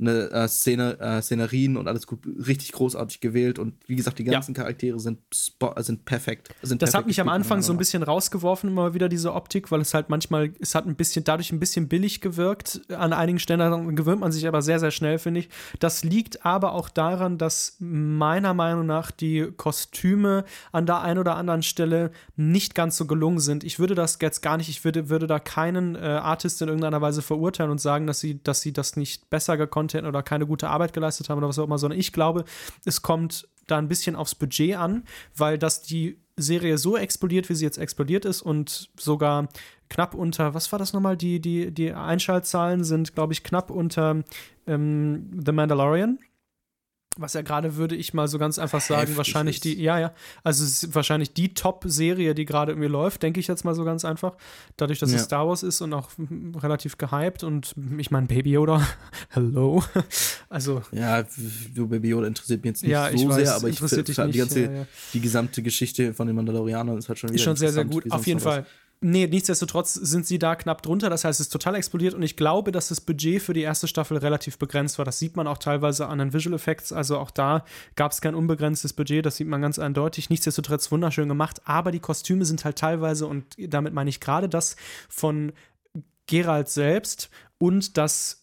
eine 0.00 0.30
äh, 0.30 0.48
Szene, 0.48 0.98
äh, 0.98 1.22
Szenerien 1.22 1.76
und 1.76 1.88
alles 1.88 2.06
gut, 2.06 2.20
richtig 2.26 2.72
großartig 2.72 3.20
gewählt 3.20 3.58
und 3.58 3.74
wie 3.86 3.96
gesagt, 3.96 4.18
die 4.18 4.24
ganzen 4.24 4.54
ja. 4.54 4.62
Charaktere 4.62 4.98
sind, 4.98 5.18
sind 5.30 6.04
perfekt. 6.04 6.48
Sind 6.62 6.82
das 6.82 6.90
perfekt 6.90 7.00
hat 7.00 7.06
mich 7.06 7.20
am 7.20 7.28
Anfang 7.28 7.62
so 7.62 7.72
ein 7.72 7.78
bisschen 7.78 8.02
rausgeworfen, 8.02 8.70
immer 8.70 8.94
wieder 8.94 9.08
diese 9.08 9.34
Optik, 9.34 9.70
weil 9.70 9.80
es 9.80 9.94
halt 9.94 10.08
manchmal, 10.08 10.52
es 10.60 10.74
hat 10.74 10.86
ein 10.86 10.94
bisschen, 10.94 11.24
dadurch 11.24 11.52
ein 11.52 11.60
bisschen 11.60 11.88
billig 11.88 12.20
gewirkt. 12.20 12.80
An 12.90 13.12
einigen 13.12 13.38
Stellen 13.38 13.94
gewöhnt 13.94 14.20
man 14.20 14.32
sich 14.32 14.46
aber 14.46 14.62
sehr, 14.62 14.80
sehr 14.80 14.90
schnell, 14.90 15.18
finde 15.18 15.40
ich. 15.40 15.48
Das 15.78 16.04
liegt 16.04 16.46
aber 16.46 16.72
auch 16.72 16.88
daran, 16.88 17.38
dass 17.38 17.76
meiner 17.78 18.54
Meinung 18.54 18.86
nach 18.86 19.10
die 19.10 19.50
Kostüme 19.56 20.44
an 20.72 20.86
der 20.86 21.00
einen 21.00 21.18
oder 21.18 21.36
anderen 21.36 21.62
Stelle 21.62 22.10
nicht 22.36 22.74
ganz 22.74 22.96
so 22.96 23.06
gelungen 23.06 23.40
sind. 23.40 23.64
Ich 23.64 23.78
würde 23.78 23.94
das 23.94 24.18
jetzt 24.20 24.40
gar 24.40 24.56
nicht, 24.56 24.68
ich 24.68 24.84
würde, 24.84 25.08
würde 25.08 25.26
da 25.26 25.38
keinen 25.38 25.94
äh, 25.94 25.98
Artist 25.98 26.62
in 26.62 26.68
irgendeiner 26.68 27.00
Weise 27.00 27.22
verurteilen 27.22 27.70
und 27.70 27.80
sagen, 27.80 28.06
dass 28.06 28.20
sie, 28.20 28.42
dass 28.42 28.60
sie 28.60 28.72
das 28.72 28.96
nicht 28.96 29.30
besser 29.30 29.56
gekonnt 29.56 29.89
hätten 29.94 30.06
oder 30.06 30.22
keine 30.22 30.46
gute 30.46 30.68
Arbeit 30.68 30.92
geleistet 30.92 31.28
haben 31.28 31.38
oder 31.38 31.48
was 31.48 31.58
auch 31.58 31.64
immer, 31.64 31.78
sondern 31.78 31.98
ich 31.98 32.12
glaube, 32.12 32.44
es 32.84 33.02
kommt 33.02 33.48
da 33.66 33.78
ein 33.78 33.88
bisschen 33.88 34.16
aufs 34.16 34.34
Budget 34.34 34.76
an, 34.76 35.04
weil 35.36 35.58
das 35.58 35.82
die 35.82 36.18
Serie 36.36 36.78
so 36.78 36.96
explodiert, 36.96 37.48
wie 37.48 37.54
sie 37.54 37.64
jetzt 37.64 37.78
explodiert 37.78 38.24
ist 38.24 38.42
und 38.42 38.90
sogar 38.98 39.48
knapp 39.88 40.14
unter, 40.14 40.54
was 40.54 40.70
war 40.72 40.78
das 40.78 40.92
nochmal? 40.92 41.16
Die, 41.16 41.40
die, 41.40 41.70
die 41.72 41.92
Einschaltzahlen 41.92 42.84
sind, 42.84 43.14
glaube 43.14 43.32
ich, 43.32 43.42
knapp 43.42 43.70
unter 43.70 44.22
ähm, 44.66 45.30
The 45.44 45.52
Mandalorian 45.52 46.18
was 47.16 47.34
ja 47.34 47.42
gerade, 47.42 47.76
würde 47.76 47.96
ich 47.96 48.14
mal 48.14 48.28
so 48.28 48.38
ganz 48.38 48.58
einfach 48.58 48.80
sagen, 48.80 49.00
Heftig 49.00 49.16
wahrscheinlich 49.16 49.56
ist. 49.56 49.64
die, 49.64 49.82
ja, 49.82 49.98
ja, 49.98 50.12
also 50.44 50.64
es 50.64 50.84
ist 50.84 50.94
wahrscheinlich 50.94 51.34
die 51.34 51.54
Top-Serie, 51.54 52.34
die 52.36 52.44
gerade 52.44 52.72
irgendwie 52.72 52.88
läuft, 52.88 53.22
denke 53.24 53.40
ich 53.40 53.48
jetzt 53.48 53.64
mal 53.64 53.74
so 53.74 53.84
ganz 53.84 54.04
einfach. 54.04 54.36
Dadurch, 54.76 55.00
dass 55.00 55.10
ja. 55.10 55.16
es 55.16 55.24
Star 55.24 55.48
Wars 55.48 55.64
ist 55.64 55.80
und 55.80 55.92
auch 55.92 56.08
relativ 56.62 56.98
gehypt 56.98 57.42
und 57.42 57.74
ich 57.98 58.12
meine, 58.12 58.28
Baby 58.28 58.52
Yoda, 58.52 58.86
hello. 59.30 59.82
also. 60.48 60.82
Ja, 60.92 61.24
du, 61.74 61.88
Baby 61.88 62.10
Yoda 62.10 62.28
interessiert 62.28 62.62
mich 62.62 62.70
jetzt 62.70 62.82
nicht 62.82 62.92
ja, 62.92 63.10
so 63.10 63.28
weiß, 63.28 63.34
sehr, 63.34 63.54
aber 63.56 63.68
ich 63.68 63.78
finde 63.80 64.04
die 64.04 64.38
ganze, 64.38 64.60
ja, 64.60 64.86
die 65.12 65.20
gesamte 65.20 65.62
Geschichte 65.62 66.14
von 66.14 66.28
den 66.28 66.36
Mandalorianern 66.36 66.96
ist 66.96 67.08
halt 67.08 67.18
schon 67.18 67.30
wieder 67.30 67.36
Ist 67.36 67.42
schon 67.42 67.56
sehr, 67.56 67.72
sehr 67.72 67.84
gut, 67.84 68.10
auf 68.10 68.26
jeden 68.26 68.40
Fall. 68.40 68.66
Nee, 69.02 69.26
nichtsdestotrotz 69.26 69.94
sind 69.94 70.26
sie 70.26 70.38
da 70.38 70.54
knapp 70.56 70.82
drunter. 70.82 71.08
Das 71.08 71.24
heißt, 71.24 71.40
es 71.40 71.46
ist 71.46 71.52
total 71.52 71.74
explodiert 71.74 72.12
und 72.12 72.22
ich 72.22 72.36
glaube, 72.36 72.70
dass 72.70 72.88
das 72.88 73.00
Budget 73.00 73.40
für 73.40 73.54
die 73.54 73.62
erste 73.62 73.88
Staffel 73.88 74.18
relativ 74.18 74.58
begrenzt 74.58 74.98
war. 74.98 75.06
Das 75.06 75.18
sieht 75.18 75.36
man 75.36 75.46
auch 75.46 75.56
teilweise 75.56 76.06
an 76.06 76.18
den 76.18 76.34
Visual 76.34 76.54
Effects. 76.54 76.92
Also 76.92 77.16
auch 77.18 77.30
da 77.30 77.64
gab 77.96 78.12
es 78.12 78.20
kein 78.20 78.34
unbegrenztes 78.34 78.92
Budget. 78.92 79.24
Das 79.24 79.36
sieht 79.36 79.48
man 79.48 79.62
ganz 79.62 79.78
eindeutig. 79.78 80.28
Nichtsdestotrotz 80.28 80.92
wunderschön 80.92 81.28
gemacht. 81.28 81.62
Aber 81.64 81.92
die 81.92 82.00
Kostüme 82.00 82.44
sind 82.44 82.62
halt 82.66 82.76
teilweise, 82.76 83.26
und 83.26 83.56
damit 83.58 83.94
meine 83.94 84.10
ich 84.10 84.20
gerade 84.20 84.50
das 84.50 84.76
von 85.08 85.52
Gerald 86.26 86.68
selbst 86.68 87.30
und 87.56 87.96
das 87.96 88.36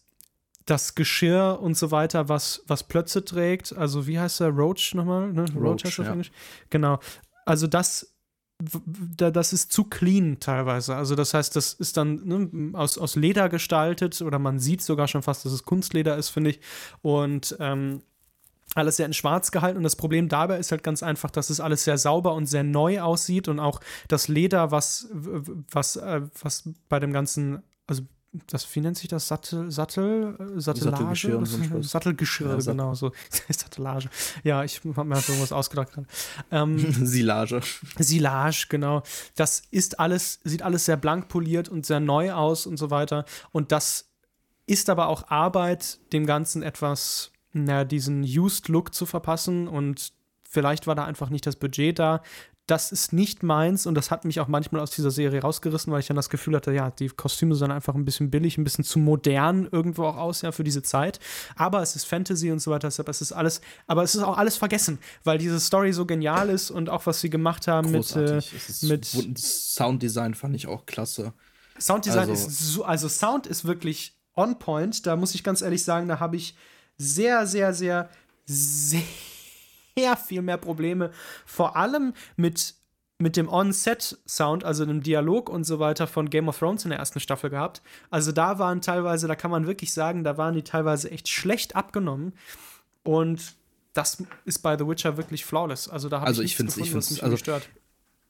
das 0.66 0.94
Geschirr 0.94 1.60
und 1.62 1.78
so 1.78 1.90
weiter, 1.92 2.28
was, 2.28 2.62
was 2.66 2.82
Plötze 2.82 3.24
trägt. 3.24 3.74
Also, 3.74 4.06
wie 4.06 4.18
heißt 4.18 4.40
der? 4.40 4.48
Roach 4.48 4.92
nochmal? 4.92 5.32
Ne? 5.32 5.46
Roach, 5.54 5.56
Roach 5.56 5.84
heißt 5.84 5.98
das 5.98 6.06
ja. 6.06 6.12
Englisch. 6.12 6.30
Genau. 6.68 6.98
Also, 7.46 7.66
das 7.66 8.17
das 8.58 9.52
ist 9.52 9.72
zu 9.72 9.84
clean 9.84 10.40
teilweise. 10.40 10.96
Also 10.96 11.14
das 11.14 11.32
heißt, 11.32 11.54
das 11.54 11.74
ist 11.74 11.96
dann 11.96 12.26
ne, 12.26 12.76
aus, 12.76 12.98
aus 12.98 13.14
Leder 13.14 13.48
gestaltet 13.48 14.20
oder 14.20 14.38
man 14.38 14.58
sieht 14.58 14.82
sogar 14.82 15.06
schon 15.06 15.22
fast, 15.22 15.44
dass 15.44 15.52
es 15.52 15.62
Kunstleder 15.62 16.16
ist, 16.16 16.30
finde 16.30 16.50
ich. 16.50 16.60
Und 17.00 17.56
ähm, 17.60 18.02
alles 18.74 18.96
sehr 18.96 19.06
in 19.06 19.12
schwarz 19.12 19.50
gehalten. 19.50 19.78
Und 19.78 19.84
das 19.84 19.96
Problem 19.96 20.28
dabei 20.28 20.58
ist 20.58 20.72
halt 20.72 20.82
ganz 20.82 21.02
einfach, 21.02 21.30
dass 21.30 21.50
es 21.50 21.60
alles 21.60 21.84
sehr 21.84 21.98
sauber 21.98 22.34
und 22.34 22.46
sehr 22.46 22.64
neu 22.64 23.00
aussieht 23.00 23.48
und 23.48 23.60
auch 23.60 23.80
das 24.08 24.28
Leder, 24.28 24.70
was, 24.70 25.08
was, 25.12 25.96
äh, 25.96 26.22
was 26.42 26.68
bei 26.88 26.98
dem 26.98 27.12
ganzen, 27.12 27.62
also 27.86 28.02
das, 28.32 28.74
wie 28.74 28.80
nennt 28.80 28.98
sich 28.98 29.08
das? 29.08 29.28
Sattel, 29.28 29.70
Sattel, 29.70 30.36
äh, 30.38 30.60
Sattelage? 30.60 30.90
Sattelgeschirr, 30.90 31.46
so 31.46 31.82
Sattelgeschirr 31.82 32.58
ja, 32.58 32.72
genau, 32.72 32.94
so. 32.94 33.12
Sattelage. 33.48 34.10
Ja, 34.44 34.64
ich 34.64 34.80
habe 34.84 35.04
mir 35.04 35.16
einfach 35.16 35.30
irgendwas 35.30 35.52
ausgedacht 35.52 35.92
Ähm, 36.50 36.78
Silage. 37.06 37.60
Silage, 37.98 38.66
genau. 38.68 39.02
Das 39.34 39.62
ist 39.70 39.98
alles, 39.98 40.40
sieht 40.44 40.62
alles 40.62 40.84
sehr 40.84 40.98
blank 40.98 41.28
poliert 41.28 41.68
und 41.68 41.86
sehr 41.86 42.00
neu 42.00 42.32
aus 42.32 42.66
und 42.66 42.76
so 42.76 42.90
weiter. 42.90 43.24
Und 43.50 43.72
das 43.72 44.10
ist 44.66 44.90
aber 44.90 45.08
auch 45.08 45.30
Arbeit, 45.30 45.98
dem 46.12 46.26
Ganzen 46.26 46.62
etwas, 46.62 47.32
naja, 47.52 47.84
diesen 47.84 48.22
Used 48.22 48.68
Look 48.68 48.94
zu 48.94 49.06
verpassen 49.06 49.68
und 49.68 50.12
vielleicht 50.46 50.86
war 50.86 50.94
da 50.94 51.04
einfach 51.04 51.30
nicht 51.30 51.46
das 51.46 51.56
Budget 51.56 51.98
da 51.98 52.22
das 52.68 52.92
ist 52.92 53.14
nicht 53.14 53.42
meins 53.42 53.86
und 53.86 53.94
das 53.94 54.10
hat 54.10 54.26
mich 54.26 54.40
auch 54.40 54.46
manchmal 54.46 54.82
aus 54.82 54.90
dieser 54.90 55.10
Serie 55.10 55.40
rausgerissen, 55.40 55.90
weil 55.90 56.00
ich 56.00 56.06
dann 56.06 56.16
das 56.16 56.28
Gefühl 56.28 56.54
hatte, 56.54 56.70
ja, 56.70 56.90
die 56.90 57.08
Kostüme 57.08 57.54
sind 57.54 57.70
einfach 57.70 57.94
ein 57.94 58.04
bisschen 58.04 58.30
billig, 58.30 58.58
ein 58.58 58.64
bisschen 58.64 58.84
zu 58.84 58.98
modern 58.98 59.66
irgendwo 59.72 60.04
auch 60.04 60.18
aus, 60.18 60.42
ja, 60.42 60.52
für 60.52 60.64
diese 60.64 60.82
Zeit. 60.82 61.18
Aber 61.56 61.80
es 61.80 61.96
ist 61.96 62.04
Fantasy 62.04 62.52
und 62.52 62.60
so 62.60 62.70
weiter, 62.70 62.88
deshalb 62.88 63.08
es 63.08 63.22
ist 63.22 63.32
alles, 63.32 63.62
aber 63.86 64.02
es 64.02 64.14
ist 64.14 64.22
auch 64.22 64.36
alles 64.36 64.58
vergessen, 64.58 64.98
weil 65.24 65.38
diese 65.38 65.58
Story 65.60 65.94
so 65.94 66.04
genial 66.04 66.50
ist 66.50 66.70
und 66.70 66.90
auch 66.90 67.06
was 67.06 67.22
sie 67.22 67.30
gemacht 67.30 67.66
haben 67.66 67.90
Großartig. 67.90 68.52
mit, 68.82 69.14
äh, 69.14 69.26
mit 69.26 69.38
Sounddesign 69.38 70.34
fand 70.34 70.54
ich 70.54 70.66
auch 70.66 70.84
klasse. 70.84 71.32
Sounddesign 71.80 72.28
also, 72.28 72.32
ist 72.32 72.72
so, 72.72 72.84
also 72.84 73.08
Sound 73.08 73.46
ist 73.46 73.64
wirklich 73.64 74.14
on 74.36 74.58
point. 74.58 75.06
Da 75.06 75.16
muss 75.16 75.34
ich 75.34 75.42
ganz 75.42 75.62
ehrlich 75.62 75.84
sagen, 75.84 76.06
da 76.06 76.20
habe 76.20 76.36
ich 76.36 76.54
sehr, 76.98 77.46
sehr, 77.46 77.72
sehr, 77.72 78.10
sehr 78.44 79.02
sehr 79.98 80.16
viel 80.16 80.42
mehr 80.42 80.58
Probleme, 80.58 81.10
vor 81.44 81.76
allem 81.76 82.12
mit, 82.36 82.74
mit 83.18 83.36
dem 83.36 83.48
On-Set-Sound, 83.48 84.64
also 84.64 84.84
dem 84.86 85.02
Dialog 85.02 85.48
und 85.48 85.64
so 85.64 85.78
weiter 85.78 86.06
von 86.06 86.30
Game 86.30 86.48
of 86.48 86.58
Thrones 86.58 86.84
in 86.84 86.90
der 86.90 86.98
ersten 86.98 87.20
Staffel 87.20 87.50
gehabt. 87.50 87.82
Also 88.10 88.32
da 88.32 88.58
waren 88.58 88.80
teilweise, 88.80 89.26
da 89.26 89.34
kann 89.34 89.50
man 89.50 89.66
wirklich 89.66 89.92
sagen, 89.92 90.24
da 90.24 90.38
waren 90.38 90.54
die 90.54 90.62
teilweise 90.62 91.10
echt 91.10 91.28
schlecht 91.28 91.74
abgenommen. 91.74 92.32
Und 93.02 93.54
das 93.92 94.22
ist 94.44 94.60
bei 94.60 94.78
The 94.78 94.86
Witcher 94.86 95.16
wirklich 95.16 95.44
flawless. 95.44 95.88
Also 95.88 96.08
da 96.08 96.18
habe 96.18 96.28
also 96.28 96.42
ich, 96.42 96.52
ich 96.52 96.56
finde 96.56 96.70
es 96.70 96.76
mich 96.76 97.22
also, 97.22 97.34
gestört. 97.34 97.68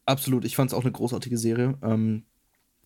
Absolut, 0.07 0.47
ich 0.47 0.57
fand 0.57 0.71
es 0.71 0.75
auch 0.75 0.83
eine 0.83 0.93
großartige 0.93 1.37
Serie. 1.37 1.77
Ähm, 1.83 2.25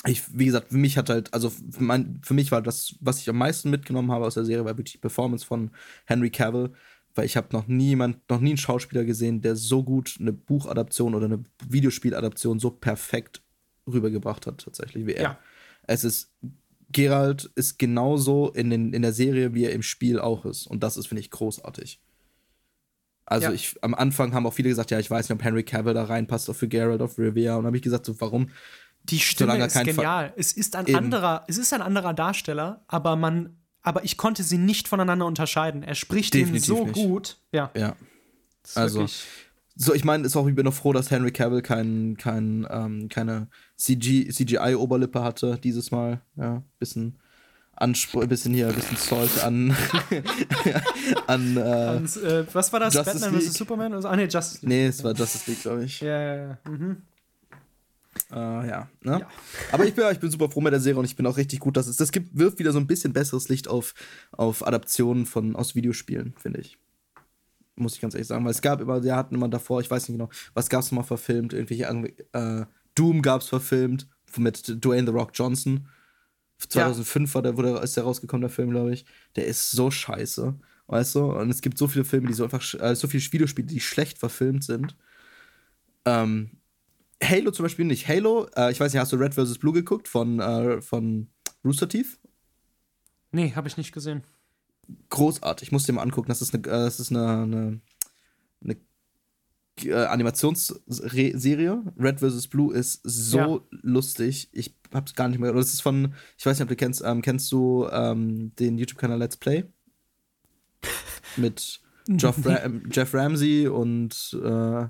ich, 0.05 0.37
wie 0.37 0.47
gesagt, 0.47 0.70
für 0.70 0.78
mich 0.78 0.99
hat 0.99 1.09
halt, 1.09 1.33
also 1.33 1.51
für, 1.51 1.83
mein, 1.83 2.20
für 2.24 2.35
mich 2.35 2.51
war 2.51 2.61
das, 2.61 2.97
was 3.01 3.20
ich 3.20 3.28
am 3.28 3.39
meisten 3.39 3.70
mitgenommen 3.70 4.11
habe 4.11 4.26
aus 4.26 4.35
der 4.35 4.45
Serie, 4.45 4.64
war 4.64 4.76
wirklich 4.76 4.93
die 4.93 4.99
Performance 4.99 5.47
von 5.47 5.70
Henry 6.07 6.30
Cavill 6.30 6.72
weil 7.14 7.26
ich 7.26 7.36
habe 7.36 7.48
noch 7.52 7.66
niemand, 7.66 8.18
noch 8.30 8.40
nie 8.40 8.50
einen 8.50 8.58
Schauspieler 8.58 9.04
gesehen, 9.04 9.40
der 9.40 9.56
so 9.56 9.82
gut 9.82 10.16
eine 10.20 10.32
Buchadaption 10.32 11.14
oder 11.14 11.26
eine 11.26 11.42
Videospieladaption 11.68 12.58
so 12.58 12.70
perfekt 12.70 13.42
rübergebracht 13.86 14.46
hat, 14.46 14.64
tatsächlich 14.64 15.06
wie 15.06 15.14
er. 15.14 15.22
Ja. 15.22 15.38
Es 15.82 16.04
ist, 16.04 16.32
Gerald 16.90 17.50
ist 17.54 17.78
genauso 17.78 18.50
in, 18.50 18.70
den, 18.70 18.92
in 18.92 19.02
der 19.02 19.12
Serie, 19.12 19.54
wie 19.54 19.64
er 19.64 19.72
im 19.72 19.82
Spiel 19.82 20.18
auch 20.18 20.44
ist. 20.44 20.66
Und 20.66 20.82
das 20.82 20.96
ist, 20.96 21.08
finde 21.08 21.20
ich, 21.20 21.30
großartig. 21.30 22.00
Also 23.24 23.48
ja. 23.48 23.52
ich, 23.52 23.76
am 23.82 23.94
Anfang 23.94 24.34
haben 24.34 24.46
auch 24.46 24.52
viele 24.52 24.68
gesagt, 24.68 24.90
ja, 24.90 24.98
ich 24.98 25.10
weiß 25.10 25.28
nicht, 25.28 25.38
ob 25.38 25.44
Henry 25.44 25.62
Cavill 25.62 25.94
da 25.94 26.04
reinpasst, 26.04 26.50
auch 26.50 26.56
für 26.56 26.68
Gerald 26.68 27.00
of 27.00 27.18
Rivia. 27.18 27.56
Und 27.56 27.66
habe 27.66 27.76
ich 27.76 27.82
gesagt, 27.82 28.06
so, 28.06 28.20
warum? 28.20 28.50
Die 29.04 29.18
Stimme 29.18 29.64
ist 29.64 29.74
genial. 29.74 30.28
Ver 30.28 30.34
es 30.36 30.52
ist 30.52 30.76
ein 30.76 30.94
anderer, 30.94 31.44
es 31.48 31.58
ist 31.58 31.72
ein 31.72 31.82
anderer 31.82 32.14
Darsteller, 32.14 32.84
aber 32.86 33.16
man 33.16 33.56
aber 33.83 34.05
ich 34.05 34.16
konnte 34.16 34.43
sie 34.43 34.59
nicht 34.59 34.89
voneinander 34.89 35.26
unterscheiden. 35.26 35.83
Er 35.83 35.95
spricht 35.95 36.35
Definitiv 36.35 36.68
ihn 36.68 36.76
so 36.76 36.85
nicht. 36.85 36.95
gut. 36.95 37.39
Ja. 37.53 37.70
Ja. 37.76 37.97
Also, 38.74 39.07
so, 39.74 39.95
ich 39.95 40.05
meine, 40.05 40.26
ist 40.26 40.37
auch, 40.37 40.47
ich 40.47 40.55
bin 40.55 40.64
noch 40.64 40.74
froh, 40.74 40.93
dass 40.93 41.11
Henry 41.11 41.33
Cavill 41.33 41.62
kein, 41.62 42.16
kein, 42.16 42.66
ähm, 42.70 43.09
keine 43.09 43.49
CG, 43.76 44.28
CGI-Oberlippe 44.28 45.22
hatte 45.22 45.59
dieses 45.62 45.91
Mal. 45.91 46.20
Ja, 46.37 46.62
bisschen 46.78 47.18
Anspruch, 47.74 48.26
bisschen 48.26 48.55
hier, 48.55 48.68
ein 48.68 48.74
bisschen 48.74 48.97
Salt 48.99 49.43
an. 49.43 49.74
an, 51.26 51.57
äh, 51.57 51.97
Und, 51.97 52.16
äh, 52.22 52.47
was 52.55 52.72
war 52.72 52.80
das? 52.80 52.95
Justice 52.95 53.20
Batman 53.20 53.41
vs. 53.41 53.55
Superman? 53.55 54.05
Ah, 54.05 54.14
nee, 54.14 54.24
Justice 54.24 54.59
League. 54.61 54.68
Nee, 54.68 54.87
es 54.87 55.03
war 55.03 55.12
Justice 55.14 55.51
League, 55.51 55.62
glaube 55.62 55.85
ich. 55.85 56.01
Ja, 56.01 56.22
ja, 56.22 56.37
ja. 56.37 56.59
Mhm. 56.68 57.03
Äh, 58.33 58.37
ja, 58.68 58.89
ne? 59.03 59.20
ja. 59.20 59.28
Aber 59.72 59.85
ich 59.85 59.95
bin, 59.95 60.05
ich 60.11 60.18
bin 60.18 60.30
super 60.30 60.49
froh 60.49 60.62
mit 60.62 60.72
der 60.72 60.80
Serie 60.80 60.99
und 60.99 61.05
ich 61.05 61.16
bin 61.16 61.26
auch 61.26 61.37
richtig 61.37 61.61
gut, 61.61 61.76
dass 61.76 61.87
es 61.87 61.97
das 61.97 62.12
gibt, 62.12 62.37
wirft 62.37 62.59
wieder 62.59 62.72
so 62.72 62.78
ein 62.78 62.87
bisschen 62.87 63.12
besseres 63.12 63.49
Licht 63.49 63.68
auf, 63.68 63.95
auf 64.33 64.66
Adaptionen 64.66 65.26
von, 65.26 65.55
aus 65.55 65.74
Videospielen, 65.74 66.35
finde 66.39 66.61
ich. 66.61 66.78
Muss 67.76 67.95
ich 67.95 68.01
ganz 68.01 68.14
ehrlich 68.14 68.28
sagen, 68.28 68.45
weil 68.45 68.53
es 68.53 68.62
gab 68.62 68.80
immer, 68.80 69.03
wir 69.03 69.16
hatten 69.16 69.35
immer 69.35 69.49
davor, 69.49 69.80
ich 69.80 69.91
weiß 69.91 70.09
nicht 70.09 70.16
genau, 70.16 70.30
was 70.55 70.68
gab 70.68 70.83
es 70.83 70.93
mal 70.93 71.03
verfilmt, 71.03 71.53
irgendwelche, 71.53 71.85
äh, 72.33 72.64
Doom 72.95 73.22
gab 73.22 73.43
es 73.43 73.49
verfilmt 73.49 74.09
mit 74.37 74.85
Dwayne 74.85 75.07
The 75.07 75.12
Rock 75.12 75.33
Johnson. 75.35 75.89
2005 76.59 77.30
ja. 77.30 77.35
war 77.35 77.43
der, 77.43 77.53
der, 77.53 77.83
ist 77.83 77.97
der 77.97 78.05
rausgekommen, 78.05 78.43
der 78.43 78.51
Film, 78.51 78.70
glaube 78.70 78.93
ich. 78.95 79.05
Der 79.37 79.47
ist 79.47 79.70
so 79.72 79.91
scheiße, 79.91 80.55
weißt 80.87 81.14
du? 81.16 81.33
Und 81.33 81.51
es 81.51 81.61
gibt 81.61 81.76
so 81.76 81.89
viele 81.89 82.05
Filme, 82.05 82.28
die 82.28 82.35
so 82.35 82.45
einfach, 82.45 82.62
äh, 82.80 82.95
so 82.95 83.09
viele 83.09 83.22
Videospiele, 83.24 83.66
die 83.66 83.80
schlecht 83.80 84.18
verfilmt 84.18 84.64
sind. 84.64 84.97
Ähm, 86.05 86.51
Halo 87.22 87.50
zum 87.50 87.64
Beispiel 87.64 87.84
nicht. 87.84 88.08
Halo, 88.08 88.48
äh, 88.56 88.72
ich 88.72 88.80
weiß 88.80 88.92
nicht, 88.92 89.00
hast 89.00 89.12
du 89.12 89.16
Red 89.16 89.34
vs. 89.34 89.58
Blue 89.58 89.72
geguckt 89.72 90.08
von, 90.08 90.40
äh, 90.40 90.82
von 90.82 91.28
Rooster 91.64 91.88
Teeth? 91.88 92.18
Nee, 93.30 93.52
habe 93.54 93.68
ich 93.68 93.76
nicht 93.76 93.92
gesehen. 93.92 94.22
Großartig, 95.08 95.68
ich 95.68 95.72
muss 95.72 95.84
dir 95.84 95.92
mal 95.92 96.02
angucken. 96.02 96.28
Das 96.28 96.42
ist 96.42 96.54
eine, 96.54 96.64
äh, 96.64 96.84
das 96.84 97.00
ist 97.00 97.10
eine, 97.10 97.28
eine, 97.28 97.80
eine 98.62 98.76
äh, 99.84 100.04
Animationsserie. 100.06 101.82
Red 101.98 102.20
vs. 102.20 102.48
Blue 102.48 102.74
ist 102.74 103.00
so 103.04 103.38
ja. 103.38 103.60
lustig. 103.70 104.48
Ich 104.52 104.74
hab's 104.92 105.14
gar 105.14 105.28
nicht 105.28 105.38
mehr. 105.38 105.52
Das 105.52 105.72
ist 105.72 105.80
von, 105.80 106.14
ich 106.36 106.44
weiß 106.44 106.58
nicht, 106.58 106.64
ob 106.64 106.68
du 106.68 106.76
kennst, 106.76 107.02
ähm, 107.04 107.22
kennst 107.22 107.50
du 107.52 107.88
ähm, 107.90 108.54
den 108.56 108.78
YouTube-Kanal 108.78 109.18
Let's 109.18 109.36
Play? 109.36 109.64
Mit 111.36 111.80
Jeff, 112.08 112.44
Ra 112.44 112.68
Jeff 112.90 113.14
Ramsey 113.14 113.68
und 113.68 114.36
äh, 114.42 114.88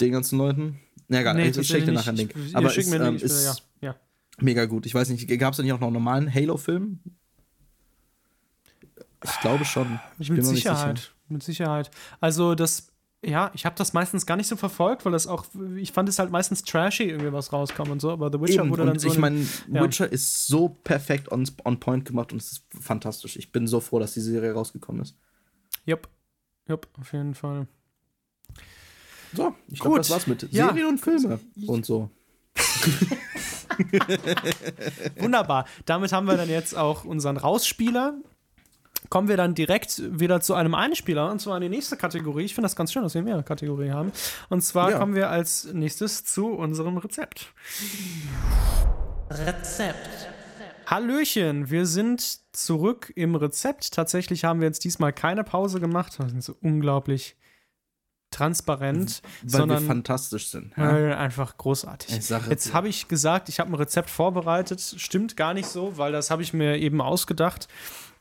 den 0.00 0.12
ganzen 0.12 0.38
Leuten. 0.38 0.80
Ja, 1.08 1.20
egal, 1.20 1.34
nee, 1.34 1.48
ich, 1.48 1.58
ich 1.58 1.66
schicke 1.66 1.86
dir 1.86 1.92
nachher 1.92 2.08
einen 2.08 2.18
Link. 2.18 2.34
Ich, 2.36 2.56
Aber 2.56 2.76
es 2.76 2.92
ähm, 2.92 3.16
ist 3.16 3.44
ja, 3.44 3.88
ja. 3.88 3.96
mega 4.38 4.64
gut. 4.64 4.86
Ich 4.86 4.94
weiß 4.94 5.08
nicht, 5.10 5.28
gab 5.38 5.52
es 5.52 5.58
da 5.58 5.62
nicht 5.62 5.72
auch 5.72 5.80
noch 5.80 5.88
einen 5.88 5.94
normalen 5.94 6.32
Halo-Film? 6.32 7.00
Ich 9.24 9.40
glaube 9.40 9.64
schon. 9.64 10.00
Ich 10.18 10.30
mit 10.30 10.44
Sicherheit. 10.44 10.98
Sicher. 10.98 11.10
Mit 11.28 11.42
Sicherheit. 11.42 11.90
Also 12.20 12.54
das, 12.54 12.88
ja, 13.24 13.50
ich 13.54 13.64
habe 13.64 13.74
das 13.76 13.92
meistens 13.92 14.26
gar 14.26 14.36
nicht 14.36 14.46
so 14.46 14.56
verfolgt, 14.56 15.04
weil 15.04 15.12
das 15.12 15.26
auch, 15.26 15.46
ich 15.76 15.92
fand 15.92 16.08
es 16.08 16.18
halt 16.18 16.30
meistens 16.30 16.62
trashy, 16.62 17.04
irgendwie 17.04 17.32
was 17.32 17.52
rauskommt 17.52 17.90
und 17.90 18.00
so, 18.00 18.10
aber 18.10 18.30
The 18.30 18.40
Witcher 18.40 18.62
Eben. 18.62 18.70
wurde 18.70 18.84
dann 18.84 18.98
so. 18.98 19.08
Ich 19.08 19.18
meine, 19.18 19.46
ja. 19.72 19.82
Witcher 19.82 20.10
ist 20.10 20.46
so 20.46 20.68
perfekt 20.68 21.32
on, 21.32 21.48
on 21.64 21.80
point 21.80 22.04
gemacht 22.04 22.32
und 22.32 22.40
es 22.40 22.52
ist 22.52 22.66
fantastisch. 22.78 23.36
Ich 23.36 23.52
bin 23.52 23.66
so 23.66 23.80
froh, 23.80 23.98
dass 23.98 24.14
die 24.14 24.20
Serie 24.20 24.52
rausgekommen 24.52 25.02
ist. 25.02 25.16
Jupp. 25.86 26.08
Jupp, 26.68 26.88
auf 26.98 27.12
jeden 27.12 27.34
Fall. 27.34 27.66
So, 29.34 29.54
ich 29.68 29.80
glaube, 29.80 29.98
das 29.98 30.10
war's 30.10 30.26
mit 30.26 30.42
ja. 30.52 30.68
Serien 30.68 30.88
und 30.88 30.98
Filme 30.98 31.40
und 31.66 31.84
so. 31.84 32.10
Wunderbar. 35.18 35.66
Damit 35.86 36.12
haben 36.12 36.26
wir 36.26 36.36
dann 36.36 36.48
jetzt 36.48 36.76
auch 36.76 37.04
unseren 37.04 37.36
Rausspieler. 37.36 38.14
Kommen 39.10 39.28
wir 39.28 39.36
dann 39.36 39.54
direkt 39.54 40.02
wieder 40.18 40.40
zu 40.40 40.54
einem 40.54 40.74
Einspieler 40.74 41.30
und 41.30 41.40
zwar 41.40 41.56
in 41.56 41.62
die 41.62 41.68
nächste 41.68 41.96
Kategorie. 41.96 42.44
Ich 42.44 42.54
finde 42.54 42.66
das 42.66 42.76
ganz 42.76 42.92
schön, 42.92 43.02
dass 43.02 43.14
wir 43.14 43.22
mehrere 43.22 43.42
Kategorien 43.42 43.92
haben. 43.92 44.12
Und 44.48 44.62
zwar 44.62 44.92
ja. 44.92 44.98
kommen 44.98 45.14
wir 45.14 45.30
als 45.30 45.72
nächstes 45.72 46.24
zu 46.24 46.48
unserem 46.48 46.96
Rezept. 46.96 47.52
Rezept. 49.30 50.28
Hallöchen, 50.86 51.70
wir 51.70 51.86
sind 51.86 52.40
zurück 52.54 53.12
im 53.14 53.34
Rezept. 53.34 53.92
Tatsächlich 53.92 54.44
haben 54.44 54.60
wir 54.60 54.68
jetzt 54.68 54.84
diesmal 54.84 55.12
keine 55.12 55.44
Pause 55.44 55.80
gemacht. 55.80 56.18
Wir 56.18 56.28
sind 56.28 56.42
so 56.42 56.56
unglaublich 56.60 57.36
transparent, 58.34 59.22
weil 59.42 59.50
sondern 59.50 59.82
wir 59.82 59.86
fantastisch 59.86 60.48
sind. 60.48 60.72
Ja? 60.76 61.16
einfach 61.16 61.56
großartig. 61.56 62.10
Jetzt 62.10 62.74
habe 62.74 62.88
ich 62.88 63.08
gesagt, 63.08 63.48
ich 63.48 63.60
habe 63.60 63.70
ein 63.70 63.74
Rezept 63.74 64.10
vorbereitet. 64.10 64.80
Stimmt 64.98 65.36
gar 65.36 65.54
nicht 65.54 65.68
so, 65.68 65.96
weil 65.96 66.12
das 66.12 66.30
habe 66.30 66.42
ich 66.42 66.52
mir 66.52 66.76
eben 66.76 67.00
ausgedacht. 67.00 67.68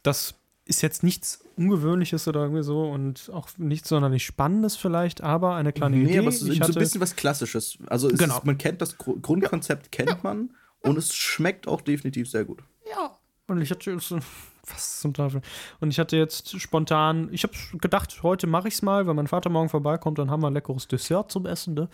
Das 0.03 0.36
ist 0.66 0.82
jetzt 0.82 1.03
nichts 1.03 1.43
Ungewöhnliches 1.57 2.28
oder 2.28 2.41
irgendwie 2.41 2.64
so 2.64 2.89
und 2.89 3.30
auch 3.34 3.49
nichts 3.57 3.89
sonderlich 3.89 4.26
Spannendes 4.26 4.76
vielleicht, 4.76 5.22
aber 5.22 5.55
eine 5.55 5.74
kleine 5.74 5.97
nee, 5.97 6.03
Idee. 6.03 6.20
aber 6.20 6.30
es 6.30 6.41
ist 6.41 6.57
so 6.57 6.64
ein 6.64 6.74
bisschen 6.74 7.01
was 7.01 7.16
Klassisches. 7.16 7.78
Also 7.88 8.07
genau. 8.07 8.38
ist, 8.38 8.45
man 8.45 8.57
kennt 8.57 8.82
das 8.82 8.97
Grundkonzept, 8.97 9.91
kennt 9.91 10.09
ja. 10.09 10.20
man 10.24 10.51
und 10.82 10.97
es 10.97 11.14
schmeckt 11.14 11.68
auch 11.68 11.82
definitiv 11.82 12.30
sehr 12.30 12.45
gut. 12.45 12.64
Ja, 12.89 13.18
und 13.47 13.61
ich 13.61 13.72
hatte 13.72 13.91
was 14.68 15.01
zum 15.01 15.14
Teufel. 15.14 15.41
Und 15.80 15.91
ich 15.91 15.99
hatte 15.99 16.18
jetzt 16.18 16.59
spontan, 16.59 17.30
ich 17.32 17.43
habe 17.43 17.53
gedacht, 17.80 18.24
heute 18.24 18.47
mache 18.47 18.68
ich 18.68 18.76
es 18.76 18.82
mal, 18.82 19.07
wenn 19.07 19.16
mein 19.16 19.28
Vater 19.28 19.49
morgen 19.49 19.70
vorbeikommt, 19.70 20.20
dann 20.20 20.32
haben 20.32 20.41
wir 20.41 20.47
ein 20.47 20.53
leckeres 20.53 20.88
Dessert 20.88 21.32
zum 21.32 21.45
Essen. 21.45 21.74
Ne? 21.74 21.89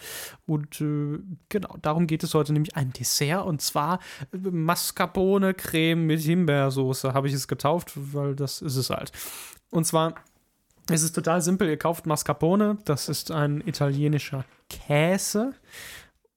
Und 0.45 0.79
äh, 0.81 1.19
genau, 1.49 1.75
darum 1.81 2.07
geht 2.07 2.23
es 2.23 2.33
heute 2.33 2.53
nämlich 2.53 2.75
ein 2.75 2.93
Dessert 2.93 3.45
und 3.45 3.61
zwar 3.61 3.99
äh, 4.31 4.37
Mascarpone 4.37 5.53
Creme 5.53 6.05
mit 6.05 6.21
Himbeersoße 6.21 7.13
habe 7.13 7.27
ich 7.27 7.33
es 7.33 7.47
getauft, 7.47 7.93
weil 7.95 8.35
das 8.35 8.61
ist 8.61 8.75
es 8.75 8.89
halt. 8.89 9.11
Und 9.71 9.85
zwar 9.85 10.15
es 10.91 11.03
ist 11.03 11.13
total 11.13 11.41
simpel, 11.41 11.69
ihr 11.69 11.77
kauft 11.77 12.07
Mascarpone, 12.07 12.79
das 12.85 13.09
ist 13.09 13.29
ein 13.29 13.61
italienischer 13.61 14.43
Käse. 14.69 15.53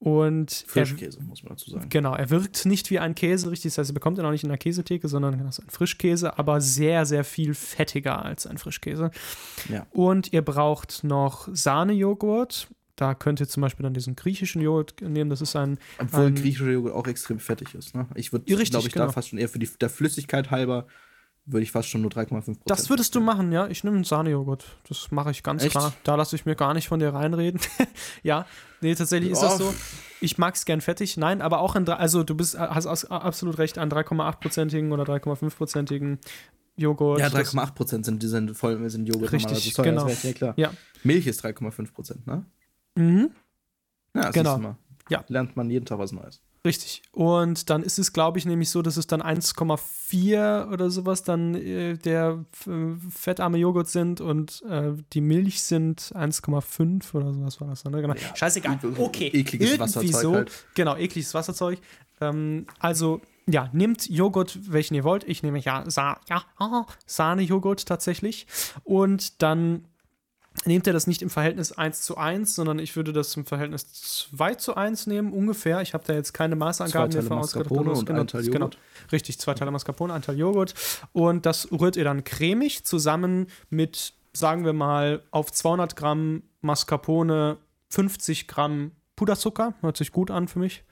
Und 0.02 0.64
Frischkäse, 0.66 1.20
er, 1.20 1.24
muss 1.26 1.44
man 1.44 1.50
dazu 1.50 1.70
sagen. 1.70 1.88
Genau, 1.88 2.16
er 2.16 2.28
wirkt 2.28 2.66
nicht 2.66 2.90
wie 2.90 2.98
ein 2.98 3.14
Käse, 3.14 3.48
richtig. 3.52 3.70
Das 3.70 3.78
heißt, 3.78 3.90
ihr 3.92 3.94
bekommt 3.94 4.18
ihn 4.18 4.24
auch 4.24 4.32
nicht 4.32 4.42
in 4.42 4.48
der 4.48 4.58
Käsetheke, 4.58 5.06
sondern 5.06 5.38
das 5.38 5.60
ist 5.60 5.64
ein 5.64 5.70
Frischkäse, 5.70 6.36
aber 6.40 6.60
sehr, 6.60 7.06
sehr 7.06 7.22
viel 7.22 7.54
fettiger 7.54 8.24
als 8.24 8.48
ein 8.48 8.58
Frischkäse. 8.58 9.12
Ja. 9.68 9.86
Und 9.92 10.32
ihr 10.32 10.42
braucht 10.42 11.04
noch 11.04 11.48
Sahnejoghurt. 11.52 12.66
Da 12.96 13.14
könnt 13.14 13.38
ihr 13.38 13.46
zum 13.46 13.60
Beispiel 13.60 13.84
dann 13.84 13.94
diesen 13.94 14.16
griechischen 14.16 14.60
Joghurt 14.60 15.00
nehmen. 15.00 15.30
Das 15.30 15.40
ist 15.40 15.54
ein. 15.54 15.78
Obwohl 16.00 16.26
ein, 16.26 16.34
griechischer 16.34 16.72
Joghurt 16.72 16.94
auch 16.94 17.06
extrem 17.06 17.38
fettig 17.38 17.72
ist. 17.76 17.94
Ne? 17.94 18.08
Ich 18.16 18.32
würde, 18.32 18.44
glaube 18.44 18.88
ich, 18.88 18.92
genau. 18.92 19.06
da 19.06 19.12
fast 19.12 19.28
schon 19.28 19.38
eher 19.38 19.48
für 19.48 19.60
die 19.60 19.70
der 19.80 19.88
Flüssigkeit 19.88 20.50
halber 20.50 20.88
würde 21.44 21.64
ich 21.64 21.72
fast 21.72 21.88
schon 21.88 22.02
nur 22.02 22.10
3,5% 22.10 22.58
Das 22.66 22.88
würdest 22.88 23.14
du 23.14 23.20
machen, 23.20 23.50
ja. 23.52 23.66
Ich 23.66 23.82
nehme 23.82 23.96
einen 23.96 24.04
Sahnejoghurt. 24.04 24.64
Das 24.88 25.10
mache 25.10 25.30
ich 25.30 25.42
ganz 25.42 25.62
Echt? 25.62 25.72
klar. 25.72 25.92
Da 26.04 26.14
lasse 26.14 26.36
ich 26.36 26.46
mir 26.46 26.54
gar 26.54 26.72
nicht 26.74 26.88
von 26.88 27.00
dir 27.00 27.12
reinreden. 27.12 27.60
ja, 28.22 28.46
nee, 28.80 28.94
tatsächlich 28.94 29.32
ist 29.32 29.42
das 29.42 29.58
so. 29.58 29.74
Ich 30.20 30.38
mag 30.38 30.54
es 30.54 30.64
gern 30.64 30.80
fettig. 30.80 31.16
Nein, 31.16 31.42
aber 31.42 31.60
auch 31.60 31.74
in, 31.74 31.88
also 31.88 32.22
du 32.22 32.36
bist, 32.36 32.58
hast 32.58 32.86
absolut 33.10 33.58
recht, 33.58 33.78
an 33.78 33.90
3,8-prozentigen 33.90 34.92
oder 34.92 35.02
3,5-prozentigen 35.02 36.18
Joghurt. 36.76 37.20
Ja, 37.20 37.26
3,8% 37.26 38.04
sind, 38.04 38.22
sind 38.22 38.56
voll 38.56 38.88
sind 38.88 39.06
Joghurt 39.06 39.32
Richtig, 39.32 39.78
also, 39.78 39.82
genau. 39.82 40.08
ja 40.08 40.32
klar. 40.32 40.54
Ja. 40.56 40.72
Milch 41.02 41.26
ist 41.26 41.44
3,5 41.44 42.18
ne? 42.24 42.46
Mhm. 42.94 43.30
Ja, 44.14 44.22
das 44.22 44.34
genau. 44.34 44.52
ist 44.52 44.58
immer. 44.58 44.78
Ja. 45.08 45.24
Lernt 45.28 45.56
man 45.56 45.70
jeden 45.70 45.84
Tag 45.84 45.98
was 45.98 46.12
Neues. 46.12 46.40
Richtig. 46.64 47.02
Und 47.10 47.70
dann 47.70 47.82
ist 47.82 47.98
es, 47.98 48.12
glaube 48.12 48.38
ich, 48.38 48.44
nämlich 48.44 48.70
so, 48.70 48.82
dass 48.82 48.96
es 48.96 49.08
dann 49.08 49.20
1,4 49.20 50.72
oder 50.72 50.90
sowas 50.90 51.24
dann 51.24 51.56
äh, 51.56 51.96
der 51.96 52.44
äh, 52.66 53.10
fettarme 53.10 53.58
Joghurt 53.58 53.88
sind 53.88 54.20
und 54.20 54.62
äh, 54.68 54.92
die 55.12 55.20
Milch 55.20 55.60
sind 55.62 56.00
1,5 56.14 57.14
oder 57.14 57.32
sowas 57.32 57.60
war 57.60 57.68
das 57.68 57.82
dann. 57.82 57.92
Ne? 57.92 58.02
Genau. 58.02 58.14
Ja, 58.14 58.36
Scheißegal. 58.36 58.78
Okay. 58.96 59.26
Ekliges 59.26 59.70
Irgendwie 59.70 59.80
Wasserzeug. 59.80 60.22
So. 60.22 60.34
Halt. 60.34 60.66
Genau, 60.74 60.96
ekliges 60.96 61.34
Wasserzeug. 61.34 61.80
Ähm, 62.20 62.66
also, 62.78 63.20
ja, 63.46 63.68
nehmt 63.72 64.08
Joghurt, 64.08 64.56
welchen 64.72 64.94
ihr 64.94 65.02
wollt. 65.02 65.24
Ich 65.24 65.42
nehme 65.42 65.58
ja, 65.58 65.82
Sa 65.90 66.20
ja 66.28 66.44
Sahne-Joghurt 67.06 67.86
tatsächlich. 67.86 68.46
Und 68.84 69.42
dann 69.42 69.84
nehmt 70.64 70.86
ihr 70.86 70.92
das 70.92 71.06
nicht 71.06 71.22
im 71.22 71.30
Verhältnis 71.30 71.72
1 71.72 72.02
zu 72.02 72.16
1, 72.16 72.54
sondern 72.54 72.78
ich 72.78 72.96
würde 72.96 73.12
das 73.12 73.36
im 73.36 73.44
Verhältnis 73.44 73.92
2 73.92 74.54
zu 74.56 74.76
1 74.76 75.06
nehmen, 75.06 75.32
ungefähr. 75.32 75.80
Ich 75.82 75.94
habe 75.94 76.04
da 76.06 76.14
jetzt 76.14 76.32
keine 76.32 76.56
Maßangaben 76.56 77.12
mehr 77.12 77.22
vorausgedacht. 77.22 77.70
Und 77.70 78.06
genau, 78.06 78.20
ein 78.20 78.26
Teil 78.26 78.44
genau, 78.44 78.70
richtig, 79.10 79.38
zwei 79.38 79.54
Teile 79.54 79.70
Mascarpone, 79.70 80.12
ein 80.12 80.22
Teil 80.22 80.38
Joghurt. 80.38 80.74
Und 81.12 81.46
das 81.46 81.70
rührt 81.72 81.96
ihr 81.96 82.04
dann 82.04 82.24
cremig 82.24 82.84
zusammen 82.84 83.46
mit, 83.70 84.14
sagen 84.32 84.64
wir 84.64 84.72
mal, 84.72 85.22
auf 85.30 85.50
200 85.52 85.96
Gramm 85.96 86.42
Mascarpone 86.60 87.58
50 87.90 88.48
Gramm 88.48 88.92
Puderzucker. 89.16 89.74
Hört 89.80 89.96
sich 89.96 90.12
gut 90.12 90.30
an 90.30 90.48
für 90.48 90.58
mich. 90.58 90.84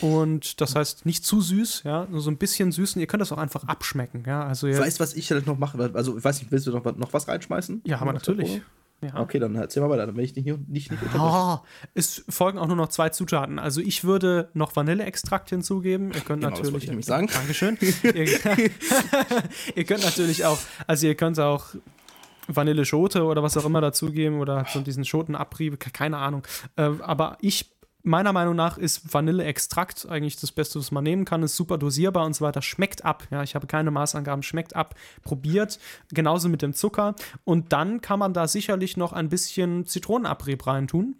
Und 0.00 0.60
das 0.60 0.76
heißt, 0.76 1.06
nicht 1.06 1.24
zu 1.24 1.40
süß, 1.40 1.82
ja, 1.84 2.06
nur 2.08 2.20
so 2.20 2.30
ein 2.30 2.36
bisschen 2.36 2.70
süßen. 2.70 3.00
Ihr 3.00 3.06
könnt 3.08 3.20
das 3.20 3.32
auch 3.32 3.38
einfach 3.38 3.64
abschmecken, 3.64 4.22
ja. 4.26 4.46
Also 4.46 4.68
weißt 4.68 4.98
du, 4.98 5.02
was 5.02 5.14
ich 5.14 5.26
vielleicht 5.26 5.46
noch 5.46 5.58
mache? 5.58 5.90
Also, 5.94 6.16
ich 6.16 6.24
weiß 6.24 6.40
nicht, 6.40 6.52
willst 6.52 6.66
du 6.66 6.70
noch, 6.70 6.84
noch 6.96 7.12
was 7.12 7.26
reinschmeißen? 7.26 7.82
Ja, 7.84 8.00
aber 8.00 8.12
natürlich. 8.12 8.62
Ja. 9.00 9.20
Okay, 9.20 9.38
dann 9.38 9.54
erzähl 9.54 9.80
mal 9.80 9.90
weiter, 9.90 10.06
dann 10.06 10.16
will 10.16 10.24
ich 10.24 10.34
nicht, 10.34 10.46
nicht, 10.68 10.90
nicht 10.90 11.02
oh, 11.16 11.58
Es 11.94 12.24
folgen 12.28 12.58
auch 12.58 12.66
nur 12.66 12.76
noch 12.76 12.88
zwei 12.88 13.10
Zutaten. 13.10 13.60
Also 13.60 13.80
ich 13.80 14.02
würde 14.02 14.50
noch 14.54 14.74
Vanilleextrakt 14.74 15.50
hinzugeben. 15.50 16.08
Ihr 16.12 16.20
könnt 16.20 16.42
genau, 16.42 16.50
natürlich. 16.50 16.72
Das 16.74 16.82
ich 16.82 16.88
nämlich 16.88 17.06
sagen. 17.06 17.28
Dankeschön. 17.32 17.78
ihr, 18.02 18.26
ihr 19.76 19.84
könnt 19.84 20.02
natürlich 20.02 20.44
auch, 20.44 20.58
also 20.88 21.06
ihr 21.06 21.14
könnt 21.14 21.38
auch 21.38 21.66
Vanilleschote 22.48 23.22
oder 23.22 23.42
was 23.42 23.56
auch 23.56 23.64
immer 23.64 23.80
dazugeben 23.80 24.40
oder 24.40 24.66
so 24.72 24.80
diesen 24.80 25.04
Schotenabrieb, 25.04 25.78
keine 25.92 26.16
Ahnung. 26.16 26.42
Äh, 26.76 26.90
aber 27.00 27.38
ich 27.40 27.70
meiner 28.08 28.32
Meinung 28.32 28.56
nach 28.56 28.78
ist 28.78 29.12
Vanilleextrakt 29.12 30.08
eigentlich 30.08 30.36
das 30.36 30.50
Beste, 30.50 30.78
was 30.78 30.90
man 30.90 31.04
nehmen 31.04 31.24
kann. 31.24 31.42
Ist 31.42 31.56
super 31.56 31.78
dosierbar 31.78 32.24
und 32.26 32.34
so 32.34 32.44
weiter. 32.44 32.62
Schmeckt 32.62 33.04
ab. 33.04 33.28
Ja, 33.30 33.42
ich 33.42 33.54
habe 33.54 33.66
keine 33.66 33.90
Maßangaben. 33.90 34.42
Schmeckt 34.42 34.74
ab. 34.74 34.94
Probiert. 35.22 35.78
Genauso 36.12 36.48
mit 36.48 36.62
dem 36.62 36.74
Zucker. 36.74 37.14
Und 37.44 37.72
dann 37.72 38.00
kann 38.00 38.18
man 38.18 38.32
da 38.32 38.48
sicherlich 38.48 38.96
noch 38.96 39.12
ein 39.12 39.28
bisschen 39.28 39.86
Zitronenabrieb 39.86 40.66
reintun. 40.66 41.16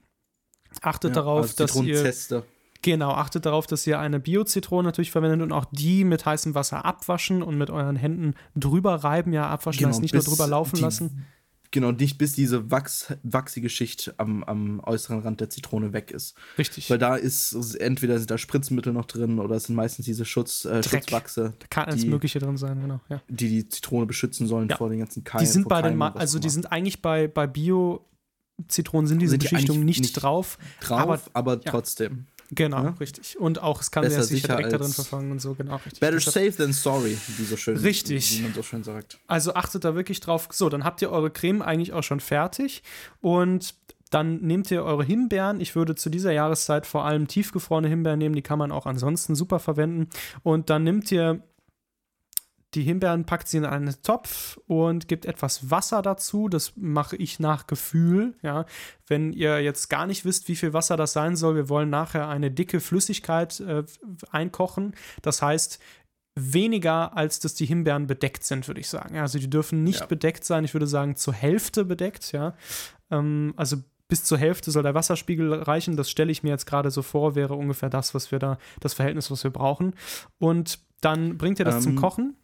Achtet 0.82 1.10
ja, 1.10 1.14
darauf, 1.22 1.42
also 1.42 1.64
dass 1.64 1.76
ihr. 1.76 2.42
Genau, 2.80 3.10
achtet 3.10 3.44
darauf, 3.44 3.66
dass 3.66 3.84
ihr 3.88 3.98
eine 3.98 4.20
Bio-Zitrone 4.20 4.84
natürlich 4.84 5.10
verwendet 5.10 5.42
und 5.42 5.50
auch 5.50 5.64
die 5.72 6.04
mit 6.04 6.24
heißem 6.24 6.54
Wasser 6.54 6.84
abwaschen 6.84 7.42
und 7.42 7.58
mit 7.58 7.70
euren 7.70 7.96
Händen 7.96 8.34
drüber 8.54 8.94
reiben. 8.94 9.32
Ja, 9.32 9.48
abwaschen 9.48 9.80
genau, 9.80 9.90
heißt 9.90 10.00
nicht 10.00 10.14
nur 10.14 10.22
drüber 10.22 10.46
laufen 10.46 10.78
lassen 10.78 11.26
Genau, 11.70 11.92
nicht 11.92 12.16
bis 12.16 12.32
diese 12.32 12.70
Wachs, 12.70 13.12
wachsige 13.22 13.68
Schicht 13.68 14.14
am, 14.16 14.42
am 14.44 14.80
äußeren 14.80 15.20
Rand 15.20 15.40
der 15.40 15.50
Zitrone 15.50 15.92
weg 15.92 16.10
ist. 16.10 16.34
Richtig. 16.56 16.88
Weil 16.88 16.98
da 16.98 17.14
ist, 17.16 17.52
entweder 17.74 18.18
sind 18.18 18.30
da 18.30 18.38
Spritzmittel 18.38 18.94
noch 18.94 19.04
drin 19.04 19.38
oder 19.38 19.56
es 19.56 19.64
sind 19.64 19.76
meistens 19.76 20.06
diese 20.06 20.24
Schutz, 20.24 20.64
äh, 20.64 20.82
Schutzwachse. 20.82 21.54
Da 21.58 21.66
kann 21.68 21.84
alles 21.86 22.06
Mögliche 22.06 22.38
drin 22.38 22.56
sein, 22.56 22.80
genau. 22.80 23.00
Ja. 23.10 23.20
Die 23.28 23.48
die 23.48 23.68
Zitrone 23.68 24.06
beschützen 24.06 24.46
sollen 24.46 24.68
ja. 24.68 24.76
vor 24.76 24.88
den 24.88 25.00
ganzen 25.00 25.24
Keimen. 25.24 25.44
Die 25.44 25.50
sind 25.50 25.68
bei 25.68 25.82
den, 25.82 26.00
also 26.00 26.38
die 26.38 26.48
sind 26.48 26.72
eigentlich 26.72 27.02
bei, 27.02 27.28
bei 27.28 27.46
Bio-Zitronen 27.46 29.06
sind 29.06 29.20
diese 29.20 29.32
sind 29.32 29.42
die 29.42 29.48
Beschichtungen 29.48 29.84
nicht, 29.84 30.00
nicht, 30.00 30.14
drauf. 30.14 30.58
Drauf, 30.80 31.00
aber, 31.00 31.20
aber 31.34 31.60
trotzdem. 31.60 32.26
Genau, 32.50 32.82
ja? 32.82 32.94
richtig. 33.00 33.38
Und 33.38 33.62
auch, 33.62 33.80
es 33.80 33.90
kann 33.90 34.02
Besser 34.02 34.18
ja 34.18 34.22
sich 34.22 34.42
direkt 34.42 34.72
darin 34.72 34.92
verfangen 34.92 35.32
und 35.32 35.40
so, 35.40 35.54
genau, 35.54 35.76
richtig. 35.76 36.00
Better 36.00 36.20
safe 36.20 36.52
than 36.52 36.72
sorry, 36.72 37.16
wie 37.36 37.44
so 37.44 37.56
schön, 37.56 37.76
richtig. 37.76 38.38
wie 38.38 38.42
man 38.42 38.54
so 38.54 38.62
schön 38.62 38.82
sagt. 38.82 39.18
Also 39.26 39.54
achtet 39.54 39.84
da 39.84 39.94
wirklich 39.94 40.20
drauf. 40.20 40.48
So, 40.50 40.68
dann 40.68 40.84
habt 40.84 41.02
ihr 41.02 41.10
eure 41.10 41.30
Creme 41.30 41.62
eigentlich 41.62 41.92
auch 41.92 42.02
schon 42.02 42.20
fertig 42.20 42.82
und 43.20 43.74
dann 44.10 44.40
nehmt 44.40 44.70
ihr 44.70 44.82
eure 44.82 45.04
Himbeeren. 45.04 45.60
Ich 45.60 45.76
würde 45.76 45.94
zu 45.94 46.08
dieser 46.08 46.32
Jahreszeit 46.32 46.86
vor 46.86 47.04
allem 47.04 47.28
tiefgefrorene 47.28 47.88
Himbeeren 47.88 48.18
nehmen, 48.18 48.34
die 48.34 48.42
kann 48.42 48.58
man 48.58 48.72
auch 48.72 48.86
ansonsten 48.86 49.34
super 49.34 49.58
verwenden. 49.58 50.08
Und 50.42 50.70
dann 50.70 50.84
nehmt 50.84 51.12
ihr 51.12 51.42
die 52.74 52.82
Himbeeren 52.82 53.24
packt 53.24 53.48
sie 53.48 53.56
in 53.56 53.64
einen 53.64 53.94
Topf 54.02 54.58
und 54.66 55.08
gibt 55.08 55.24
etwas 55.24 55.70
Wasser 55.70 56.02
dazu. 56.02 56.48
Das 56.48 56.74
mache 56.76 57.16
ich 57.16 57.40
nach 57.40 57.66
Gefühl. 57.66 58.34
Ja. 58.42 58.66
Wenn 59.06 59.32
ihr 59.32 59.60
jetzt 59.62 59.88
gar 59.88 60.06
nicht 60.06 60.24
wisst, 60.24 60.48
wie 60.48 60.56
viel 60.56 60.74
Wasser 60.74 60.96
das 60.96 61.14
sein 61.14 61.34
soll, 61.34 61.56
wir 61.56 61.68
wollen 61.70 61.88
nachher 61.88 62.28
eine 62.28 62.50
dicke 62.50 62.80
Flüssigkeit 62.80 63.60
äh, 63.60 63.84
einkochen. 64.30 64.94
Das 65.22 65.40
heißt, 65.40 65.78
weniger 66.34 67.16
als 67.16 67.40
dass 67.40 67.54
die 67.54 67.66
Himbeeren 67.66 68.06
bedeckt 68.06 68.44
sind, 68.44 68.68
würde 68.68 68.80
ich 68.80 68.88
sagen. 68.88 69.18
Also 69.18 69.38
die 69.38 69.50
dürfen 69.50 69.82
nicht 69.82 70.00
ja. 70.00 70.06
bedeckt 70.06 70.44
sein. 70.44 70.64
Ich 70.64 70.74
würde 70.74 70.86
sagen, 70.86 71.16
zur 71.16 71.34
Hälfte 71.34 71.84
bedeckt, 71.84 72.32
ja. 72.32 72.54
Ähm, 73.10 73.54
also 73.56 73.78
bis 74.08 74.24
zur 74.24 74.38
Hälfte 74.38 74.70
soll 74.70 74.82
der 74.82 74.94
Wasserspiegel 74.94 75.54
reichen. 75.54 75.96
Das 75.96 76.10
stelle 76.10 76.32
ich 76.32 76.42
mir 76.42 76.50
jetzt 76.50 76.66
gerade 76.66 76.90
so 76.90 77.02
vor, 77.02 77.34
wäre 77.34 77.54
ungefähr 77.54 77.90
das, 77.90 78.14
was 78.14 78.30
wir 78.30 78.38
da, 78.38 78.58
das 78.80 78.94
Verhältnis, 78.94 79.30
was 79.30 79.44
wir 79.44 79.50
brauchen. 79.50 79.94
Und 80.38 80.80
dann 81.00 81.38
bringt 81.38 81.58
ihr 81.58 81.64
das 81.64 81.76
ähm, 81.76 81.82
zum 81.82 81.96
Kochen. 81.96 82.36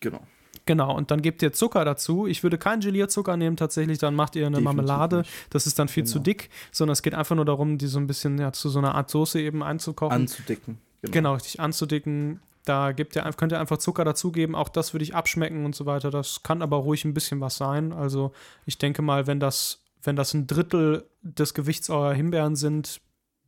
Genau. 0.00 0.20
Genau, 0.66 0.94
und 0.96 1.10
dann 1.10 1.22
gebt 1.22 1.42
ihr 1.42 1.52
Zucker 1.52 1.84
dazu. 1.84 2.26
Ich 2.26 2.42
würde 2.42 2.58
keinen 2.58 2.80
Gelierzucker 2.80 3.36
nehmen, 3.36 3.56
tatsächlich, 3.56 3.98
dann 3.98 4.14
macht 4.14 4.36
ihr 4.36 4.46
eine 4.46 4.58
Definitiv 4.58 4.76
Marmelade. 4.76 5.16
Nicht. 5.18 5.30
Das 5.50 5.66
ist 5.66 5.78
dann 5.78 5.88
viel 5.88 6.04
genau. 6.04 6.12
zu 6.12 6.18
dick, 6.20 6.50
sondern 6.70 6.92
es 6.92 7.02
geht 7.02 7.14
einfach 7.14 7.34
nur 7.34 7.44
darum, 7.44 7.78
die 7.78 7.86
so 7.86 7.98
ein 7.98 8.06
bisschen 8.06 8.38
ja, 8.38 8.52
zu 8.52 8.68
so 8.68 8.78
einer 8.78 8.94
Art 8.94 9.10
Soße 9.10 9.40
eben 9.40 9.62
einzukochen. 9.62 10.14
Anzudicken. 10.14 10.78
Genau, 11.02 11.12
genau 11.12 11.34
richtig, 11.34 11.60
anzudicken. 11.60 12.40
Da 12.64 12.92
gebt 12.92 13.16
ihr, 13.16 13.22
könnt 13.36 13.52
ihr 13.52 13.58
einfach 13.58 13.78
Zucker 13.78 14.04
dazugeben. 14.04 14.54
Auch 14.54 14.68
das 14.68 14.92
würde 14.92 15.02
ich 15.02 15.14
abschmecken 15.14 15.64
und 15.64 15.74
so 15.74 15.86
weiter. 15.86 16.10
Das 16.10 16.42
kann 16.42 16.62
aber 16.62 16.76
ruhig 16.76 17.04
ein 17.04 17.14
bisschen 17.14 17.40
was 17.40 17.56
sein. 17.56 17.92
Also, 17.92 18.32
ich 18.66 18.78
denke 18.78 19.02
mal, 19.02 19.26
wenn 19.26 19.40
das, 19.40 19.82
wenn 20.02 20.14
das 20.14 20.34
ein 20.34 20.46
Drittel 20.46 21.06
des 21.22 21.54
Gewichts 21.54 21.90
eurer 21.90 22.12
Himbeeren 22.12 22.54
sind, 22.54 23.00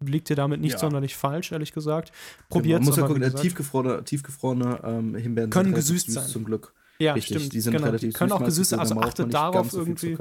liegt 0.09 0.31
ihr 0.31 0.37
damit 0.37 0.61
nicht 0.61 0.73
ja. 0.73 0.79
sonderlich 0.79 1.17
falsch, 1.17 1.53
ehrlich 1.53 1.73
gesagt. 1.73 2.13
Probiert 2.49 2.81
genau. 2.81 2.91
Man 2.91 3.03
muss 3.03 3.11
ja 3.11 3.29
gucken, 3.29 3.43
tiefgefrorene, 3.43 4.05
tiefgefrorene 4.05 4.81
ähm, 4.85 5.15
Himbeeren 5.15 5.51
können 5.51 5.75
gesüßt 5.75 6.11
sein. 6.11 6.27
Zum 6.27 6.45
Glück. 6.45 6.75
Ja, 6.99 7.15
Richtig, 7.15 7.39
stimmt. 7.39 7.53
Die 7.53 7.61
sind 7.61 7.73
genau. 7.73 7.87
relativ 7.87 8.11
die 8.11 8.19
können 8.19 8.33
auch 8.33 8.45
gesüßt 8.45 8.71
sein. 8.71 8.81
Also 8.81 9.01
achtet 9.01 9.33
darauf 9.33 9.73
irgendwie. 9.73 10.17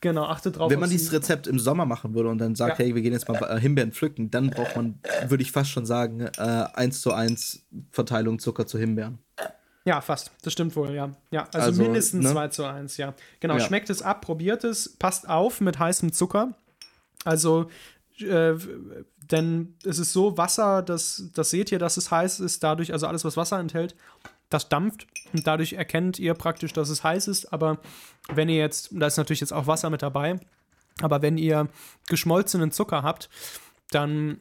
Genau, 0.00 0.24
achtet 0.24 0.58
drauf. 0.58 0.70
Wenn 0.70 0.80
man 0.80 0.90
dieses 0.90 1.12
Rezept 1.12 1.46
im 1.46 1.58
Sommer 1.58 1.86
machen 1.86 2.14
würde 2.14 2.28
und 2.28 2.38
dann 2.38 2.54
sagt, 2.54 2.78
ja. 2.78 2.84
hey, 2.84 2.94
wir 2.94 3.02
gehen 3.02 3.12
jetzt 3.12 3.28
mal 3.28 3.40
ja. 3.40 3.56
Himbeeren 3.56 3.92
pflücken, 3.92 4.30
dann 4.30 4.50
braucht 4.50 4.76
man, 4.76 5.00
würde 5.26 5.42
ich 5.42 5.52
fast 5.52 5.70
schon 5.70 5.86
sagen, 5.86 6.20
äh, 6.20 6.66
1 6.74 7.00
zu 7.00 7.12
1 7.12 7.66
Verteilung 7.90 8.38
Zucker 8.38 8.66
zu 8.66 8.78
Himbeeren. 8.78 9.18
Ja, 9.86 10.00
fast. 10.00 10.32
Das 10.42 10.52
stimmt 10.52 10.76
wohl, 10.76 10.92
ja. 10.92 11.12
Ja, 11.30 11.44
also, 11.52 11.58
also 11.58 11.82
mindestens 11.82 12.24
ne? 12.24 12.32
2 12.32 12.48
zu 12.48 12.64
1, 12.64 12.96
ja. 12.98 13.14
Genau, 13.40 13.54
ja. 13.54 13.60
schmeckt 13.60 13.88
es 13.88 14.02
ab, 14.02 14.20
probiert 14.20 14.64
es, 14.64 14.96
passt 14.98 15.28
auf 15.28 15.60
mit 15.60 15.78
heißem 15.78 16.12
Zucker. 16.12 16.54
Also 17.24 17.70
äh, 18.20 18.56
denn 19.30 19.76
es 19.84 19.98
ist 19.98 20.12
so, 20.12 20.36
Wasser, 20.36 20.82
das, 20.82 21.30
das 21.34 21.50
seht 21.50 21.72
ihr, 21.72 21.78
dass 21.78 21.96
es 21.96 22.10
heiß 22.10 22.40
ist, 22.40 22.62
dadurch, 22.62 22.92
also 22.92 23.06
alles, 23.06 23.24
was 23.24 23.36
Wasser 23.36 23.58
enthält, 23.58 23.96
das 24.48 24.68
dampft 24.68 25.06
und 25.32 25.46
dadurch 25.46 25.72
erkennt 25.72 26.18
ihr 26.18 26.34
praktisch, 26.34 26.72
dass 26.72 26.88
es 26.88 27.02
heiß 27.02 27.28
ist. 27.28 27.52
Aber 27.52 27.78
wenn 28.28 28.48
ihr 28.48 28.58
jetzt, 28.58 28.90
da 28.92 29.06
ist 29.06 29.16
natürlich 29.16 29.40
jetzt 29.40 29.52
auch 29.52 29.66
Wasser 29.66 29.90
mit 29.90 30.02
dabei, 30.02 30.38
aber 31.02 31.22
wenn 31.22 31.38
ihr 31.38 31.68
geschmolzenen 32.08 32.70
Zucker 32.70 33.02
habt, 33.02 33.28
dann 33.90 34.40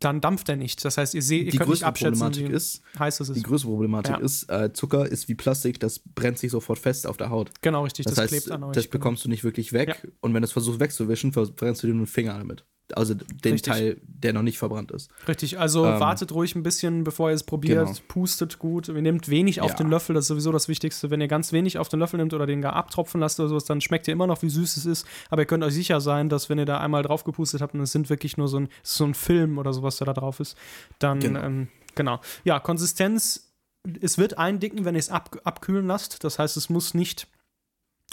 dann 0.00 0.20
dampft 0.20 0.48
er 0.48 0.56
nicht. 0.56 0.84
Das 0.84 0.96
heißt, 0.98 1.14
ihr 1.14 1.22
seht, 1.22 1.46
ihr 1.46 1.52
die 1.52 1.58
könnt 1.58 1.70
nicht 1.70 1.84
abschätzen, 1.84 2.20
Problematik 2.20 2.50
ist, 2.50 2.82
heiß 2.98 3.20
es 3.20 3.28
ist. 3.30 3.36
Die 3.36 3.42
größte 3.42 3.66
Problematik 3.66 4.16
ja. 4.16 4.20
ist, 4.20 4.44
äh, 4.50 4.72
Zucker 4.72 5.06
ist 5.06 5.28
wie 5.28 5.34
Plastik, 5.34 5.80
das 5.80 5.98
brennt 6.00 6.38
sich 6.38 6.50
sofort 6.50 6.78
fest 6.78 7.06
auf 7.06 7.16
der 7.16 7.30
Haut. 7.30 7.50
Genau, 7.62 7.84
richtig, 7.84 8.06
das, 8.06 8.14
das 8.14 8.22
heißt, 8.24 8.32
klebt 8.32 8.50
an 8.50 8.64
euch. 8.64 8.72
Das 8.72 8.84
genau. 8.84 8.92
bekommst 8.92 9.24
du 9.24 9.28
nicht 9.28 9.44
wirklich 9.44 9.72
weg 9.72 9.88
ja. 9.88 10.10
und 10.20 10.34
wenn 10.34 10.42
du 10.42 10.46
es 10.46 10.52
versuchst 10.52 10.80
wegzuwischen, 10.80 11.32
verbrennst 11.32 11.82
du 11.82 11.86
dir 11.86 11.94
nur 11.94 12.04
den 12.04 12.10
Finger 12.10 12.38
damit. 12.38 12.64
Also 12.94 13.14
den 13.14 13.52
Richtig. 13.52 13.72
Teil, 13.72 14.00
der 14.02 14.32
noch 14.32 14.42
nicht 14.42 14.58
verbrannt 14.58 14.90
ist. 14.92 15.10
Richtig, 15.26 15.58
also 15.58 15.84
ähm, 15.84 16.00
wartet 16.00 16.32
ruhig 16.32 16.54
ein 16.54 16.62
bisschen, 16.62 17.04
bevor 17.04 17.28
ihr 17.28 17.34
es 17.34 17.44
probiert, 17.44 17.86
genau. 17.86 17.98
pustet 18.08 18.58
gut. 18.58 18.88
Ihr 18.88 18.94
nehmt 18.94 19.28
wenig 19.28 19.60
auf 19.60 19.72
ja. 19.72 19.76
den 19.76 19.90
Löffel, 19.90 20.14
das 20.14 20.24
ist 20.24 20.28
sowieso 20.28 20.52
das 20.52 20.68
Wichtigste. 20.68 21.10
Wenn 21.10 21.20
ihr 21.20 21.28
ganz 21.28 21.52
wenig 21.52 21.78
auf 21.78 21.88
den 21.88 22.00
Löffel 22.00 22.18
nehmt 22.18 22.32
oder 22.32 22.46
den 22.46 22.62
gar 22.62 22.72
abtropfen 22.72 23.20
lasst 23.20 23.38
oder 23.40 23.50
sowas, 23.50 23.64
dann 23.64 23.80
schmeckt 23.80 24.08
ihr 24.08 24.12
immer 24.12 24.26
noch, 24.26 24.42
wie 24.42 24.48
süß 24.48 24.78
es 24.78 24.86
ist. 24.86 25.06
Aber 25.28 25.42
ihr 25.42 25.46
könnt 25.46 25.64
euch 25.64 25.74
sicher 25.74 26.00
sein, 26.00 26.28
dass 26.28 26.48
wenn 26.48 26.58
ihr 26.58 26.66
da 26.66 26.78
einmal 26.78 27.02
drauf 27.02 27.24
gepustet 27.24 27.60
habt 27.60 27.74
und 27.74 27.80
es 27.80 27.92
sind 27.92 28.08
wirklich 28.08 28.36
nur 28.36 28.48
so 28.48 28.60
ein, 28.60 28.68
so 28.82 29.04
ein 29.04 29.14
Film 29.14 29.58
oder 29.58 29.72
sowas, 29.72 29.98
der 29.98 30.06
da 30.06 30.14
drauf 30.14 30.40
ist, 30.40 30.56
dann, 30.98 31.20
genau. 31.20 31.40
Ähm, 31.40 31.68
genau. 31.94 32.20
Ja, 32.44 32.58
Konsistenz, 32.58 33.52
es 34.00 34.18
wird 34.18 34.38
eindicken, 34.38 34.84
wenn 34.84 34.94
ihr 34.94 35.00
es 35.00 35.10
ab, 35.10 35.38
abkühlen 35.44 35.86
lasst. 35.86 36.24
Das 36.24 36.38
heißt, 36.38 36.56
es 36.56 36.68
muss 36.68 36.94
nicht 36.94 37.28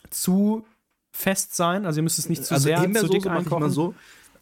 zu 0.10 0.66
fest 1.12 1.56
sein, 1.56 1.86
also 1.86 2.00
ihr 2.00 2.04
müsst 2.04 2.20
es 2.20 2.30
nicht 2.30 2.46
zu 2.46 2.54
also 2.54 2.64
sehr 2.66 2.94
zu 2.94 3.08
dick 3.08 3.26
einkochen. 3.26 3.70
So, 3.70 3.96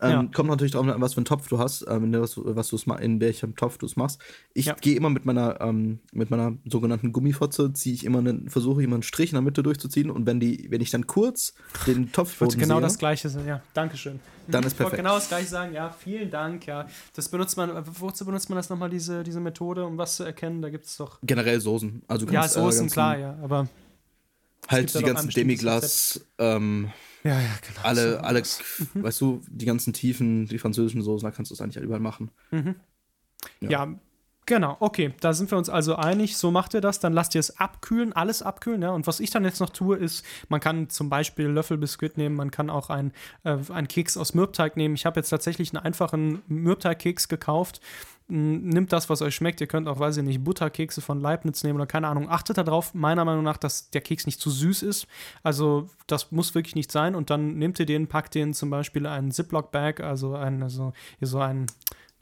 ähm, 0.04 0.12
ja. 0.12 0.30
Kommt 0.34 0.49
natürlich 0.49 0.74
darauf 0.74 0.88
an, 0.88 1.01
was 1.01 1.14
für 1.14 1.20
einen 1.20 1.26
Topf 1.26 1.47
du 1.47 1.60
hast, 1.60 1.86
ähm, 1.88 2.14
was, 2.14 2.38
was 2.38 2.70
du's 2.70 2.86
in 2.99 3.20
welchem 3.22 3.56
Topf 3.56 3.78
du 3.78 3.86
es 3.86 3.95
machst. 3.95 4.22
Ich 4.54 4.66
ja. 4.66 4.76
gehe 4.80 4.95
immer 4.95 5.10
mit 5.10 5.26
meiner, 5.26 5.62
ähm, 5.62 5.99
mit 6.12 6.30
meiner 6.30 6.58
sogenannten 6.66 7.14
Gummifotze, 7.14 7.72
ziehe 7.74 7.95
ich 7.95 8.06
immer 8.06 8.20
einen, 8.20 8.49
versuche 8.49 8.84
immer 8.84 8.95
einen 8.95 9.04
Strich 9.04 9.32
in 9.32 9.36
der 9.36 9.41
Mitte 9.41 9.64
durchzuziehen 9.64 10.12
und 10.12 10.26
wenn 10.26 10.39
die, 10.39 10.68
wenn 10.70 10.82
ich 10.82 10.91
dann 10.91 11.08
kurz 11.08 11.54
den 11.88 12.12
Topf 12.12 12.41
wollte 12.41 12.58
genau 12.58 12.76
sehe, 12.76 12.82
das 12.82 12.97
gleiche 12.97 13.30
sagen, 13.30 13.47
ja, 13.47 13.62
Dankeschön. 13.74 14.20
Dann 14.47 14.64
ist 14.64 14.76
perfekt. 14.76 14.95
Ich 14.95 14.97
genau 14.97 15.16
das 15.16 15.30
gleiche 15.30 15.47
sagen, 15.47 15.74
ja, 15.74 15.89
vielen 15.89 16.30
Dank, 16.30 16.68
ja. 16.68 16.86
Das 17.16 17.30
benutzt 17.30 17.56
man, 17.56 17.72
wozu 17.99 18.26
benutzt 18.26 18.49
man 18.49 18.58
das 18.58 18.70
nochmal, 18.70 18.89
diese, 18.89 19.24
diese 19.24 19.39
Methode, 19.39 19.86
um 19.86 19.97
was 19.97 20.18
zu 20.18 20.24
erkennen? 20.24 20.62
Da 20.62 20.70
gibt 20.70 20.86
es 20.86 20.97
doch. 20.97 21.20
Generell 21.24 21.62
Soßen. 21.62 22.01
Also 22.08 22.28
ja, 22.28 22.47
Soßen, 22.47 22.88
äh, 22.88 22.89
klar, 22.89 23.18
ja, 23.18 23.38
aber. 23.41 23.70
Halt 24.68 24.93
die 24.97 25.04
ganzen 25.04 25.30
Demiglas, 25.30 26.26
ähm, 26.38 26.91
ja, 27.24 27.39
ja, 27.39 27.49
genau. 27.67 27.82
Alle, 27.84 28.24
alle 28.24 28.41
mhm. 28.93 29.03
weißt 29.03 29.21
du, 29.21 29.41
die 29.49 29.65
ganzen 29.65 29.93
Tiefen, 29.93 30.47
die 30.47 30.59
französischen 30.59 31.01
Soßen, 31.01 31.28
da 31.28 31.32
kannst 31.32 31.51
du 31.51 31.55
es 31.55 31.61
eigentlich 31.61 31.84
überall 31.84 31.99
machen. 31.99 32.32
Mhm. 32.51 32.76
Ja. 33.61 33.69
ja. 33.69 33.95
Genau, 34.45 34.76
okay, 34.82 35.13
da 35.21 35.32
sind 35.32 35.49
wir 35.51 35.57
uns 35.57 35.69
also 35.69 35.95
einig. 35.95 36.36
So 36.36 36.51
macht 36.51 36.74
ihr 36.74 36.82
das, 36.82 36.99
dann 36.99 37.13
lasst 37.13 37.34
ihr 37.34 37.39
es 37.39 37.59
abkühlen, 37.59 38.11
alles 38.11 38.41
abkühlen. 38.41 38.82
Ja? 38.82 38.91
Und 38.91 39.07
was 39.07 39.21
ich 39.21 39.30
dann 39.30 39.45
jetzt 39.45 39.61
noch 39.61 39.69
tue, 39.69 39.95
ist, 39.95 40.26
man 40.49 40.59
kann 40.59 40.89
zum 40.89 41.09
Beispiel 41.09 41.45
Löffelbiskuit 41.45 42.17
nehmen, 42.17 42.36
man 42.36 42.51
kann 42.51 42.69
auch 42.69 42.89
einen, 42.89 43.13
äh, 43.45 43.57
einen 43.71 43.88
Keks 43.88 44.17
aus 44.17 44.34
Mürbteig 44.34 44.76
nehmen. 44.76 44.95
Ich 44.95 45.05
habe 45.05 45.19
jetzt 45.19 45.30
tatsächlich 45.30 45.74
einen 45.74 45.84
einfachen 45.84 46.41
Mürbteigkeks 46.47 47.30
gekauft 47.30 47.80
nimmt 48.28 48.93
das, 48.93 49.09
was 49.09 49.21
euch 49.21 49.36
schmeckt. 49.36 49.61
Ihr 49.61 49.67
könnt 49.67 49.88
auch, 49.88 49.99
weiß 49.99 50.17
ich 50.17 50.24
nicht, 50.24 50.43
Butterkekse 50.43 51.01
von 51.01 51.19
Leibniz 51.19 51.63
nehmen 51.63 51.76
oder 51.76 51.86
keine 51.86 52.07
Ahnung. 52.07 52.30
Achtet 52.30 52.57
darauf, 52.57 52.93
meiner 52.93 53.26
Meinung 53.26 53.43
nach, 53.43 53.57
dass 53.57 53.89
der 53.89 54.01
Keks 54.01 54.26
nicht 54.26 54.39
zu 54.39 54.49
süß 54.49 54.84
ist. 54.84 55.07
Also, 55.43 55.89
das 56.07 56.32
muss 56.32 56.55
wirklich 56.55 56.76
nicht 56.76 56.91
sein. 56.91 57.15
Und 57.15 57.30
dann 57.30 57.57
nehmt 57.57 57.80
ihr 57.80 57.86
den, 57.86 58.07
packt 58.07 58.36
den 58.36 58.53
zum 58.53 58.69
Beispiel 58.69 59.05
einen 59.05 59.32
Ziploc-Bag, 59.32 60.01
also 60.01 60.36
ein, 60.36 60.63
also 60.63 60.93
so 61.21 61.39
ein, 61.39 61.67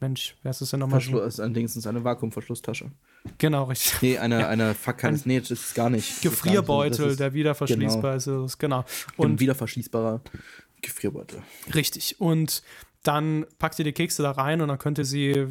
Mensch, 0.02 0.36
wer 0.42 0.50
ist 0.50 0.62
das 0.62 0.72
denn 0.72 0.80
nochmal? 0.80 1.00
Verschluss, 1.00 1.26
ist 1.26 1.40
allerdings 1.40 1.86
eine 1.86 2.04
Vakuumverschlusstasche. 2.04 2.90
Genau, 3.38 3.66
richtig. 3.66 4.02
Nee, 4.02 4.18
eine, 4.18 4.40
ja. 4.42 4.48
eine 4.48 4.74
fuck, 4.74 5.04
ein, 5.04 5.22
nee, 5.26 5.40
das 5.40 5.52
ist 5.52 5.76
gar 5.76 5.92
nicht. 5.92 6.24
Gefrierbeutel, 6.24 7.12
ist, 7.12 7.20
der 7.20 7.34
wieder 7.34 7.54
verschließbar 7.54 8.18
genau. 8.18 8.46
ist, 8.46 8.58
genau. 8.58 8.84
Und 9.16 9.40
wieder 9.40 9.54
verschließbarer 9.54 10.22
Gefrierbeutel. 10.82 11.44
Richtig. 11.76 12.20
Und 12.20 12.64
dann 13.04 13.48
packt 13.58 13.80
ihr 13.80 13.86
die 13.86 13.94
Kekse 13.94 14.22
da 14.22 14.32
rein 14.32 14.62
und 14.62 14.68
dann 14.68 14.78
könnt 14.78 15.00
ihr 15.00 15.06
sie 15.06 15.48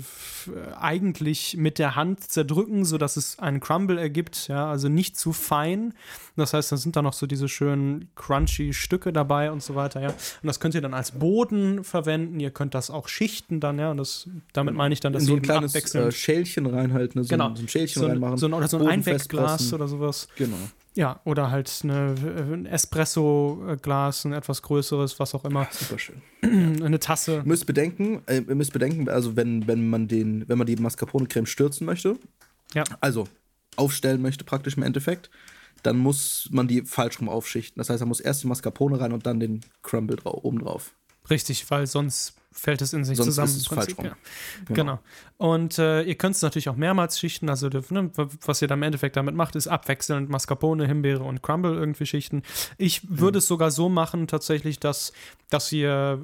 eigentlich 0.78 1.56
mit 1.56 1.78
der 1.78 1.96
Hand 1.96 2.22
zerdrücken, 2.22 2.84
sodass 2.84 3.16
es 3.16 3.40
einen 3.40 3.58
Crumble 3.58 3.98
ergibt, 3.98 4.46
ja, 4.46 4.70
also 4.70 4.88
nicht 4.88 5.18
zu 5.18 5.32
fein. 5.32 5.92
Das 6.36 6.54
heißt, 6.54 6.70
da 6.70 6.76
sind 6.76 6.94
da 6.94 7.02
noch 7.02 7.12
so 7.12 7.26
diese 7.26 7.48
schönen 7.48 8.08
crunchy 8.14 8.72
Stücke 8.72 9.12
dabei 9.12 9.50
und 9.50 9.62
so 9.62 9.74
weiter, 9.74 10.00
ja. 10.00 10.08
Und 10.08 10.46
das 10.46 10.60
könnt 10.60 10.74
ihr 10.74 10.80
dann 10.80 10.94
als 10.94 11.10
Boden 11.12 11.82
verwenden. 11.82 12.38
Ihr 12.38 12.50
könnt 12.50 12.74
das 12.74 12.88
auch 12.88 13.08
schichten 13.08 13.58
dann, 13.58 13.78
ja. 13.78 13.90
Und 13.90 13.96
das, 13.96 14.28
damit 14.52 14.74
meine 14.74 14.92
ich 14.92 15.00
dann, 15.00 15.12
dass 15.12 15.22
In 15.22 15.28
so 15.28 15.34
ein 15.34 15.42
kleines 15.42 15.74
äh, 15.74 16.12
Schälchen 16.12 16.66
reinhalten, 16.66 17.20
ne? 17.20 17.24
so, 17.24 17.30
genau. 17.30 17.54
so 17.54 17.62
ein 17.62 17.68
Schälchen 17.68 18.02
so, 18.02 18.08
reinmachen. 18.08 18.36
So 18.36 18.46
ein, 18.46 18.54
oder 18.54 18.68
so 18.68 18.78
ein 18.78 18.86
Einwegglas 18.86 19.72
oder 19.72 19.88
sowas. 19.88 20.28
Genau. 20.36 20.56
Ja, 20.94 21.20
oder 21.24 21.50
halt 21.50 21.70
eine, 21.84 22.14
ein 22.52 22.66
Espresso-Glas, 22.66 24.24
ein 24.24 24.32
etwas 24.32 24.62
größeres, 24.62 25.20
was 25.20 25.34
auch 25.34 25.44
immer. 25.44 25.68
Super 25.70 25.98
schön. 25.98 26.22
eine 26.42 26.98
Tasse. 26.98 27.42
Müsst 27.44 27.66
bedenken, 27.66 28.22
äh, 28.26 28.40
müsst 28.40 28.72
bedenken, 28.72 29.08
also 29.08 29.36
wenn, 29.36 29.68
wenn 29.68 29.88
man 29.88 30.08
den, 30.08 30.48
wenn 30.48 30.58
man 30.58 30.66
die 30.66 30.76
Mascarpone-Creme 30.76 31.46
stürzen 31.46 31.86
möchte, 31.86 32.16
ja. 32.74 32.82
also 33.00 33.28
aufstellen 33.76 34.20
möchte 34.20 34.44
praktisch 34.44 34.76
im 34.76 34.82
Endeffekt, 34.82 35.30
dann 35.82 35.96
muss 35.96 36.48
man 36.50 36.68
die 36.68 36.82
falsch 36.82 37.20
rum 37.20 37.28
aufschichten. 37.28 37.78
Das 37.78 37.88
heißt, 37.88 38.00
man 38.00 38.08
muss 38.08 38.20
erst 38.20 38.42
die 38.42 38.48
Mascarpone 38.48 39.00
rein 39.00 39.12
und 39.12 39.26
dann 39.26 39.40
den 39.40 39.60
Crumble 39.82 40.16
drau 40.16 40.40
oben 40.42 40.58
drauf. 40.58 40.94
Richtig, 41.30 41.70
weil 41.70 41.86
sonst 41.86 42.34
fällt 42.52 42.82
es 42.82 42.92
in 42.92 43.04
sich 43.04 43.16
Sonst 43.16 43.28
zusammen. 43.28 43.48
Ist 43.48 43.56
es 43.56 43.66
falsch 43.66 43.96
rum. 43.96 44.06
Ja. 44.06 44.16
Genau. 44.66 44.74
genau. 44.74 44.98
Und 45.38 45.78
äh, 45.78 46.02
ihr 46.02 46.16
könnt 46.16 46.36
es 46.36 46.42
natürlich 46.42 46.68
auch 46.68 46.76
mehrmals 46.76 47.18
schichten. 47.18 47.48
Also, 47.48 47.68
ne, 47.68 48.10
was 48.44 48.60
ihr 48.60 48.68
dann 48.68 48.80
im 48.80 48.82
Endeffekt 48.82 49.16
damit 49.16 49.34
macht, 49.34 49.56
ist 49.56 49.68
abwechselnd 49.68 50.28
Mascarpone, 50.28 50.86
Himbeere 50.86 51.22
und 51.22 51.42
Crumble 51.42 51.74
irgendwie 51.74 52.06
schichten. 52.06 52.42
Ich 52.76 53.08
würde 53.08 53.36
mhm. 53.36 53.38
es 53.38 53.46
sogar 53.46 53.70
so 53.70 53.88
machen, 53.88 54.26
tatsächlich, 54.26 54.80
dass, 54.80 55.12
dass 55.48 55.70
ihr 55.72 56.20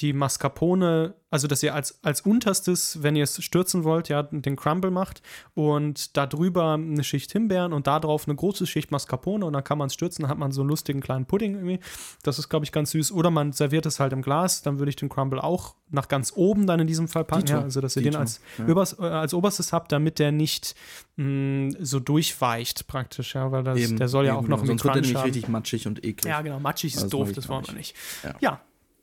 die 0.00 0.12
Mascarpone, 0.12 1.14
also 1.30 1.46
dass 1.46 1.62
ihr 1.62 1.74
als, 1.74 2.02
als 2.02 2.22
unterstes, 2.22 3.02
wenn 3.02 3.16
ihr 3.16 3.24
es 3.24 3.42
stürzen 3.42 3.84
wollt, 3.84 4.08
ja, 4.08 4.22
den 4.22 4.56
Crumble 4.56 4.90
macht 4.90 5.22
und 5.54 6.16
da 6.16 6.26
drüber 6.26 6.74
eine 6.74 7.04
Schicht 7.04 7.32
Himbeeren 7.32 7.72
und 7.72 7.86
da 7.86 8.00
drauf 8.00 8.26
eine 8.26 8.34
große 8.34 8.66
Schicht 8.66 8.90
Mascarpone 8.90 9.44
und 9.44 9.52
dann 9.52 9.62
kann 9.62 9.78
man 9.78 9.88
es 9.88 9.94
stürzen, 9.94 10.22
dann 10.22 10.30
hat 10.30 10.38
man 10.38 10.52
so 10.52 10.62
einen 10.62 10.70
lustigen 10.70 11.00
kleinen 11.00 11.26
Pudding 11.26 11.54
irgendwie. 11.54 11.80
Das 12.22 12.38
ist, 12.38 12.48
glaube 12.48 12.64
ich, 12.64 12.72
ganz 12.72 12.92
süß. 12.92 13.12
Oder 13.12 13.30
man 13.30 13.52
serviert 13.52 13.84
es 13.86 14.00
halt 14.00 14.12
im 14.12 14.22
Glas, 14.22 14.62
dann 14.62 14.78
würde 14.78 14.90
ich 14.90 14.96
den 14.96 15.08
Crumble 15.08 15.42
auch 15.42 15.74
nach 15.90 16.08
ganz 16.08 16.32
oben 16.34 16.66
dann 16.66 16.80
in 16.80 16.86
diesem 16.86 17.08
Fall 17.08 17.24
packen, 17.24 17.48
ja, 17.48 17.60
also 17.60 17.80
dass 17.80 17.96
ihr 17.96 18.02
Dito. 18.02 18.14
den 18.14 18.20
als, 18.20 18.40
ja. 18.58 18.64
übers, 18.66 18.98
äh, 18.98 19.02
als 19.02 19.34
oberstes 19.34 19.72
habt, 19.72 19.92
damit 19.92 20.18
der 20.18 20.32
nicht 20.32 20.74
mh, 21.16 21.24
mm, 21.26 21.76
so 21.80 22.00
durchweicht 22.00 22.86
praktisch, 22.86 23.34
ja, 23.34 23.50
weil 23.52 23.64
das, 23.64 23.78
eben, 23.78 23.98
der 23.98 24.08
soll 24.08 24.26
ja 24.26 24.34
auch 24.34 24.48
noch 24.48 24.58
einen 24.58 24.78
Sonst 24.78 24.82
Crunch 24.82 24.94
wird 24.94 25.04
der 25.04 25.12
nämlich 25.12 25.24
richtig 25.24 25.48
matschig 25.48 25.86
und 25.86 26.04
eklig. 26.04 26.30
Ja, 26.30 26.40
genau, 26.42 26.60
matschig 26.60 26.94
ist 26.94 27.02
also 27.02 27.18
doof, 27.18 27.32
das 27.32 27.48
wollen 27.48 27.66
wir 27.66 27.74
nicht. 27.74 27.94
Ja. 28.22 28.34
ja 28.40 28.60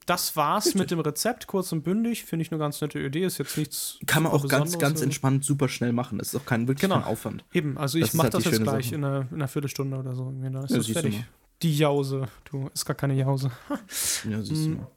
das 0.07 0.35
war's 0.35 0.65
Bitte. 0.65 0.77
mit 0.79 0.91
dem 0.91 0.99
Rezept, 1.01 1.47
kurz 1.47 1.71
und 1.71 1.83
bündig. 1.83 2.23
Finde 2.23 2.43
ich 2.43 2.51
eine 2.51 2.59
ganz 2.59 2.81
nette 2.81 2.99
Idee. 2.99 3.25
Ist 3.25 3.37
jetzt 3.37 3.57
nichts. 3.57 3.99
Kann 4.07 4.23
man 4.23 4.31
auch 4.31 4.47
ganz, 4.47 4.79
ganz 4.79 5.01
entspannt 5.01 5.43
super 5.45 5.67
schnell 5.67 5.93
machen. 5.93 6.19
Ist 6.19 6.35
auch 6.35 6.45
kein 6.45 6.67
wirklich 6.67 6.81
genau. 6.81 7.01
kein 7.01 7.03
Aufwand. 7.03 7.43
Eben, 7.53 7.77
also 7.77 7.97
ich 7.97 8.13
mache 8.13 8.25
halt 8.25 8.33
das 8.33 8.45
jetzt 8.45 8.63
gleich 8.63 8.93
in 8.93 9.03
einer, 9.03 9.27
in 9.29 9.35
einer, 9.35 9.47
Viertelstunde 9.47 9.97
oder 9.97 10.15
so. 10.15 10.33
Da 10.33 10.63
ist 10.63 10.71
ja, 10.71 10.77
das 10.77 10.87
fertig. 10.87 11.23
Die 11.61 11.77
Jause. 11.77 12.27
Du, 12.49 12.69
ist 12.73 12.85
gar 12.85 12.95
keine 12.95 13.15
Jause. 13.15 13.51
ja, 14.29 14.41
siehst 14.41 14.65
du 14.65 14.69
mal. 14.69 14.87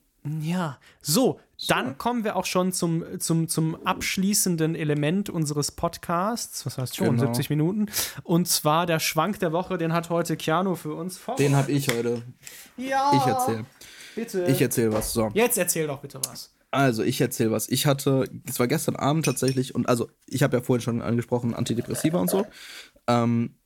Ja, 0.43 0.79
so, 1.01 1.41
dann 1.67 1.97
kommen 1.97 2.25
wir 2.25 2.37
auch 2.37 2.45
schon 2.45 2.73
zum, 2.73 3.05
zum, 3.19 3.49
zum 3.49 3.87
abschließenden 3.87 4.75
Element 4.75 5.31
unseres 5.31 5.71
Podcasts. 5.71 6.67
Was 6.67 6.77
heißt 6.77 6.97
schon, 6.97 7.17
genau. 7.17 7.33
70 7.33 7.49
Minuten. 7.49 7.87
Und 8.23 8.47
zwar 8.47 8.85
der 8.85 8.99
Schwank 8.99 9.39
der 9.41 9.53
Woche, 9.53 9.79
den 9.79 9.95
hat 9.95 10.11
heute 10.11 10.37
Keanu 10.37 10.75
für 10.75 10.95
uns 10.95 11.17
vor. 11.17 11.37
Den 11.37 11.57
habe 11.57 11.73
ich 11.73 11.89
heute. 11.89 12.23
Ja. 12.77 13.13
Ich 13.15 13.23
erzähle. 13.23 13.65
Bitte. 14.15 14.47
Ich 14.47 14.61
erzähle 14.61 14.93
was. 14.93 15.13
So. 15.13 15.31
Jetzt 15.35 15.59
erzähl 15.59 15.87
doch 15.87 16.01
bitte 16.01 16.21
was. 16.27 16.55
Also, 16.71 17.03
ich 17.03 17.21
erzähle 17.21 17.51
was. 17.51 17.69
Ich 17.69 17.87
hatte, 17.87 18.29
es 18.49 18.61
war 18.61 18.69
gestern 18.69 18.97
Abend 18.97 19.25
tatsächlich, 19.25 19.75
und 19.75 19.89
also, 19.89 20.09
ich 20.27 20.43
habe 20.43 20.57
ja 20.57 20.63
vorhin 20.63 20.83
schon 20.83 21.03
angesprochen, 21.03 21.55
Antidepressiva 21.55 22.19
und 22.19 22.31
so. 22.31 22.47
Ähm, 23.09 23.57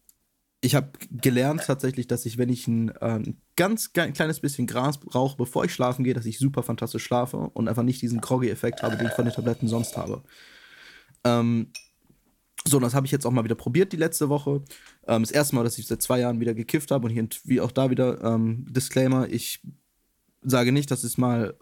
ich 0.62 0.74
habe 0.74 0.92
gelernt 1.10 1.62
tatsächlich, 1.66 2.06
dass 2.06 2.24
ich, 2.24 2.38
wenn 2.38 2.48
ich 2.48 2.66
ein 2.66 2.92
ähm, 3.02 3.36
ganz 3.54 3.92
kleines 3.92 4.40
bisschen 4.40 4.66
Gras 4.66 4.98
rauche, 5.14 5.36
bevor 5.36 5.66
ich 5.66 5.74
schlafen 5.74 6.04
gehe, 6.04 6.14
dass 6.14 6.24
ich 6.24 6.38
super 6.38 6.62
fantastisch 6.62 7.04
schlafe 7.04 7.36
und 7.36 7.68
einfach 7.68 7.82
nicht 7.82 8.00
diesen 8.00 8.22
Groggy-Effekt 8.22 8.82
habe, 8.82 8.96
den 8.96 9.08
ich 9.08 9.12
von 9.12 9.26
den 9.26 9.34
Tabletten 9.34 9.68
sonst 9.68 9.98
habe. 9.98 10.22
Ähm, 11.22 11.70
so, 12.66 12.80
das 12.80 12.94
habe 12.94 13.04
ich 13.04 13.12
jetzt 13.12 13.26
auch 13.26 13.30
mal 13.30 13.44
wieder 13.44 13.56
probiert 13.56 13.92
die 13.92 13.98
letzte 13.98 14.30
Woche. 14.30 14.62
Ähm, 15.06 15.22
das 15.22 15.30
erste 15.30 15.54
Mal, 15.54 15.64
dass 15.64 15.76
ich 15.76 15.86
seit 15.86 16.00
zwei 16.00 16.20
Jahren 16.20 16.40
wieder 16.40 16.54
gekifft 16.54 16.90
habe 16.90 17.06
und 17.06 17.10
hier, 17.10 17.28
wie 17.44 17.60
auch 17.60 17.72
da 17.72 17.90
wieder, 17.90 18.24
ähm, 18.24 18.64
Disclaimer, 18.70 19.28
ich 19.28 19.60
sage 20.44 20.72
nicht, 20.72 20.90
dass 20.90 21.04
es 21.04 21.18
mal, 21.18 21.54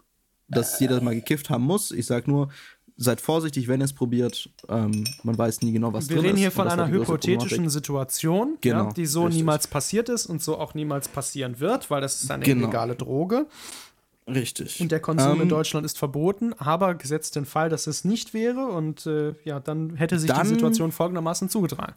dass 0.47 0.79
jeder 0.79 1.01
mal 1.01 1.15
gekifft 1.15 1.49
haben 1.49 1.63
muss. 1.63 1.91
Ich 1.91 2.05
sage 2.05 2.29
nur, 2.29 2.49
seid 2.97 3.21
vorsichtig, 3.21 3.67
wenn 3.67 3.81
ihr 3.81 3.85
es 3.85 3.93
probiert. 3.93 4.49
Ähm, 4.69 5.03
man 5.23 5.37
weiß 5.37 5.61
nie 5.61 5.71
genau, 5.71 5.93
was 5.93 6.09
Wir 6.09 6.17
drin 6.17 6.17
ist. 6.17 6.23
Wir 6.23 6.29
reden 6.29 6.37
hier 6.37 6.51
von 6.51 6.67
einer 6.67 6.87
hypothetischen 6.87 7.69
Situation, 7.69 8.57
genau, 8.61 8.85
ja, 8.85 8.93
die 8.93 9.05
so 9.05 9.23
richtig. 9.23 9.37
niemals 9.39 9.67
passiert 9.67 10.09
ist 10.09 10.25
und 10.25 10.41
so 10.41 10.57
auch 10.57 10.73
niemals 10.73 11.07
passieren 11.07 11.59
wird, 11.59 11.89
weil 11.89 12.01
das 12.01 12.21
ist 12.21 12.31
eine 12.31 12.45
genau. 12.45 12.65
illegale 12.65 12.95
Droge. 12.95 13.47
Richtig. 14.25 14.79
Und 14.79 14.91
der 14.91 15.01
Konsum 15.01 15.35
ähm, 15.35 15.41
in 15.41 15.49
Deutschland 15.49 15.85
ist 15.85 15.97
verboten, 15.97 16.53
aber 16.53 16.95
gesetzt 16.95 17.35
den 17.35 17.45
Fall, 17.45 17.69
dass 17.69 17.87
es 17.87 18.05
nicht 18.05 18.33
wäre 18.33 18.67
und 18.67 19.05
äh, 19.05 19.35
ja, 19.43 19.59
dann 19.59 19.95
hätte 19.95 20.17
sich 20.17 20.29
dann, 20.29 20.43
die 20.43 20.49
Situation 20.49 20.93
folgendermaßen 20.93 21.49
zugetragen. 21.49 21.95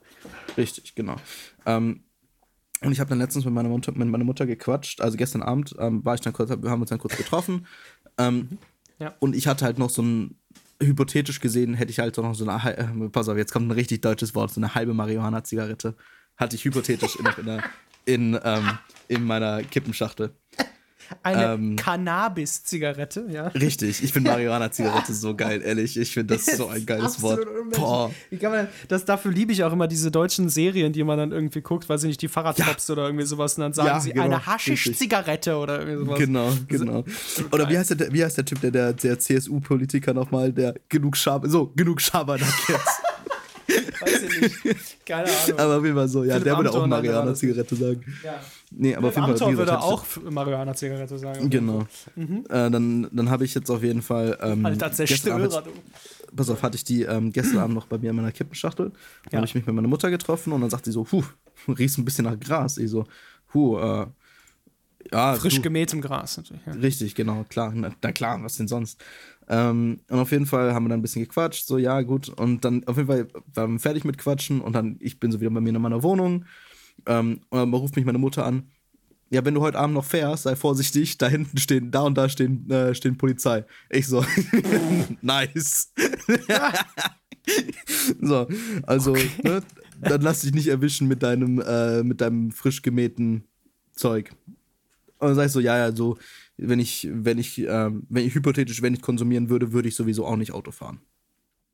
Richtig, 0.56 0.96
genau. 0.96 1.16
Ähm, 1.66 2.00
und 2.82 2.92
ich 2.92 3.00
habe 3.00 3.08
dann 3.08 3.18
letztens 3.18 3.44
mit 3.44 3.54
meiner 3.54 3.68
Mutter, 3.68 3.92
mit 3.92 4.08
meiner 4.08 4.24
Mutter 4.24 4.46
gequatscht. 4.46 5.00
Also 5.00 5.16
gestern 5.16 5.42
Abend 5.42 5.74
ähm, 5.78 6.04
war 6.04 6.14
ich 6.14 6.20
dann 6.20 6.32
kurz, 6.32 6.50
wir 6.50 6.70
haben 6.70 6.80
uns 6.80 6.90
dann 6.90 6.98
kurz 6.98 7.16
getroffen. 7.16 7.66
Ähm, 8.18 8.36
mhm. 8.36 8.58
ja. 8.98 9.14
Und 9.18 9.34
ich 9.34 9.46
hatte 9.46 9.64
halt 9.64 9.78
noch 9.78 9.90
so 9.90 10.02
ein, 10.02 10.36
hypothetisch 10.82 11.40
gesehen, 11.40 11.74
hätte 11.74 11.90
ich 11.90 11.98
halt 11.98 12.16
noch 12.16 12.34
so 12.34 12.48
eine, 12.48 12.76
äh, 12.76 13.08
pass 13.08 13.28
auf, 13.28 13.36
jetzt 13.36 13.52
kommt 13.52 13.68
ein 13.68 13.72
richtig 13.72 14.02
deutsches 14.02 14.34
Wort, 14.34 14.52
so 14.52 14.60
eine 14.60 14.74
halbe 14.74 14.94
Marihuana-Zigarette. 14.94 15.94
Hatte 16.36 16.56
ich 16.56 16.64
hypothetisch 16.64 17.16
in, 17.16 17.26
in, 17.26 17.62
in, 18.04 18.40
ähm, 18.44 18.78
in 19.08 19.24
meiner 19.24 19.62
Kippenschachtel. 19.62 20.34
Eine 21.22 21.54
ähm, 21.54 21.76
Cannabis-Zigarette, 21.76 23.26
ja. 23.30 23.48
Richtig, 23.48 24.02
ich 24.02 24.12
finde 24.12 24.30
Marihuana-Zigarette 24.32 25.14
so 25.14 25.34
geil, 25.34 25.62
ehrlich. 25.62 25.96
Ich 25.96 26.12
finde 26.12 26.34
das 26.34 26.46
so 26.46 26.68
ein 26.68 26.84
geiles 26.86 27.22
Wort. 27.22 27.46
Boah. 27.72 28.10
Wie 28.30 28.36
kann 28.36 28.52
man, 28.52 28.68
das, 28.88 29.04
dafür 29.04 29.32
liebe 29.32 29.52
ich 29.52 29.64
auch 29.64 29.72
immer 29.72 29.88
diese 29.88 30.10
deutschen 30.10 30.48
Serien, 30.48 30.92
die 30.92 31.04
man 31.04 31.18
dann 31.18 31.32
irgendwie 31.32 31.60
guckt, 31.60 31.88
weiß 31.88 32.04
ich 32.04 32.08
nicht, 32.08 32.22
die 32.22 32.28
Fahrradtops 32.28 32.88
ja. 32.88 32.92
oder 32.92 33.06
irgendwie 33.06 33.26
sowas. 33.26 33.56
Und 33.56 33.62
dann 33.62 33.72
sagen 33.72 33.88
ja, 33.88 34.00
sie 34.00 34.12
genau, 34.12 34.24
eine 34.24 34.46
Haschisch-Zigarette 34.46 35.56
oder 35.56 35.80
irgendwie 35.80 36.04
sowas. 36.04 36.18
Genau, 36.18 36.52
genau. 36.68 37.04
Oder 37.52 37.68
wie 37.68 37.78
heißt 37.78 37.98
der, 37.98 38.12
wie 38.12 38.24
heißt 38.24 38.38
der 38.38 38.44
Typ, 38.44 38.60
der, 38.60 38.70
der, 38.70 38.92
der 38.92 39.18
CSU-Politiker 39.18 40.14
nochmal, 40.14 40.52
der 40.52 40.74
genug 40.88 41.16
Schaber, 41.16 41.48
so, 41.48 41.72
genug 41.76 42.00
Schabernack 42.00 42.68
jetzt. 42.68 43.02
Nicht. 44.40 45.06
Keine 45.06 45.24
Ahnung. 45.44 45.58
Aber 45.58 45.76
auf 45.78 45.84
jeden 45.84 45.96
Fall 45.96 46.08
so, 46.08 46.24
ja, 46.24 46.34
Philipp 46.34 46.44
der 46.44 46.56
würde 46.56 46.70
auch 46.72 46.86
Marihuana-Zigarette 46.86 47.76
sagen. 47.76 48.04
Ja. 48.22 48.40
Nee, 48.70 48.94
aber 48.94 49.12
Philipp 49.12 49.30
auf 49.30 49.40
jeden 49.40 49.56
Fall. 49.56 49.58
würde 49.58 49.78
auch 49.80 50.06
Marihuana-Zigarette 50.30 51.18
sagen. 51.18 51.50
Genau. 51.50 51.86
Mhm. 52.14 52.44
Äh, 52.48 52.70
dann 52.70 53.08
dann 53.12 53.30
habe 53.30 53.44
ich 53.44 53.54
jetzt 53.54 53.70
auf 53.70 53.82
jeden 53.82 54.02
Fall. 54.02 54.38
Ähm, 54.40 54.64
Alter, 54.66 54.92
Zerstörer, 54.92 55.48
du. 55.48 55.70
Pass 56.34 56.50
auf, 56.50 56.62
hatte 56.62 56.76
ich 56.76 56.84
die 56.84 57.02
ähm, 57.02 57.32
gestern 57.32 57.58
Abend 57.60 57.74
noch 57.74 57.86
bei 57.86 57.98
mir 57.98 58.10
in 58.10 58.16
meiner 58.16 58.32
Kippenschachtel. 58.32 58.90
Dann 58.90 59.32
ja. 59.32 59.36
habe 59.38 59.46
ich 59.46 59.54
mich 59.54 59.66
mit 59.66 59.74
meiner 59.74 59.88
Mutter 59.88 60.10
getroffen 60.10 60.52
und 60.52 60.60
dann 60.60 60.70
sagt 60.70 60.84
sie 60.84 60.92
so, 60.92 61.04
puh, 61.04 61.24
riechst 61.68 61.98
ein 61.98 62.04
bisschen 62.04 62.24
nach 62.24 62.38
Gras. 62.38 62.78
Ich 62.78 62.90
so, 62.90 63.04
puh, 63.48 63.78
äh, 63.78 64.06
ja, 65.12 65.34
Frisch 65.34 65.56
du, 65.56 65.62
gemähtem 65.62 66.00
Gras 66.00 66.36
natürlich. 66.36 66.62
Ja. 66.66 66.72
Richtig, 66.72 67.14
genau, 67.14 67.44
klar. 67.48 67.72
Na, 67.74 67.90
na, 68.02 68.12
klar, 68.12 68.42
was 68.42 68.56
denn 68.56 68.68
sonst? 68.68 69.02
Ähm, 69.48 70.00
und 70.08 70.18
auf 70.18 70.32
jeden 70.32 70.46
Fall 70.46 70.74
haben 70.74 70.84
wir 70.84 70.88
dann 70.90 71.00
ein 71.00 71.02
bisschen 71.02 71.22
gequatscht, 71.22 71.66
so 71.66 71.78
ja, 71.78 72.02
gut. 72.02 72.28
Und 72.28 72.64
dann 72.64 72.84
auf 72.86 72.96
jeden 72.96 73.08
Fall 73.08 73.28
waren 73.54 73.72
wir 73.72 73.78
fertig 73.78 74.04
mit 74.04 74.18
Quatschen 74.18 74.60
und 74.60 74.72
dann, 74.72 74.96
ich 75.00 75.20
bin 75.20 75.30
so 75.30 75.40
wieder 75.40 75.50
bei 75.50 75.60
mir 75.60 75.74
in 75.74 75.80
meiner 75.80 76.02
Wohnung. 76.02 76.44
Ähm, 77.06 77.40
und 77.50 77.58
dann 77.58 77.72
ruft 77.74 77.96
mich 77.96 78.04
meine 78.04 78.18
Mutter 78.18 78.44
an. 78.44 78.70
Ja, 79.28 79.44
wenn 79.44 79.54
du 79.54 79.60
heute 79.60 79.78
Abend 79.78 79.94
noch 79.94 80.04
fährst, 80.04 80.44
sei 80.44 80.54
vorsichtig, 80.54 81.18
da 81.18 81.28
hinten 81.28 81.58
stehen, 81.58 81.90
da 81.90 82.02
und 82.02 82.16
da 82.16 82.28
stehen, 82.28 82.70
äh, 82.70 82.94
stehen 82.94 83.18
Polizei. 83.18 83.64
Ich 83.90 84.06
so, 84.06 84.24
nice. 85.20 85.92
so, 88.20 88.46
also, 88.84 89.10
okay. 89.12 89.30
ne, 89.42 89.62
dann 90.00 90.20
lass 90.20 90.42
dich 90.42 90.54
nicht 90.54 90.68
erwischen 90.68 91.08
mit 91.08 91.24
deinem, 91.24 91.60
äh, 91.60 92.04
mit 92.04 92.20
deinem 92.20 92.52
frisch 92.52 92.82
gemähten 92.82 93.44
Zeug. 93.92 94.30
Und 95.18 95.28
dann 95.28 95.34
sag 95.34 95.46
ich 95.46 95.52
so, 95.52 95.60
ja, 95.60 95.76
ja, 95.76 95.92
so, 95.92 96.18
wenn 96.56 96.78
ich, 96.78 97.08
wenn 97.10 97.38
ich, 97.38 97.58
ähm, 97.58 98.06
wenn 98.08 98.26
ich 98.26 98.34
hypothetisch, 98.34 98.82
wenn 98.82 98.94
ich 98.94 99.02
konsumieren 99.02 99.48
würde, 99.48 99.72
würde 99.72 99.88
ich 99.88 99.96
sowieso 99.96 100.26
auch 100.26 100.36
nicht 100.36 100.52
Auto 100.52 100.70
fahren. 100.70 101.00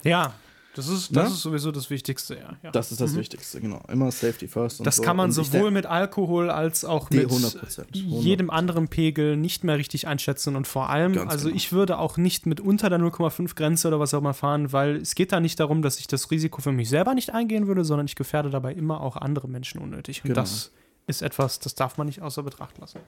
Ja, 0.02 0.34
das 0.74 0.88
ist, 0.88 1.14
das 1.14 1.28
ne? 1.28 1.34
ist 1.34 1.42
sowieso 1.42 1.70
das 1.70 1.90
Wichtigste, 1.90 2.34
ja. 2.34 2.56
ja. 2.62 2.70
Das 2.70 2.90
ist 2.90 3.00
das 3.00 3.12
mhm. 3.12 3.18
Wichtigste, 3.18 3.60
genau. 3.60 3.82
Immer 3.88 4.10
Safety 4.10 4.48
first. 4.48 4.84
das 4.86 4.96
so. 4.96 5.02
kann 5.02 5.16
man 5.18 5.26
und 5.26 5.32
sowohl 5.32 5.70
mit 5.70 5.84
Alkohol 5.84 6.48
als 6.48 6.86
auch 6.86 7.10
mit 7.10 7.28
100%, 7.28 7.58
100%. 7.58 7.84
jedem 7.92 8.48
anderen 8.48 8.88
Pegel 8.88 9.36
nicht 9.36 9.64
mehr 9.64 9.76
richtig 9.76 10.06
einschätzen. 10.06 10.56
Und 10.56 10.66
vor 10.66 10.88
allem, 10.88 11.12
Ganz 11.12 11.30
also 11.30 11.48
genau. 11.48 11.56
ich 11.56 11.72
würde 11.72 11.98
auch 11.98 12.16
nicht 12.16 12.46
mit 12.46 12.60
unter 12.60 12.88
der 12.88 12.98
0,5 12.98 13.54
Grenze 13.54 13.88
oder 13.88 14.00
was 14.00 14.14
auch 14.14 14.18
immer 14.18 14.32
fahren, 14.32 14.72
weil 14.72 14.96
es 14.96 15.14
geht 15.14 15.32
da 15.32 15.40
nicht 15.40 15.60
darum, 15.60 15.82
dass 15.82 15.98
ich 15.98 16.06
das 16.06 16.30
Risiko 16.30 16.62
für 16.62 16.72
mich 16.72 16.88
selber 16.88 17.14
nicht 17.14 17.34
eingehen 17.34 17.66
würde, 17.66 17.84
sondern 17.84 18.06
ich 18.06 18.16
gefährde 18.16 18.48
dabei 18.48 18.72
immer 18.72 19.02
auch 19.02 19.16
andere 19.16 19.48
Menschen 19.48 19.78
unnötig. 19.78 20.24
Und 20.24 20.28
genau. 20.28 20.40
das 20.40 20.72
ist 21.06 21.20
etwas, 21.20 21.58
das 21.58 21.74
darf 21.74 21.98
man 21.98 22.06
nicht 22.06 22.22
außer 22.22 22.42
Betracht 22.42 22.78
lassen. 22.78 23.00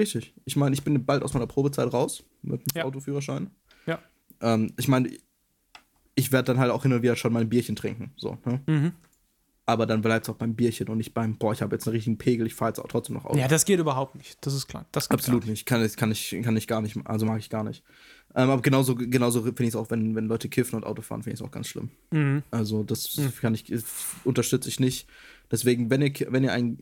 Richtig. 0.00 0.34
Ich 0.46 0.56
meine, 0.56 0.74
ich 0.74 0.82
bin 0.82 1.04
bald 1.04 1.22
aus 1.22 1.34
meiner 1.34 1.46
Probezeit 1.46 1.92
raus 1.92 2.24
mit 2.42 2.60
dem 2.62 2.78
ja. 2.78 2.84
Autoführerschein. 2.84 3.50
Ja. 3.86 3.98
Ähm, 4.40 4.72
ich 4.78 4.88
meine, 4.88 5.10
ich 6.14 6.32
werde 6.32 6.46
dann 6.46 6.58
halt 6.58 6.70
auch 6.70 6.82
hin 6.82 6.92
und 6.92 7.02
wieder 7.02 7.16
schon 7.16 7.32
mal 7.32 7.40
ein 7.40 7.50
Bierchen 7.50 7.76
trinken. 7.76 8.12
So, 8.16 8.38
ne? 8.46 8.60
mhm. 8.66 8.92
Aber 9.66 9.86
dann 9.86 10.00
bleibt 10.00 10.24
es 10.24 10.30
auch 10.30 10.36
beim 10.36 10.54
Bierchen 10.54 10.88
und 10.88 10.96
nicht 10.96 11.14
beim, 11.14 11.36
boah, 11.36 11.52
ich 11.52 11.62
habe 11.62 11.76
jetzt 11.76 11.86
einen 11.86 11.94
richtigen 11.94 12.18
Pegel, 12.18 12.46
ich 12.46 12.54
fahre 12.54 12.70
jetzt 12.70 12.80
auch 12.80 12.88
trotzdem 12.88 13.14
noch 13.14 13.26
Auto. 13.26 13.38
Ja, 13.38 13.46
das 13.46 13.64
geht 13.64 13.78
überhaupt 13.78 14.16
nicht. 14.16 14.38
Das 14.40 14.54
ist 14.54 14.66
klar. 14.66 14.86
Das 14.90 15.10
Absolut 15.10 15.46
nicht. 15.46 15.64
Kann, 15.66 15.86
kann, 15.96 16.10
ich, 16.10 16.36
kann 16.42 16.56
ich 16.56 16.66
gar 16.66 16.80
nicht, 16.80 16.96
also 17.04 17.26
mag 17.26 17.38
ich 17.38 17.50
gar 17.50 17.62
nicht. 17.62 17.84
Ähm, 18.34 18.48
aber 18.50 18.62
genauso, 18.62 18.96
genauso 18.96 19.42
finde 19.42 19.62
ich 19.64 19.68
es 19.68 19.76
auch, 19.76 19.90
wenn, 19.90 20.16
wenn 20.16 20.26
Leute 20.26 20.48
kiffen 20.48 20.76
und 20.76 20.84
Auto 20.84 21.02
fahren, 21.02 21.22
finde 21.22 21.34
ich 21.34 21.40
es 21.40 21.46
auch 21.46 21.52
ganz 21.52 21.68
schlimm. 21.68 21.90
Mhm. 22.10 22.42
Also, 22.50 22.82
das 22.82 23.16
mhm. 23.16 23.32
kann 23.40 23.54
ich, 23.54 23.72
unterstütze 24.24 24.68
ich 24.68 24.80
nicht. 24.80 25.08
Deswegen, 25.52 25.90
wenn 25.90 26.02
ihr, 26.02 26.12
wenn 26.30 26.42
ihr 26.42 26.52
ein 26.52 26.78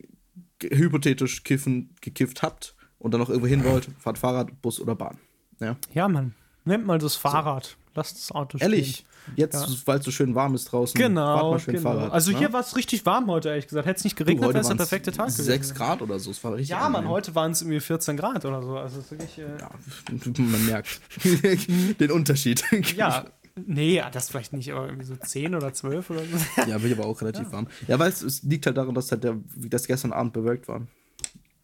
hypothetisch 0.62 1.42
kiffen, 1.44 1.90
gekifft 2.00 2.42
habt 2.42 2.74
und 3.08 3.12
dann 3.12 3.20
noch 3.22 3.30
irgendwo 3.30 3.46
hin 3.46 3.64
wollt, 3.64 3.88
fahrt 3.98 4.18
Fahrrad, 4.18 4.60
Bus 4.60 4.80
oder 4.80 4.94
Bahn. 4.94 5.16
Ja, 5.60 5.76
ja 5.94 6.08
Mann. 6.08 6.34
Nehmt 6.66 6.86
mal 6.86 6.98
das 6.98 7.16
Fahrrad. 7.16 7.64
So. 7.64 7.70
Lasst 7.94 8.16
das 8.18 8.32
Auto 8.32 8.58
stehen. 8.58 8.70
Ehrlich? 8.70 9.06
Jetzt, 9.34 9.54
ja. 9.54 9.66
weil 9.86 9.98
es 9.98 10.04
so 10.04 10.10
schön 10.10 10.34
warm 10.34 10.54
ist 10.54 10.66
draußen. 10.66 10.98
Genau. 10.98 11.38
Fahrt 11.38 11.50
mal 11.50 11.58
schön 11.58 11.74
genau. 11.76 11.90
Fahrrad. 11.90 12.12
Also 12.12 12.32
ne? 12.32 12.38
hier 12.38 12.52
war 12.52 12.60
es 12.60 12.76
richtig 12.76 13.06
warm 13.06 13.26
heute, 13.28 13.48
ehrlich 13.48 13.66
gesagt. 13.66 13.86
Hätte 13.86 13.98
es 13.98 14.04
nicht 14.04 14.16
geregnet, 14.16 14.50
wäre 14.50 14.60
es 14.60 14.68
der 14.68 14.74
perfekte 14.74 15.10
Tag 15.10 15.28
gewesen. 15.28 15.44
6 15.44 15.74
Grad 15.74 16.02
oder 16.02 16.18
so. 16.18 16.30
Es 16.30 16.44
war 16.44 16.52
richtig 16.52 16.68
ja, 16.68 16.86
Mann, 16.90 17.08
heute 17.08 17.34
waren 17.34 17.52
es 17.52 17.62
irgendwie 17.62 17.80
14 17.80 18.18
Grad 18.18 18.44
oder 18.44 18.62
so. 18.62 18.76
Also 18.76 18.98
wirklich, 19.10 19.38
äh 19.38 19.46
ja, 19.58 19.70
man 20.42 20.66
merkt 20.66 21.00
den 22.00 22.10
Unterschied. 22.10 22.62
ja, 22.94 23.24
Nee, 23.66 24.00
das 24.12 24.28
vielleicht 24.28 24.52
nicht, 24.52 24.70
aber 24.72 24.86
irgendwie 24.86 25.04
so 25.04 25.16
10 25.16 25.56
oder 25.56 25.72
12 25.72 26.10
oder 26.10 26.20
so. 26.20 26.62
Ja, 26.70 26.78
bin 26.78 26.92
ich 26.92 26.98
aber 26.98 27.08
auch 27.08 27.20
relativ 27.20 27.46
ja. 27.46 27.52
warm. 27.52 27.66
Ja, 27.88 27.98
weil 27.98 28.08
es, 28.08 28.22
es, 28.22 28.44
liegt 28.44 28.66
halt 28.66 28.76
daran, 28.76 28.94
dass 28.94 29.10
halt 29.10 29.24
der, 29.24 29.36
das 29.56 29.88
gestern 29.88 30.12
Abend 30.12 30.32
bewölkt 30.32 30.68
war 30.68 30.82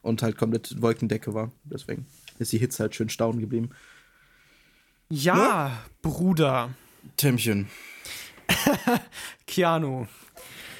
und 0.04 0.22
halt 0.22 0.36
komplett 0.36 0.80
Wolkendecke 0.80 1.34
war. 1.34 1.50
Deswegen 1.64 2.06
ist 2.38 2.52
die 2.52 2.58
Hitze 2.58 2.82
halt 2.84 2.94
schön 2.94 3.08
staunen 3.08 3.40
geblieben. 3.40 3.70
Ja, 5.08 5.36
ja? 5.36 5.72
Bruder. 6.02 6.70
Timmchen. 7.16 7.68
Keanu. 9.46 10.06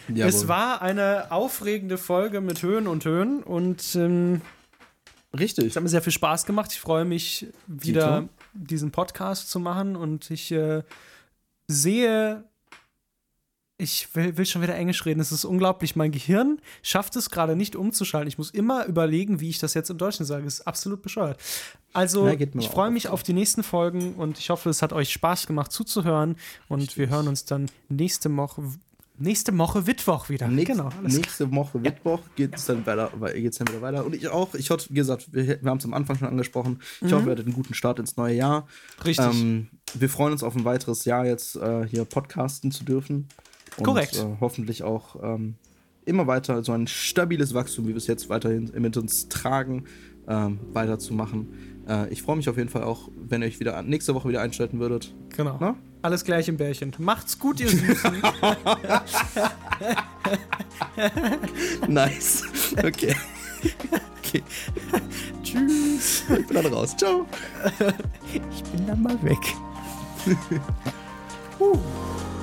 Jawohl. 0.08 0.24
Es 0.24 0.48
war 0.48 0.82
eine 0.82 1.30
aufregende 1.30 1.96
Folge 1.96 2.40
mit 2.40 2.62
Höhen 2.62 2.86
und 2.86 3.04
Höhen 3.04 3.42
und 3.42 3.94
ähm, 3.94 4.42
Richtig. 5.38 5.66
Es 5.66 5.76
hat 5.76 5.82
mir 5.82 5.88
sehr 5.88 6.02
viel 6.02 6.12
Spaß 6.12 6.46
gemacht. 6.46 6.72
Ich 6.72 6.80
freue 6.80 7.04
mich, 7.04 7.48
wieder 7.66 8.28
diesen 8.52 8.92
Podcast 8.92 9.50
zu 9.50 9.58
machen 9.58 9.96
und 9.96 10.30
ich 10.30 10.52
äh, 10.52 10.82
sehe 11.66 12.44
ich 13.76 14.08
will, 14.14 14.36
will, 14.36 14.46
schon 14.46 14.62
wieder 14.62 14.76
Englisch 14.76 15.04
reden. 15.04 15.20
Es 15.20 15.32
ist 15.32 15.44
unglaublich. 15.44 15.96
Mein 15.96 16.12
Gehirn 16.12 16.60
schafft 16.82 17.16
es 17.16 17.30
gerade 17.30 17.56
nicht 17.56 17.74
umzuschalten. 17.74 18.28
Ich 18.28 18.38
muss 18.38 18.50
immer 18.50 18.86
überlegen, 18.86 19.40
wie 19.40 19.48
ich 19.48 19.58
das 19.58 19.74
jetzt 19.74 19.90
im 19.90 19.98
Deutschen 19.98 20.24
sage. 20.24 20.44
Das 20.44 20.54
ist 20.54 20.66
absolut 20.66 21.02
bescheuert. 21.02 21.38
Also, 21.92 22.28
ja, 22.28 22.34
ich 22.34 22.68
freue 22.68 22.90
mich 22.90 23.08
auf 23.08 23.22
die 23.22 23.32
nächsten 23.32 23.62
Folgen 23.62 24.14
und 24.14 24.38
ich 24.38 24.50
hoffe, 24.50 24.70
es 24.70 24.80
hat 24.80 24.92
euch 24.92 25.10
Spaß 25.12 25.46
gemacht 25.46 25.72
zuzuhören. 25.72 26.36
Und 26.68 26.80
Richtig. 26.80 26.98
wir 26.98 27.08
hören 27.08 27.26
uns 27.26 27.44
dann 27.44 27.66
nächste 27.88 28.34
Woche. 28.36 28.62
Nächste 29.16 29.56
Woche 29.56 29.82
Mittwoch 29.82 30.28
wieder. 30.28 30.48
Nächst, 30.48 30.72
genau, 30.72 30.90
nächste 31.02 31.52
Woche 31.52 31.78
Mittwoch 31.78 32.18
ja. 32.18 32.32
geht 32.34 32.56
es 32.56 32.66
dann, 32.66 32.84
weiter, 32.84 33.12
geht's 33.32 33.58
dann 33.58 33.68
wieder 33.68 33.80
weiter. 33.80 34.04
Und 34.04 34.14
ich 34.14 34.26
auch, 34.26 34.54
ich 34.54 34.70
hoffe, 34.70 34.88
wie 34.90 34.94
gesagt, 34.94 35.32
wir, 35.32 35.62
wir 35.62 35.70
haben 35.70 35.78
es 35.78 35.84
am 35.84 35.94
Anfang 35.94 36.18
schon 36.18 36.26
angesprochen. 36.26 36.80
Ich 37.00 37.10
mhm. 37.10 37.12
hoffe, 37.12 37.26
ihr 37.26 37.32
hattet 37.32 37.46
einen 37.46 37.54
guten 37.54 37.74
Start 37.74 38.00
ins 38.00 38.16
neue 38.16 38.34
Jahr. 38.34 38.66
Richtig. 39.04 39.26
Ähm, 39.26 39.68
wir 39.94 40.08
freuen 40.08 40.32
uns 40.32 40.42
auf 40.42 40.56
ein 40.56 40.64
weiteres 40.64 41.04
Jahr 41.04 41.26
jetzt 41.26 41.54
äh, 41.54 41.86
hier 41.86 42.04
podcasten 42.04 42.72
zu 42.72 42.82
dürfen. 42.82 43.28
Und, 43.76 43.84
Korrekt. 43.84 44.16
Äh, 44.16 44.36
hoffentlich 44.40 44.82
auch 44.82 45.16
ähm, 45.22 45.54
immer 46.04 46.26
weiter 46.26 46.62
so 46.62 46.72
ein 46.72 46.86
stabiles 46.86 47.54
Wachstum, 47.54 47.86
wie 47.86 47.90
wir 47.90 47.96
es 47.96 48.06
jetzt 48.06 48.28
weiterhin 48.28 48.70
mit 48.78 48.96
uns 48.96 49.28
tragen, 49.28 49.84
ähm, 50.28 50.60
weiterzumachen. 50.72 51.84
Äh, 51.88 52.12
ich 52.12 52.22
freue 52.22 52.36
mich 52.36 52.48
auf 52.48 52.56
jeden 52.56 52.68
Fall 52.68 52.84
auch, 52.84 53.08
wenn 53.16 53.42
ihr 53.42 53.48
euch 53.48 53.60
wieder 53.60 53.82
nächste 53.82 54.14
Woche 54.14 54.28
wieder 54.28 54.40
einschalten 54.40 54.80
würdet. 54.80 55.14
Genau. 55.36 55.56
Na? 55.60 55.76
Alles 56.02 56.24
gleich 56.24 56.48
im 56.48 56.56
Bärchen. 56.56 56.94
Macht's 56.98 57.38
gut, 57.38 57.60
ihr 57.60 57.68
Süßen. 57.68 58.12
nice. 61.88 62.42
Okay. 62.78 63.14
okay. 64.18 64.42
Tschüss. 65.42 66.24
Ich 66.28 66.46
bin 66.46 66.62
dann 66.62 66.66
raus. 66.66 66.96
Ciao. 66.96 67.26
Ich 68.52 68.62
bin 68.64 68.86
dann 68.86 69.02
mal 69.02 69.22
weg. 69.22 69.38
uh. 71.58 71.78